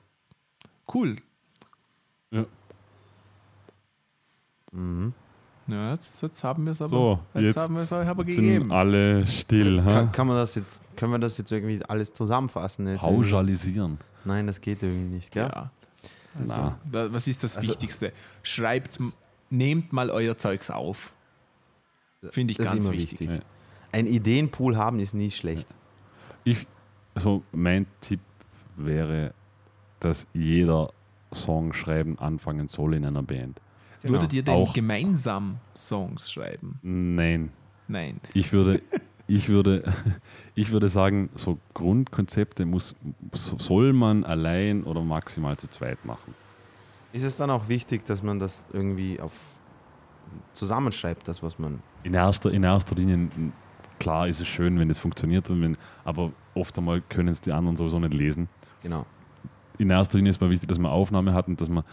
cool. 0.94 1.16
Ja. 2.30 2.46
Mhm. 4.72 5.14
Ja, 5.68 5.92
jetzt, 5.94 6.22
jetzt 6.22 6.44
haben 6.44 6.66
wir 6.66 6.72
es 6.72 6.82
aber, 6.82 6.90
So, 6.90 7.20
jetzt, 7.34 7.44
jetzt 7.44 7.58
haben 7.58 7.76
wir 7.76 7.82
es 7.82 7.92
euch 7.92 8.08
aber 8.08 8.24
Sind 8.26 8.36
gegeben. 8.36 8.72
alle 8.72 9.26
still. 9.26 9.78
Kann, 9.84 9.94
Ha? 9.94 10.04
kann 10.12 10.28
man 10.28 10.38
das 10.38 10.54
jetzt, 10.56 10.84
können 10.96 11.12
wir 11.14 11.20
das 11.20 11.38
jetzt 11.40 11.52
irgendwie 11.52 11.84
alles 11.86 12.14
zusammenfassen? 12.14 12.88
Jetzt 12.88 13.00
Pauschalisieren. 13.02 13.98
Nein, 14.26 14.46
das 14.48 14.62
geht 14.62 14.84
irgendwie 14.84 15.16
nicht, 15.16 15.32
gell? 15.32 15.50
Ja. 15.52 15.72
Also, 16.40 16.76
was 16.92 17.28
ist 17.28 17.44
das 17.44 17.58
Also- 17.58 17.70
Wichtigste? 17.70 18.14
Schreibt, 18.44 19.00
nehmt 19.50 19.94
mal 19.94 20.10
euer 20.12 20.38
Zeugs 20.38 20.70
auf. 20.70 21.12
Finde 22.32 22.52
ich 22.52 22.58
Das 22.58 22.68
ist 22.68 22.72
ganz 22.74 22.86
immer 22.86 22.94
wichtig. 22.94 23.20
wichtig. 23.22 23.38
Ja. 23.38 23.44
Ein 23.92 24.08
Ideenpool 24.08 24.78
haben 24.78 25.00
ist 25.00 25.14
nie 25.14 25.32
schlecht. 25.32 25.68
Ich, 26.44 26.68
also 27.16 27.44
mein 27.52 27.86
Tipp 28.02 28.20
wäre, 28.76 29.34
dass 30.00 30.28
jeder 30.34 30.92
Song 31.34 31.74
schreiben 31.74 32.18
anfangen 32.20 32.68
soll 32.68 32.94
in 32.96 33.06
einer 33.06 33.24
Band. 33.24 33.62
Genau. 34.02 34.14
Würdet 34.14 34.34
ihr 34.34 34.44
denn 34.44 34.54
Auch- 34.56 34.74
gemeinsam 34.74 35.58
Songs 35.76 36.32
schreiben? 36.32 36.80
Nein, 36.82 37.52
Nein. 37.88 38.22
ich 38.34 38.54
würde, 38.54 38.82
ich 39.28 39.50
würde, 39.50 39.84
ich 40.56 40.72
würde 40.72 40.88
sagen, 40.88 41.30
so 41.36 41.58
Grundkonzepte 41.74 42.66
muss, 42.66 42.96
so- 43.34 43.58
soll 43.58 43.92
man 43.94 44.24
allein 44.24 44.84
oder 44.84 45.02
maximal 45.02 45.58
zu 45.58 45.68
zweit 45.70 46.06
machen. 46.06 46.34
Ist 47.12 47.24
es 47.24 47.36
dann 47.36 47.50
auch 47.50 47.68
wichtig, 47.68 48.06
dass 48.06 48.24
man 48.24 48.40
das 48.40 48.68
irgendwie 48.72 49.20
auf 49.20 49.34
zusammenschreibt, 50.54 51.28
das, 51.28 51.42
was 51.44 51.58
man. 51.60 51.82
In 52.04 52.14
erster, 52.14 52.52
in 52.52 52.64
erster 52.64 52.96
Linie, 52.96 53.30
klar 54.00 54.28
ist 54.28 54.40
es 54.40 54.48
schön, 54.48 54.80
wenn 54.80 54.90
es 54.90 54.98
funktioniert, 54.98 55.50
und 55.50 55.62
wenn, 55.62 55.78
aber 56.04 56.32
oft 56.56 56.78
einmal 56.78 57.02
können 57.02 57.30
es 57.30 57.42
die 57.42 57.52
anderen 57.52 57.78
sowieso 57.78 58.00
nicht 58.00 58.14
lesen. 58.14 58.48
Genau. 58.82 59.06
in 59.78 59.90
erster 59.90 60.18
Linie 60.18 60.30
ist 60.30 60.40
mal 60.42 60.50
wichtig, 60.50 60.68
dass 60.70 60.80
man 60.80 60.92
Aufnahme 60.92 61.34
hat 61.34 61.48
und 61.48 61.60
dass 61.60 61.70
man, 61.70 61.84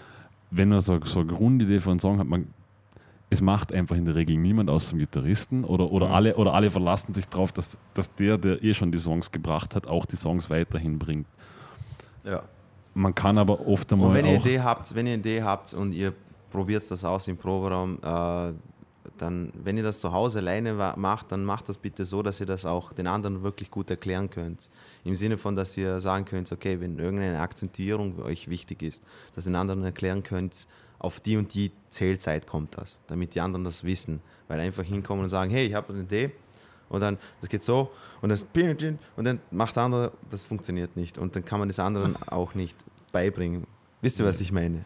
wenn 0.50 0.68
man 0.68 0.80
so, 0.80 1.00
so 1.04 1.20
eine 1.20 1.32
Grundidee 1.32 1.80
für 1.80 1.90
einen 1.90 1.98
Song 1.98 2.18
hat, 2.18 2.26
man, 2.26 2.46
es 3.28 3.40
macht 3.40 3.72
einfach 3.72 3.96
in 3.96 4.04
der 4.04 4.14
Regel 4.14 4.36
niemand 4.36 4.70
aus 4.70 4.90
dem 4.90 4.98
Gitarristen 5.00 5.64
oder, 5.64 5.90
oder, 5.90 6.06
Mhm. 6.06 6.12
alle, 6.14 6.36
oder 6.36 6.54
alle 6.54 6.70
verlassen 6.70 7.12
sich 7.12 7.26
darauf, 7.28 7.50
dass, 7.52 7.76
dass 7.94 8.14
der, 8.14 8.38
der 8.38 8.62
eh 8.62 8.72
schon 8.72 8.92
die 8.92 8.98
Songs 8.98 9.32
gebracht 9.32 9.74
hat, 9.74 9.86
auch 9.88 10.04
die 10.06 10.14
Songs 10.16 10.48
weiterhin 10.48 10.98
bringt. 10.98 11.26
Ja. 12.24 12.42
Man 12.94 13.14
kann 13.14 13.36
aber 13.36 13.66
oft 13.66 13.92
einmal 13.92 14.08
Und 14.10 14.14
wenn 14.14 14.26
ihr 14.26 14.36
Idee 14.36 14.60
habt, 14.60 14.94
wenn 14.94 15.06
ihr 15.06 15.14
eine 15.14 15.20
Idee 15.20 15.42
habt 15.42 15.74
und 15.74 15.92
ihr 15.92 16.12
probiert 16.50 16.88
das 16.90 17.04
aus 17.04 17.26
im 17.28 17.36
Proberaum, 17.36 17.98
äh, 18.02 18.52
dann, 19.18 19.52
wenn 19.54 19.76
ihr 19.76 19.82
das 19.82 19.98
zu 19.98 20.12
Hause 20.12 20.38
alleine 20.38 20.94
macht, 20.96 21.32
dann 21.32 21.44
macht 21.44 21.68
das 21.68 21.78
bitte 21.78 22.04
so, 22.04 22.22
dass 22.22 22.40
ihr 22.40 22.46
das 22.46 22.64
auch 22.64 22.92
den 22.92 23.06
anderen 23.06 23.42
wirklich 23.42 23.70
gut 23.70 23.90
erklären 23.90 24.30
könnt. 24.30 24.70
Im 25.04 25.16
Sinne 25.16 25.38
von, 25.38 25.56
dass 25.56 25.76
ihr 25.76 26.00
sagen 26.00 26.24
könnt, 26.24 26.50
okay, 26.52 26.80
wenn 26.80 26.98
irgendeine 26.98 27.40
Akzentuierung 27.40 28.22
euch 28.22 28.48
wichtig 28.48 28.82
ist, 28.82 29.02
dass 29.34 29.46
ihr 29.46 29.50
den 29.50 29.56
anderen 29.56 29.84
erklären 29.84 30.22
könnt, 30.22 30.66
auf 30.98 31.20
die 31.20 31.36
und 31.36 31.52
die 31.52 31.72
Zählzeit 31.90 32.46
kommt 32.46 32.78
das, 32.78 32.98
damit 33.06 33.34
die 33.34 33.40
anderen 33.40 33.64
das 33.64 33.84
wissen. 33.84 34.20
Weil 34.48 34.60
einfach 34.60 34.84
hinkommen 34.84 35.24
und 35.24 35.28
sagen, 35.28 35.50
hey, 35.50 35.66
ich 35.66 35.74
habe 35.74 35.92
eine 35.92 36.02
Idee 36.02 36.32
und 36.88 37.00
dann, 37.00 37.18
das 37.40 37.50
geht 37.50 37.62
so 37.62 37.90
und 38.22 38.30
das 38.30 38.46
und 39.16 39.24
dann 39.24 39.40
macht 39.50 39.76
der 39.76 39.82
andere, 39.82 40.12
das 40.30 40.44
funktioniert 40.44 40.96
nicht. 40.96 41.18
Und 41.18 41.36
dann 41.36 41.44
kann 41.44 41.58
man 41.58 41.68
das 41.68 41.78
anderen 41.78 42.16
auch 42.28 42.54
nicht 42.54 42.76
beibringen. 43.12 43.66
Wisst 44.00 44.20
ihr, 44.20 44.26
was 44.26 44.40
ich 44.40 44.52
meine? 44.52 44.84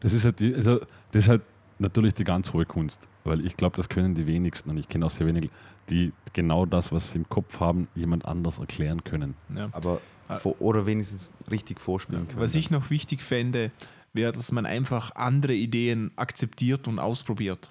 das 0.00 0.12
ist 0.12 0.24
halt, 0.24 0.40
die, 0.40 0.54
also, 0.54 0.78
das 1.10 1.24
ist 1.24 1.28
halt 1.28 1.42
natürlich 1.78 2.14
die 2.14 2.24
ganz 2.24 2.52
hohe 2.52 2.64
Kunst, 2.66 3.06
weil 3.24 3.44
ich 3.44 3.56
glaube, 3.56 3.76
das 3.76 3.88
können 3.88 4.14
die 4.14 4.26
wenigsten 4.26 4.70
und 4.70 4.78
ich 4.78 4.88
kenne 4.88 5.06
auch 5.06 5.10
sehr 5.10 5.26
wenige, 5.26 5.48
die 5.90 6.12
genau 6.32 6.66
das, 6.66 6.92
was 6.92 7.10
sie 7.12 7.18
im 7.18 7.28
Kopf 7.28 7.60
haben, 7.60 7.88
jemand 7.94 8.24
anders 8.24 8.58
erklären 8.58 9.04
können. 9.04 9.34
Ja. 9.54 9.68
Aber 9.72 10.00
Ah. 10.28 10.38
vor, 10.38 10.60
oder 10.60 10.86
wenigstens 10.86 11.30
richtig 11.48 11.80
vorspielen 11.80 12.26
können. 12.26 12.40
Was 12.40 12.56
ich 12.56 12.68
noch 12.72 12.90
wichtig 12.90 13.22
fände, 13.22 13.70
wäre, 14.12 14.32
dass 14.32 14.50
man 14.50 14.66
einfach 14.66 15.14
andere 15.14 15.52
Ideen 15.54 16.10
akzeptiert 16.16 16.88
und 16.88 16.98
ausprobiert. 16.98 17.70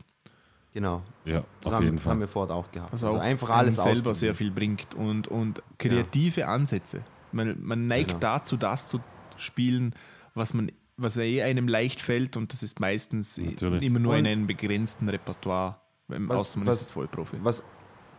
genau. 0.73 1.01
Ja, 1.25 1.43
Das, 1.59 1.67
auf 1.67 1.73
haben, 1.73 1.83
jeden 1.83 1.95
das 1.97 2.05
haben 2.05 2.11
Fall. 2.13 2.19
wir 2.21 2.27
vorher 2.29 2.55
auch 2.55 2.71
gehabt. 2.71 2.93
Was 2.93 3.03
also 3.03 3.17
auch 3.17 3.21
einfach 3.21 3.49
alles 3.49 3.75
selber 3.75 4.13
sehr 4.15 4.35
viel 4.35 4.51
bringt 4.51 4.93
und, 4.95 5.27
und 5.27 5.61
kreative 5.77 6.47
Ansätze. 6.47 7.01
Man, 7.33 7.61
man 7.61 7.87
neigt 7.87 8.09
Genau. 8.11 8.19
dazu, 8.21 8.55
das 8.55 8.87
zu 8.87 9.01
spielen, 9.35 9.93
was 10.33 10.53
man 10.53 10.71
was 10.97 11.17
eh 11.17 11.41
einem 11.43 11.67
leicht 11.67 12.01
fällt 12.01 12.37
und 12.37 12.53
das 12.53 12.63
ist 12.63 12.79
meistens 12.79 13.37
Natürlich. 13.37 13.83
immer 13.83 13.99
nur 13.99 14.13
in 14.15 14.25
Und- 14.25 14.31
einem 14.31 14.47
begrenzten 14.47 15.09
Repertoire, 15.09 15.77
Was- 16.07 16.39
außer 16.39 16.59
man 16.59 16.67
was- 16.67 16.81
ist 16.81 16.91
Vollprofi. 16.93 17.37
Was, 17.41 17.63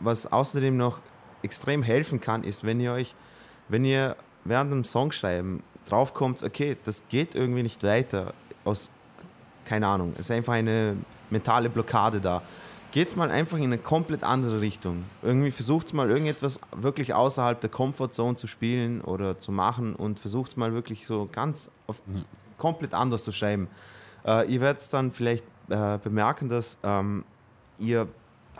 was 0.00 0.26
außerdem 0.30 0.76
noch 0.76 1.00
extrem 1.42 1.82
helfen 1.82 2.20
kann, 2.20 2.44
ist, 2.44 2.64
wenn 2.64 2.80
ihr 2.80 2.92
euch, 2.92 3.14
wenn 3.68 3.84
ihr 3.84 4.16
während 4.44 4.70
dem 4.72 4.84
Songschreiben 4.84 5.62
draufkommt, 5.88 6.42
okay, 6.42 6.76
das 6.84 7.02
geht 7.08 7.34
irgendwie 7.34 7.62
nicht 7.62 7.82
weiter, 7.82 8.34
aus, 8.64 8.90
keine 9.64 9.86
Ahnung, 9.86 10.12
es 10.14 10.20
ist 10.26 10.30
einfach 10.32 10.52
eine 10.54 10.96
mentale 11.30 11.70
Blockade 11.70 12.20
da. 12.20 12.42
Geht 12.92 13.16
mal 13.16 13.30
einfach 13.30 13.58
in 13.58 13.64
eine 13.64 13.78
komplett 13.78 14.22
andere 14.22 14.60
Richtung. 14.60 15.04
Irgendwie 15.22 15.50
versucht 15.50 15.92
mal 15.92 16.08
irgendetwas 16.08 16.60
wirklich 16.74 17.12
außerhalb 17.14 17.60
der 17.60 17.68
Comfortzone 17.68 18.36
zu 18.36 18.46
spielen 18.46 19.00
oder 19.02 19.38
zu 19.38 19.52
machen 19.52 19.94
und 19.94 20.18
versucht 20.20 20.56
mal 20.56 20.72
wirklich 20.72 21.06
so 21.06 21.28
ganz 21.30 21.70
auf. 21.86 22.00
Komplett 22.58 22.94
anders 22.94 23.24
zu 23.24 23.32
schreiben. 23.32 23.68
Äh, 24.24 24.50
ihr 24.52 24.60
werdet 24.60 24.92
dann 24.92 25.12
vielleicht 25.12 25.44
äh, 25.68 25.98
bemerken, 26.02 26.48
dass 26.48 26.78
ähm, 26.82 27.24
ihr 27.78 28.08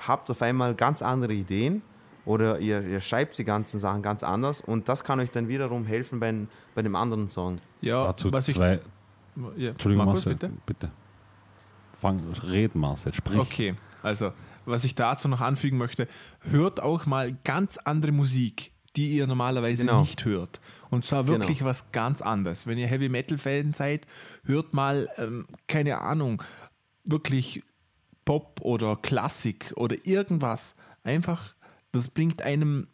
habt 0.07 0.31
auf 0.31 0.43
einmal 0.43 0.75
ganz 0.75 1.03
andere 1.03 1.33
Ideen 1.33 1.83
oder 2.25 2.59
ihr, 2.59 2.83
ihr 2.83 3.01
schreibt 3.01 3.37
die 3.39 3.45
ganzen 3.45 3.79
Sachen 3.81 4.03
ganz 4.03 4.23
anders 4.23 4.61
und 4.61 4.89
das 4.89 5.05
kann 5.05 5.21
euch 5.21 5.31
dann 5.31 5.49
wiederum 5.49 5.85
helfen 5.87 6.21
bei, 6.21 6.35
bei 6.75 6.83
dem 6.83 6.95
anderen 6.97 7.29
Song. 7.29 7.59
Ja, 7.81 8.05
Dazu 8.07 8.33
was 8.33 8.49
ich. 8.49 8.57
zwei, 8.57 8.81
Ja, 9.57 9.71
Entschuldigung, 9.71 10.07
Markus, 10.07 10.27
Marcel, 10.27 10.35
bitte. 10.35 10.53
bitte. 10.67 10.91
Fang, 11.99 12.21
red 12.45 12.75
Marcel, 12.75 13.15
sprich. 13.15 13.39
Okay, 13.39 13.75
also 14.03 14.33
was 14.67 14.85
ich 14.85 14.95
dazu 14.95 15.29
noch 15.29 15.41
anfügen 15.41 15.79
möchte, 15.79 16.09
hört 16.51 16.83
auch 16.83 17.07
mal 17.07 17.37
ganz 17.45 17.79
andere 17.79 18.13
Musik, 18.13 18.73
die 18.97 19.11
ihr 19.17 19.27
normalerweise 19.27 19.85
Genau. 19.85 20.01
nicht 20.01 20.25
hört. 20.25 20.61
Und 20.91 21.05
zwar 21.05 21.27
wirklich 21.27 21.65
was 21.65 21.93
ganz 21.93 22.23
anderes. 22.23 22.67
Wenn 22.67 22.79
ihr 22.79 22.87
Heavy 22.87 23.09
Metal-Fan 23.09 23.73
seid, 23.75 24.07
hört 24.45 24.73
mal, 24.75 25.09
ähm, 25.19 25.47
keine 25.67 25.99
Ahnung, 26.01 26.43
wirklich 27.05 27.63
Pop 28.25 28.61
oder 28.63 28.97
Klassik 28.97 29.73
oder 29.77 29.97
irgendwas. 30.07 30.75
Einfach, 31.05 31.55
das 31.93 32.09
bringt 32.09 32.43
einem 32.43 32.89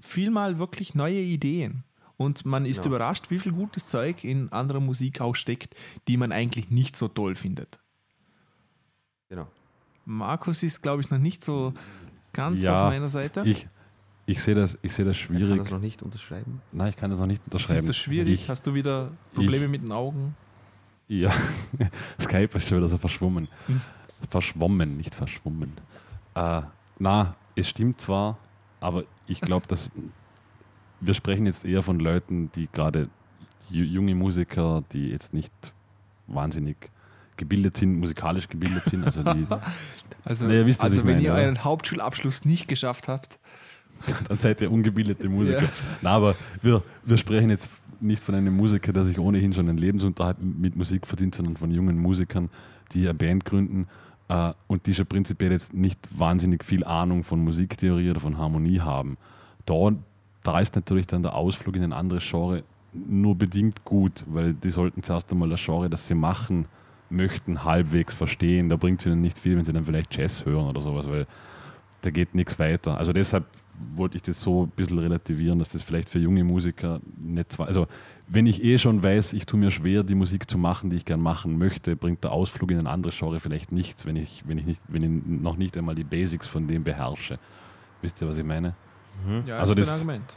vielmal 0.00 0.58
wirklich 0.58 0.94
neue 0.94 1.20
Ideen. 1.20 1.84
Und 2.16 2.44
man 2.46 2.64
ist 2.66 2.78
Ja. 2.80 2.86
überrascht, 2.86 3.30
wie 3.30 3.38
viel 3.38 3.52
gutes 3.52 3.86
Zeug 3.86 4.22
in 4.24 4.50
anderer 4.52 4.80
Musik 4.80 5.20
auch 5.20 5.34
steckt, 5.34 5.74
die 6.08 6.16
man 6.16 6.30
eigentlich 6.32 6.70
nicht 6.70 6.96
so 6.96 7.08
toll 7.08 7.34
findet. 7.34 7.80
Genau. 9.28 9.48
Markus 10.04 10.62
ist, 10.62 10.82
glaube 10.82 11.02
ich, 11.02 11.10
noch 11.10 11.18
nicht 11.18 11.42
so 11.44 11.72
ganz 12.32 12.62
Ja, 12.62 12.76
auf 12.86 12.90
meiner 12.90 13.08
Seite. 13.08 13.42
Ich, 13.46 13.66
ich 14.26 14.40
sehe 14.42 14.54
das, 14.54 14.78
ich 14.82 14.92
seh 14.92 15.04
das 15.04 15.16
Ich 15.16 15.26
kann 15.26 15.36
schwierig. 15.38 15.58
das 15.58 15.70
noch 15.70 15.80
nicht 15.80 16.02
unterschreiben. 16.02 16.60
Nein, 16.72 16.90
ich 16.90 16.96
kann 16.96 17.10
das 17.10 17.18
noch 17.20 17.26
nicht 17.26 17.42
unterschreiben. 17.44 17.80
ist 17.80 17.88
das 17.88 17.96
schwierig? 17.96 18.32
Ich, 18.42 18.48
Hast 18.48 18.66
du 18.66 18.74
wieder 18.74 19.10
Probleme 19.34 19.64
ich- 19.64 19.70
mit 19.70 19.82
den 19.82 19.92
Augen? 19.92 20.34
ja, 21.08 21.32
Skype 22.20 22.56
ist 22.56 22.68
schon 22.68 22.78
wieder 22.78 22.88
so 22.88 22.98
verschwommen. 22.98 23.48
Hm. 23.66 23.80
Verschwommen, 24.30 24.96
nicht 24.96 25.14
verschwommen. 25.14 25.72
Äh, 26.34 26.62
na, 26.98 27.34
es 27.56 27.68
stimmt 27.68 28.00
zwar, 28.00 28.38
aber 28.80 29.04
ich 29.26 29.40
glaube, 29.40 29.66
dass 29.66 29.90
wir 31.00 31.14
sprechen 31.14 31.46
jetzt 31.46 31.64
eher 31.64 31.82
von 31.82 31.98
Leuten, 31.98 32.50
die 32.52 32.68
gerade 32.72 33.08
ju- 33.70 33.84
junge 33.84 34.14
Musiker, 34.14 34.82
die 34.92 35.08
jetzt 35.08 35.34
nicht 35.34 35.52
wahnsinnig 36.28 36.76
gebildet 37.36 37.76
sind, 37.76 37.98
musikalisch 37.98 38.48
gebildet 38.48 38.84
sind. 38.84 39.04
Also, 39.04 39.22
die, 39.24 39.46
Also, 40.24 40.46
Na, 40.46 40.54
ihr 40.54 40.66
wisst, 40.66 40.80
also 40.82 40.98
wenn 40.98 41.16
meine, 41.16 41.22
ihr 41.22 41.32
euren 41.32 41.64
Hauptschulabschluss 41.64 42.44
nicht 42.44 42.68
geschafft 42.68 43.08
habt, 43.08 43.40
dann 44.28 44.38
seid 44.38 44.60
ihr 44.60 44.70
ungebildete 44.70 45.28
Musiker. 45.28 45.62
Ja. 45.62 45.70
Na, 46.00 46.10
aber 46.10 46.34
wir, 46.62 46.82
wir 47.04 47.16
sprechen 47.16 47.50
jetzt 47.50 47.68
nicht 48.00 48.22
von 48.22 48.34
einem 48.34 48.56
Musiker, 48.56 48.92
der 48.92 49.04
sich 49.04 49.18
ohnehin 49.18 49.52
schon 49.52 49.68
einen 49.68 49.78
Lebensunterhalt 49.78 50.38
mit 50.40 50.76
Musik 50.76 51.06
verdient, 51.06 51.34
sondern 51.34 51.56
von 51.56 51.70
jungen 51.70 51.98
Musikern, 51.98 52.50
die 52.92 53.08
eine 53.08 53.14
Band 53.14 53.44
gründen 53.44 53.86
äh, 54.28 54.52
und 54.66 54.86
die 54.86 54.94
schon 54.94 55.06
prinzipiell 55.06 55.52
jetzt 55.52 55.72
nicht 55.72 55.98
wahnsinnig 56.18 56.64
viel 56.64 56.84
Ahnung 56.84 57.24
von 57.24 57.42
Musiktheorie 57.42 58.10
oder 58.10 58.20
von 58.20 58.38
Harmonie 58.38 58.80
haben. 58.80 59.16
Da, 59.66 59.92
da 60.42 60.60
ist 60.60 60.74
natürlich 60.74 61.06
dann 61.06 61.22
der 61.22 61.34
Ausflug 61.34 61.76
in 61.76 61.84
ein 61.84 61.92
anderes 61.92 62.28
Genre 62.28 62.64
nur 62.92 63.36
bedingt 63.36 63.84
gut, 63.84 64.24
weil 64.26 64.52
die 64.54 64.70
sollten 64.70 65.02
zuerst 65.02 65.32
einmal 65.32 65.48
das 65.48 65.64
Genre, 65.64 65.88
das 65.88 66.06
sie 66.06 66.14
machen 66.14 66.66
möchten, 67.08 67.64
halbwegs 67.64 68.14
verstehen. 68.14 68.68
Da 68.68 68.76
bringt 68.76 69.00
es 69.00 69.06
ihnen 69.06 69.20
nicht 69.20 69.38
viel, 69.38 69.56
wenn 69.56 69.64
sie 69.64 69.72
dann 69.72 69.84
vielleicht 69.84 70.14
Jazz 70.16 70.44
hören 70.44 70.68
oder 70.68 70.80
sowas, 70.80 71.08
weil 71.08 71.26
da 72.02 72.10
geht 72.10 72.34
nichts 72.34 72.58
weiter. 72.58 72.98
Also 72.98 73.12
deshalb 73.12 73.46
wollte 73.94 74.16
ich 74.16 74.22
das 74.22 74.40
so 74.40 74.64
ein 74.64 74.70
bisschen 74.70 74.98
relativieren, 74.98 75.58
dass 75.58 75.70
das 75.70 75.82
vielleicht 75.82 76.08
für 76.08 76.18
junge 76.18 76.44
Musiker 76.44 77.00
nicht 77.18 77.58
war. 77.58 77.66
Also 77.66 77.86
wenn 78.28 78.46
ich 78.46 78.62
eh 78.62 78.78
schon 78.78 79.02
weiß, 79.02 79.32
ich 79.32 79.44
tue 79.46 79.58
mir 79.58 79.70
schwer, 79.70 80.02
die 80.04 80.14
Musik 80.14 80.48
zu 80.48 80.56
machen, 80.58 80.90
die 80.90 80.96
ich 80.96 81.04
gern 81.04 81.20
machen 81.20 81.58
möchte, 81.58 81.96
bringt 81.96 82.22
der 82.22 82.32
Ausflug 82.32 82.70
in 82.70 82.78
ein 82.78 82.86
anderes 82.86 83.18
Genre 83.18 83.40
vielleicht 83.40 83.72
nichts, 83.72 84.06
wenn 84.06 84.16
ich, 84.16 84.44
wenn 84.46 84.58
ich, 84.58 84.66
nicht, 84.66 84.82
wenn 84.88 85.02
ich 85.02 85.42
noch 85.42 85.56
nicht 85.56 85.76
einmal 85.76 85.94
die 85.94 86.04
Basics 86.04 86.46
von 86.46 86.66
dem 86.68 86.84
beherrsche. 86.84 87.38
Wisst 88.02 88.20
ihr, 88.22 88.28
was 88.28 88.38
ich 88.38 88.44
meine? 88.44 88.74
ja, 89.46 89.56
Also 89.58 89.72
ist 89.72 89.78
ein 89.78 89.80
das- 89.82 89.98
Argument. 90.00 90.34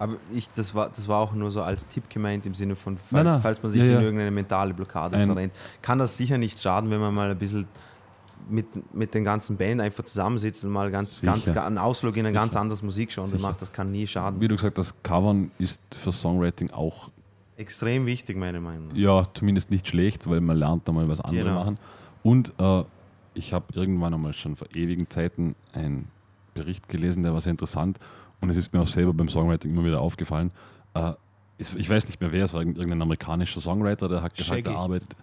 Aber 0.00 0.16
ich, 0.32 0.48
das, 0.52 0.74
war, 0.76 0.88
das 0.90 1.08
war 1.08 1.18
auch 1.18 1.32
nur 1.34 1.50
so 1.50 1.60
als 1.62 1.86
Tipp 1.88 2.08
gemeint 2.08 2.46
im 2.46 2.54
Sinne 2.54 2.76
von, 2.76 2.96
falls, 2.98 3.10
Nein, 3.10 3.26
nein. 3.26 3.40
falls 3.42 3.60
man 3.62 3.72
sich 3.72 3.80
Ja, 3.80 3.86
ja. 3.88 3.98
in 3.98 4.04
irgendeine 4.04 4.30
mentale 4.30 4.72
Blockade 4.72 5.16
Ein- 5.16 5.26
verrennt, 5.26 5.52
kann 5.82 5.98
das 5.98 6.16
sicher 6.16 6.38
nicht 6.38 6.60
schaden, 6.62 6.88
wenn 6.90 7.00
man 7.00 7.12
mal 7.12 7.30
ein 7.32 7.36
bisschen 7.38 7.66
mit, 8.50 8.94
mit 8.94 9.14
den 9.14 9.24
ganzen 9.24 9.56
Band 9.56 9.80
einfach 9.80 10.04
zusammensitzt 10.04 10.64
und 10.64 10.70
mal 10.70 10.90
ganz, 10.90 11.20
ganz 11.20 11.44
Sicher. 11.44 11.64
einen 11.64 11.78
Ausflug 11.78 12.16
in 12.16 12.26
ein 12.26 12.32
Sicher. 12.32 12.40
ganz 12.40 12.56
anderes 12.56 12.82
Musikgenre 12.82 13.38
macht. 13.38 13.60
Das 13.62 13.72
kann 13.72 13.90
nie 13.90 14.06
schaden. 14.06 14.40
Wie 14.40 14.48
du 14.48 14.56
gesagt 14.56 14.78
hast, 14.78 15.02
Covern 15.02 15.50
ist 15.58 15.82
für 15.94 16.12
Songwriting 16.12 16.70
auch 16.70 17.10
Extrem 17.56 18.06
wichtig, 18.06 18.36
meine 18.36 18.60
Meinung 18.60 18.88
nach. 18.88 18.96
Ja, 18.96 19.24
zumindest 19.34 19.70
nicht 19.72 19.88
schlecht, 19.88 20.30
weil 20.30 20.40
man 20.40 20.56
lernt 20.56 20.86
da 20.86 20.92
mal 20.92 21.08
was 21.08 21.20
andere 21.20 21.44
Genau. 21.44 21.58
machen. 21.58 21.78
Und 22.22 22.52
äh, 22.58 22.84
ich 23.34 23.52
habe 23.52 23.66
irgendwann 23.74 24.14
einmal 24.14 24.32
schon 24.32 24.54
vor 24.54 24.68
ewigen 24.74 25.10
Zeiten 25.10 25.56
einen 25.72 26.06
Bericht 26.54 26.88
gelesen, 26.88 27.24
der 27.24 27.32
war 27.32 27.40
sehr 27.40 27.50
interessant. 27.50 27.98
Und 28.40 28.50
es 28.50 28.56
ist 28.56 28.72
mir 28.72 28.80
auch 28.80 28.86
selber 28.86 29.12
beim 29.12 29.28
Songwriting 29.28 29.72
immer 29.72 29.84
wieder 29.84 30.00
aufgefallen. 30.00 30.52
Äh, 30.94 31.14
ich, 31.58 31.90
weiß 31.90 32.06
nicht 32.06 32.20
mehr 32.20 32.30
wer, 32.30 32.44
es 32.44 32.54
war 32.54 32.60
irgendein 32.60 33.02
amerikanischer 33.02 33.60
Songwriter, 33.60 34.08
der 34.08 34.22
hat 34.22 34.36
gesagt, 34.36 34.54
Shaggy. 34.64 34.70
er 34.70 34.78
arbeitet, 34.78 35.16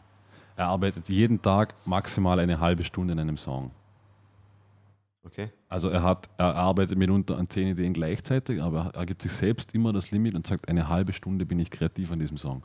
er 0.55 0.67
arbeitet 0.67 1.09
jeden 1.09 1.41
Tag 1.41 1.73
maximal 1.85 2.39
eine 2.39 2.59
halbe 2.59 2.83
Stunde 2.83 3.13
an 3.13 3.19
einem 3.19 3.37
Song. 3.37 3.71
Okay. 5.25 5.49
Also 5.67 5.89
er 5.89 6.03
hat, 6.03 6.29
er 6.37 6.55
arbeitet 6.55 6.97
mitunter 6.97 7.37
an 7.37 7.49
zehn 7.49 7.67
Ideen 7.67 7.93
gleichzeitig, 7.93 8.61
aber 8.61 8.91
er 8.93 9.05
gibt 9.05 9.21
sich 9.21 9.31
selbst 9.31 9.73
immer 9.73 9.91
das 9.91 10.11
Limit 10.11 10.35
und 10.35 10.45
sagt, 10.45 10.69
eine 10.69 10.87
halbe 10.87 11.13
Stunde 11.13 11.45
bin 11.45 11.59
ich 11.59 11.71
kreativ 11.71 12.11
an 12.11 12.19
diesem 12.19 12.37
Song. 12.37 12.63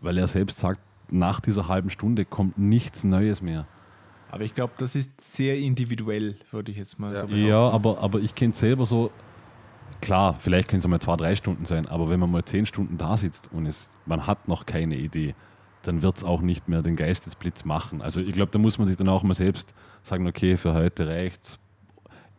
Weil 0.00 0.16
er 0.16 0.26
selbst 0.26 0.58
sagt, 0.58 0.80
nach 1.10 1.40
dieser 1.40 1.68
halben 1.68 1.90
Stunde 1.90 2.24
kommt 2.24 2.56
nichts 2.56 3.04
Neues 3.04 3.42
mehr. 3.42 3.66
Aber 4.30 4.44
ich 4.44 4.54
glaube, 4.54 4.72
das 4.78 4.94
ist 4.94 5.20
sehr 5.20 5.58
individuell, 5.58 6.36
würde 6.50 6.70
ich 6.70 6.78
jetzt 6.78 6.98
mal 6.98 7.12
Ja. 7.12 7.20
so 7.20 7.26
Ja, 7.26 7.68
aber, 7.68 7.98
aber 8.00 8.20
ich 8.20 8.34
kenne 8.34 8.52
es 8.52 8.58
selber 8.60 8.86
so, 8.86 9.10
klar, 10.00 10.34
vielleicht 10.38 10.68
können 10.68 10.78
es 10.78 10.86
mal 10.86 11.00
zwei, 11.00 11.16
drei 11.16 11.34
Stunden 11.34 11.66
sein, 11.66 11.86
aber 11.86 12.08
wenn 12.08 12.18
man 12.18 12.30
mal 12.30 12.44
zehn 12.44 12.64
Stunden 12.64 12.96
da 12.96 13.16
sitzt 13.16 13.52
und 13.52 13.66
es, 13.66 13.90
man 14.06 14.26
hat 14.26 14.48
noch 14.48 14.64
keine 14.64 14.96
Idee, 14.96 15.34
dann 15.82 16.02
wird 16.02 16.16
es 16.16 16.24
auch 16.24 16.40
nicht 16.40 16.68
mehr 16.68 16.82
den 16.82 16.96
Geistesblitz 16.96 17.64
machen. 17.64 18.02
Also 18.02 18.20
ich 18.20 18.32
glaube, 18.32 18.50
da 18.50 18.58
muss 18.58 18.78
man 18.78 18.86
sich 18.86 18.96
dann 18.96 19.08
auch 19.08 19.22
mal 19.22 19.34
selbst 19.34 19.74
sagen, 20.02 20.26
okay, 20.26 20.56
für 20.56 20.74
heute 20.74 21.06
reicht's. 21.06 21.58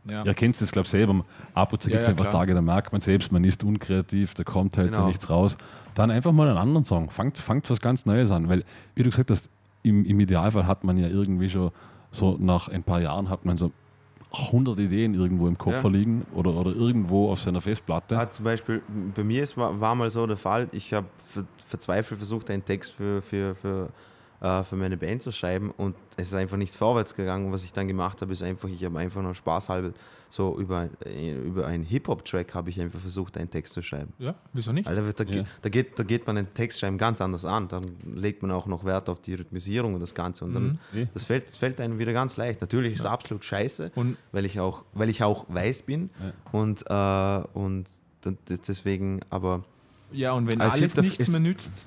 Ja. 0.05 0.25
Ihr 0.25 0.33
kennt 0.33 0.59
es, 0.59 0.71
glaube 0.71 0.85
ich, 0.85 0.91
selber. 0.91 1.23
Ab 1.53 1.71
und 1.71 1.81
zu 1.81 1.87
Ja, 1.89 1.93
gibt 1.93 2.01
es 2.01 2.07
ja, 2.07 2.11
einfach 2.11 2.25
klar. 2.29 2.41
Tage, 2.41 2.53
da 2.53 2.61
merkt 2.61 2.91
man 2.91 2.99
selbst, 2.99 3.31
man 3.31 3.43
ist 3.45 3.63
unkreativ, 3.63 4.33
da 4.33 4.43
kommt 4.43 4.77
halt 4.77 4.91
Genau. 4.91 5.07
nichts 5.07 5.29
raus. 5.29 5.57
Dann 5.95 6.11
einfach 6.11 6.31
mal 6.33 6.49
einen 6.49 6.57
anderen 6.57 6.83
Song. 6.83 7.09
Fangt, 7.09 7.37
fangt 7.37 7.69
was 7.69 7.79
ganz 7.79 8.05
Neues 8.05 8.29
an. 8.31 8.49
Weil, 8.49 8.63
wie 8.95 9.03
du 9.03 9.09
gesagt 9.09 9.31
hast, 9.31 9.49
im, 9.83 10.03
im 10.05 10.19
Idealfall 10.19 10.67
hat 10.67 10.83
man 10.83 10.97
ja 10.97 11.07
irgendwie 11.07 11.49
schon 11.49 11.71
so 12.11 12.37
nach 12.39 12.67
ein 12.67 12.83
paar 12.83 12.99
Jahren 13.01 13.29
hat 13.29 13.45
man 13.45 13.55
so 13.57 13.71
100 14.35 14.79
Ideen 14.79 15.13
irgendwo 15.13 15.47
im 15.47 15.57
Koffer 15.57 15.89
Ja. 15.89 15.95
liegen 15.95 16.25
oder, 16.33 16.53
oder 16.53 16.71
irgendwo 16.71 17.29
auf 17.31 17.39
seiner 17.39 17.61
Festplatte. 17.61 18.17
Ah, 18.17 18.29
zum 18.31 18.45
Beispiel, 18.45 18.81
bei 19.15 19.23
mir 19.23 19.43
ist, 19.43 19.55
war, 19.57 19.79
war 19.79 19.93
mal 19.95 20.09
so 20.09 20.25
der 20.25 20.37
Fall, 20.37 20.67
ich 20.71 20.93
habe 20.93 21.07
ver, 21.25 21.43
verzweifelt 21.67 22.17
versucht, 22.19 22.49
einen 22.49 22.65
Text 22.65 22.93
für, 22.93 23.21
für, 23.21 23.53
für, 23.53 23.89
äh, 24.41 24.63
für 24.63 24.75
meine 24.75 24.97
Band 24.97 25.21
zu 25.21 25.31
schreiben 25.31 25.71
und 25.77 25.95
es 26.17 26.27
ist 26.29 26.33
einfach 26.33 26.57
nichts 26.57 26.77
vorwärts 26.77 27.15
gegangen. 27.15 27.51
Was 27.51 27.63
ich 27.63 27.73
dann 27.73 27.87
gemacht 27.87 28.21
habe, 28.21 28.33
ist 28.33 28.41
einfach, 28.41 28.69
ich 28.69 28.83
habe 28.83 28.97
einfach 28.99 29.21
nur 29.21 29.35
spaßhalber 29.35 29.91
so 30.33 30.57
über, 30.57 30.89
äh, 31.05 31.31
über 31.33 31.67
einen 31.67 31.83
Hip-Hop-Track 31.83 32.55
habe 32.55 32.71
ich 32.71 32.81
einfach 32.81 32.99
versucht, 32.99 33.37
einen 33.37 33.51
Text 33.51 33.71
zu 33.73 33.83
schreiben. 33.83 34.13
ja, 34.17 34.33
wieso 34.53 34.71
nicht? 34.71 34.87
Also 34.87 35.11
da, 35.11 35.23
Ja. 35.31 35.43
da, 35.61 35.69
geht, 35.69 35.99
da 35.99 36.03
geht 36.03 36.25
man 36.25 36.37
den 36.37 36.51
Textschreiben 36.55 36.97
ganz 36.97 37.21
anders 37.21 37.45
an. 37.45 37.67
Dann 37.67 37.85
legt 38.15 38.41
man 38.41 38.49
auch 38.49 38.65
noch 38.65 38.83
Wert 38.83 39.09
auf 39.09 39.21
die 39.21 39.35
Rhythmisierung 39.35 39.93
und 39.93 39.99
das 39.99 40.15
Ganze. 40.15 40.43
Und 40.45 40.53
dann, 40.53 40.79
Eh. 40.91 41.05
das, 41.13 41.25
fällt, 41.25 41.49
das 41.49 41.57
fällt 41.57 41.79
einem 41.79 41.99
wieder 41.99 42.13
ganz 42.13 42.35
leicht. 42.35 42.61
Natürlich 42.61 42.93
ist 42.93 43.01
es 43.01 43.05
absolut 43.05 43.45
scheiße, 43.45 43.91
Und 43.93 44.17
weil 44.31 44.45
ich 44.45 44.59
auch, 44.59 44.85
weil 44.93 45.09
ich 45.09 45.21
auch 45.21 45.45
weiß 45.49 45.83
bin. 45.83 46.09
Und, 46.51 46.83
äh, 46.89 47.43
und 47.53 47.85
deswegen, 48.67 49.19
aber 49.29 49.61
ja, 50.11 50.31
und 50.31 50.51
wenn 50.51 50.61
Also 50.61 50.77
alles 50.77 50.95
nichts 50.97 51.27
mehr 51.27 51.41
nützt, 51.41 51.85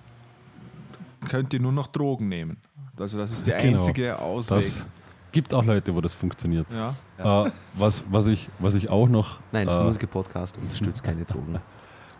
könnt 1.28 1.52
ihr 1.52 1.58
nur 1.60 1.72
noch 1.72 1.88
Drogen 1.88 2.28
nehmen. 2.28 2.58
Also 2.96 3.18
das 3.18 3.32
ist 3.32 3.44
der 3.46 3.58
Genau. 3.58 3.78
einzige 3.78 4.20
Ausweg. 4.20 4.58
Das 4.58 4.86
gibt 5.32 5.52
auch 5.52 5.64
Leute, 5.64 5.92
wo 5.94 6.00
das 6.00 6.14
funktioniert. 6.14 6.66
ja. 6.72 6.94
Äh, 7.18 7.50
was, 7.74 8.02
was, 8.10 8.26
ich, 8.28 8.48
was 8.58 8.74
ich 8.74 8.88
auch 8.90 9.08
noch. 9.08 9.40
nein, 9.52 9.66
das 9.66 9.76
äh, 9.80 9.84
Musiker-Podcast 9.84 10.56
unterstützt 10.58 11.02
keine 11.02 11.24
Drogen. 11.26 11.60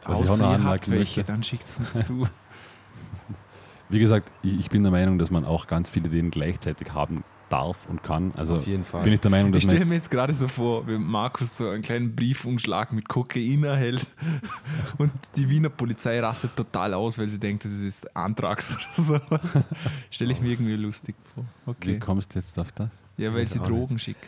Was 0.04 0.20
ich 0.20 0.26
auch 0.28 0.32
Außer 0.34 0.42
noch 0.42 0.54
anmerken 0.54 0.90
welche, 0.92 1.20
möchte. 1.20 1.32
dann 1.32 1.42
schickt 1.42 1.64
es 1.64 1.76
uns 1.78 2.06
zu. 2.06 2.26
Wie 3.88 3.98
gesagt, 3.98 4.32
ich, 4.42 4.58
ich 4.58 4.70
bin 4.70 4.82
der 4.82 4.90
Meinung, 4.92 5.18
dass 5.18 5.30
man 5.30 5.44
auch 5.44 5.66
ganz 5.66 5.88
viele 5.88 6.08
Ideen 6.08 6.30
gleichzeitig 6.30 6.92
haben 6.92 7.22
darf 7.48 7.86
und 7.88 8.02
kann. 8.02 8.32
Also 8.36 8.56
Auf 8.56 8.66
jeden 8.66 8.84
Fall. 8.84 9.04
bin 9.04 9.12
ich 9.12 9.20
der 9.20 9.30
Meinung, 9.30 9.52
dass 9.52 9.62
Ich 9.62 9.68
stelle 9.70 9.84
mir 9.84 9.94
jetzt 9.94 10.10
gerade 10.10 10.32
so 10.34 10.48
vor, 10.48 10.84
wie 10.88 10.98
Markus 10.98 11.56
so 11.56 11.68
einen 11.68 11.82
kleinen 11.82 12.16
Briefumschlag 12.16 12.92
mit 12.92 13.08
Kokain 13.08 13.62
erhält 13.62 14.04
und 14.98 15.12
die 15.36 15.48
Wiener 15.48 15.68
Polizei 15.68 16.18
rastet 16.18 16.56
total 16.56 16.94
aus, 16.94 17.16
weil 17.18 17.28
sie 17.28 17.38
denkt, 17.38 17.64
das 17.64 17.70
ist 17.70 18.16
Antrags 18.16 18.72
oder 18.72 19.20
sowas. 19.20 19.58
Stelle 20.10 20.32
ich 20.32 20.40
mir 20.40 20.48
irgendwie 20.50 20.74
lustig 20.74 21.14
vor. 21.34 21.44
Wie 21.66 21.70
Okay. 21.70 21.98
kommst 22.00 22.34
du 22.34 22.40
jetzt 22.40 22.58
auf 22.58 22.72
das? 22.72 22.90
Ja, 23.16 23.32
weil 23.32 23.42
Weiß 23.42 23.52
sie 23.52 23.60
Drogen 23.60 23.98
schicken. 24.00 24.26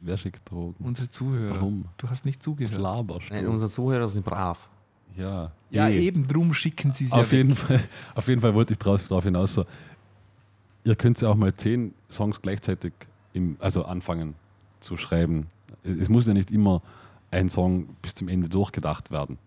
Wer 0.00 0.16
schickt 0.16 0.50
Drogen? 0.50 0.84
Unsere 0.84 1.08
Zuhörer. 1.08 1.54
Warum? 1.56 1.86
Du 1.96 2.08
hast 2.10 2.24
nicht 2.24 2.42
zugehört. 2.42 2.76
laberst 2.78 3.30
Nein, 3.30 3.44
du? 3.44 3.50
unsere 3.50 3.70
Zuhörer 3.70 4.08
sind 4.08 4.24
brav. 4.24 4.68
Ja. 5.16 5.50
Ja, 5.70 5.88
Eh. 5.88 6.00
eben 6.00 6.26
drum 6.28 6.52
schicken 6.52 6.92
sie 6.92 7.06
sie 7.06 7.12
Auf 7.14 7.32
ja 7.32 7.38
jeden, 7.38 7.50
weg. 7.52 7.58
Fall, 7.58 7.80
auf 8.14 8.28
jeden 8.28 8.40
Fall 8.40 8.54
wollte 8.54 8.74
ich 8.74 8.78
drauf, 8.78 9.06
drauf 9.08 9.24
hinaus. 9.24 9.54
So, 9.54 9.64
ihr 10.84 10.94
könnt 10.94 11.20
ja 11.20 11.28
auch 11.30 11.34
mal 11.34 11.54
zehn 11.54 11.94
Songs 12.10 12.40
gleichzeitig 12.42 12.92
im, 13.32 13.56
also 13.58 13.84
anfangen 13.84 14.34
zu 14.80 14.96
schreiben. 14.96 15.46
Es 15.82 16.08
muss 16.10 16.26
ja 16.26 16.34
nicht 16.34 16.50
immer 16.50 16.82
ein 17.30 17.48
Song 17.48 17.88
bis 18.02 18.14
zum 18.14 18.28
Ende 18.28 18.48
durchgedacht 18.48 19.10
werden. 19.10 19.38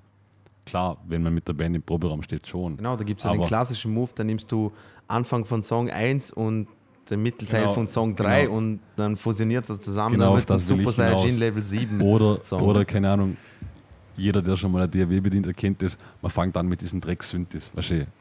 Klar, 0.66 0.98
wenn 1.08 1.24
man 1.24 1.34
mit 1.34 1.48
der 1.48 1.54
Band 1.54 1.76
im 1.76 1.82
Proberaum 1.84 2.22
steht, 2.24 2.46
schon. 2.48 2.78
Genau, 2.78 2.96
da 2.96 3.04
gibt 3.04 3.20
es 3.22 3.24
ja 3.26 3.32
den 3.32 3.46
klassischen 3.46 3.94
Move, 3.94 4.10
da 4.16 4.24
nimmst 4.24 4.52
du 4.52 4.72
Anfang 5.08 5.46
von 5.46 5.64
Song 5.64 5.90
1 5.90 6.32
und 6.32 6.68
den 7.12 7.22
Mittelteil 7.22 7.62
Genau, 7.62 7.74
von 7.74 7.88
Song 7.88 8.16
3 8.16 8.44
genau. 8.44 8.58
und 8.58 8.80
dann 8.96 9.16
fusioniert 9.16 9.70
das 9.70 9.80
zusammen, 9.82 10.16
Genau, 10.16 10.36
wird 10.36 10.50
ein 10.50 10.56
das 10.56 10.68
Super. 10.68 10.92
Saiyajin 10.92 11.38
Level 11.38 11.64
7. 11.64 12.02
Oder, 12.02 12.44
Song. 12.44 12.62
oder 12.62 12.86
keine 12.86 13.10
Ahnung, 13.12 13.38
jeder, 14.16 14.42
der 14.42 14.58
schon 14.58 14.72
mal 14.72 14.84
ein 14.84 14.92
DAW 14.92 15.22
bedient, 15.22 15.48
erkennt 15.48 15.82
das, 15.82 15.98
man 16.22 16.30
fängt 16.30 16.56
an 16.58 16.68
mit 16.68 16.82
diesen 16.82 17.00
Dreck-Synthes. 17.00 17.72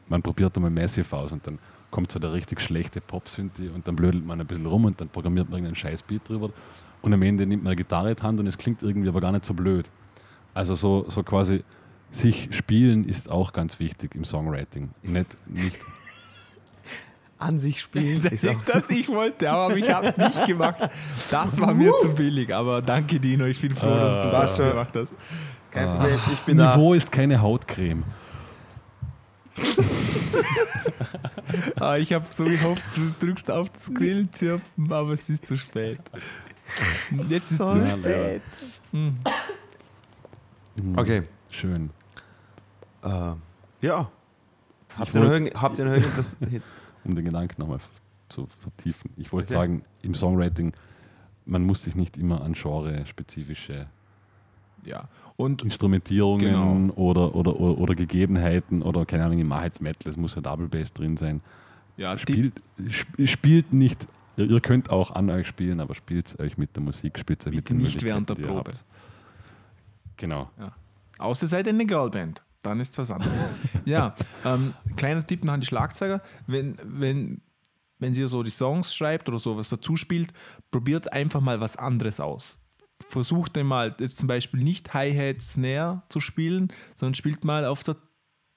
Man 0.07 0.21
probiert 0.21 0.55
einmal 0.55 0.71
Massive 0.71 1.15
aus 1.15 1.31
und 1.31 1.45
dann 1.45 1.59
kommt 1.91 2.11
so 2.11 2.19
der 2.19 2.33
richtig 2.33 2.61
schlechte 2.61 3.01
Pop-Synthi 3.01 3.69
und 3.69 3.87
dann 3.87 3.95
blödelt 3.95 4.25
man 4.25 4.39
ein 4.39 4.47
bisschen 4.47 4.65
rum 4.65 4.85
und 4.85 5.01
dann 5.01 5.09
programmiert 5.09 5.49
man 5.49 5.57
irgendeinen 5.59 5.75
scheiß 5.75 6.03
Beat 6.03 6.27
drüber 6.29 6.51
und 7.01 7.13
am 7.13 7.21
Ende 7.21 7.45
nimmt 7.45 7.63
man 7.63 7.71
eine 7.71 7.75
Gitarre 7.77 8.11
in 8.11 8.15
die 8.15 8.23
Hand 8.23 8.39
und 8.39 8.47
es 8.47 8.57
klingt 8.57 8.83
irgendwie 8.83 9.09
aber 9.09 9.21
gar 9.21 9.31
nicht 9.31 9.45
so 9.45 9.53
blöd. 9.53 9.89
Also 10.53 10.75
so, 10.75 11.05
so 11.09 11.23
quasi 11.23 11.63
sich 12.11 12.49
spielen 12.55 13.05
ist 13.05 13.29
auch 13.29 13.53
ganz 13.53 13.79
wichtig 13.79 14.15
im 14.15 14.23
Songwriting. 14.23 14.89
Nicht, 15.03 15.37
nicht 15.47 15.77
An 17.39 17.57
sich 17.57 17.81
spielen. 17.81 18.21
Das, 18.29 18.41
das 18.41 18.89
ich 18.89 19.07
wollte, 19.07 19.49
aber 19.49 19.75
ich 19.77 19.89
habe 19.91 20.07
es 20.07 20.17
nicht 20.17 20.45
gemacht. 20.45 20.89
Das 21.31 21.59
war 21.59 21.73
mir 21.73 21.93
zu 22.01 22.09
billig, 22.13 22.53
aber 22.53 22.81
danke 22.81 23.19
Dino, 23.19 23.45
ich 23.45 23.61
bin 23.61 23.73
froh, 23.75 23.95
dass 23.95 24.21
du 24.21 24.31
War 24.31 24.41
das 24.41 24.57
schon. 24.57 24.69
gemacht 24.69 24.93
hast. 24.95 25.13
Kein 25.71 25.87
Problem, 25.97 26.19
ich 26.33 26.39
bin 26.41 26.57
da. 26.57 26.75
Niveau 26.75 26.93
ist 26.93 27.11
keine 27.11 27.41
Hautcreme. 27.41 28.03
Ah, 31.79 31.97
ich 31.97 32.13
habe 32.13 32.25
so 32.29 32.43
gehofft, 32.43 32.83
du 32.95 33.09
drückst 33.25 33.49
auf 33.49 33.69
das 33.69 33.91
Grillenzirpen, 33.93 34.91
aber 34.91 35.11
es 35.11 35.27
ist 35.29 35.45
zu 35.47 35.57
spät. 35.57 35.99
Jetzt 37.27 37.51
ist 37.51 37.57
So 37.57 37.69
zu 37.71 37.97
spät. 37.97 38.41
Hm. 38.91 39.17
Okay. 40.95 41.23
Schön. 41.49 41.89
Äh, 43.03 43.07
ja. 43.81 44.09
Habt 44.97 45.13
ihr, 45.13 45.21
noch 45.21 45.31
irgend, 45.31 45.61
habt 45.61 45.79
ihr 45.79 45.85
noch 45.85 45.93
irgendwas? 45.93 46.37
um 47.09 47.15
den 47.15 47.25
Gedanken 47.25 47.61
nochmal 47.61 47.79
zu 48.29 48.47
vertiefen. 48.59 49.11
Ich 49.17 49.31
wollte 49.33 49.47
Okay. 49.55 49.61
sagen, 49.61 49.83
im 50.03 50.13
Songwriting, 50.13 50.73
man 51.45 51.63
muss 51.63 51.83
sich 51.83 51.95
nicht 51.95 52.17
immer 52.17 52.41
an 52.41 52.53
genre-spezifische 52.53 53.87
Ja. 54.85 55.09
Und 55.35 55.61
Instrumentierungen 55.63 56.89
Genau. 56.89 56.93
oder, 56.95 57.35
oder, 57.35 57.59
oder, 57.59 57.77
oder 57.79 57.95
Gegebenheiten 57.95 58.81
oder 58.81 59.05
keine 59.05 59.25
Ahnung, 59.25 59.39
jetzt 59.63 59.81
Metal, 59.81 60.09
es 60.09 60.15
muss 60.17 60.37
ein 60.37 60.43
Double 60.43 60.67
Bass 60.67 60.93
drin 60.93 61.17
sein. 61.17 61.41
ja, 61.97 62.17
Spielt, 62.17 62.61
sp- 62.87 63.25
spielt 63.27 63.73
nicht, 63.73 64.07
ihr, 64.37 64.61
könnt 64.61 64.89
auch 64.89 65.11
an 65.11 65.29
euch 65.29 65.47
spielen, 65.47 65.79
aber 65.81 65.95
spielt 65.95 66.39
euch 66.39 66.57
mit 66.57 66.75
der 66.77 66.83
Musik, 66.83 67.19
spielt 67.19 67.45
euch 67.47 67.53
mit 67.55 67.69
den 67.69 67.77
nicht 67.77 68.01
während 68.03 68.29
der 68.29 68.35
Probe. 68.35 68.71
Genau. 70.17 70.49
Außer 71.17 71.47
seid 71.47 71.67
eine 71.67 71.85
Girlband. 71.85 72.41
Dann 72.61 72.79
ist 72.79 72.97
was 72.97 73.11
anderes. 73.11 73.33
ja, 73.85 74.15
ähm, 74.45 74.73
kleiner 74.97 75.25
Tipp 75.25 75.43
noch 75.43 75.53
an 75.53 75.61
die 75.61 75.67
Schlagzeuger. 75.67 76.21
Wenn, 76.45 76.77
wenn, 76.83 77.41
wenn 77.99 78.13
ihr 78.13 78.27
so 78.27 78.43
die 78.43 78.49
Songs 78.49 78.93
schreibt 78.93 79.29
oder 79.29 79.39
sowas 79.39 79.69
dazu 79.69 79.95
spielt, 79.95 80.33
probiert 80.71 81.13
einfach 81.13 81.41
mal 81.41 81.61
was 81.61 81.77
anderes 81.77 82.19
aus. 82.19 82.59
Versucht 83.07 83.57
einmal 83.57 83.95
jetzt 83.99 84.17
zum 84.17 84.27
Beispiel 84.27 84.61
nicht 84.61 84.93
Hi-Hat, 84.93 85.41
Snare 85.41 86.03
zu 86.09 86.19
spielen, 86.19 86.71
sondern 86.95 87.13
spielt 87.15 87.45
mal 87.45 87.65
auf 87.65 87.83
der 87.83 87.95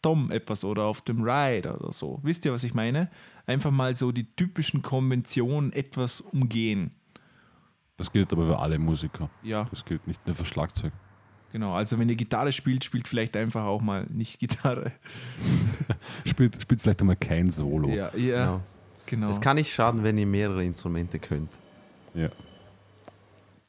Tom 0.03 0.33
etwas 0.33 0.65
oder 0.65 0.83
auf 0.83 1.01
dem 1.03 1.23
Ride 1.23 1.77
oder 1.77 1.93
so. 1.93 2.19
Wisst 2.25 2.45
ihr, 2.45 2.53
was 2.53 2.65
ich 2.65 2.75
meine? 2.75 3.09
Einfach 3.47 3.71
mal 3.71 3.95
so 3.95 4.11
die 4.11 4.35
typischen 4.35 4.83
Konventionen 4.83 5.73
etwas 5.73 6.21
umgehen. 6.21 6.91
Das 7.97 8.11
gilt 8.11 8.33
aber 8.33 8.47
für 8.47 8.59
alle 8.59 8.81
Musiker. 8.81 9.31
Ja, 9.45 9.65
Das 9.71 9.85
gilt 9.85 10.07
nicht 10.09 10.27
nur 10.27 10.35
für 10.35 10.45
Schlagzeug. 10.45 10.93
Genau. 11.53 11.75
Also 11.75 11.99
wenn 11.99 12.09
ihr 12.09 12.17
Gitarre 12.17 12.51
spielt, 12.53 12.83
spielt 12.85 13.07
vielleicht 13.07 13.37
einfach 13.37 13.65
auch 13.65 13.81
mal 13.81 14.07
nicht 14.11 14.39
Gitarre. 14.39 14.93
Spielt, 16.25 16.61
spielt 16.61 16.81
vielleicht 16.81 17.01
einmal 17.01 17.17
kein 17.17 17.51
Solo. 17.51 17.89
Ja, 17.89 18.15
ja, 18.17 18.45
Genau. 18.47 18.61
genau. 19.07 19.27
Das 19.29 19.41
kann 19.41 19.57
nicht 19.57 19.73
schaden, 19.73 20.03
wenn 20.03 20.17
ihr 20.19 20.27
mehrere 20.27 20.65
Instrumente 20.65 21.19
könnt. 21.19 21.51
Ja. 22.15 22.29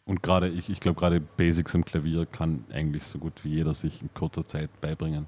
Und 0.05 0.21
gerade, 0.21 0.49
ich, 0.49 0.69
ich 0.69 0.79
glaube, 0.79 0.99
gerade 0.99 1.19
Basics 1.19 1.73
am 1.75 1.85
Klavier 1.85 2.25
kann 2.25 2.65
eigentlich 2.71 3.03
so 3.03 3.17
gut 3.19 3.33
wie 3.43 3.49
jeder 3.49 3.73
sich 3.73 4.01
in 4.01 4.13
kurzer 4.13 4.45
Zeit 4.45 4.69
beibringen, 4.81 5.27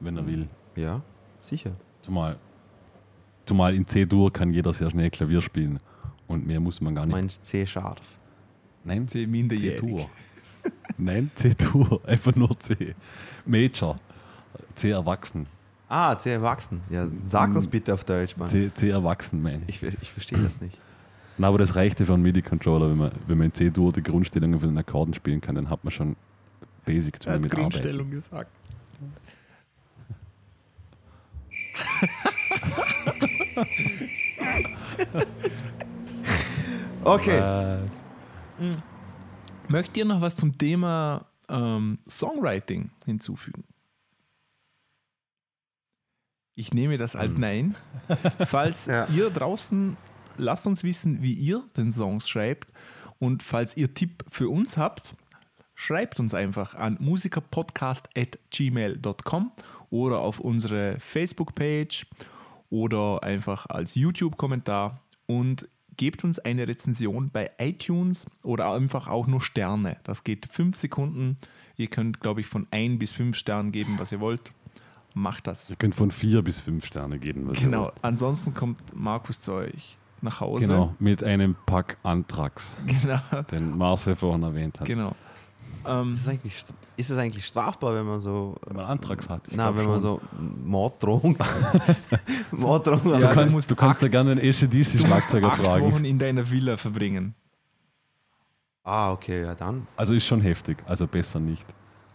wenn 0.00 0.16
er 0.16 0.26
will. 0.26 0.48
Ja, 0.76 1.02
sicher. 1.42 1.72
Zumal, 2.02 2.36
zumal 3.46 3.74
in 3.74 3.86
C-Dur 3.86 4.32
kann 4.32 4.50
jeder 4.50 4.72
sehr 4.72 4.90
schnell 4.90 5.10
Klavier 5.10 5.40
spielen. 5.40 5.78
Und 6.26 6.46
mehr 6.46 6.60
muss 6.60 6.80
man 6.80 6.94
gar 6.94 7.04
nicht. 7.06 7.14
Meinst 7.14 7.44
C 7.44 7.66
scharf. 7.66 7.98
Nein, 8.84 9.06
C 9.08 9.26
minderjährig. 9.26 9.80
C-Dur. 9.80 10.08
Nein, 10.98 11.30
C-Dur. 11.34 12.00
Einfach 12.06 12.34
nur 12.34 12.58
C. 12.58 12.94
Major. 13.44 13.96
C 14.74 14.90
erwachsen. 14.90 15.46
Ah, 15.88 16.16
C 16.18 16.30
erwachsen. 16.30 16.80
Ja, 16.90 17.06
sag 17.12 17.54
das 17.54 17.68
bitte 17.68 17.94
auf 17.94 18.04
Deutsch, 18.04 18.36
Mann. 18.36 18.48
C, 18.48 18.72
C 18.72 18.90
erwachsen, 18.90 19.42
meine 19.42 19.62
ich. 19.66 19.82
Ich, 19.82 19.94
ich 20.02 20.12
verstehe 20.12 20.38
das 20.38 20.60
nicht. 20.60 20.78
Na, 21.38 21.48
aber 21.48 21.58
das 21.58 21.74
reichte 21.74 22.04
für 22.06 22.14
einen 22.14 22.22
MIDI-Controller, 22.22 22.90
wenn 22.90 22.96
man, 22.96 23.12
wenn 23.26 23.38
man 23.38 23.46
in 23.46 23.52
C-Dur 23.52 23.92
die 23.92 24.02
Grundstellungen 24.02 24.58
von 24.60 24.68
den 24.68 24.78
Akkorden 24.78 25.14
spielen 25.14 25.40
kann, 25.40 25.56
dann 25.56 25.68
hat 25.68 25.82
man 25.82 25.90
schon 25.90 26.16
Basic 26.84 27.14
hat 27.14 27.26
mit 27.26 27.34
arbeiten. 27.34 27.48
Grundstellung 27.48 28.10
gesagt. 28.10 28.50
Okay. 37.04 37.40
Was? 37.40 38.93
Möchtet 39.68 39.96
ihr 39.96 40.04
noch 40.04 40.20
was 40.20 40.36
zum 40.36 40.56
Thema 40.58 41.26
ähm, 41.48 41.98
Songwriting 42.08 42.90
hinzufügen? 43.04 43.64
Ich 46.56 46.72
nehme 46.72 46.98
das 46.98 47.16
als 47.16 47.36
Nein. 47.36 47.74
Falls 48.46 48.86
Ja. 48.86 49.08
ihr 49.08 49.28
draußen, 49.30 49.96
lasst 50.36 50.66
uns 50.68 50.84
wissen, 50.84 51.20
wie 51.22 51.32
ihr 51.34 51.64
den 51.76 51.90
Songs 51.90 52.28
schreibt. 52.28 52.72
Und 53.18 53.42
falls 53.42 53.76
ihr 53.76 53.92
Tipp 53.94 54.24
für 54.30 54.48
uns 54.48 54.76
habt, 54.76 55.14
schreibt 55.74 56.20
uns 56.20 56.32
einfach 56.34 56.76
an 56.76 56.96
musikerpodcast.gmail.com 57.00 59.52
oder 59.90 60.20
auf 60.20 60.38
unsere 60.40 61.00
Facebook-Page 61.00 62.06
oder 62.70 63.22
einfach 63.24 63.66
als 63.66 63.96
YouTube-Kommentar 63.96 65.00
und 65.26 65.68
gebt 65.96 66.24
uns 66.24 66.38
eine 66.38 66.66
Rezension 66.68 67.30
bei 67.30 67.50
iTunes 67.58 68.26
oder 68.42 68.72
einfach 68.72 69.08
auch 69.08 69.26
nur 69.26 69.40
Sterne. 69.40 69.96
Das 70.04 70.24
geht 70.24 70.46
fünf 70.50 70.76
Sekunden. 70.76 71.36
Ihr 71.76 71.88
könnt, 71.88 72.20
glaube 72.20 72.40
ich, 72.40 72.46
von 72.46 72.66
ein 72.70 72.98
bis 72.98 73.12
fünf 73.12 73.36
Sternen 73.36 73.72
geben, 73.72 73.96
was 73.98 74.12
ihr 74.12 74.20
wollt. 74.20 74.52
Macht 75.14 75.46
das. 75.46 75.70
Ihr 75.70 75.76
könnt 75.76 75.94
von 75.94 76.10
vier 76.10 76.42
bis 76.42 76.58
fünf 76.60 76.84
Sterne 76.84 77.18
geben. 77.18 77.46
was 77.46 77.58
ihr 77.60 77.66
Genau. 77.66 77.84
wollt. 77.84 77.94
Ansonsten 78.02 78.52
kommt 78.54 78.80
Markus 78.96 79.40
zu 79.40 79.52
euch 79.52 79.96
nach 80.22 80.40
Hause. 80.40 80.66
Genau, 80.66 80.94
mit 80.98 81.22
einem 81.22 81.54
Pack 81.66 81.98
Antrax, 82.02 82.78
Genau. 82.86 83.42
den 83.50 83.76
Marcel 83.76 84.16
vorhin 84.16 84.42
erwähnt 84.42 84.80
hat. 84.80 84.86
genau. 84.86 85.14
Ähm, 85.86 86.12
Ist 86.14 86.20
es, 86.22 86.28
eigentlich, 86.28 86.54
st- 86.54 86.72
ist 86.96 87.10
es 87.10 87.18
eigentlich 87.18 87.46
strafbar, 87.46 87.94
wenn 87.94 88.06
man 88.06 88.20
so. 88.20 88.54
Wenn 88.66 88.76
man 88.76 88.86
Antrax 88.86 89.28
hat. 89.28 89.42
ich 89.48 89.56
Na, 89.56 89.64
glaub 89.70 89.76
wenn 89.78 89.86
man 89.86 90.00
schon. 90.00 90.00
so 90.00 90.20
Morddrohung. 90.64 91.36
Morddrohung 92.50 93.12
Ja, 93.12 93.18
Du 93.18 93.26
hat. 93.28 93.34
kannst, 93.34 93.54
musst 93.54 93.70
du 93.70 93.76
kannst 93.76 93.98
acht- 93.98 94.04
da 94.04 94.08
gerne 94.08 94.32
einen 94.32 94.40
du 94.40 94.46
musst 94.46 94.62
ACDC-Schlagzeuger 94.62 95.48
acht 95.48 95.60
fragen. 95.62 95.92
Wochen 95.92 96.04
in 96.04 96.18
deiner 96.18 96.48
Villa 96.50 96.76
verbringen. 96.76 97.34
Ah, 98.82 99.12
okay, 99.12 99.42
ja 99.42 99.54
dann. 99.54 99.86
Also 99.96 100.14
ist 100.14 100.26
schon 100.26 100.40
heftig, 100.40 100.76
also 100.86 101.06
besser 101.06 101.40
nicht. 101.40 101.66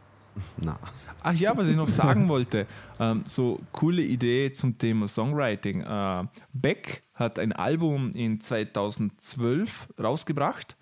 Na. 0.57 0.77
Ach 1.21 1.33
ja, 1.33 1.55
was 1.57 1.67
ich 1.67 1.75
noch 1.75 1.87
sagen 1.89 2.29
wollte, 2.29 2.65
ähm, 2.99 3.23
so 3.25 3.59
coole 3.73 4.01
Idee 4.01 4.51
zum 4.53 4.77
Thema 4.77 5.05
Songwriting. 5.07 5.81
Äh, 5.81 6.23
Beck 6.53 7.03
hat 7.13 7.39
ein 7.39 7.51
Album 7.51 8.11
in 8.11 8.39
2012 8.39 9.89
rausgebracht 10.01 10.77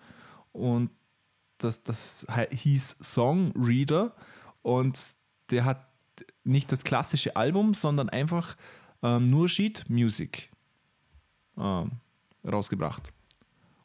und 0.52 0.92
das, 1.58 1.84
das 1.84 2.26
hieß 2.52 2.98
Song 3.02 3.52
Reader 3.56 4.14
und 4.62 5.00
der 5.50 5.66
hat 5.66 5.88
nicht 6.44 6.72
das 6.72 6.84
klassische 6.84 7.36
Album, 7.36 7.74
sondern 7.74 8.10
einfach 8.10 8.56
ähm, 9.04 9.28
nur 9.28 9.48
Sheet 9.50 9.86
Music 9.90 10.50
ähm, 11.58 11.92
rausgebracht. 12.46 13.12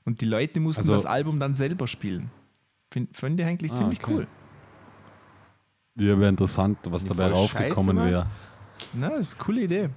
Und 0.04 0.20
die 0.20 0.24
Leute 0.26 0.60
mussten 0.60 0.82
Also- 0.82 0.94
das 0.94 1.06
Album 1.06 1.38
dann 1.40 1.54
selber 1.54 1.86
spielen. 1.86 2.30
Finde 2.90 3.12
find 3.14 3.40
ich 3.40 3.46
eigentlich 3.46 3.72
Ah, 3.72 3.76
ziemlich 3.76 4.02
okay. 4.02 4.12
cool. 4.14 4.26
Ja, 5.98 6.18
wäre 6.18 6.28
interessant, 6.28 6.78
was 6.90 7.04
dabei 7.04 7.30
raufgekommen 7.30 7.96
wäre. 7.98 8.26
Na, 8.94 9.10
das 9.10 9.28
ist 9.28 9.34
eine 9.34 9.44
coole 9.44 9.62
Idee. 9.62 9.90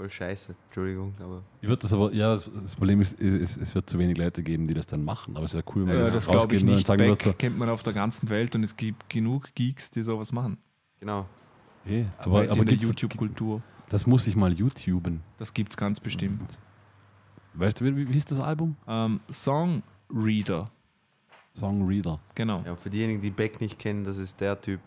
Voll 0.00 0.08
scheiße. 0.08 0.54
Entschuldigung, 0.68 1.12
aber. 1.20 1.42
Ich 1.60 1.68
würde 1.68 1.82
das 1.82 1.92
aber, 1.92 2.10
ja, 2.14 2.32
das, 2.32 2.50
das 2.50 2.74
Problem 2.74 3.02
ist, 3.02 3.20
es, 3.20 3.58
es 3.58 3.74
wird 3.74 3.90
zu 3.90 3.98
wenig 3.98 4.16
Leute 4.16 4.42
geben, 4.42 4.66
die 4.66 4.72
das 4.72 4.86
dann 4.86 5.04
machen. 5.04 5.36
Aber 5.36 5.44
es 5.44 5.52
wäre 5.52 5.62
cool, 5.74 5.86
wenn 5.86 5.92
Ja, 5.96 6.00
das, 6.00 6.12
das 6.12 6.26
glaube 6.26 6.56
ich 6.56 6.64
nicht. 6.64 6.86
sagen 6.86 6.96
Beck 7.00 7.08
würde, 7.08 7.22
so, 7.24 7.32
kennt 7.34 7.58
man 7.58 7.68
auf 7.68 7.82
der 7.82 7.92
ganzen 7.92 8.30
Welt 8.30 8.56
und 8.56 8.62
es 8.62 8.74
gibt 8.74 9.10
genug 9.10 9.54
Geeks, 9.54 9.90
die 9.90 10.02
sowas 10.02 10.32
machen. 10.32 10.56
Genau. 11.00 11.26
hey, 11.84 12.06
aber, 12.16 12.32
Heute 12.38 12.52
aber 12.52 12.60
in 12.60 12.66
der 12.68 12.76
YouTube-Kultur. 12.78 13.60
Das 13.90 14.06
muss 14.06 14.26
ich 14.26 14.36
mal 14.36 14.54
YouTuben. 14.54 15.20
Das 15.36 15.52
gibt 15.52 15.74
es 15.74 15.76
ganz 15.76 16.00
bestimmt. 16.00 16.56
Weißt 17.52 17.78
du, 17.82 17.84
wie, 17.84 18.08
wie 18.08 18.14
hieß 18.14 18.24
das 18.24 18.40
Album? 18.40 18.76
Ähm, 18.88 19.20
Song 19.30 19.82
Reader, 20.10 20.70
Song 21.52 21.86
Reader. 21.86 22.18
genau. 22.34 22.62
Ja, 22.64 22.74
für 22.74 22.88
diejenigen, 22.88 23.20
die 23.20 23.28
Beck 23.28 23.60
nicht 23.60 23.78
kennen, 23.78 24.02
das 24.04 24.16
ist 24.16 24.40
der 24.40 24.58
Typ, 24.58 24.80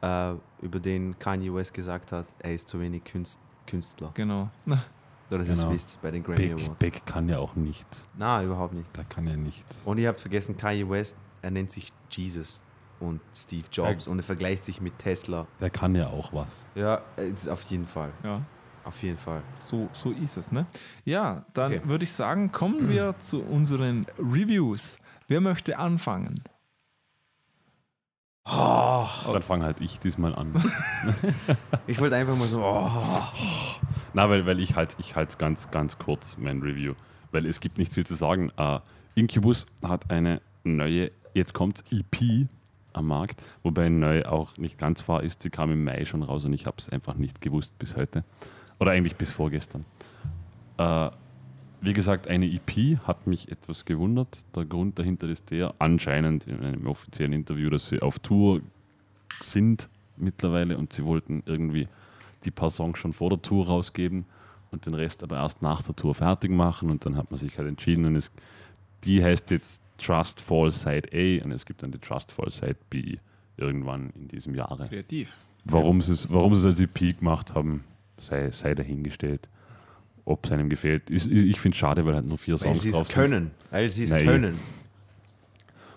äh, 0.00 0.34
über 0.62 0.78
den 0.78 1.18
Kanye 1.18 1.52
West 1.52 1.74
gesagt 1.74 2.12
hat, 2.12 2.26
er 2.38 2.54
ist 2.54 2.68
zu 2.68 2.78
wenig 2.78 3.02
Künst 3.02 3.40
Künstler. 3.66 4.10
Genau. 4.14 4.50
Oder 5.30 5.38
das 5.38 5.48
ist 5.48 5.60
Genau. 5.60 5.72
wisst 5.72 6.00
bei 6.02 6.10
den 6.10 6.22
Grammy 6.22 6.48
Beck, 6.48 6.52
Awards. 6.64 6.78
Beck 6.78 7.06
kann 7.06 7.28
ja 7.28 7.38
auch 7.38 7.54
nichts. 7.56 8.06
Na, 8.16 8.42
überhaupt 8.42 8.74
nicht. 8.74 8.94
Der 8.96 9.04
kann 9.04 9.26
ja 9.26 9.36
nichts. 9.36 9.82
Und 9.84 9.98
ihr 9.98 10.08
habt 10.08 10.20
vergessen, 10.20 10.56
Kanye 10.56 10.88
West, 10.88 11.16
er 11.42 11.50
nennt 11.50 11.70
sich 11.70 11.92
Jesus 12.10 12.62
und 13.00 13.20
Steve 13.34 13.66
Jobs 13.72 14.06
Ja. 14.06 14.12
und 14.12 14.18
er 14.18 14.22
vergleicht 14.22 14.62
sich 14.64 14.80
mit 14.80 14.98
Tesla. 14.98 15.46
Der 15.60 15.70
kann 15.70 15.94
ja 15.94 16.08
auch 16.08 16.32
was. 16.32 16.62
Ja, 16.74 17.00
auf 17.50 17.62
jeden 17.64 17.86
Fall. 17.86 18.12
Ja, 18.22 18.42
Auf 18.84 19.02
jeden 19.02 19.16
Fall. 19.18 19.42
so, 19.56 19.88
so 19.92 20.10
ist 20.12 20.36
es, 20.36 20.52
ne? 20.52 20.66
Ja, 21.04 21.44
dann 21.54 21.72
Okay. 21.72 21.88
würde 21.88 22.04
ich 22.04 22.12
sagen, 22.12 22.52
kommen 22.52 22.88
wir 22.90 23.14
zu 23.18 23.42
unseren 23.42 24.06
Reviews. 24.18 24.98
Wer 25.26 25.40
möchte 25.40 25.78
anfangen? 25.78 26.44
Oh, 28.46 29.06
Dann 29.32 29.42
fange 29.42 29.64
halt 29.64 29.80
ich 29.80 29.98
diesmal 30.00 30.34
an. 30.34 30.52
ich 31.86 31.98
wollte 31.98 32.16
einfach 32.16 32.36
mal 32.36 32.46
so, 32.46 32.62
oh, 32.62 32.90
Na, 34.12 34.28
weil, 34.28 34.44
weil 34.44 34.60
ich 34.60 34.76
halt 34.76 34.96
ich 34.98 35.16
halt 35.16 35.38
ganz, 35.38 35.70
ganz 35.70 35.98
kurz 35.98 36.36
mein 36.38 36.60
Review. 36.60 36.92
Weil 37.32 37.46
es 37.46 37.60
gibt 37.60 37.78
nicht 37.78 37.92
viel 37.92 38.04
zu 38.04 38.14
sagen. 38.14 38.52
Äh, 38.58 38.80
Incubus 39.14 39.66
hat 39.82 40.10
eine 40.10 40.42
neue, 40.62 41.10
jetzt 41.32 41.54
kommt 41.54 41.84
EP 41.90 42.46
am 42.92 43.06
Markt, 43.06 43.42
wobei 43.62 43.88
neu 43.88 44.24
auch 44.24 44.56
nicht 44.58 44.78
ganz 44.78 45.08
wahr 45.08 45.22
ist. 45.22 45.42
Sie 45.42 45.50
kam 45.50 45.72
im 45.72 45.82
Mai 45.82 46.04
schon 46.04 46.22
raus 46.22 46.44
und 46.44 46.52
ich 46.52 46.66
habe 46.66 46.76
es 46.78 46.90
einfach 46.90 47.14
nicht 47.14 47.40
gewusst 47.40 47.78
bis 47.78 47.96
heute. 47.96 48.24
Oder 48.78 48.90
eigentlich 48.90 49.16
bis 49.16 49.30
vorgestern. 49.30 49.86
Äh, 50.76 51.10
wie 51.84 51.92
gesagt, 51.92 52.28
eine 52.28 52.46
EP 52.46 52.98
hat 53.06 53.26
mich 53.26 53.50
etwas 53.50 53.84
gewundert. 53.84 54.44
Der 54.56 54.64
Grund 54.64 54.98
dahinter 54.98 55.28
ist 55.28 55.50
der, 55.50 55.74
anscheinend 55.78 56.46
in 56.46 56.60
einem 56.60 56.86
offiziellen 56.86 57.32
Interview, 57.32 57.70
dass 57.70 57.88
sie 57.88 58.00
auf 58.00 58.18
Tour 58.18 58.60
sind 59.42 59.88
mittlerweile 60.16 60.78
und 60.78 60.92
sie 60.92 61.04
wollten 61.04 61.42
irgendwie 61.46 61.88
die 62.44 62.50
paar 62.50 62.70
Songs 62.70 62.98
schon 62.98 63.12
vor 63.12 63.30
der 63.30 63.42
Tour 63.42 63.66
rausgeben 63.66 64.24
und 64.70 64.86
den 64.86 64.94
Rest 64.94 65.22
aber 65.22 65.36
erst 65.36 65.62
nach 65.62 65.82
der 65.82 65.96
Tour 65.96 66.14
fertig 66.14 66.50
machen 66.50 66.90
und 66.90 67.04
dann 67.04 67.16
hat 67.16 67.30
man 67.30 67.38
sich 67.38 67.58
halt 67.58 67.68
entschieden 67.68 68.04
und 68.06 68.16
es, 68.16 68.30
die 69.04 69.22
heißt 69.22 69.50
jetzt 69.50 69.82
Trust 69.98 70.40
Fall 70.40 70.70
Side 70.70 71.08
A 71.12 71.44
und 71.44 71.52
es 71.52 71.64
gibt 71.64 71.82
dann 71.82 71.92
die 71.92 71.98
Trust 71.98 72.32
Fall 72.32 72.50
Side 72.50 72.76
B 72.90 73.16
irgendwann 73.56 74.10
in 74.16 74.28
diesem 74.28 74.54
Jahre. 74.54 74.88
Kreativ. 74.88 75.36
Warum 75.64 76.00
sie 76.00 76.12
es 76.12 76.30
warum 76.30 76.54
sie 76.54 76.60
es 76.60 76.66
als 76.66 76.80
EP 76.80 77.18
gemacht 77.18 77.54
haben, 77.54 77.84
sei, 78.18 78.50
sei 78.50 78.74
dahingestellt. 78.74 79.48
Ob 80.24 80.46
es 80.46 80.52
einem 80.52 80.70
gefällt. 80.70 81.10
Ist, 81.10 81.26
ich 81.26 81.60
finde 81.60 81.74
es 81.74 81.78
schade, 81.78 82.04
weil 82.04 82.14
halt 82.14 82.26
nur 82.26 82.38
vier 82.38 82.54
Weil 82.54 82.58
Songs 82.68 82.82
sie 82.82 82.90
es 82.90 82.96
drauf 82.96 83.08
sind. 83.08 83.14
können. 83.14 83.50
Weil 83.70 83.90
sie 83.90 84.04
es 84.04 84.10
Nein. 84.10 84.24
können. 84.26 84.60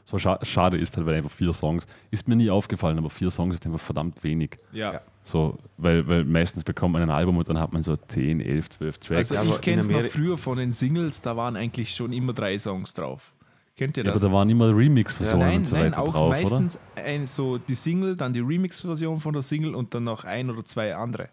So 0.06 0.18
scha 0.18 0.40
schade 0.44 0.78
ist 0.78 0.96
halt, 0.96 1.06
weil 1.06 1.16
einfach 1.16 1.30
vier 1.32 1.52
Songs, 1.52 1.86
ist 2.12 2.28
mir 2.30 2.36
nie 2.38 2.50
aufgefallen, 2.50 2.98
aber 2.98 3.10
vier 3.10 3.30
Songs 3.30 3.56
ist 3.56 3.66
einfach 3.66 3.80
verdammt 3.80 4.24
wenig. 4.24 4.58
Ja. 4.72 4.94
Ja. 4.94 5.02
So, 5.24 5.58
weil, 5.78 6.08
weil 6.08 6.24
meistens 6.24 6.64
bekommt 6.64 6.94
man 6.94 7.02
ein 7.02 7.10
Album 7.10 7.38
und 7.38 7.50
dann 7.50 7.60
hat 7.60 7.74
man 7.74 7.84
so 7.84 7.98
10, 7.98 8.40
11, 8.40 8.70
12 8.70 8.98
Tracks. 9.00 9.32
Also 9.34 9.50
Ja, 9.50 9.56
ich 9.56 9.62
kenne 9.62 9.82
es 9.82 9.90
noch 9.90 10.06
früher 10.06 10.38
von 10.38 10.58
den 10.58 10.72
Singles, 10.72 11.22
da 11.22 11.36
waren 11.36 11.58
eigentlich 11.58 11.94
schon 11.94 12.14
immer 12.14 12.32
drei 12.32 12.58
Songs 12.58 12.94
drauf. 12.94 13.34
Kennt 13.76 13.98
ihr 13.98 14.04
ja, 14.06 14.10
aber 14.12 14.20
das? 14.20 14.24
da 14.24 14.32
waren 14.32 14.50
immer 14.50 14.76
Remix-Versionen 14.76 15.40
nein, 15.40 15.58
und 15.58 15.66
so 15.66 15.76
nein, 15.76 15.86
weiter 15.88 16.02
auch 16.02 16.10
drauf, 16.14 16.30
oder? 16.30 16.40
meistens 16.40 16.80
ein, 16.96 17.28
so 17.28 17.58
die 17.58 17.76
Single, 17.76 18.16
dann 18.16 18.34
die 18.34 18.40
Remix-Version 18.40 19.20
von 19.20 19.34
der 19.34 19.42
Single 19.42 19.76
und 19.76 19.94
dann 19.94 20.06
noch 20.06 20.24
ein 20.24 20.50
oder 20.50 20.64
zwei 20.64 20.96
andere. 20.96 21.28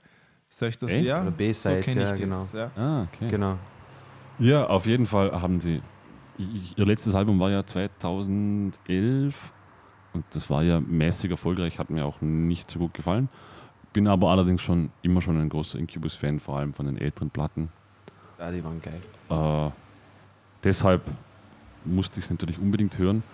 Ist 0.54 0.62
euch 0.62 0.78
das 0.78 0.92
Echt? 0.92 1.04
ja? 1.08 1.20
Oder 1.20 1.32
B-Sides, 1.32 1.84
kenn 1.84 1.98
ja, 2.00 2.12
genau. 2.12 2.38
das, 2.38 2.52
ja. 2.52 2.70
Ah, 2.76 3.02
okay. 3.12 3.26
Genau. 3.28 3.58
Ja, 4.38 4.66
auf 4.66 4.86
jeden 4.86 5.04
Fall 5.04 5.32
haben 5.42 5.58
sie. 5.60 5.82
Ihr 6.38 6.86
letztes 6.86 7.12
Album 7.16 7.40
war 7.40 7.50
ja 7.50 7.66
2011 7.66 9.52
und 10.12 10.24
das 10.30 10.48
war 10.50 10.62
ja 10.62 10.78
mäßig 10.78 11.32
erfolgreich, 11.32 11.80
hat 11.80 11.90
mir 11.90 12.04
auch 12.04 12.20
nicht 12.20 12.70
so 12.70 12.78
gut 12.78 12.94
gefallen. 12.94 13.28
Bin 13.92 14.06
aber 14.06 14.30
allerdings 14.30 14.62
schon 14.62 14.90
immer 15.02 15.20
schon 15.20 15.40
ein 15.40 15.48
großer 15.48 15.76
Incubus-Fan, 15.80 16.38
vor 16.38 16.58
allem 16.58 16.72
von 16.72 16.86
den 16.86 16.98
älteren 16.98 17.30
Platten. 17.30 17.68
Ja, 18.38 18.52
die 18.52 18.62
waren 18.62 18.80
geil. 18.80 19.02
Äh, 19.30 19.72
deshalb 20.62 21.02
musste 21.84 22.20
ich 22.20 22.26
es 22.26 22.30
natürlich 22.30 22.60
unbedingt 22.60 22.96
hören. 22.96 23.24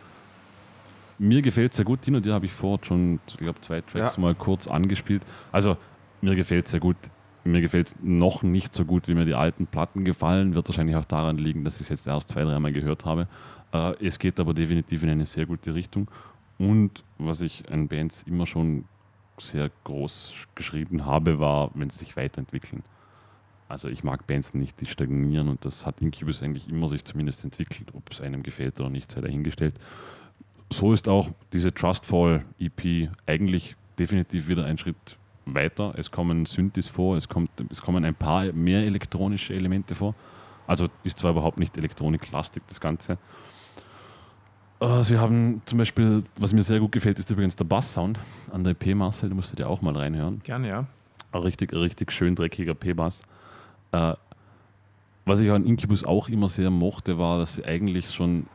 Mir 1.19 1.43
gefällt 1.43 1.73
es 1.73 1.77
sehr 1.77 1.85
gut. 1.85 2.07
Dino, 2.07 2.21
dir 2.21 2.33
habe 2.33 2.47
ich 2.47 2.53
vorher 2.55 2.83
schon, 2.83 3.21
ich 3.27 3.37
glaube, 3.37 3.61
zwei 3.61 3.83
Tracks 3.83 4.17
Ja. 4.17 4.21
mal 4.23 4.35
kurz 4.35 4.67
angespielt. 4.67 5.23
Also, 5.53 5.77
mir 6.21 6.35
gefällt 6.35 6.67
es 6.67 6.71
sehr 6.73 6.81
gut. 6.81 6.97
Mir 7.45 7.63
gefällt 7.63 7.89
es 7.89 7.97
noch 8.03 8.43
nicht 8.43 8.75
so 8.75 8.85
gut, 8.85 9.09
wie 9.09 9.15
mir 9.15 9.25
die 9.25 9.35
alten 9.35 9.67
Platten 9.67 10.05
gefallen. 10.05 10.55
Wird 10.55 10.69
wahrscheinlich 10.69 10.97
auch 10.97 11.07
daran 11.07 11.39
liegen, 11.39 11.65
dass 11.65 11.77
ich 11.77 11.83
es 11.83 11.89
jetzt 11.89 12.07
erst 12.07 12.29
zwei, 12.29 12.45
dreimal 12.45 12.73
gehört 12.73 13.05
habe. 13.05 13.29
Äh, 13.73 13.95
es 14.05 14.19
geht 14.19 14.39
aber 14.39 14.53
definitiv 14.53 15.03
in 15.03 15.11
eine 15.11 15.27
sehr 15.27 15.47
gute 15.47 15.75
Richtung. 15.75 16.11
Und 16.59 17.03
was 17.17 17.41
ich 17.41 17.71
an 17.71 17.89
Bands 17.89 18.23
immer 18.25 18.45
schon 18.45 18.85
sehr 19.39 19.71
groß 19.85 20.49
geschrieben 20.55 21.07
habe, 21.07 21.41
war, 21.41 21.71
wenn 21.75 21.89
sie 21.89 22.01
sich 22.01 22.17
weiterentwickeln. 22.17 22.83
Also 23.69 23.89
ich 23.89 24.05
mag 24.05 24.27
Bands 24.27 24.53
nicht, 24.53 24.81
die 24.81 24.87
stagnieren 24.87 25.49
und 25.49 25.65
das 25.65 25.87
hat 25.87 26.03
Incubus 26.03 26.43
eigentlich 26.43 26.69
immer 26.69 26.89
sich 26.89 27.05
zumindest 27.05 27.45
entwickelt. 27.45 27.95
Ob 27.95 28.11
es 28.11 28.21
einem 28.21 28.43
gefällt 28.43 28.81
oder 28.81 28.91
nicht, 28.91 29.11
sei 29.11 29.21
dahingestellt. 29.21 29.79
So 30.73 30.93
ist 30.93 31.09
auch 31.09 31.31
diese 31.53 31.73
Trustfall 31.73 32.45
EP 32.59 33.09
eigentlich 33.27 33.77
definitiv 33.99 34.49
wieder 34.49 34.65
ein 34.65 34.77
Schritt 34.77 35.17
weiter. 35.47 35.95
Es 35.97 36.11
kommen 36.11 36.47
Synthes 36.47 36.89
vor, 36.89 37.17
es, 37.17 37.29
kommt, 37.29 37.51
es 37.71 37.81
kommen 37.81 38.05
ein 38.05 38.15
paar 38.15 38.53
mehr 38.53 38.85
elektronische 38.85 39.55
Elemente 39.55 39.95
vor. 39.95 40.15
Also 40.67 40.89
ist 41.03 41.19
zwar 41.19 41.33
überhaupt 41.33 41.59
nicht 41.59 41.77
elektroniklastig 41.77 42.63
das 42.67 42.81
Ganze. 42.81 43.19
Äh, 44.81 45.03
Sie 45.03 45.19
haben 45.19 45.63
zum 45.65 45.79
Beispiel, 45.79 46.25
was 46.39 46.53
mir 46.53 46.63
sehr 46.63 46.81
gut 46.81 46.93
gefällt, 46.93 47.19
ist 47.19 47.31
übrigens 47.31 47.57
der 47.57 47.65
Bass-Sound 47.65 48.19
an 48.53 48.65
der 48.65 48.73
EP, 48.73 48.95
Marcel, 48.95 49.29
da 49.29 49.35
musst 49.35 49.53
du 49.53 49.57
dir 49.57 49.69
auch 49.69 49.83
mal 49.83 49.97
reinhören. 49.97 50.41
Gerne, 50.43 50.69
ja. 50.69 50.87
Ein 51.33 51.43
richtig, 51.43 51.73
richtig 51.73 52.13
schön 52.13 52.35
dreckiger 52.35 52.75
P-Bass. 52.75 53.23
Äh, 53.93 54.15
was 55.27 55.41
ich 55.41 55.51
an 55.51 55.65
Incubus 55.65 56.05
auch 56.05 56.29
immer 56.29 56.49
sehr 56.49 56.71
mochte, 56.71 57.19
war, 57.19 57.39
dass 57.39 57.57
sie 57.57 57.65
eigentlich 57.65 58.11
schon, 58.11 58.47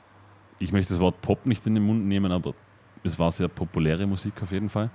ich 0.59 0.71
möchte 0.71 0.93
das 0.93 0.99
Wort 0.99 1.21
Pop 1.21 1.45
nicht 1.45 1.65
in 1.67 1.75
den 1.75 1.85
Mund 1.85 2.05
nehmen, 2.05 2.31
aber 2.31 2.53
es 3.03 3.19
war 3.19 3.31
sehr 3.31 3.47
populäre 3.47 4.07
Musik 4.07 4.41
auf 4.41 4.51
jeden 4.51 4.69
Fall. 4.69 4.89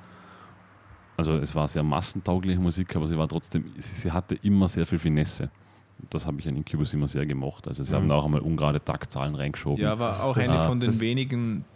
Also 1.20 1.34
es 1.36 1.54
war 1.54 1.68
sehr 1.68 1.82
massentaugliche 1.82 2.58
Musik, 2.58 2.96
aber 2.96 3.06
sie 3.06 3.18
war 3.18 3.28
trotzdem, 3.28 3.64
sie, 3.76 3.94
sie 3.94 4.10
hatte 4.10 4.36
immer 4.36 4.66
sehr 4.68 4.86
viel 4.86 4.98
Finesse. 4.98 5.50
Das 6.08 6.26
habe 6.26 6.40
ich 6.40 6.48
an 6.48 6.56
Incubus 6.56 6.94
immer 6.94 7.06
sehr 7.06 7.26
gemocht. 7.26 7.68
Also 7.68 7.84
sie 7.84 7.92
haben 7.94 8.08
da 8.08 8.14
auch 8.14 8.24
einmal 8.24 8.40
ungerade 8.40 8.82
Taktzahlen 8.82 9.34
reingeschoben. 9.34 9.84
Ja, 9.84 9.98
war 9.98 10.24
auch 10.24 10.34
das- 10.34 10.48
eine 10.48 10.60
ah, 10.60 10.66
von 10.66 10.80
den 10.80 10.86
das- 10.88 10.98
wenigen 11.00 11.66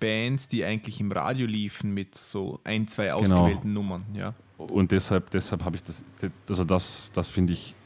Bands, 0.00 0.48
die 0.48 0.64
eigentlich 0.64 0.98
im 1.00 1.12
Radio 1.12 1.46
liefen 1.46 1.94
mit 1.94 2.16
so 2.16 2.58
ein, 2.64 2.88
zwei 2.88 3.04
Genau. 3.06 3.18
ausgewählten 3.20 3.72
Nummern. 3.72 4.04
Ja. 4.12 4.34
Und 4.58 4.90
deshalb, 4.90 5.30
deshalb 5.30 5.64
habe 5.64 5.76
ich 5.76 5.84
das, 5.84 6.04
das- 6.20 6.32
also 6.48 6.64
das, 6.64 7.10
das 7.12 7.28
finde 7.28 7.52
ich 7.52 7.76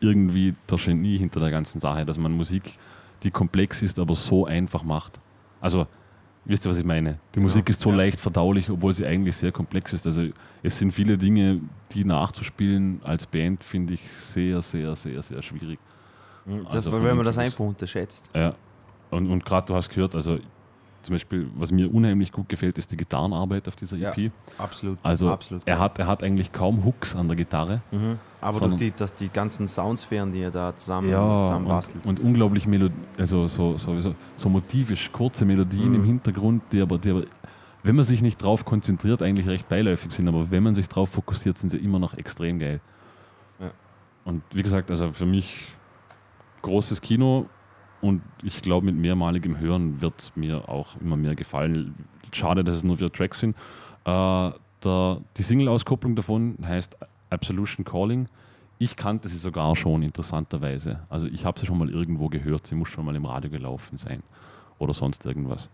irgendwie 0.00 0.54
der 0.70 0.78
Genie 0.78 1.18
hinter 1.18 1.38
der 1.40 1.50
ganzen 1.50 1.80
Sache, 1.80 2.06
dass 2.06 2.16
man 2.18 2.32
Musik, 2.32 2.78
die 3.24 3.30
komplex 3.30 3.82
ist, 3.82 3.98
aber 3.98 4.14
so 4.14 4.46
einfach 4.46 4.84
macht. 4.84 5.20
Also, 5.60 5.86
wisst 6.46 6.66
ihr, 6.66 6.70
was 6.70 6.78
ich 6.78 6.84
meine? 6.84 7.18
Die 7.34 7.40
Musik 7.40 7.68
ist 7.68 7.80
so 7.80 7.90
Ja. 7.90 7.96
leicht 7.96 8.18
verdaulich, 8.20 8.70
obwohl 8.70 8.94
sie 8.94 9.06
eigentlich 9.06 9.36
sehr 9.36 9.52
komplex 9.52 9.92
ist. 9.92 10.06
Also, 10.06 10.28
es 10.62 10.78
sind 10.78 10.92
viele 10.92 11.18
Dinge, 11.18 11.60
die 11.92 12.04
nachzuspielen 12.04 13.00
als 13.04 13.26
Band, 13.26 13.62
finde 13.62 13.94
ich 13.94 14.00
sehr, 14.12 14.62
sehr, 14.62 14.96
sehr, 14.96 15.22
sehr 15.22 15.42
schwierig. 15.42 15.78
Das, 16.66 16.76
Also 16.76 16.92
weil 16.92 17.14
man 17.14 17.24
das 17.24 17.38
einfach 17.38 17.60
unterschätzt. 17.64 18.30
Ja. 18.34 18.54
Und, 19.10 19.28
und 19.30 19.44
gerade 19.44 19.66
du 19.66 19.74
hast 19.74 19.88
gehört, 19.90 20.14
also 20.14 20.38
zum 21.06 21.14
Beispiel, 21.14 21.48
was 21.56 21.72
mir 21.72 21.92
unheimlich 21.92 22.30
gut 22.32 22.48
gefällt, 22.48 22.76
ist 22.78 22.92
die 22.92 22.96
Gitarrenarbeit 22.96 23.66
auf 23.68 23.76
dieser 23.76 23.96
Ja. 23.96 24.12
EP. 24.12 24.30
Absolut. 24.58 24.98
Also 25.02 25.30
absolut. 25.30 25.62
er 25.66 25.78
hat, 25.78 25.98
er 25.98 26.06
hat 26.06 26.22
eigentlich 26.22 26.52
kaum 26.52 26.84
Hooks 26.84 27.16
an 27.16 27.26
der 27.28 27.36
Gitarre. 27.36 27.80
Mhm. 27.92 28.18
Aber 28.40 28.60
durch 28.60 28.74
die, 28.76 28.90
dass 28.90 29.14
die 29.14 29.28
ganzen 29.28 29.66
Soundsphären, 29.66 30.32
die 30.32 30.40
er 30.42 30.50
da 30.50 30.76
zusammen, 30.76 31.08
Ja, 31.10 31.44
zusammen 31.46 31.66
bastelt. 31.66 32.04
und, 32.04 32.20
und 32.20 32.26
unglaublich 32.26 32.66
Melo 32.66 32.90
also 33.18 33.46
so, 33.46 33.76
so, 33.76 33.98
so, 34.00 34.14
so 34.36 34.48
motivisch, 34.48 35.10
kurze 35.10 35.44
Melodien 35.44 35.88
Mhm. 35.90 35.94
im 35.94 36.04
Hintergrund, 36.04 36.62
die 36.72 36.80
aber, 36.82 36.98
die 36.98 37.10
aber, 37.10 37.22
wenn 37.82 37.94
man 37.94 38.04
sich 38.04 38.20
nicht 38.22 38.42
drauf 38.42 38.64
konzentriert, 38.64 39.22
eigentlich 39.22 39.48
recht 39.48 39.68
beiläufig 39.68 40.12
sind, 40.12 40.28
aber 40.28 40.50
wenn 40.50 40.62
man 40.62 40.74
sich 40.74 40.88
drauf 40.88 41.10
fokussiert, 41.10 41.56
sind 41.56 41.70
sie 41.70 41.78
immer 41.78 41.98
noch 41.98 42.14
extrem 42.14 42.58
geil. 42.58 42.80
Ja. 43.60 43.70
Und 44.24 44.42
wie 44.52 44.62
gesagt, 44.62 44.90
also 44.90 45.12
für 45.12 45.26
mich 45.26 45.68
großes 46.62 47.00
Kino 47.00 47.46
und 48.00 48.22
ich 48.42 48.62
glaube, 48.62 48.86
mit 48.86 48.96
mehrmaligem 48.96 49.58
Hören 49.58 50.00
wird 50.00 50.32
mir 50.34 50.68
auch 50.68 50.96
immer 51.00 51.16
mehr 51.16 51.34
gefallen. 51.34 51.94
Schade, 52.32 52.64
dass 52.64 52.76
es 52.76 52.84
nur 52.84 52.98
vier 52.98 53.10
Tracks 53.10 53.40
sind. 53.40 53.56
Äh, 54.04 54.50
der, 54.84 55.20
die 55.36 55.42
Single-Auskopplung 55.42 56.14
davon 56.14 56.56
heißt 56.62 56.96
Absolution 57.30 57.84
Calling. 57.84 58.26
Ich 58.78 58.96
kannte 58.96 59.28
sie 59.28 59.38
sogar 59.38 59.74
schon, 59.74 60.02
interessanterweise. 60.02 61.00
Also 61.08 61.26
ich 61.26 61.44
habe 61.44 61.58
sie 61.58 61.66
schon 61.66 61.78
mal 61.78 61.88
irgendwo 61.88 62.28
gehört, 62.28 62.66
sie 62.66 62.74
muss 62.74 62.88
schon 62.88 63.06
mal 63.06 63.16
im 63.16 63.24
Radio 63.24 63.50
gelaufen 63.50 63.96
sein 63.96 64.22
oder 64.78 64.92
sonst 64.92 65.24
irgendwas. 65.24 65.70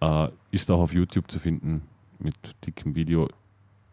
Äh, 0.00 0.28
ist 0.52 0.70
auch 0.70 0.80
auf 0.80 0.94
YouTube 0.94 1.30
zu 1.30 1.40
finden 1.40 1.82
mit 2.18 2.36
dickem 2.64 2.94
Video. 2.94 3.28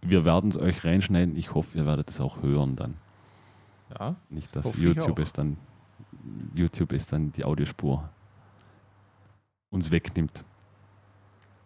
Wir 0.01 0.23
werden 0.25 0.49
es 0.51 0.57
euch 0.57 0.83
reinschneiden. 0.83 1.35
Ich 1.35 1.53
hoffe, 1.55 1.77
ihr 1.77 1.85
werdet 1.85 2.09
es 2.09 2.21
auch 2.21 2.41
hören 2.43 2.75
dann. 2.75 2.95
ja. 3.99 4.15
Nicht, 4.29 4.55
dass 4.55 4.75
YouTube 4.75 5.19
es 5.19 5.33
dann 5.33 5.57
YouTube 6.55 6.91
ist 6.93 7.11
dann 7.11 7.31
die 7.31 7.43
Audiospur 7.43 8.09
uns 9.69 9.91
wegnimmt. 9.91 10.43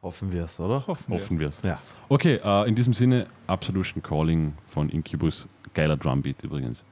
Hoffen 0.02 0.32
wir 0.32 0.46
es, 0.46 0.60
oder? 0.60 0.86
Hoffen, 0.88 1.14
Hoffen 1.14 1.40
wir 1.40 1.50
es. 1.50 1.62
Ja. 1.62 1.80
Okay, 2.08 2.40
äh, 2.44 2.68
in 2.70 2.76
diesem 2.76 2.94
Sinne, 2.94 3.28
Absolution 3.48 4.02
Calling 4.02 4.54
von 4.66 4.90
Incubus. 4.90 5.50
Geiler 5.74 5.98
Drumbeat 5.98 6.44
übrigens. 6.44 6.84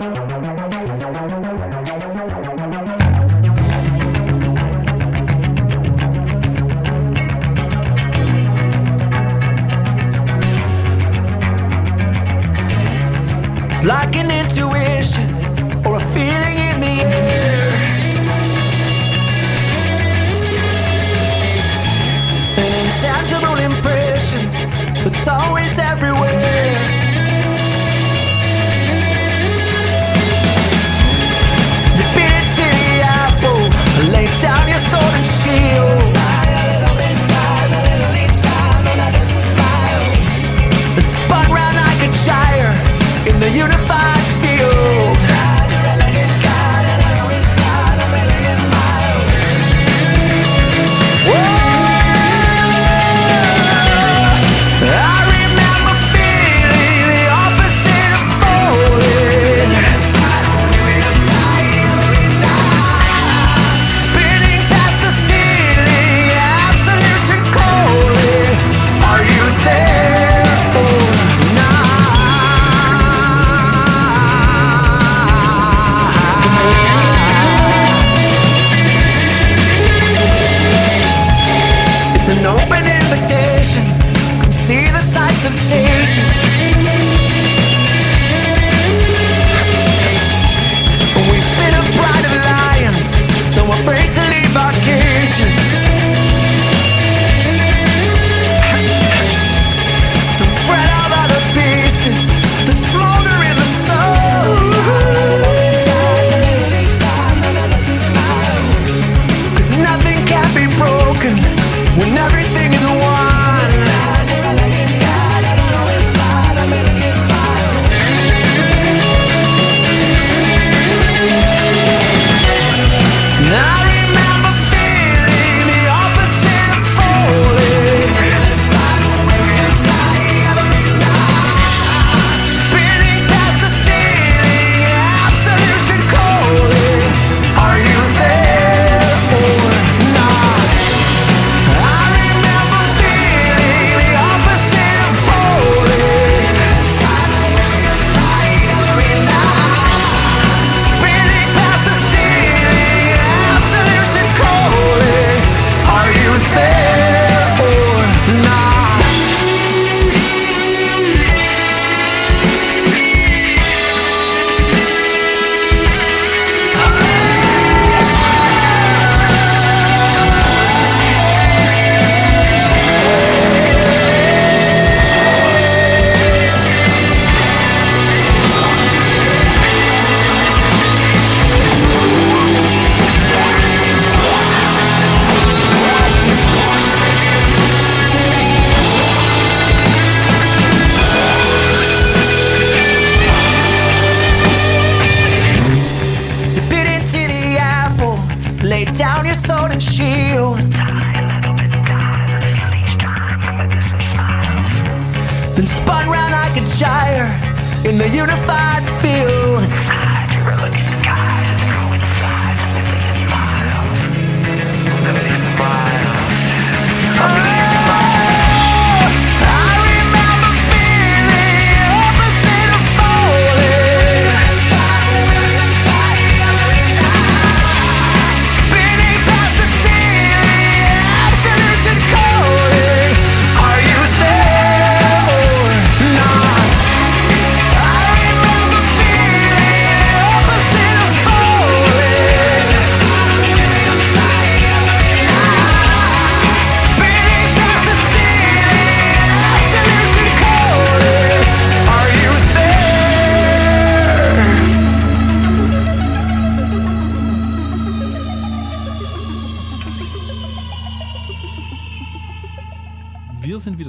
It's 0.00 0.27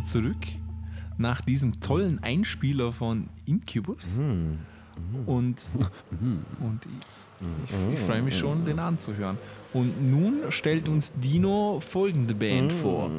zurück 0.09 0.47
nach 1.17 1.41
diesem 1.41 1.79
tollen 1.79 2.23
Einspieler 2.23 2.91
von 2.91 3.29
Incubus. 3.45 4.07
Mhm. 4.17 4.57
Und, 5.25 5.55
und 6.59 6.79
ich, 6.85 7.93
ich 7.93 7.99
freue 7.99 8.21
mich 8.21 8.37
schon, 8.37 8.65
den 8.65 8.79
anzuhören. 8.79 9.37
Und 9.73 10.09
nun 10.09 10.51
stellt 10.51 10.89
uns 10.89 11.13
Dino 11.13 11.79
folgende 11.79 12.33
Band 12.33 12.73
vor. 12.73 13.09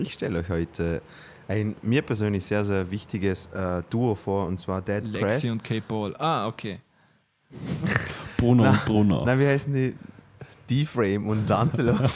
Ich 0.00 0.14
stelle 0.14 0.38
euch 0.38 0.48
heute 0.48 1.02
ein 1.46 1.76
mir 1.82 2.02
persönlich 2.02 2.44
sehr, 2.44 2.64
sehr 2.64 2.90
wichtiges 2.90 3.46
äh, 3.46 3.82
Duo 3.90 4.14
vor, 4.14 4.46
und 4.46 4.58
zwar 4.60 4.80
Dead 4.80 5.02
Press. 5.12 5.42
Lexi 5.42 5.50
und 5.50 5.64
K. 5.64 5.80
Paul. 5.80 6.14
Ah, 6.18 6.46
okay. 6.46 6.80
Brunner 8.36 8.70
und 8.70 8.84
Brunner. 8.84 9.24
Nein, 9.24 9.40
wie 9.40 9.46
heißen 9.46 9.72
die? 9.74 9.94
D-Frame 10.70 11.26
und 11.26 11.48
Lancelot. 11.48 11.98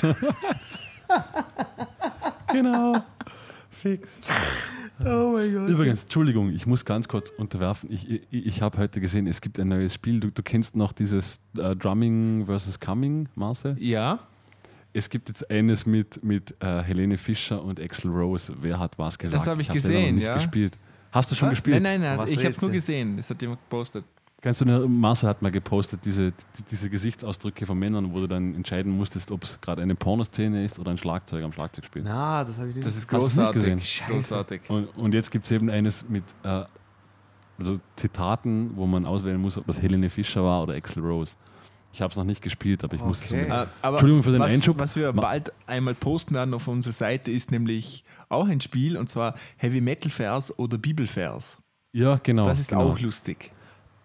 Genau. 2.53 2.97
Fix. 3.83 4.09
oh 5.01 5.33
mein 5.33 5.53
Gott. 5.53 5.69
Übrigens, 5.69 6.05
Entschuldigung, 6.05 6.51
ich 6.51 6.67
muss 6.67 6.85
ganz 6.85 7.09
kurz 7.09 7.31
unterwerfen. 7.31 7.91
Ich, 7.93 8.09
ich, 8.09 8.23
ich 8.31 8.63
habe 8.63 8.79
heute 8.79 9.01
gesehen, 9.01 9.27
es 9.27 9.41
gibt 9.41 9.59
ein 9.59 9.69
neues 9.69 9.95
Spiel. 9.95 10.21
Du, 10.21 10.31
du 10.31 10.43
kennst 10.43 10.77
noch 10.77 10.93
dieses 10.93 11.41
äh, 11.59 11.75
Drumming 11.75 12.47
versus 12.47 12.79
Coming, 12.79 13.29
Marcel? 13.35 13.77
Ja, 13.81 14.21
Es 14.93 15.09
gibt 15.09 15.29
jetzt 15.29 15.51
eines 15.51 15.85
mit, 15.85 16.23
mit 16.23 16.55
äh, 16.61 16.83
Helene 16.83 17.19
Fischer 17.19 17.63
und 17.63 17.81
Axel 17.81 18.11
Rose. 18.11 18.55
Wer 18.61 18.79
hat 18.79 18.99
was 18.99 19.19
gesagt? 19.19 19.47
habe 19.47 19.61
ich 19.61 19.69
hab 19.69 19.79
selber 19.79 19.89
noch 19.89 20.01
gesehen, 20.01 20.15
nicht 20.15 20.27
ja. 20.29 20.35
gespielt. 20.35 20.79
Hast 21.11 21.31
du 21.31 21.35
schon 21.35 21.49
Was? 21.49 21.57
gespielt? 21.57 21.83
nein, 21.83 22.01
nein, 22.01 22.19
Was 22.19 22.31
nein, 22.31 22.39
ich 22.39 22.45
habe 22.45 22.55
es 22.55 22.61
nur 22.61 22.71
gesehen. 22.71 23.17
Das 23.17 23.29
hat 23.29 23.43
jemand 23.43 23.61
gepostet. 23.63 24.05
Kannst 24.43 24.61
du 24.61 24.65
nur, 24.65 24.89
Marcel 24.89 25.29
hat 25.29 25.41
mal 25.41 25.53
gepostet, 25.53 26.05
diese, 26.05 26.33
die, 26.33 26.65
diese 26.69 26.91
Gesichtsausdrücke 26.91 27.65
von 27.65 27.79
Männern, 27.79 28.13
wo 28.13 28.19
du 28.19 28.27
dann 28.27 28.57
entscheiden 28.57 28.91
musstest, 28.91 29.31
ob 29.31 29.45
es 29.45 29.61
gerade 29.61 29.83
eine 29.83 29.95
Pornoszene 29.95 30.65
ist 30.65 30.81
oder 30.81 30.91
ein 30.91 30.99
Schlagzeug 30.99 31.45
am 31.45 31.53
Schlagzeug 31.53 31.85
spielt. 31.85 32.07
Na, 32.07 32.43
das 32.43 32.59
habe 32.59 32.71
ich 32.71 32.75
nicht. 32.75 32.85
Das 32.85 32.97
ist 32.97 33.13
du's 33.13 33.37
nicht 33.37 33.53
gesehen? 33.53 33.79
großartig. 33.79 34.03
Großartig. 34.09 34.63
Und, 34.69 34.87
und 34.99 35.15
jetzt 35.15 35.31
gibt 35.31 35.45
es 35.45 35.53
eben 35.53 35.71
eines 35.71 36.09
mit 36.09 36.25
äh, 36.43 36.65
also 37.57 37.77
Zitaten, 37.95 38.73
wo 38.75 38.87
man 38.87 39.07
auswählen 39.07 39.41
muss, 39.41 39.57
ob 39.57 39.67
das 39.67 39.81
Helene 39.81 40.11
Fischer 40.11 40.43
war 40.43 40.65
oder 40.65 40.75
Axel 40.75 41.05
Rose. 41.05 41.37
Ich 41.93 42.03
habe 42.03 42.11
es 42.11 42.17
noch 42.17 42.25
nicht 42.25 42.43
gespielt, 42.43 42.83
aber 42.83 42.95
ich 42.95 43.05
muss 43.05 43.23
es 43.23 43.31
Okay. 43.31 43.43
unbedingt. 43.43 43.67
Äh, 43.67 43.71
aber 43.83 43.97
Entschuldigung 43.97 44.23
für 44.25 44.33
den 44.33 44.41
was, 44.41 44.53
Einschub. 44.53 44.79
Was 44.81 44.97
wir 44.97 45.13
bald 45.13 45.53
einmal 45.69 45.95
posten 45.95 46.35
werden 46.35 46.53
auf 46.53 46.67
unserer 46.67 46.95
Seite 46.95 47.31
ist 47.31 47.53
nämlich 47.53 48.03
auch 48.29 48.49
ein 48.49 48.61
Spiel 48.61 48.97
und 48.97 49.09
zwar 49.09 49.37
Heavy 49.57 49.81
Metal 49.81 50.11
Vers 50.11 50.59
oder 50.59 50.79
Bibelvers. 50.79 51.59
Ja, 51.93 52.19
genau. 52.21 52.47
Das 52.49 52.59
ist 52.59 52.71
genau. 52.71 52.91
auch 52.91 52.99
lustig. 52.99 53.53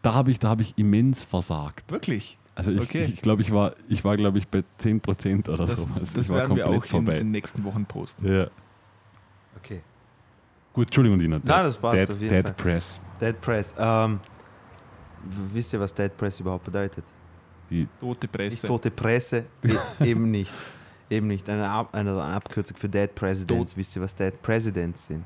Da 0.02 0.14
habe 0.14 0.32
ich, 0.32 0.40
da 0.40 0.50
hab 0.50 0.62
ich 0.62 0.78
immens 0.78 1.24
versagt. 1.24 1.92
Wirklich. 1.92 2.38
Also 2.56 2.72
ich 2.72 2.82
Okay. 2.82 3.02
glaube, 3.02 3.12
ich, 3.14 3.22
glaub, 3.22 3.40
ich 3.40 3.52
war, 3.52 3.74
ich 3.88 4.04
war 4.04 4.16
glaube 4.18 4.38
ich, 4.40 4.48
bei 4.48 4.64
10% 4.80 5.48
oder 5.50 5.66
Das, 5.66 5.76
so. 5.76 5.88
Also 5.96 6.16
das 6.18 6.26
ich 6.26 6.30
war 6.30 6.38
werden 6.38 6.56
wir 6.56 6.68
auch 6.68 6.88
komplett 6.88 7.20
in 7.20 7.28
den 7.28 7.32
nächsten 7.32 7.64
Wochen 7.64 7.86
posten. 7.86 8.28
Ja. 8.32 8.48
Okay. 9.58 9.82
Gut, 10.74 10.88
Entschuldigung, 10.88 11.20
Dina. 11.20 11.40
Na, 11.44 11.64
das 11.64 11.78
passt 11.78 12.00
Dead, 12.02 12.10
auf 12.10 12.22
jeden 12.22 12.30
Dead 12.36 12.46
Fall. 12.48 12.56
Press. 12.56 13.02
Dead 13.22 13.42
Press. 13.42 13.74
Ähm, 13.78 14.20
wisst 15.54 15.74
ihr, 15.74 15.80
was 15.80 15.94
Dead 15.94 16.16
Press 16.16 16.40
überhaupt 16.40 16.64
bedeutet? 16.66 17.04
Die, 17.70 17.88
Tote 18.00 18.28
Nicht 18.28 18.32
Presse. 18.32 18.68
tote 18.68 18.92
Presse, 18.92 19.46
e 19.64 19.76
eben 20.06 20.32
nicht. 20.32 20.54
Eben 21.10 21.28
nicht. 21.28 21.50
Eine, 21.50 21.70
Ab 21.70 21.90
eine, 21.94 22.12
eine 22.12 22.24
Abkürzung 22.36 22.78
für 22.78 22.88
Dead 22.90 23.14
Presidents. 23.14 23.76
Wisst 23.76 23.96
ihr, 23.96 24.02
was 24.02 24.16
Dead 24.16 24.40
Presidents 24.42 25.08
sind? 25.08 25.26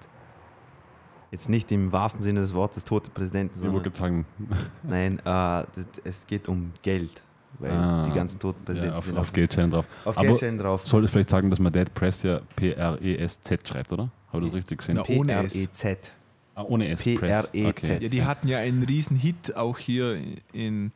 Jetzt 1.32 1.48
nicht 1.50 1.72
im 1.72 1.92
wahrsten 1.94 2.22
Sinne 2.22 2.42
des 2.42 2.54
Wortes 2.54 2.84
tote 2.84 3.10
Präsidenten, 3.10 3.56
sondern 3.56 4.26
nein, 4.84 5.20
äh, 5.20 5.24
das, 5.24 5.68
es 6.04 6.28
geht 6.28 6.48
um 6.50 6.74
Geld. 6.82 7.22
Weil 7.60 7.72
Ah. 7.72 8.06
die 8.08 8.12
ganzen 8.14 8.40
toten 8.40 8.60
ja, 8.62 8.66
Präsidenten 8.66 8.96
auf, 8.98 9.06
sind 9.06 9.18
auf 9.18 9.34
Geldscheinen 9.34 9.72
drauf. 9.72 9.88
auf 10.06 10.18
Aber 10.18 10.28
Geldscheinen 10.28 10.60
drauf. 10.60 10.86
Sollte 10.88 11.08
vielleicht 11.08 11.30
sagen, 11.30 11.50
dass 11.50 11.60
man 11.60 11.72
Dead 11.72 11.94
Press 11.94 12.24
ja 12.24 12.42
P-R-E-S-Z 12.56 13.68
schreibt, 13.68 13.92
oder? 13.92 14.10
Habe 14.34 14.44
ich 14.44 14.50
das 14.50 14.58
richtig 14.58 14.78
gesehen? 14.80 14.96
Na, 14.96 15.04
ohne 15.16 15.34
S. 15.44 15.54
P-R-E-Z. 15.54 16.12
Ah, 16.56 16.64
ohne 16.64 16.88
S. 16.90 17.02
P-R-E-Z. 17.04 17.20
Press. 17.52 17.86
Okay. 17.86 17.98
Ja, 18.04 18.10
die 18.10 18.24
hatten 18.24 18.48
ja 18.48 18.58
einen 18.60 18.84
riesen 18.84 19.16
Hit 19.18 19.56
auch 19.56 19.78
hier 19.78 20.18
in 20.54 20.92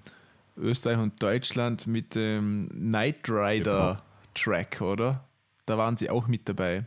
Österreich 0.57 0.98
und 0.98 1.22
Deutschland 1.22 1.88
mit 1.88 2.16
dem 2.16 2.70
Knight 2.72 3.30
Rider 3.30 4.02
Track, 4.34 4.82
oder? 4.82 5.24
Da 5.66 5.78
waren 5.78 5.95
sie 5.95 6.10
auch 6.10 6.28
mit 6.28 6.48
dabei. 6.49 6.86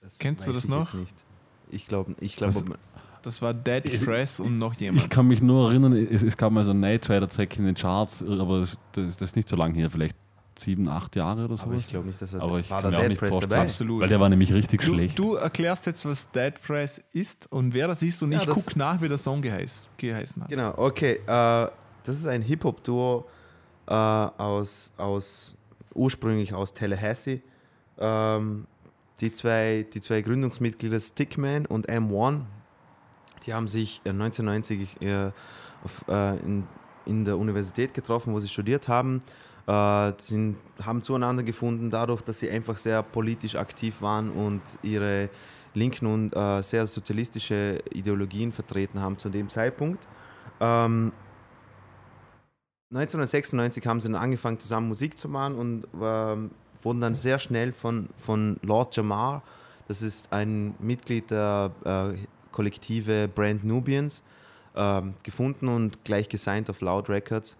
Das 0.00 0.18
Kennst 0.18 0.46
du 0.46 0.52
das 0.52 0.66
noch? 0.68 0.92
jetzt 0.92 0.94
Nicht. 0.94 1.24
Ich 1.70 1.86
glaube, 1.86 2.14
ich 2.20 2.36
Das- 2.36 2.64
glaube, 2.64 2.78
Das 3.22 3.42
war 3.42 3.52
Dead 3.52 3.84
Ich- 3.84 4.02
Press 4.04 4.40
und 4.40 4.58
noch 4.58 4.72
jemand. 4.74 5.02
Ich 5.02 5.10
kann 5.10 5.26
mich 5.26 5.42
nur 5.42 5.68
erinnern, 5.70 5.92
es, 5.92 6.22
es 6.22 6.36
gab 6.38 6.52
mal 6.52 6.64
so 6.64 6.70
einen 6.70 6.80
Night 6.80 7.08
Rider 7.10 7.28
Track 7.28 7.58
in 7.58 7.66
den 7.66 7.74
Charts, 7.74 8.22
aber 8.22 8.60
das, 8.60 8.78
das, 8.92 9.16
das 9.18 9.30
ist 9.30 9.36
nicht 9.36 9.46
so 9.48 9.56
lange 9.56 9.74
her, 9.74 9.90
vielleicht 9.90 10.16
sieben, 10.58 10.88
acht 10.88 11.16
Jahre 11.16 11.44
oder 11.44 11.56
so. 11.56 11.66
aber 11.66 11.74
ich 11.76 11.88
glaube 11.88 12.06
nicht, 12.06 12.20
dass 12.20 12.32
er 12.34 12.40
Aber 12.42 12.58
ich 12.60 12.70
war 12.70 12.80
kann 12.82 12.90
der 12.90 12.90
mir 12.92 12.96
auch 12.96 13.00
Dead 13.02 13.08
nicht 13.10 13.18
Press 13.18 13.30
vorstellen. 13.30 13.50
dabei. 13.50 13.62
Absolut. 13.64 14.00
Weil 14.02 14.08
der 14.08 14.20
war 14.20 14.28
nämlich 14.30 14.52
richtig 14.54 14.80
Du, 14.82 14.94
schlecht. 14.94 15.18
du 15.18 15.34
erklärst 15.34 15.84
jetzt, 15.86 16.04
was 16.06 16.30
Dead 16.30 16.54
Press 16.66 17.02
ist 17.12 17.50
und 17.52 17.74
wer 17.74 17.88
das 17.88 18.02
ist 18.02 18.22
und 18.22 18.32
Ja, 18.32 18.38
ich 18.40 18.44
das- 18.46 18.64
gucke 18.64 18.78
nach, 18.78 19.00
wie 19.02 19.08
der 19.08 19.18
Song 19.18 19.42
geheiß, 19.42 19.90
geheißen 19.98 20.42
hat. 20.42 20.48
Genau, 20.50 20.72
okay. 20.78 21.20
Äh, 21.26 21.68
das 22.04 22.16
ist 22.16 22.26
ein 22.26 22.40
Hip-Hop-Duo 22.42 23.26
äh, 23.86 23.92
aus, 23.92 24.92
aus, 24.96 25.56
ursprünglich 25.94 26.54
aus 26.54 26.72
Tallahassee. 26.72 27.42
Ähm, 27.98 28.66
die, 29.20 29.32
zwei, 29.32 29.86
die 29.92 30.00
zwei 30.00 30.22
Gründungsmitglieder 30.22 31.00
Stickman 31.00 31.66
und 31.66 31.88
M1, 31.88 32.42
die 33.46 33.54
haben 33.54 33.68
sich 33.68 34.00
äh, 34.04 34.10
1990 34.10 35.00
äh, 35.02 35.30
auf, 35.84 36.04
äh, 36.08 36.36
in, 36.38 36.66
in 37.06 37.24
der 37.24 37.38
Universität 37.38 37.94
getroffen, 37.94 38.32
wo 38.32 38.38
sie 38.38 38.48
studiert 38.48 38.88
haben. 38.88 39.22
Äh, 39.66 40.12
sind, 40.18 40.56
haben 40.82 41.02
zueinander 41.02 41.42
gefunden, 41.42 41.90
dadurch, 41.90 42.22
dass 42.22 42.38
sie 42.38 42.50
einfach 42.50 42.76
sehr 42.76 43.02
politisch 43.02 43.56
aktiv 43.56 44.00
waren 44.00 44.30
und 44.30 44.62
ihre 44.82 45.28
linken 45.74 46.06
und 46.06 46.34
äh, 46.34 46.62
sehr 46.62 46.86
sozialistische 46.86 47.78
Ideologien 47.92 48.52
vertreten 48.52 49.00
haben 49.00 49.18
zu 49.18 49.28
dem 49.28 49.48
Zeitpunkt. 49.48 50.08
Ähm, 50.60 51.12
1996 52.92 53.86
haben 53.86 54.00
sie 54.00 54.08
dann 54.08 54.20
angefangen, 54.20 54.58
zusammen 54.58 54.88
Musik 54.88 55.16
zu 55.16 55.28
machen 55.28 55.54
und 55.54 55.86
ähm, 56.02 56.50
wurden 56.82 57.00
dann 57.00 57.14
sehr 57.14 57.38
schnell 57.38 57.72
von, 57.72 58.08
von 58.16 58.58
Lord 58.62 58.96
Jamar, 58.96 59.42
das 59.88 60.02
ist 60.02 60.32
ein 60.32 60.74
Mitglied 60.78 61.30
der 61.30 61.72
äh, 61.84 62.16
Kollektive 62.52 63.28
Brand 63.28 63.64
Nubians, 63.64 64.22
ähm, 64.76 65.14
gefunden 65.22 65.68
und 65.68 66.04
gleich 66.04 66.28
gesigned 66.28 66.70
auf 66.70 66.80
Loud 66.80 67.08
Records. 67.08 67.56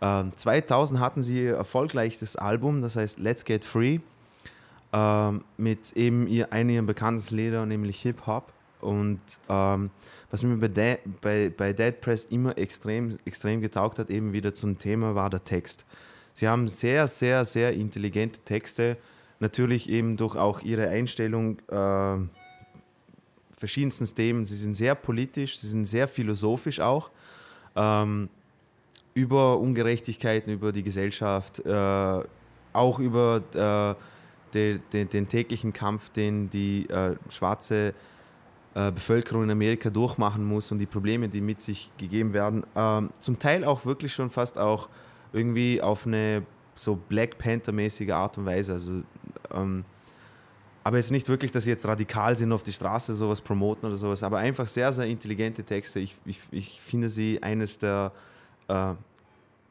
Ähm, 0.00 0.32
2000 0.34 1.00
hatten 1.00 1.22
sie 1.22 1.44
ihr 1.44 1.56
erfolgreichstes 1.56 2.36
Album, 2.36 2.82
das 2.82 2.96
heißt 2.96 3.18
Let's 3.18 3.44
Get 3.44 3.64
Free, 3.64 4.00
ähm, 4.92 5.44
mit 5.56 5.92
eben 5.92 6.26
ihr, 6.26 6.52
einem 6.52 6.70
ihrer 6.70 6.82
bekanntesten 6.82 7.36
Lieder, 7.36 7.66
nämlich 7.66 8.00
Hip 8.02 8.26
Hop. 8.26 8.52
Und 8.80 9.20
ähm, 9.48 9.90
was 10.30 10.42
mir 10.42 10.56
bei, 10.56 10.68
De 10.68 10.98
bei, 11.20 11.52
bei 11.54 11.72
Dead 11.72 12.00
Press 12.00 12.26
immer 12.26 12.56
extrem, 12.58 13.18
extrem 13.24 13.60
getaugt 13.60 13.98
hat, 13.98 14.10
eben 14.10 14.32
wieder 14.32 14.54
zum 14.54 14.78
Thema, 14.78 15.14
war 15.14 15.30
der 15.30 15.44
Text. 15.44 15.84
Sie 16.36 16.46
haben 16.46 16.68
sehr, 16.68 17.08
sehr, 17.08 17.46
sehr 17.46 17.72
intelligente 17.72 18.38
Texte, 18.40 18.98
natürlich 19.40 19.88
eben 19.88 20.18
durch 20.18 20.36
auch 20.36 20.60
ihre 20.60 20.86
Einstellung 20.90 21.58
äh, 21.70 22.18
verschiedensten 23.56 24.04
Themen. 24.14 24.44
Sie 24.44 24.54
sind 24.54 24.74
sehr 24.74 24.94
politisch, 24.94 25.58
sie 25.58 25.66
sind 25.66 25.86
sehr 25.86 26.06
philosophisch 26.06 26.78
auch. 26.78 27.10
Ähm, 27.74 28.28
über 29.14 29.58
Ungerechtigkeiten, 29.58 30.52
über 30.52 30.72
die 30.72 30.82
Gesellschaft, 30.82 31.64
äh, 31.64 32.22
auch 32.74 32.98
über 32.98 33.40
äh, 33.54 34.52
de, 34.52 34.78
de, 34.92 35.06
den 35.06 35.30
täglichen 35.30 35.72
Kampf, 35.72 36.10
den 36.10 36.50
die 36.50 36.86
äh, 36.90 37.16
schwarze 37.30 37.94
äh, 38.74 38.92
Bevölkerung 38.92 39.44
in 39.44 39.50
Amerika 39.50 39.88
durchmachen 39.88 40.44
muss 40.44 40.70
und 40.70 40.80
die 40.80 40.86
Probleme, 40.86 41.30
die 41.30 41.40
mit 41.40 41.62
sich 41.62 41.90
gegeben 41.96 42.34
werden. 42.34 42.66
Ähm, 42.76 43.08
zum 43.20 43.38
Teil 43.38 43.64
auch 43.64 43.86
wirklich 43.86 44.12
schon 44.12 44.28
fast 44.28 44.58
auch 44.58 44.90
irgendwie 45.36 45.82
auf 45.82 46.06
eine 46.06 46.44
so 46.74 46.96
Black 46.96 47.38
Panther-mäßige 47.38 48.10
Art 48.10 48.38
und 48.38 48.46
Weise. 48.46 48.72
Also, 48.72 49.02
ähm, 49.52 49.84
aber 50.82 50.98
jetzt 50.98 51.10
nicht 51.10 51.28
wirklich, 51.28 51.50
dass 51.50 51.64
sie 51.64 51.70
jetzt 51.70 51.86
radikal 51.86 52.36
sind 52.36 52.52
auf 52.52 52.62
die 52.62 52.72
Straße, 52.72 53.14
sowas 53.14 53.40
promoten 53.40 53.86
oder 53.86 53.96
sowas, 53.96 54.22
aber 54.22 54.38
einfach 54.38 54.68
sehr, 54.68 54.92
sehr 54.92 55.06
intelligente 55.06 55.64
Texte. 55.64 56.00
Ich, 56.00 56.16
ich, 56.24 56.40
ich 56.50 56.80
finde 56.80 57.08
sie 57.08 57.42
eines 57.42 57.78
der, 57.78 58.12
äh, 58.68 58.94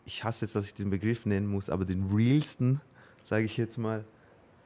ich 0.06 0.24
hasse 0.24 0.46
jetzt, 0.46 0.56
dass 0.56 0.66
ich 0.66 0.74
den 0.74 0.90
Begriff 0.90 1.26
nennen 1.26 1.48
muss, 1.48 1.70
aber 1.70 1.86
den 1.86 2.10
realsten, 2.14 2.82
sage 3.24 3.46
ich 3.46 3.58
jetzt 3.58 3.78
mal. 3.78 4.04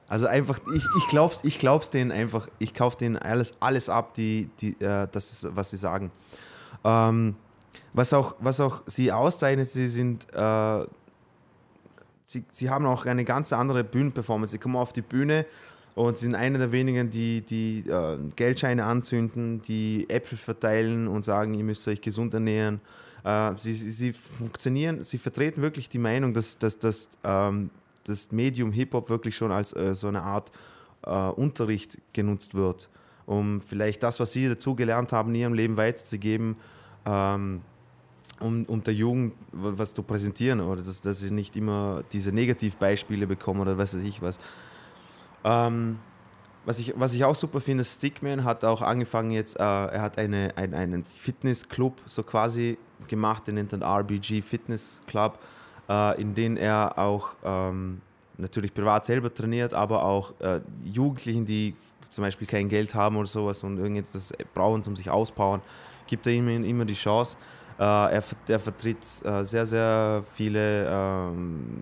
Also 0.08 0.26
einfach, 0.26 0.60
ich, 0.76 0.84
ich 0.98 1.08
glaub's, 1.08 1.42
ich 1.44 1.60
glaub's 1.60 1.92
denen 1.92 2.12
einfach, 2.12 2.48
ich 2.58 2.74
kaufe 2.74 2.98
denen 2.98 3.16
alles, 3.16 3.54
alles 3.60 3.90
ab, 3.90 4.16
die, 4.16 4.50
die, 4.60 4.72
äh, 4.82 5.08
das 5.12 5.32
ist, 5.32 5.56
was 5.56 5.70
sie 5.70 5.78
sagen. 5.78 6.12
Ähm, 6.84 7.36
was, 7.94 8.14
auch, 8.14 8.36
was 8.40 8.60
auch 8.60 8.82
sie 8.86 9.12
auszeichnet, 9.12 9.70
sie 9.70 9.88
sind, 9.88 10.28
äh, 10.34 10.86
sie, 12.26 12.44
sie 12.52 12.70
haben 12.70 12.86
auch 12.86 13.06
eine 13.06 13.26
ganz 13.26 13.54
andere 13.54 13.84
Bühnenperformance. 13.84 14.52
Sie 14.52 14.58
kommen 14.60 14.76
auf 14.76 14.94
die 14.94 15.02
Bühne 15.02 15.46
und 15.96 16.16
sind 16.16 16.36
einer 16.36 16.60
der 16.60 16.72
wenigen, 16.72 17.10
die, 17.10 17.42
die 17.42 17.90
äh, 17.90 18.18
Geldscheine 18.36 18.86
anzünden, 18.86 19.62
die 19.64 20.10
Äpfel 20.10 20.38
verteilen 20.38 21.08
und 21.08 21.26
sagen, 21.26 21.54
ihr 21.54 21.64
müsst 21.64 21.88
euch 21.88 22.02
gesund 22.02 22.34
ernähren. 22.34 22.80
Äh, 23.24 23.54
sie, 23.58 23.74
sie, 23.74 23.92
sie 23.92 24.14
funktionieren, 24.14 25.04
sie 25.04 25.18
vertreten 25.18 25.62
wirklich 25.62 25.90
die 25.90 25.98
Meinung, 25.98 26.34
dass, 26.34 26.58
dass, 26.58 26.80
dass 26.80 27.10
ähm, 27.24 27.70
das 28.06 28.32
Medium 28.32 28.72
Hip-Hop 28.72 29.10
wirklich 29.10 29.36
schon 29.36 29.52
als 29.52 29.76
äh, 29.76 29.94
so 29.96 30.08
eine 30.08 30.22
Art 30.22 30.52
äh, 31.04 31.10
Unterricht 31.12 31.98
genutzt 32.14 32.56
wird, 32.56 32.90
um 33.26 33.62
vielleicht 33.62 34.04
das, 34.04 34.20
was 34.20 34.32
sie 34.32 34.48
dazu 34.48 34.76
gelernt 34.76 35.12
haben, 35.12 35.30
in 35.30 35.36
ihrem 35.36 35.54
Leben 35.54 35.78
weiterzugeben, 35.78 36.56
ähm, 37.06 37.62
um, 38.40 38.66
um 38.66 38.84
der 38.84 38.94
Jugend 38.94 39.34
was 39.52 39.94
zu 39.94 40.04
präsentieren 40.04 40.62
oder 40.62 40.82
dass, 40.82 41.02
dass 41.02 41.20
sie 41.20 41.32
nicht 41.32 41.56
immer 41.56 42.04
diese 42.12 42.32
Negativbeispiele 42.32 43.28
bekommen 43.28 43.62
oder 43.62 43.78
was 43.78 43.96
weiß 43.96 44.04
ich 44.04 44.22
was. 44.22 44.40
Ähm, 45.44 46.00
was 46.66 46.78
ich, 46.78 46.94
was 46.96 47.14
ich 47.14 47.24
auch 47.24 47.36
super 47.36 47.62
finde, 47.62 47.84
Stickman 47.84 48.44
hat 48.44 48.64
auch 48.64 48.82
angefangen 48.82 49.32
jetzt, 49.32 49.58
äh, 49.58 49.64
er 49.64 50.02
hat 50.02 50.18
eine, 50.18 50.54
ein, 50.56 50.74
einen 50.74 51.04
Fitnessclub 51.04 52.00
so 52.06 52.22
quasi 52.24 52.78
gemacht, 53.08 53.48
den 53.48 53.56
nennt 53.56 53.74
er 53.74 53.82
RBG 53.82 54.42
Fitness 54.42 55.02
Club, 55.08 55.40
äh, 55.90 56.22
in 56.22 56.36
dem 56.36 56.58
er 56.58 56.98
auch 56.98 57.30
ähm, 57.44 58.02
natürlich 58.38 58.74
privat 58.74 59.06
selber 59.06 59.34
trainiert, 59.34 59.74
aber 59.74 60.04
auch 60.04 60.34
äh, 60.40 60.62
Jugendlichen, 60.84 61.46
die 61.46 61.76
zum 62.10 62.24
Beispiel 62.24 62.48
kein 62.48 62.70
Geld 62.70 62.94
haben 62.94 63.18
oder 63.18 63.28
sowas 63.28 63.64
und 63.64 63.78
irgendetwas 63.78 64.34
brauchen, 64.54 64.84
um 64.86 64.96
sich 64.96 65.10
auspowern, 65.10 65.62
gibt 66.10 66.28
er 66.28 66.34
ihnen 66.34 66.66
immer 66.66 66.86
die 66.86 66.96
Chance. 66.96 67.38
Äh, 67.78 67.84
er, 67.84 68.24
er 68.48 68.60
vertritt 68.60 69.06
äh, 69.24 69.44
sehr, 69.44 69.66
sehr 69.66 70.24
viele 70.34 70.88
ähm, 70.90 71.82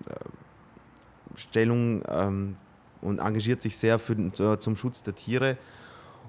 Stellungen 1.36 2.04
ähm, 2.10 2.58
und 3.02 3.20
engagiert 3.20 3.62
sich 3.62 3.78
sehr 3.78 3.98
für, 3.98 4.14
äh, 4.14 4.60
zum 4.60 4.76
Schutz 4.76 5.02
der 5.02 5.16
Tiere. 5.16 5.58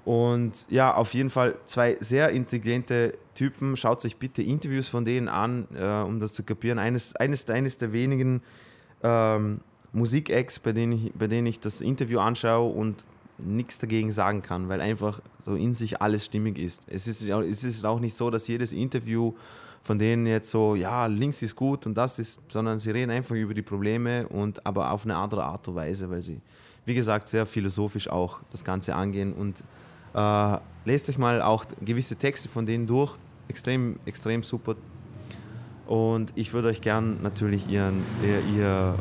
Und 0.05 0.65
ja, 0.69 0.95
auf 0.95 1.13
jeden 1.13 1.29
Fall 1.29 1.55
zwei 1.65 1.97
sehr 1.99 2.29
intelligente 2.29 3.15
Typen. 3.35 3.77
Schaut 3.77 4.03
euch 4.05 4.17
bitte 4.17 4.41
Interviews 4.41 4.87
von 4.87 5.05
denen 5.05 5.27
an, 5.27 5.67
äh, 5.75 6.01
um 6.01 6.19
das 6.19 6.33
zu 6.33 6.43
kapieren. 6.43 6.79
Eines, 6.79 7.15
eines, 7.17 7.47
eines 7.49 7.77
der 7.77 7.91
wenigen 7.93 8.41
ähm, 9.03 9.59
Musik-Acts, 9.91 10.59
bei, 10.59 10.71
denen 10.71 10.93
ich, 10.93 11.13
bei 11.13 11.27
denen 11.27 11.47
ich 11.47 11.59
das 11.59 11.81
Interview 11.81 12.19
anschaue 12.19 12.73
und 12.73 13.05
nichts 13.43 13.79
dagegen 13.79 14.11
sagen 14.11 14.41
kann, 14.41 14.69
weil 14.69 14.81
einfach 14.81 15.21
so 15.43 15.55
in 15.55 15.73
sich 15.73 16.01
alles 16.01 16.25
stimmig 16.25 16.57
ist. 16.57 16.83
Es 16.87 17.07
ist, 17.07 17.21
es 17.23 17.63
ist 17.63 17.85
auch 17.85 17.99
nicht 17.99 18.15
so, 18.15 18.29
dass 18.29 18.47
jedes 18.47 18.71
Interview 18.71 19.33
von 19.81 19.97
denen 19.97 20.27
jetzt 20.27 20.51
so, 20.51 20.75
ja, 20.75 21.05
links 21.05 21.41
ist 21.41 21.55
gut 21.55 21.85
und 21.85 21.95
das 21.95 22.19
ist, 22.19 22.39
sondern 22.49 22.79
sie 22.79 22.91
reden 22.91 23.11
einfach 23.11 23.35
über 23.35 23.53
die 23.53 23.61
Probleme 23.61 24.27
und 24.27 24.65
aber 24.65 24.91
auf 24.91 25.05
eine 25.05 25.15
andere 25.15 25.43
Art 25.43 25.67
und 25.67 25.75
Weise, 25.75 26.09
weil 26.09 26.21
sie, 26.21 26.41
wie 26.85 26.93
gesagt, 26.93 27.27
sehr 27.27 27.45
philosophisch 27.45 28.09
auch 28.09 28.41
das 28.51 28.63
Ganze 28.63 28.93
angehen 28.93 29.33
und 29.33 29.63
äh, 30.13 30.57
lest 30.85 31.09
euch 31.09 31.17
mal 31.17 31.41
auch 31.41 31.65
gewisse 31.81 32.15
Texte 32.15 32.49
von 32.49 32.65
denen 32.65 32.87
durch, 32.87 33.15
extrem, 33.47 33.99
extrem 34.05 34.43
super. 34.43 34.75
Und 35.87 36.33
ich 36.35 36.53
würde 36.53 36.67
euch 36.67 36.81
gern 36.81 37.21
natürlich 37.23 37.67
ihren, 37.67 38.03
ihr, 38.23 38.57
ihr 38.57 38.95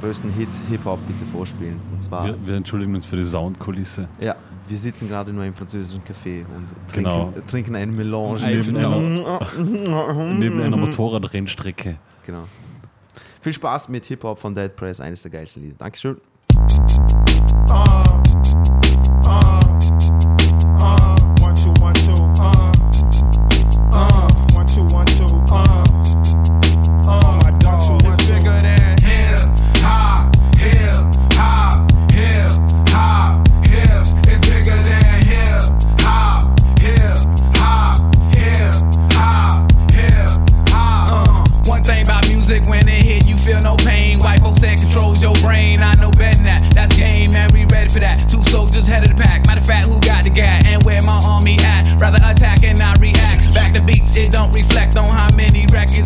größten 0.00 0.30
Hit 0.32 0.48
Hip-Hop 0.68 0.98
bitte 1.06 1.24
vorspielen. 1.30 1.80
Und 1.92 2.02
zwar. 2.02 2.24
Wir, 2.26 2.36
wir 2.46 2.54
entschuldigen 2.56 2.94
uns 2.94 3.06
für 3.06 3.16
die 3.16 3.24
Soundkulisse. 3.24 4.08
Ja, 4.20 4.36
wir 4.68 4.76
sitzen 4.76 5.08
gerade 5.08 5.32
nur 5.32 5.44
im 5.44 5.54
französischen 5.54 6.02
Café 6.02 6.44
und 6.56 6.68
trinken, 6.92 7.10
Genau. 7.10 7.32
trinken 7.48 7.76
eine 7.76 7.92
Melange. 7.92 8.40
Neben 8.46 8.76
einer, 8.76 10.34
neben 10.34 10.60
einer 10.60 10.76
Motorradrennstrecke. 10.76 11.96
Genau. 12.24 12.44
Viel 13.40 13.52
Spaß 13.52 13.88
mit 13.88 14.04
Hip-Hop 14.06 14.38
von 14.38 14.54
Dead 14.54 14.74
Press, 14.74 15.00
eines 15.00 15.22
der 15.22 15.30
geilsten 15.30 15.62
Lieder. 15.62 15.76
Dankeschön. 15.78 16.18
One, 17.70 18.04
two, 20.78 21.19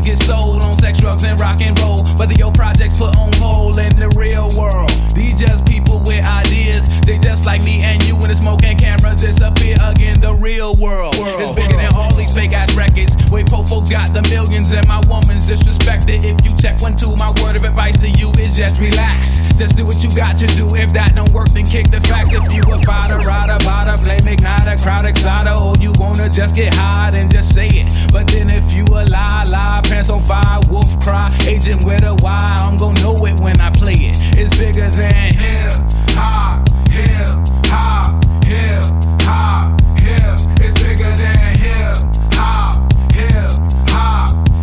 get 0.05 0.19
sold 0.19 0.63
on 0.63 0.77
sex, 0.77 0.99
drugs, 0.99 1.25
and 1.25 1.41
rock 1.41 1.63
and 1.63 1.79
roll. 1.81 2.05
Whether 2.17 2.35
your 2.35 2.53
projects 2.53 2.99
put 2.99 3.17
on 3.17 3.33
hold 3.35 3.79
in 3.79 3.97
the 3.97 4.09
real 4.11 4.51
world. 4.59 4.91
These 5.15 5.35
just 5.35 5.65
people 5.65 6.01
with 6.01 6.25
ideas. 6.25 6.89
They 7.07 7.19
just 7.19 7.47
like 7.47 7.65
me 7.65 7.81
and 7.83 8.03
you 8.07 8.14
the 8.35 8.41
smoke 8.41 8.65
and 8.65 8.79
cameras 8.79 9.21
disappear 9.21 9.77
again. 9.83 10.21
The 10.21 10.35
real 10.35 10.75
world 10.75 11.15
is 11.15 11.57
bigger 11.57 11.77
than 11.77 11.95
all 11.95 12.13
these 12.15 12.35
fake 12.35 12.53
ass 12.53 12.75
records. 12.77 13.15
Wait, 13.31 13.49
folks 13.49 13.91
got 13.91 14.13
the 14.13 14.23
millions 14.31 14.73
and 14.73 14.87
my 14.87 15.01
woman's 15.09 15.47
disrespected. 15.47 16.25
If 16.25 16.45
you 16.45 16.57
check 16.57 16.81
one, 16.81 16.97
two, 16.97 17.15
my 17.17 17.31
word 17.43 17.57
of 17.57 17.63
advice 17.63 17.99
to 18.01 18.11
you 18.11 18.31
is 18.39 18.57
just 18.57 18.81
relax. 18.81 19.39
Just 19.57 19.77
do 19.77 19.87
what 19.87 20.03
you 20.03 20.15
got 20.15 20.37
to 20.39 20.47
do. 20.47 20.67
If 20.75 20.93
that 20.95 21.15
don't 21.15 21.33
work, 21.33 21.49
then 21.51 21.67
kick 21.67 21.91
the 21.91 22.01
facts. 22.01 22.31
If 22.33 22.51
you 22.51 22.63
a 22.73 22.79
fighter, 22.83 23.19
rider, 23.19 23.59
bada, 23.65 24.01
flame 24.01 24.27
igniter, 24.37 24.81
crowd 24.83 25.07
exciter, 25.07 25.55
or 25.63 25.75
you 25.81 25.93
wanna 25.97 26.29
just 26.29 26.55
get 26.55 26.75
high, 26.75 27.11
then 27.11 27.31
just 27.31 27.55
say 27.55 27.69
it. 27.69 27.93
But 28.13 28.27
then 28.29 28.51
if 28.51 28.73
you 28.73 28.85
a 28.85 29.07
lie, 29.07 29.45
lie, 29.49 29.81
pants 29.85 30.11
on 30.11 30.23
fire, 30.23 30.61
wolf 30.71 30.89
cry, 31.01 31.35
agent 31.47 31.85
with 31.85 32.03
a 32.03 32.15
why, 32.17 32.59
I'm 32.61 32.77
gonna 32.77 33.01
know 33.01 33.15
it 33.27 33.41
when 33.41 33.61
I 33.61 33.71
play 33.71 33.95
it. 33.95 34.17
It's 34.39 34.57
bigger 34.59 34.91
than 34.91 35.35
hip 35.35 35.73
hop, 36.15 36.69
hip 36.89 37.29
hop, 37.67 38.14
hip 38.45 38.85
hop, 39.23 39.81
hip. 39.99 40.39
It's 40.61 40.83
bigger 40.83 41.11
than 41.17 41.57
hip 41.57 41.97
hop, 42.35 42.77
hip 43.13 43.53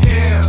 hip 0.06 0.46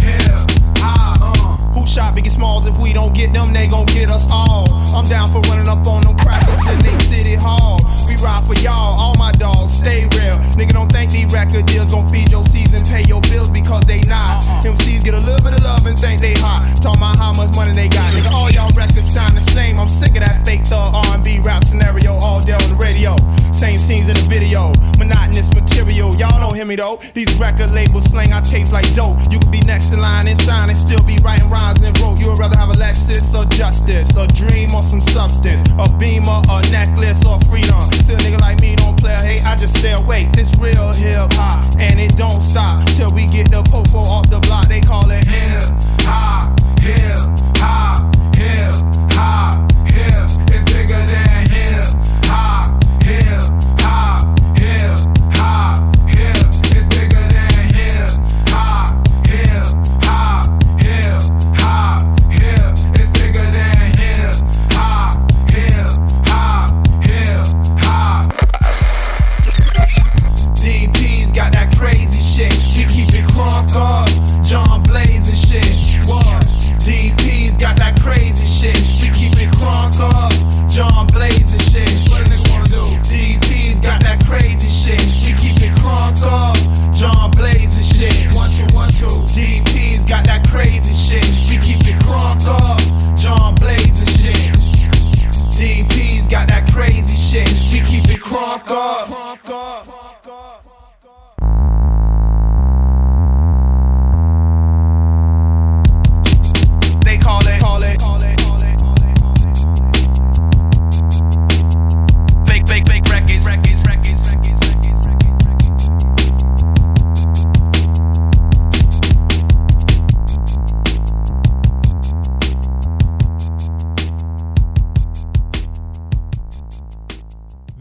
hip. 0.00 0.40
Uh. 0.82 1.56
Who 1.74 1.86
shot 1.86 2.14
Biggie 2.16 2.30
Smalls? 2.30 2.66
If 2.66 2.78
we 2.78 2.92
don't 2.92 3.14
get 3.14 3.32
them, 3.32 3.52
they 3.52 3.66
gon' 3.66 3.86
get 3.86 4.10
us 4.10 4.28
all. 4.30 4.72
I'm 4.94 5.06
down 5.06 5.30
for 5.32 5.40
running 5.50 5.68
up 5.68 5.86
on 5.86 6.02
them 6.02 6.16
crackers 6.18 6.66
in 6.68 6.78
they 6.80 6.98
city 7.04 7.34
hall. 7.34 7.80
We 8.10 8.16
ride 8.16 8.44
for 8.44 8.54
y'all, 8.58 8.98
all 8.98 9.14
my 9.18 9.30
dogs, 9.30 9.78
stay 9.78 10.02
real. 10.18 10.34
Nigga, 10.58 10.72
don't 10.72 10.90
think 10.90 11.12
these 11.12 11.32
record 11.32 11.64
deals 11.66 11.92
gon' 11.92 12.08
feed 12.08 12.28
your 12.28 12.44
season, 12.46 12.82
pay 12.84 13.04
your 13.04 13.20
bills 13.20 13.48
because 13.48 13.84
they 13.86 14.00
not. 14.00 14.42
Uh-uh. 14.42 14.74
MCs 14.74 15.04
get 15.04 15.14
a 15.14 15.20
little 15.20 15.38
bit 15.38 15.54
of 15.54 15.62
love 15.62 15.86
and 15.86 15.96
think 15.96 16.20
they 16.20 16.34
hot. 16.34 16.66
Talk 16.82 16.96
about 16.96 17.16
how 17.18 17.32
much 17.32 17.54
money 17.54 17.70
they 17.70 17.88
got. 17.88 18.12
Nigga, 18.12 18.32
all 18.32 18.50
y'all 18.50 18.72
records 18.74 19.08
sound 19.08 19.36
the 19.36 19.40
same. 19.52 19.78
I'm 19.78 19.86
sick 19.86 20.18
of 20.18 20.26
that 20.26 20.44
fake 20.44 20.66
thug 20.66 20.90
R&B 20.92 21.38
rap 21.38 21.62
scenario 21.62 22.14
all 22.14 22.40
day 22.40 22.54
on 22.54 22.68
the 22.68 22.74
radio. 22.74 23.14
Same 23.52 23.78
scenes 23.78 24.08
in 24.08 24.14
the 24.14 24.26
video, 24.26 24.72
monotonous 24.98 25.46
material. 25.54 26.16
Y'all 26.16 26.40
don't 26.40 26.56
hear 26.56 26.64
me 26.64 26.74
though. 26.74 26.98
These 27.14 27.38
record 27.38 27.70
labels 27.70 28.10
slang 28.10 28.32
our 28.32 28.42
tapes 28.42 28.72
like 28.72 28.92
dope. 28.96 29.18
You 29.30 29.38
could 29.38 29.52
be 29.52 29.60
next 29.60 29.92
in 29.92 30.00
line 30.00 30.26
and 30.26 30.40
sign 30.42 30.68
and 30.68 30.78
still 30.78 31.02
be 31.04 31.18
writing 31.22 31.48
rhymes 31.48 31.82
and 31.82 31.96
wrote. 32.00 32.18
You 32.18 32.30
would 32.30 32.40
rather 32.40 32.56
have 32.56 32.70
a 32.70 32.74
Lexus 32.74 33.38
or 33.38 33.44
justice, 33.50 34.10
a 34.16 34.26
dream 34.26 34.74
or 34.74 34.82
some 34.82 35.00
substance, 35.00 35.62
a 35.78 35.86
beamer, 35.96 36.42
a 36.50 36.58
necklace 36.72 37.24
or 37.24 37.38
freedom. 37.46 37.99
Still, 38.02 38.16
a 38.16 38.18
nigga 38.18 38.40
like 38.40 38.60
me 38.60 38.76
don't 38.76 38.98
play 38.98 39.14
hate. 39.14 39.44
I 39.44 39.56
just 39.56 39.76
stay 39.76 39.92
awake. 39.92 40.32
This 40.32 40.56
real 40.58 40.92
hip 40.92 41.32
hop, 41.34 41.76
and 41.78 42.00
it 42.00 42.16
don't 42.16 42.42
stop 42.42 42.84
till 42.96 43.10
we 43.12 43.26
get 43.26 43.50
the 43.50 43.62
popo 43.62 43.98
off 43.98 44.28
the 44.30 44.40
block. 44.40 44.68
They 44.68 44.80
call 44.80 45.10
it 45.10 45.26
hip 45.26 45.64
hop, 46.02 46.58
hip 46.80 47.18
hop, 47.56 48.14
hip 48.34 48.74
hop, 49.12 49.72
hip. 49.90 50.49
encore 98.60 98.99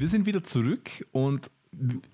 sind 0.07 0.25
wieder 0.25 0.43
zurück 0.43 0.89
und 1.11 1.49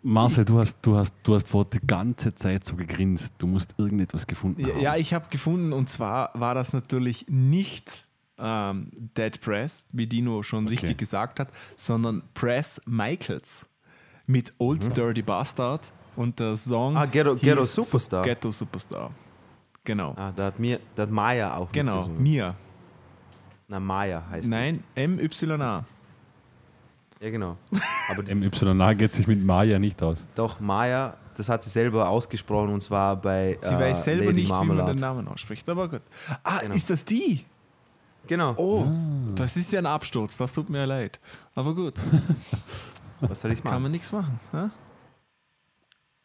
Marcel, 0.03 0.43
du 0.43 0.59
hast, 0.59 0.79
du, 0.81 0.97
hast, 0.97 1.13
du 1.23 1.33
hast 1.33 1.47
vor 1.47 1.63
die 1.65 1.79
ganze 1.85 2.35
Zeit 2.35 2.65
so 2.65 2.75
gegrinst. 2.75 3.33
Du 3.37 3.47
musst 3.47 3.73
irgendetwas 3.77 4.27
gefunden 4.27 4.61
ja, 4.61 4.73
haben. 4.73 4.81
ja, 4.81 4.95
ich 4.97 5.13
habe 5.13 5.27
gefunden 5.29 5.71
und 5.71 5.89
zwar 5.89 6.31
war 6.33 6.53
das 6.55 6.73
natürlich 6.73 7.25
nicht 7.29 8.05
ähm, 8.37 8.91
Dead 9.17 9.39
Press, 9.39 9.85
wie 9.93 10.07
Dino 10.07 10.43
schon 10.43 10.67
richtig 10.67 10.97
gesagt 10.97 11.39
hat, 11.39 11.49
sondern 11.77 12.23
Press 12.33 12.81
Michaels 12.85 13.65
mit 14.27 14.53
Old 14.57 14.95
Dirty 14.97 15.21
Bastard 15.21 15.93
und 16.17 16.37
der 16.39 16.57
Song 16.57 16.93
Mhm. 16.93 16.97
Ah, 16.97 17.05
Ghetto- 17.05 17.35
Ghetto 17.35 17.61
Su- 17.63 17.83
Superstar. 17.83 18.23
Ghetto 18.25 18.51
Superstar. 18.51 19.11
Genau. 19.85 20.13
Ah, 20.17 20.33
da 20.35 20.45
hat, 20.47 20.59
mir, 20.59 20.81
da 20.95 21.03
hat 21.03 21.11
Maya 21.11 21.55
auch 21.55 21.71
Genau. 21.71 22.05
Mia. 22.09 22.55
Na, 23.69 23.79
Maya 23.79 24.21
heißt 24.29 24.49
Nein, 24.49 24.83
M-Y-A. 24.95 25.85
Ja, 27.21 27.29
genau. 27.29 27.57
Aber 28.09 28.23
MYA 28.35 28.93
geht 28.93 29.13
sich 29.13 29.25
mit 29.27 29.43
Maya 29.43 29.79
nicht 29.79 30.01
aus. 30.03 30.25
doch, 30.35 30.59
Maya, 30.59 31.15
das 31.37 31.49
hat 31.49 31.63
sie 31.63 31.69
selber 31.69 32.09
ausgesprochen 32.09 32.69
und 32.69 32.81
zwar 32.81 33.15
bei 33.15 33.57
Sie 33.61 33.69
äh, 33.73 33.79
weiß 33.79 34.03
selber 34.03 34.25
Lady 34.25 34.41
nicht, 34.41 34.49
Marmalade. 34.49 34.77
wie 34.79 34.85
man 34.87 34.95
den 34.97 35.01
Namen 35.23 35.27
ausspricht, 35.27 35.67
aber 35.69 35.87
gut. 35.89 36.01
Ah, 36.43 36.59
Genau. 36.59 36.75
ist 36.75 36.89
das 36.89 37.03
die? 37.05 37.45
Genau. 38.27 38.53
Oh, 38.57 38.87
das 39.35 39.55
ist 39.55 39.71
ja 39.71 39.79
ein 39.79 39.85
Absturz, 39.85 40.35
das 40.37 40.51
tut 40.53 40.69
mir 40.69 40.85
leid. 40.85 41.19
Aber 41.55 41.73
gut, 41.75 41.93
Was 43.21 43.41
soll 43.41 43.51
ich 43.53 43.61
kann 43.63 43.71
machen? 43.71 43.83
man 43.83 43.91
nichts 43.91 44.11
machen. 44.11 44.39
hä? 44.51 44.69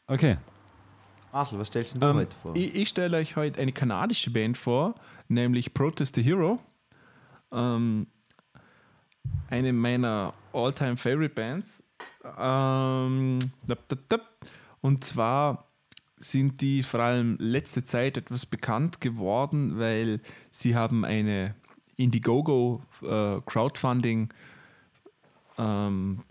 Okay. 0.06 0.38
Marcel, 1.32 1.58
was 1.60 1.68
stellst 1.68 1.94
du 1.94 2.04
Ähm, 2.04 2.16
heute 2.16 2.36
vor? 2.36 2.56
ich, 2.56 2.74
ich 2.74 2.88
stelle 2.88 3.16
euch 3.18 3.36
heute 3.36 3.60
eine 3.60 3.70
kanadische 3.72 4.30
Band 4.32 4.58
vor, 4.58 4.96
nämlich 5.28 5.72
Protest 5.72 6.16
the 6.16 6.22
Hero. 6.22 6.58
Ähm, 7.52 8.08
eine 9.48 9.72
meiner 9.72 10.34
all-time 10.52 10.96
favorite 10.96 11.34
Bands. 11.34 11.82
Ähm, 12.38 13.38
und 14.80 15.04
zwar 15.04 15.66
sind 16.16 16.60
die 16.60 16.82
vor 16.82 17.00
allem 17.00 17.36
letzte 17.40 17.82
Zeit 17.82 18.16
etwas 18.16 18.46
bekannt 18.46 19.00
geworden, 19.00 19.78
weil 19.78 20.20
sie 20.50 20.76
haben 20.76 21.04
eine 21.04 21.54
Indiegogo 21.96 22.82
äh, 23.02 23.40
Crowdfunding 23.46 24.28
ähm, 25.58 26.22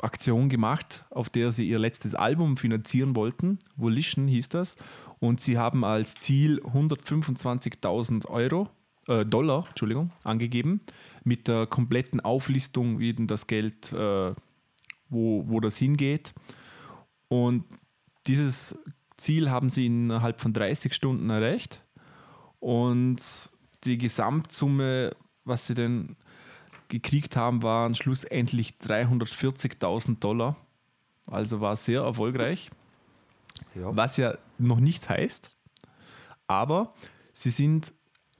Aktion 0.00 0.48
gemacht, 0.48 1.04
auf 1.10 1.28
der 1.28 1.52
sie 1.52 1.68
ihr 1.68 1.78
letztes 1.78 2.14
Album 2.14 2.56
finanzieren 2.56 3.16
wollten. 3.16 3.58
Volition 3.76 4.28
hieß 4.28 4.48
das. 4.48 4.76
Und 5.18 5.40
sie 5.40 5.58
haben 5.58 5.84
als 5.84 6.16
Ziel 6.16 6.60
125.000 6.60 8.26
Euro, 8.26 8.68
äh, 9.08 9.24
Dollar, 9.24 9.66
Entschuldigung, 9.68 10.10
angegeben, 10.24 10.80
mit 11.24 11.48
der 11.48 11.66
kompletten 11.66 12.20
Auflistung, 12.20 12.98
wie 12.98 13.14
denn 13.14 13.26
das 13.26 13.46
Geld, 13.46 13.92
äh, 13.92 14.34
wo, 15.08 15.44
wo 15.48 15.60
das 15.60 15.76
hingeht. 15.76 16.34
Und 17.28 17.64
dieses 18.26 18.76
Ziel 19.16 19.50
haben 19.50 19.68
sie 19.68 19.86
innerhalb 19.86 20.40
von 20.40 20.52
30 20.52 20.94
Stunden 20.94 21.30
erreicht. 21.30 21.82
Und 22.60 23.22
die 23.84 23.98
Gesamtsumme, 23.98 25.14
was 25.44 25.66
sie 25.66 25.74
denn 25.74 26.16
gekriegt 26.88 27.36
haben, 27.36 27.62
waren 27.62 27.94
schlussendlich 27.94 28.74
340.000 28.80 30.18
Dollar. 30.18 30.56
Also 31.28 31.60
war 31.60 31.74
sehr 31.74 32.02
erfolgreich, 32.02 32.70
ja. 33.74 33.96
was 33.96 34.16
ja 34.16 34.36
noch 34.58 34.78
nichts 34.78 35.08
heißt. 35.08 35.50
Aber 36.46 36.94
sie 37.32 37.50
sind 37.50 37.92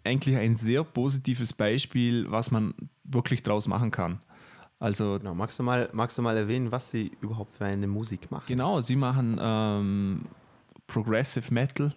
eigentlich 0.07 0.37
ein 0.37 0.57
sehr 0.57 0.85
positives 0.85 1.53
Beispiel, 1.53 2.31
was 2.31 2.51
man 2.51 2.75
wirklich 3.05 3.43
draus 3.43 3.67
machen 3.69 3.91
kann. 3.91 4.21
Also 4.79 5.19
Genau. 5.19 5.35
Magst, 5.35 5.59
du 5.59 5.63
mal, 5.63 5.89
magst 5.93 6.17
du 6.19 6.23
mal 6.23 6.37
erwähnen, 6.37 6.71
was 6.73 6.91
sie 6.91 7.13
überhaupt 7.21 7.53
für 7.53 7.65
eine 7.65 7.87
Musik 7.87 8.31
machen? 8.31 8.45
Genau, 8.47 8.81
sie 8.81 8.97
machen 8.97 9.39
ähm, 9.41 10.23
Progressive 10.87 11.53
Metal, 11.53 11.95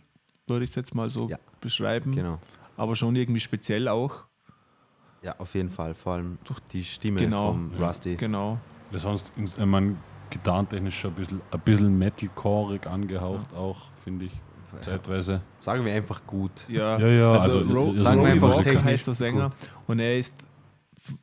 würde 0.48 0.64
ich 0.64 0.72
es 0.72 0.76
jetzt 0.76 0.96
mal 0.96 1.10
so 1.10 1.30
Ja. 1.30 1.38
beschreiben. 1.62 2.14
Genau. 2.14 2.40
Aber 2.78 2.96
schon 2.96 3.16
irgendwie 3.16 3.40
speziell 3.42 3.88
auch. 3.88 4.24
Ja, 5.22 5.36
auf 5.38 5.54
jeden 5.56 5.70
Fall. 5.70 5.94
Vor 5.94 6.14
allem 6.14 6.38
durch 6.46 6.60
die 6.72 6.84
Stimme 6.84 7.20
Genau. 7.20 7.48
vom 7.48 7.74
Rusty. 7.78 8.16
Genau. 8.16 8.58
Das 8.92 9.02
sonst, 9.02 9.34
ich 9.36 9.58
meine, 9.66 9.98
gitarrentechnisch 10.30 10.98
schon 11.02 11.12
ein 11.12 11.16
bisschen, 11.16 11.42
ein 11.52 11.60
bisschen 11.60 11.98
metalcoreig 11.98 12.88
angehaucht 12.88 13.54
auch, 13.54 13.90
finde 14.04 14.26
ich, 14.26 14.32
zeitweise. 14.82 15.42
Sagen 15.60 15.86
wir 15.86 15.94
einfach 15.94 16.26
gut. 16.26 16.52
Ja, 16.68 16.98
Ja, 17.00 17.08
ja, 17.08 17.32
also, 17.34 17.60
also, 17.60 17.74
Ro 17.74 17.98
Sagen 18.00 18.22
wir 18.22 18.30
einfach 18.32 18.50
Walker 18.50 18.64
technisch 18.64 18.84
heißt 18.84 19.08
der 19.08 19.14
Sänger 19.14 19.50
gut. 19.50 19.70
und 19.88 20.00
er 20.00 20.18
ist, 20.18 20.34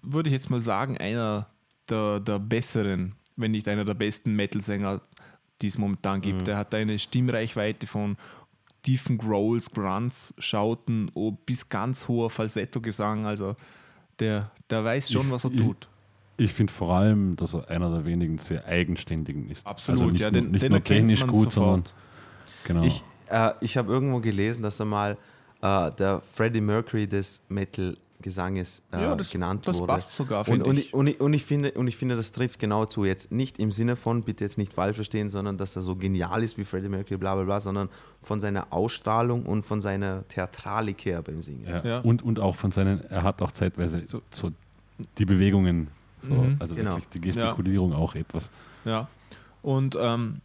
würde 0.03 0.29
ich 0.29 0.33
jetzt 0.35 0.51
mal 0.51 0.61
sagen, 0.61 0.97
einer 0.99 1.47
der, 1.89 2.21
der 2.21 2.39
besseren, 2.39 3.15
wenn 3.37 3.51
nicht 3.53 3.69
einer 3.69 3.85
der 3.85 3.95
besten 3.95 4.35
Metal-Sänger, 4.35 5.01
die 5.63 5.67
es 5.69 5.79
momentan 5.79 6.21
gibt. 6.21 6.43
Mhm. 6.43 6.49
Er 6.49 6.57
hat 6.59 6.75
eine 6.75 6.99
Stimmreichweite 6.99 7.87
von 7.87 8.17
tiefen 8.83 9.19
Growls, 9.19 9.71
Grunts, 9.71 10.35
Schauten 10.39 11.11
oh, 11.15 11.33
bis 11.33 11.69
ganz 11.69 12.09
hoher 12.09 12.31
Falsetto-Gesang. 12.31 13.27
Also 13.27 13.57
der, 14.19 14.51
der 14.71 14.85
weiß 14.85 15.11
schon, 15.13 15.27
Ich- 15.27 15.33
was 15.33 15.45
er 15.45 15.51
ich- 15.53 15.61
tut. 15.61 15.89
Ich 16.39 16.53
finde 16.53 16.71
vor 16.71 16.91
allem, 16.95 17.35
dass 17.37 17.55
er 17.55 17.71
einer 17.71 17.91
der 17.91 18.05
wenigen 18.05 18.37
sehr 18.37 18.67
eigenständigen 18.67 19.49
ist. 19.49 19.67
Absolut, 19.67 20.01
also 20.03 20.11
nicht, 20.13 20.21
ja, 20.21 20.31
nur- 20.31 20.43
den- 20.43 20.51
nicht 20.51 20.63
den 20.65 20.73
nur 20.73 20.85
technisch 20.85 21.27
gut, 21.27 21.51
sondern 21.53 21.85
sofort. 21.87 21.95
genau. 22.65 22.83
Ich, 22.85 23.03
äh, 23.29 23.53
ich 23.61 23.77
habe 23.77 23.93
irgendwo 23.93 24.21
gelesen, 24.21 24.63
dass 24.63 24.79
er 24.81 24.87
mal 24.87 25.17
äh, 25.63 25.91
der 25.93 26.21
Freddie 26.21 26.61
Mercury 26.61 27.07
des 27.07 27.41
Metal-Gesanges 27.49 28.83
äh, 28.93 29.01
Ja, 29.03 29.15
das- 29.15 29.31
genannt 29.31 29.67
das 29.67 29.79
wurde. 29.79 29.87
passt 29.93 30.13
sogar, 30.13 30.41
und, 30.41 30.45
finde 30.47 30.65
und, 30.67 30.79
ich. 30.79 30.87
ich. 30.89 30.95
Und, 30.95 31.07
ich, 31.07 31.21
und, 31.21 31.33
ich 31.35 31.45
finde, 31.45 31.73
und 31.73 31.87
ich 31.89 31.97
finde, 31.97 32.17
das 32.17 32.33
trifft 32.33 32.59
genau 32.59 32.85
zu. 32.85 33.05
Jetzt 33.05 33.33
nicht 33.33 33.59
im 33.59 33.71
Sinne 33.71 33.97
von, 33.97 34.23
bitte 34.23 34.45
jetzt 34.45 34.59
nicht 34.59 34.73
falsch 34.73 34.97
verstehen, 34.97 35.29
sondern 35.29 35.57
dass 35.59 35.77
er 35.77 35.83
so 35.83 35.97
genial 35.97 36.43
ist 36.43 36.59
wie 36.59 36.65
Freddie 36.65 36.89
Mercury, 36.89 37.17
bla 37.19 37.35
bla 37.35 37.45
bla, 37.45 37.61
sondern 37.61 37.89
von 38.23 38.41
seiner 38.41 38.73
Ausstrahlung 38.73 39.47
und 39.47 39.65
von 39.65 39.81
seiner 39.81 40.27
Theatralik 40.29 41.05
her 41.05 41.23
beim 41.23 41.43
Singen. 41.43 41.67
ja. 41.67 41.85
Ja. 41.85 41.99
Und, 42.01 42.23
und 42.23 42.39
auch 42.41 42.57
von 42.57 42.71
seinen, 42.71 43.03
er 43.11 43.23
hat 43.23 43.41
auch 43.43 43.53
zeitweise 43.53 44.03
so, 44.07 44.23
so 44.31 44.51
die 45.19 45.25
Bewegungen, 45.25 45.89
so, 46.21 46.33
Mhm. 46.33 46.57
also 46.59 46.75
Genau. 46.75 46.93
wirklich 46.93 47.09
die 47.11 47.21
Gestikulierung 47.21 47.93
auch 47.93 48.15
etwas. 48.15 48.51
Ja. 48.85 49.09
Und 49.63 49.97
ähm, 50.01 50.41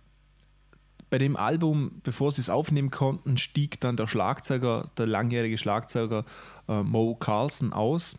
bei 1.12 1.18
dem 1.18 1.36
Album, 1.36 1.92
bevor 2.04 2.32
sie 2.32 2.42
es 2.42 2.50
aufnehmen 2.50 2.90
konnten, 2.90 3.38
stieg 3.38 3.80
dann 3.82 3.98
der 3.98 4.08
Schlagzeuger, 4.08 4.90
der 4.98 5.06
langjährige 5.06 5.58
Schlagzeuger 5.58 6.26
äh, 6.68 6.82
Mo 6.82 7.16
Carlson 7.16 7.74
aus. 7.74 8.18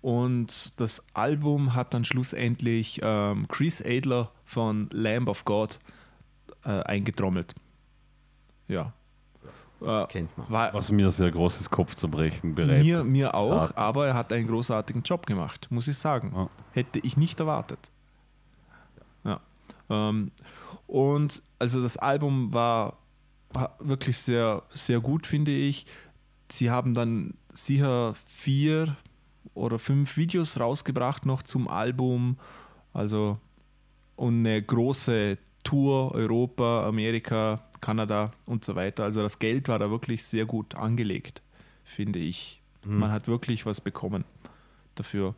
Und 0.00 0.80
das 0.80 1.04
Album 1.12 1.74
hat 1.74 1.92
dann 1.92 2.04
schlussendlich 2.04 2.98
ähm, 3.02 3.46
Chris 3.48 3.82
Adler 3.84 4.32
von 4.46 4.88
Lamb 4.90 5.28
of 5.28 5.44
God 5.44 5.78
äh, 6.64 6.70
eingetrommelt. 6.84 7.54
Ja. 8.66 8.94
Äh, 9.82 10.06
Kennt 10.06 10.36
man. 10.38 10.48
war, 10.50 10.72
Was 10.72 10.90
mir 10.90 11.10
sehr 11.10 11.30
großes 11.30 11.68
Kopfzerbrechen 11.68 12.54
bereitet. 12.54 12.84
mir, 12.84 13.04
mir 13.04 13.34
auch, 13.34 13.68
hat. 13.68 13.76
aber 13.76 14.06
er 14.08 14.14
hat 14.14 14.32
einen 14.32 14.46
großartigen 14.46 15.02
Job 15.02 15.26
gemacht, 15.26 15.66
muss 15.70 15.88
ich 15.88 15.98
sagen. 15.98 16.32
Ja. 16.34 16.48
Hätte 16.72 17.00
ich 17.00 17.18
nicht 17.18 17.38
erwartet. 17.38 17.90
Ähm, 19.90 20.30
und 20.86 21.42
also 21.58 21.82
das 21.82 21.96
Album 21.96 22.52
war, 22.52 22.98
war 23.50 23.76
wirklich 23.80 24.16
sehr, 24.18 24.62
sehr 24.70 25.00
gut, 25.00 25.26
finde 25.26 25.52
ich. 25.52 25.86
Sie 26.50 26.70
haben 26.70 26.94
dann 26.94 27.34
sicher 27.52 28.14
vier 28.26 28.96
oder 29.54 29.78
fünf 29.78 30.16
Videos 30.16 30.58
rausgebracht 30.58 31.26
noch 31.26 31.42
zum 31.42 31.68
Album. 31.68 32.38
Also 32.92 33.38
und 34.16 34.40
eine 34.40 34.62
große 34.62 35.38
Tour, 35.64 36.12
Europa, 36.12 36.86
Amerika, 36.86 37.62
Kanada 37.80 38.32
und 38.46 38.64
so 38.64 38.74
weiter. 38.74 39.04
Also 39.04 39.22
das 39.22 39.38
Geld 39.38 39.68
war 39.68 39.78
da 39.78 39.90
wirklich 39.90 40.24
sehr 40.24 40.44
gut 40.44 40.74
angelegt, 40.74 41.42
finde 41.84 42.18
ich. 42.18 42.62
Man 42.84 43.10
hat 43.12 43.28
wirklich 43.28 43.66
was 43.66 43.80
bekommen 43.80 44.24
dafür. 44.94 45.34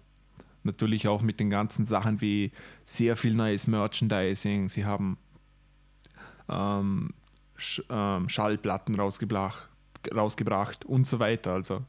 Natürlich 0.64 1.08
auch 1.08 1.22
mit 1.22 1.40
den 1.40 1.50
ganzen 1.50 1.84
Sachen 1.84 2.20
wie 2.20 2.52
sehr 2.84 3.16
viel 3.16 3.34
neues 3.34 3.66
Merchandising. 3.66 4.68
Sie 4.68 4.84
haben 4.84 5.18
ähm, 6.48 7.10
Sch 7.56 7.82
ähm, 7.90 8.28
Schallplatten 8.28 8.94
rausgebracht, 8.94 9.70
rausgebracht 10.14 10.84
und 10.84 11.06
so 11.06 11.18
weiter. 11.18 11.52
Also 11.52 11.82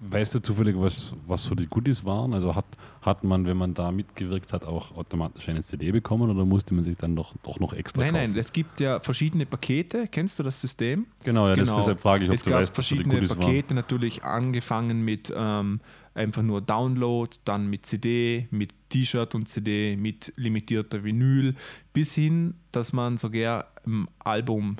Weißt 0.00 0.32
du 0.32 0.38
zufällig, 0.38 0.76
was, 0.78 1.12
was 1.26 1.42
so 1.42 1.56
die 1.56 1.66
Goodies 1.66 2.04
waren? 2.04 2.32
Also 2.32 2.54
hat, 2.54 2.66
hat 3.02 3.24
man, 3.24 3.44
wenn 3.46 3.56
man 3.56 3.74
da 3.74 3.90
mitgewirkt 3.90 4.52
hat, 4.52 4.64
auch 4.64 4.96
automatisch 4.96 5.48
eine 5.48 5.60
CD 5.60 5.90
bekommen 5.90 6.30
oder 6.30 6.44
musste 6.44 6.72
man 6.72 6.84
sich 6.84 6.96
dann 6.96 7.16
doch, 7.16 7.34
doch 7.42 7.58
noch 7.58 7.72
extra 7.72 8.02
nein, 8.02 8.14
kaufen? 8.14 8.30
nein, 8.30 8.38
es 8.38 8.52
gibt 8.52 8.78
ja 8.78 9.00
verschiedene 9.00 9.44
Pakete. 9.44 10.06
Kennst 10.06 10.38
du 10.38 10.44
das 10.44 10.60
System? 10.60 11.06
genau, 11.24 11.48
ja, 11.48 11.56
Das, 11.56 11.74
deshalb 11.74 12.00
frage 12.00 12.24
ich, 12.24 12.30
ob 12.30 12.36
es 12.36 12.44
du 12.44 12.50
gab 12.50 12.60
weißt, 12.60 12.78
was 12.78 12.88
so 12.88 12.94
die 12.94 13.02
verschiedene 13.02 13.14
Goodies 13.22 13.30
waren. 13.30 13.40
Pakete, 13.40 13.74
natürlich 13.74 14.22
angefangen 14.22 15.04
mit 15.04 15.32
ähm, 15.34 15.80
einfach 16.18 16.42
nur 16.42 16.60
Download, 16.60 17.34
dann 17.44 17.68
mit 17.68 17.86
CD, 17.86 18.48
mit 18.50 18.74
T-Shirt 18.90 19.34
und 19.34 19.48
CD, 19.48 19.96
mit 19.96 20.32
limitierter 20.36 21.04
Vinyl, 21.04 21.54
bis 21.92 22.12
hin, 22.12 22.54
dass 22.72 22.92
man 22.92 23.16
sogar 23.16 23.66
im 23.86 24.08
Album, 24.18 24.76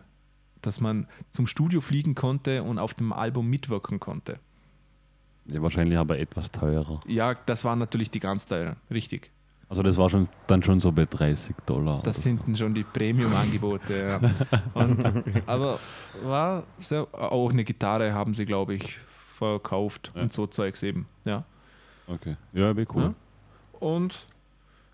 dass 0.60 0.81
man 0.81 1.06
zum 1.31 1.47
Studio 1.47 1.81
fliegen 1.81 2.15
konnte 2.15 2.62
und 2.62 2.78
auf 2.78 2.94
dem 2.94 3.12
Album 3.12 3.48
mitwirken 3.48 4.01
konnte. 4.01 4.39
Ja, 5.51 5.62
wahrscheinlich 5.62 5.98
aber 5.98 6.19
etwas 6.19 6.51
teurer. 6.51 7.01
Ja, 7.06 7.35
das 7.35 7.65
waren 7.65 7.78
natürlich 7.78 8.10
die 8.10 8.20
ganz 8.20 8.47
teuren, 8.47 8.77
richtig. 8.90 9.31
Also 9.70 9.82
das 9.82 9.98
war 9.98 10.09
schon 10.09 10.28
dann 10.47 10.62
schon 10.62 10.81
so 10.81 10.93
bei 10.93 11.05
30 11.05 11.55
Dollar. 11.66 12.02
Das 12.02 12.23
sind 12.23 12.40
dann 12.47 12.56
schon 12.56 12.74
die 12.74 12.85
Premium-Angebote. 12.85 14.09
Ja. 14.09 14.20
Aber 15.47 15.78
war 16.23 16.65
sehr, 16.81 17.06
auch 17.12 17.51
eine 17.51 17.65
Gitarre 17.65 18.15
haben 18.15 18.32
sie, 18.32 18.47
glaube 18.47 18.74
ich, 18.77 18.98
verkauft 19.39 20.12
Ja. 20.15 20.23
und 20.23 20.32
so 20.32 20.47
Zeugs 20.47 20.82
eben. 20.82 21.06
Ja. 21.24 21.44
Okay. 22.06 22.36
Ja, 22.52 22.74
wäre 22.77 22.86
cool. 22.94 23.02
Ja. 23.02 23.15
Und 23.81 24.27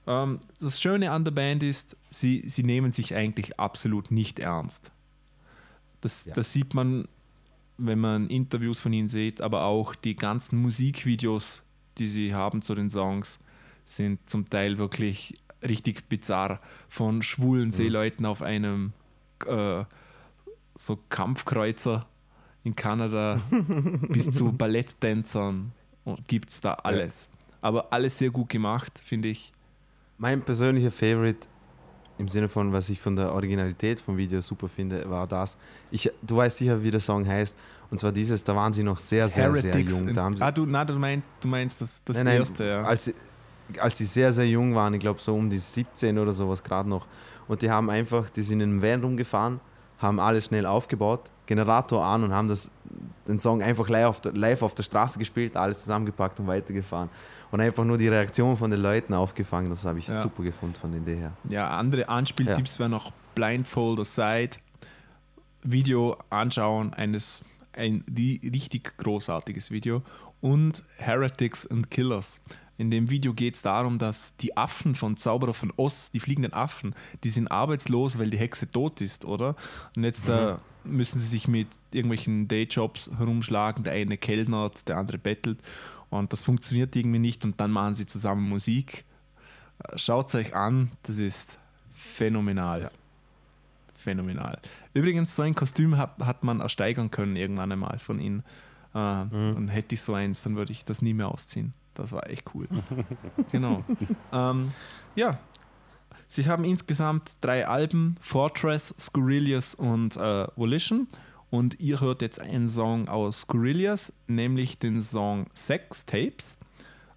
ähm, 0.07 0.39
das 0.61 0.81
Schöne 0.81 1.11
an 1.11 1.25
der 1.25 1.33
Band 1.33 1.63
ist, 1.63 1.97
sie, 2.11 2.43
sie 2.47 2.63
nehmen 2.63 2.93
sich 2.93 3.15
eigentlich 3.15 3.59
absolut 3.59 4.11
nicht 4.11 4.39
ernst. 4.39 4.93
Das, 6.01 6.27
Ja. 6.27 6.35
das 6.35 6.53
sieht 6.53 6.75
man, 6.75 7.09
wenn 7.79 7.99
man 7.99 8.29
Interviews 8.29 8.81
von 8.81 8.93
ihnen 8.93 9.09
sieht, 9.09 9.41
aber 9.41 9.65
auch 9.65 9.95
die 9.95 10.15
ganzen 10.17 10.61
Musikvideos, 10.61 11.63
die 11.99 12.09
sie 12.09 12.35
haben 12.35 12.61
zu 12.63 12.75
den 12.75 12.91
Songs, 12.91 13.39
sind 13.87 14.29
zum 14.29 14.49
Teil 14.51 14.77
wirklich 14.79 15.39
richtig 15.63 16.09
bizarr. 16.09 16.61
Von 16.89 17.23
schwulen 17.23 17.71
Seeleuten 17.71 18.27
auf 18.27 18.43
einem 18.43 18.93
äh, 19.47 19.85
so 20.75 20.99
Kampfkreuzer 21.09 22.07
in 22.65 22.75
Kanada 22.75 23.41
bis 24.09 24.31
zu 24.33 24.53
Balletttänzern 24.53 25.73
gibt 26.27 26.51
es 26.51 26.61
da 26.61 26.75
alles. 26.75 27.29
Aber 27.61 27.93
alles 27.93 28.19
sehr 28.19 28.31
gut 28.31 28.49
gemacht, 28.49 29.01
finde 29.03 29.29
ich. 29.29 29.53
Mein 30.19 30.43
persönlicher 30.43 30.91
Favorite 30.91 31.47
im 32.19 32.29
Sinne 32.29 32.49
von, 32.49 32.73
was 32.73 32.89
ich 32.91 33.01
von 33.01 33.17
der 33.17 33.33
Originalität 33.33 34.01
vom 34.01 34.17
Video 34.17 34.41
super 34.41 34.69
finde, 34.69 35.09
war 35.11 35.27
das. 35.27 35.57
Ich, 35.91 36.11
du 36.23 36.37
weißt 36.37 36.59
sicher, 36.59 36.83
wie 36.83 36.91
der 36.91 37.01
Song 37.01 37.27
heißt. 37.27 37.57
Und 37.91 37.99
zwar 37.99 38.13
dieses, 38.13 38.45
da 38.45 38.55
waren 38.55 38.73
sie 38.73 38.83
noch 38.83 38.99
sehr, 38.99 39.29
sehr, 39.29 39.53
sehr 39.55 39.73
Heretics. 39.73 40.01
jung. 40.01 40.15
Da 40.15 40.23
haben 40.23 40.37
sie, 40.37 40.43
ah, 40.43 40.53
du, 40.53 40.65
na, 40.67 40.85
du, 40.85 40.95
meinst, 40.99 41.27
du 41.41 41.49
meinst 41.49 41.81
das, 41.81 42.03
das 42.05 42.17
Nein, 42.17 42.27
nein, 42.27 42.37
erste, 42.39 42.65
ja. 42.65 42.83
als, 42.83 43.05
sie, 43.05 43.15
als 43.79 43.99
sie 43.99 44.07
sehr, 44.07 44.33
sehr 44.33 44.47
jung 44.47 44.75
waren, 44.75 44.95
ich 44.95 45.01
glaube 45.01 45.21
so 45.21 45.35
um 45.35 45.51
die 45.51 45.59
17 45.59 46.19
oder 46.19 46.33
sowas 46.33 46.63
gerade 46.63 46.89
noch. 46.89 47.07
Und 47.49 47.63
die 47.63 47.71
haben 47.71 47.91
einfach, 47.91 48.31
die 48.31 48.43
sind 48.43 48.61
in 48.61 48.71
einem 48.71 48.83
Van 48.83 49.03
rumgefahren, 49.03 49.61
haben 49.99 50.21
alles 50.21 50.47
schnell 50.47 50.67
aufgebaut, 50.67 51.31
Generator 51.47 52.05
an 52.05 52.25
und 52.25 52.33
haben 52.33 52.49
das, 52.49 52.71
den 53.29 53.39
Song 53.39 53.63
einfach 53.63 53.89
live 53.89 54.07
auf, 54.07 54.21
der, 54.21 54.33
live 54.33 54.63
auf 54.63 54.75
der 54.75 54.83
Straße 54.83 55.19
gespielt, 55.19 55.57
alles 55.57 55.81
zusammengepackt 55.81 56.41
und 56.41 56.47
weitergefahren. 56.47 57.11
Und 57.51 57.61
einfach 57.61 57.85
nur 57.85 57.99
die 57.99 58.09
Reaktion 58.09 58.57
von 58.57 58.71
den 58.71 58.81
Leuten 58.81 59.15
aufgefangen, 59.15 59.71
das 59.71 59.85
habe 59.85 59.99
ich 59.99 60.09
Ja. 60.09 60.21
super 60.23 60.43
gefunden 60.43 60.75
von 60.75 60.91
der 60.91 61.01
Idee 61.01 61.17
her. 61.17 61.33
Ja, 61.49 61.71
andere 61.71 62.09
Anspieltipps 62.09 62.79
wären 62.79 62.91
noch 62.91 63.13
Blindfold 63.35 64.01
Aside, 64.01 64.57
Video 65.63 66.17
anschauen, 66.31 66.93
eines, 66.95 67.43
ein 67.73 68.05
ri- 68.11 68.43
richtig 68.53 68.97
großartiges 68.99 69.71
Video 69.71 70.03
und 70.41 70.83
Heretics 70.99 71.67
and 71.67 71.91
Killers. 71.91 72.41
In 72.77 72.91
dem 72.91 73.09
Video 73.09 73.33
geht 73.33 73.55
es 73.55 73.63
darum, 73.63 73.99
dass 73.99 74.37
die 74.37 74.57
Affen 74.57 74.95
von 74.97 75.17
Zauberer 75.17 75.55
von 75.55 75.73
Oz, 75.77 76.11
die 76.11 76.19
fliegenden 76.21 76.53
Affen, 76.53 76.95
die 77.23 77.29
sind 77.29 77.49
arbeitslos, 77.49 78.19
weil 78.19 78.31
die 78.31 78.37
Hexe 78.39 78.69
tot 78.69 79.01
ist, 79.01 79.25
oder? 79.25 79.55
Und 79.97 80.03
jetzt 80.05 80.29
äh, 80.29 80.57
müssen 80.85 81.19
sie 81.19 81.27
sich 81.27 81.49
mit 81.49 81.69
irgendwelchen 81.93 82.49
Dayjobs 82.49 83.11
herumschlagen. 83.17 83.85
Der 83.85 83.95
eine 83.95 84.17
kellnert, 84.17 84.89
der 84.89 84.97
andere 84.99 85.19
bettelt. 85.19 85.59
Und 86.11 86.33
das 86.33 86.45
funktioniert 86.45 86.95
irgendwie 86.95 87.19
nicht. 87.19 87.45
Und 87.45 87.61
dann 87.61 87.71
machen 87.71 87.95
sie 87.95 88.07
zusammen 88.07 88.49
Musik. 88.49 89.05
Schaut 89.97 90.29
es 90.29 90.35
euch 90.35 90.55
an, 90.55 90.91
das 91.03 91.19
ist 91.19 91.59
phänomenal. 91.93 92.91
Phänomenal. 93.95 94.59
Übrigens, 94.93 95.35
so 95.35 95.43
ein 95.43 95.55
Kostüm 95.55 95.97
hat, 95.97 96.19
hat 96.21 96.45
man 96.45 96.61
ersteigern 96.61 97.11
können 97.11 97.37
irgendwann 97.37 97.73
einmal 97.73 97.99
von 97.99 98.21
ihnen. 98.21 98.41
Äh, 98.91 98.93
Dann 98.93 99.69
hätte 99.69 99.95
ich 99.95 100.03
so 100.03 100.15
eins, 100.15 100.43
dann 100.43 100.55
würde 100.57 100.71
ich 100.71 100.85
das 100.85 101.03
nie 101.03 101.15
mehr 101.15 101.29
ausziehen. 101.29 101.73
Das 101.95 102.13
war 102.13 102.29
echt 102.29 102.55
cool. 102.55 102.69
genau. 103.51 103.83
ähm, 104.33 104.71
ja, 105.17 105.39
sie 106.29 106.47
haben 106.47 106.65
insgesamt 106.65 107.37
drei 107.41 107.67
Alben: 107.67 108.17
Fortress, 108.21 108.95
Scurillius 108.99 109.75
und 109.75 110.17
äh, 110.17 110.47
Volition. 110.57 111.09
Und 111.51 111.81
ihr 111.81 112.01
hört 112.01 112.21
jetzt 112.21 112.41
einen 112.41 112.69
Song 112.69 113.07
aus 113.09 113.43
Scurillius, 113.43 114.13
nämlich 114.27 114.79
den 114.79 115.03
Song 115.03 115.47
Sex 115.55 116.05
Tapes. 116.05 116.59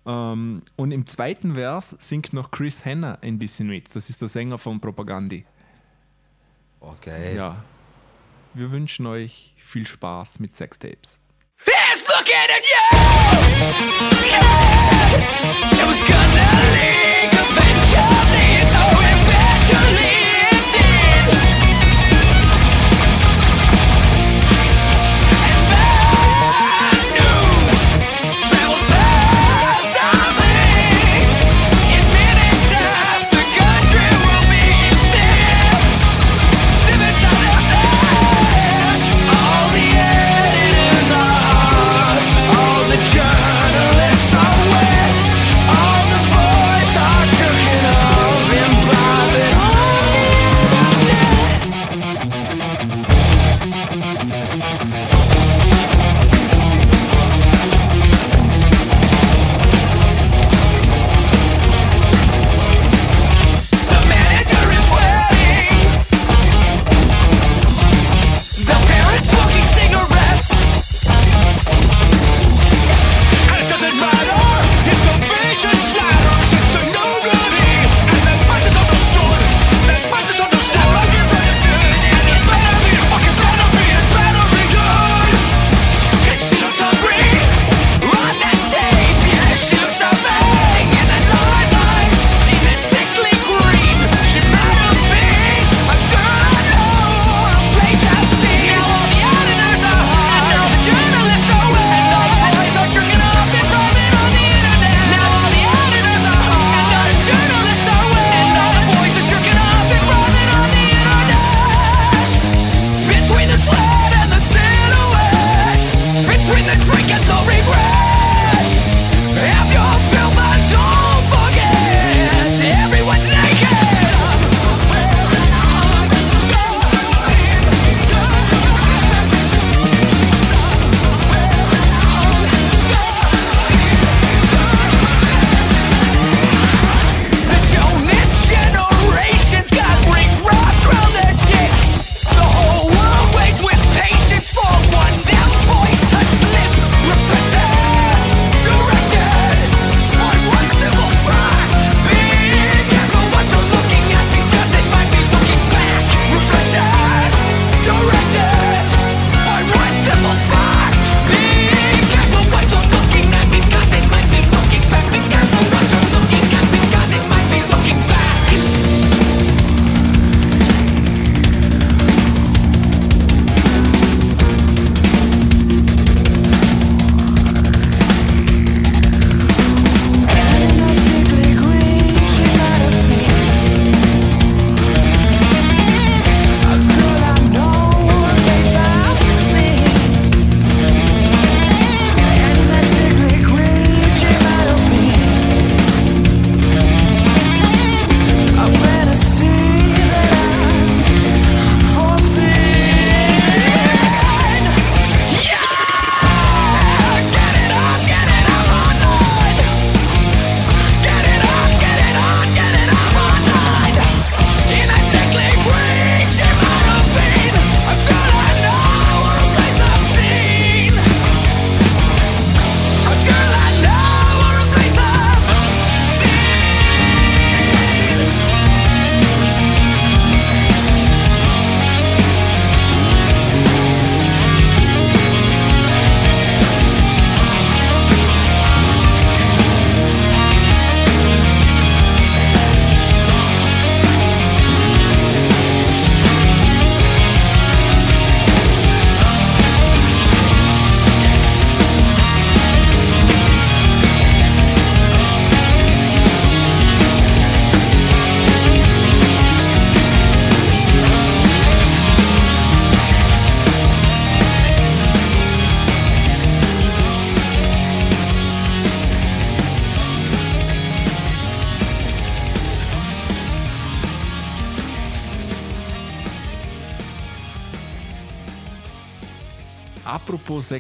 Ähm, 0.06 0.62
und 0.76 0.92
im 0.92 1.06
zweiten 1.08 1.56
Vers 1.56 1.96
singt 2.00 2.34
noch 2.34 2.52
Chris 2.52 2.86
Henner 2.86 3.18
ein 3.22 3.40
bisschen 3.40 3.68
mit. 3.68 3.96
Das 3.96 4.10
ist 4.10 4.22
der 4.22 4.30
Sänger 4.30 4.58
von 4.58 4.80
Propagandi. 4.80 5.46
Okay. 6.80 7.36
Ja. 7.36 7.64
Wir 8.54 8.72
wünschen 8.72 9.06
euch 9.08 9.54
viel 9.58 9.86
Spaß 9.86 10.40
mit 10.40 10.56
Sextapes. 10.56 11.20
He's 11.66 12.06
looking 12.08 12.36
at 12.36 12.64
you. 12.64 12.98
Yeah. 14.28 14.78
It 15.72 15.86
was 15.86 16.02
gonna 16.04 16.46
leak 16.74 17.34
eventually, 17.34 17.86
so 17.86 18.17
Believe 19.84 20.17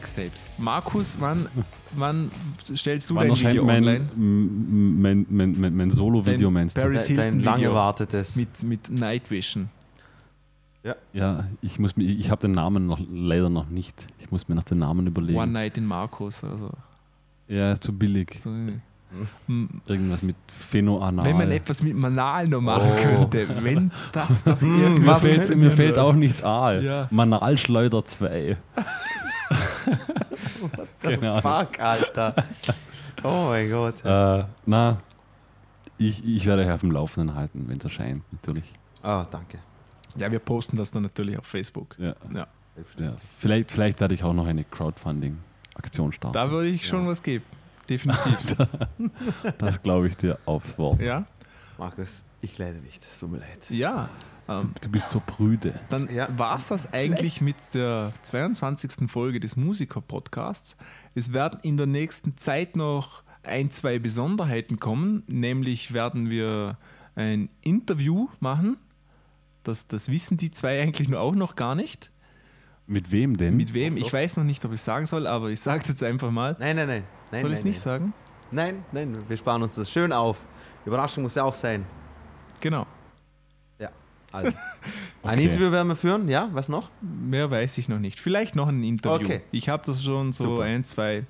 Sextapes. 0.07 0.49
Markus, 0.57 1.17
wann, 1.19 1.47
wann 1.95 2.31
stellst 2.75 3.09
du 3.09 3.15
Wann 3.15 3.27
dein 3.29 3.37
Video 3.37 3.63
mein, 3.65 3.83
online? 3.83 4.05
mein, 4.15 5.25
mein, 5.29 5.55
mein, 5.59 5.75
mein 5.75 5.89
Solo-Video, 5.89 6.47
Dein 6.47 6.53
meinst 6.53 6.77
du? 6.77 6.81
Paris 6.81 7.07
Dein, 7.07 7.15
dein 7.15 7.39
lang 7.41 7.61
erwartetes. 7.61 8.35
Mit, 8.35 8.63
mit 8.63 8.89
Night 8.89 9.29
Vision. 9.29 9.69
Ja, 11.11 11.43
ich 11.61 11.79
muss 11.79 11.97
mir, 11.97 12.05
ich 12.05 12.31
habe 12.31 12.39
den 12.41 12.51
Namen 12.51 12.87
noch 12.87 12.99
leider 13.11 13.49
noch 13.49 13.67
nicht. 13.67 14.07
Ich 14.19 14.31
muss 14.31 14.47
mir 14.47 14.55
noch 14.55 14.63
den 14.63 14.79
Namen 14.79 15.05
überlegen. 15.07 15.37
One 15.37 15.51
Night 15.51 15.77
in 15.77 15.85
Markus. 15.85 16.43
Also, 16.45 16.69
Ja, 17.49 17.73
ist 17.73 17.83
zu 17.83 17.91
billig. 17.91 18.37
so, 18.41 18.49
M- 18.49 19.81
Irgendwas 19.85 20.21
mit 20.21 20.35
Phenoanal. 20.47 21.25
wenn 21.25 21.37
man 21.37 21.51
etwas 21.51 21.81
mit 21.81 21.95
Manal 21.95 22.47
noch 22.47 22.59
machen 22.61 22.89
Oh. 22.91 23.25
könnte, 23.27 23.47
wenn 23.63 23.91
das 24.11 24.43
doch 24.43 24.59
mir 24.61 24.83
irgendwas 24.83 25.23
fällt, 25.23 25.41
könnte. 25.41 25.55
mir 25.57 25.71
fällt 25.71 25.97
auch 25.97 26.13
nichts 26.13 26.41
Aal. 26.43 26.83
Ja. 26.83 27.07
Manalschleuder 27.11 28.03
2. 28.05 28.57
Keine 31.01 31.31
Ahnung. 31.31 31.41
Fuck, 31.41 31.79
Alter. 31.79 32.35
Oh 33.23 33.47
mein 33.49 33.69
Gott. 33.69 33.95
Äh, 34.05 34.43
na, 34.65 35.01
ich, 35.97 36.23
ich 36.25 36.45
werde 36.45 36.63
euch 36.63 36.71
auf 36.71 36.81
dem 36.81 36.91
Laufenden 36.91 37.35
halten, 37.35 37.65
wenn 37.67 37.77
es 37.77 37.83
erscheint, 37.83 38.21
natürlich. 38.31 38.73
Oh, 39.03 39.23
danke. 39.29 39.59
Ja, 40.15 40.31
wir 40.31 40.39
posten 40.39 40.77
das 40.77 40.91
dann 40.91 41.03
natürlich 41.03 41.37
auf 41.37 41.45
Facebook. 41.45 41.95
Ja. 41.99 42.15
Ja. 42.33 42.47
Ja. 42.99 43.13
Vielleicht, 43.35 43.71
vielleicht 43.71 43.99
werde 44.01 44.13
ich 44.13 44.23
auch 44.23 44.33
noch 44.33 44.45
eine 44.45 44.63
Crowdfunding-Aktion 44.63 46.11
starten. 46.11 46.33
Da 46.33 46.51
würde 46.51 46.69
ich 46.69 46.85
schon 46.85 47.07
was 47.07 47.23
geben. 47.23 47.43
Definitiv. 47.89 48.55
Das 49.57 49.81
glaube 49.81 50.07
ich 50.09 50.17
dir 50.17 50.37
aufs 50.45 50.77
Wort. 50.77 51.01
ja. 51.01 51.25
Markus, 51.79 52.23
ich 52.41 52.57
leide 52.57 52.79
nicht. 52.79 53.03
Es 53.03 53.19
tut 53.19 53.31
mir 53.31 53.37
leid. 53.37 53.59
Ja. 53.69 54.09
Ähm, 54.49 54.71
Du 54.81 54.89
bist 54.89 55.09
so 55.09 55.21
prüde. 55.25 55.79
Dann 55.89 56.09
Ja. 56.13 56.27
war 56.37 56.57
es 56.57 56.67
das 56.67 56.91
eigentlich 56.93 57.41
mit 57.41 57.55
der 57.73 58.13
22. 58.21 59.09
Folge 59.09 59.39
des 59.39 59.55
Musiker-Podcasts. 59.57 60.75
Es 61.15 61.33
werden 61.33 61.59
in 61.63 61.77
der 61.77 61.87
nächsten 61.87 62.37
Zeit 62.37 62.75
noch 62.75 63.23
ein, 63.43 63.71
zwei 63.71 63.99
Besonderheiten 63.99 64.77
kommen. 64.77 65.23
Nämlich 65.27 65.93
werden 65.93 66.29
wir 66.29 66.77
ein 67.15 67.49
Interview 67.61 68.27
machen. 68.39 68.77
Das, 69.63 69.87
das 69.87 70.09
wissen 70.09 70.37
die 70.37 70.51
zwei 70.51 70.81
eigentlich 70.81 71.09
nur 71.09 71.19
auch 71.19 71.35
noch 71.35 71.55
gar 71.55 71.75
nicht. 71.75 72.11
Mit 72.85 73.11
wem 73.11 73.35
denn? 73.35 73.57
Mit 73.57 73.73
wem? 73.73 73.97
Ich 73.97 74.13
weiß 74.13 74.37
noch 74.37 74.45
nicht, 74.45 74.63
ob 74.63 74.71
ich 74.71 74.79
sagen 74.79 75.05
soll, 75.05 75.27
aber 75.27 75.49
ich 75.49 75.59
sage 75.59 75.81
es 75.83 75.89
jetzt 75.89 76.03
einfach 76.03 76.31
mal. 76.31 76.55
Nein, 76.57 76.77
nein, 76.77 76.87
nein. 76.87 77.03
nein 77.31 77.41
soll 77.41 77.51
ich 77.51 77.59
es 77.59 77.65
nicht 77.65 77.75
nein. 77.77 77.83
sagen? 77.83 78.13
Nein, 78.49 78.85
nein, 78.93 79.17
wir 79.27 79.35
sparen 79.35 79.61
uns 79.61 79.75
das 79.75 79.91
schön 79.91 80.13
auf. 80.13 80.45
Überraschung 80.85 81.23
muss 81.23 81.35
ja 81.35 81.43
auch 81.43 81.53
sein. 81.53 81.85
Genau. 82.61 82.87
Also. 84.31 84.51
Ein 85.23 85.33
Okay. 85.39 85.43
Interview 85.45 85.71
werden 85.71 85.87
wir 85.89 85.95
führen, 85.95 86.29
ja? 86.29 86.49
Was 86.53 86.69
noch? 86.69 86.89
Mehr 87.01 87.49
weiß 87.51 87.77
ich 87.79 87.89
noch 87.89 87.99
nicht. 87.99 88.19
Vielleicht 88.19 88.55
noch 88.55 88.67
ein 88.67 88.83
Interview. 88.83 89.25
Okay. 89.25 89.41
Ich 89.51 89.67
habe 89.69 89.83
das 89.85 90.01
schon 90.03 90.31
so 90.31 90.43
Super. 90.55 90.63
ein, 90.63 90.83
zwei 90.85 91.25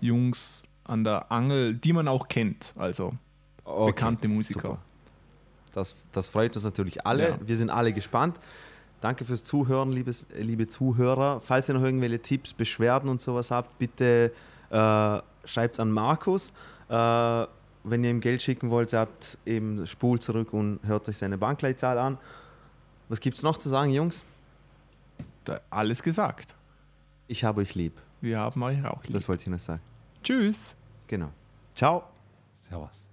Jungs 0.00 0.62
an 0.84 1.04
der 1.04 1.30
Angel, 1.32 1.74
die 1.74 1.92
man 1.92 2.08
auch 2.08 2.28
kennt. 2.28 2.74
Also 2.76 3.14
Okay, 3.64 3.86
bekannte 3.92 4.28
Musiker. 4.28 4.60
super. 4.60 4.78
Das, 5.72 5.94
das 6.12 6.28
freut 6.28 6.56
uns 6.56 6.64
natürlich 6.64 7.06
alle. 7.06 7.28
Ja. 7.30 7.38
Wir 7.42 7.56
sind 7.56 7.70
alle 7.70 7.92
gespannt. 7.92 8.38
Danke 9.00 9.24
fürs 9.24 9.44
Zuhören, 9.44 9.92
liebes, 9.92 10.26
liebe 10.36 10.66
Zuhörer. 10.66 11.40
Falls 11.40 11.68
ihr 11.68 11.74
noch 11.74 11.82
irgendwelche 11.84 12.20
Tipps, 12.20 12.52
Beschwerden 12.52 13.08
und 13.08 13.20
sowas 13.20 13.50
habt, 13.50 13.78
bitte 13.78 14.32
äh, 14.70 14.74
schreibt 15.44 15.74
es 15.74 15.80
an 15.80 15.90
Markus. 15.90 16.52
Äh, 16.88 17.46
wenn 17.90 18.04
ihr 18.04 18.10
ihm 18.10 18.20
Geld 18.20 18.42
schicken 18.42 18.70
wollt, 18.70 18.90
sagt 18.90 19.38
eben 19.46 19.86
spult 19.86 20.22
zurück 20.22 20.52
und 20.52 20.80
hört 20.84 21.08
euch 21.08 21.18
seine 21.18 21.38
Bankleitzahl 21.38 21.98
an. 21.98 22.18
Was 23.08 23.20
gibt 23.20 23.36
es 23.36 23.42
noch 23.42 23.56
zu 23.56 23.68
sagen, 23.68 23.90
Jungs? 23.90 24.24
Da, 25.44 25.60
alles 25.70 26.02
gesagt. 26.02 26.54
Ich 27.26 27.44
habe 27.44 27.62
euch 27.62 27.74
lieb. 27.74 27.94
Wir 28.20 28.38
haben 28.40 28.62
euch 28.62 28.84
auch 28.84 29.02
lieb. 29.04 29.12
Das 29.12 29.28
wollte 29.28 29.42
ich 29.42 29.48
noch 29.48 29.58
sagen. 29.58 29.80
Tschüss. 30.22 30.74
Genau. 31.06 31.30
Ciao. 31.74 32.04
Servus. 32.52 33.07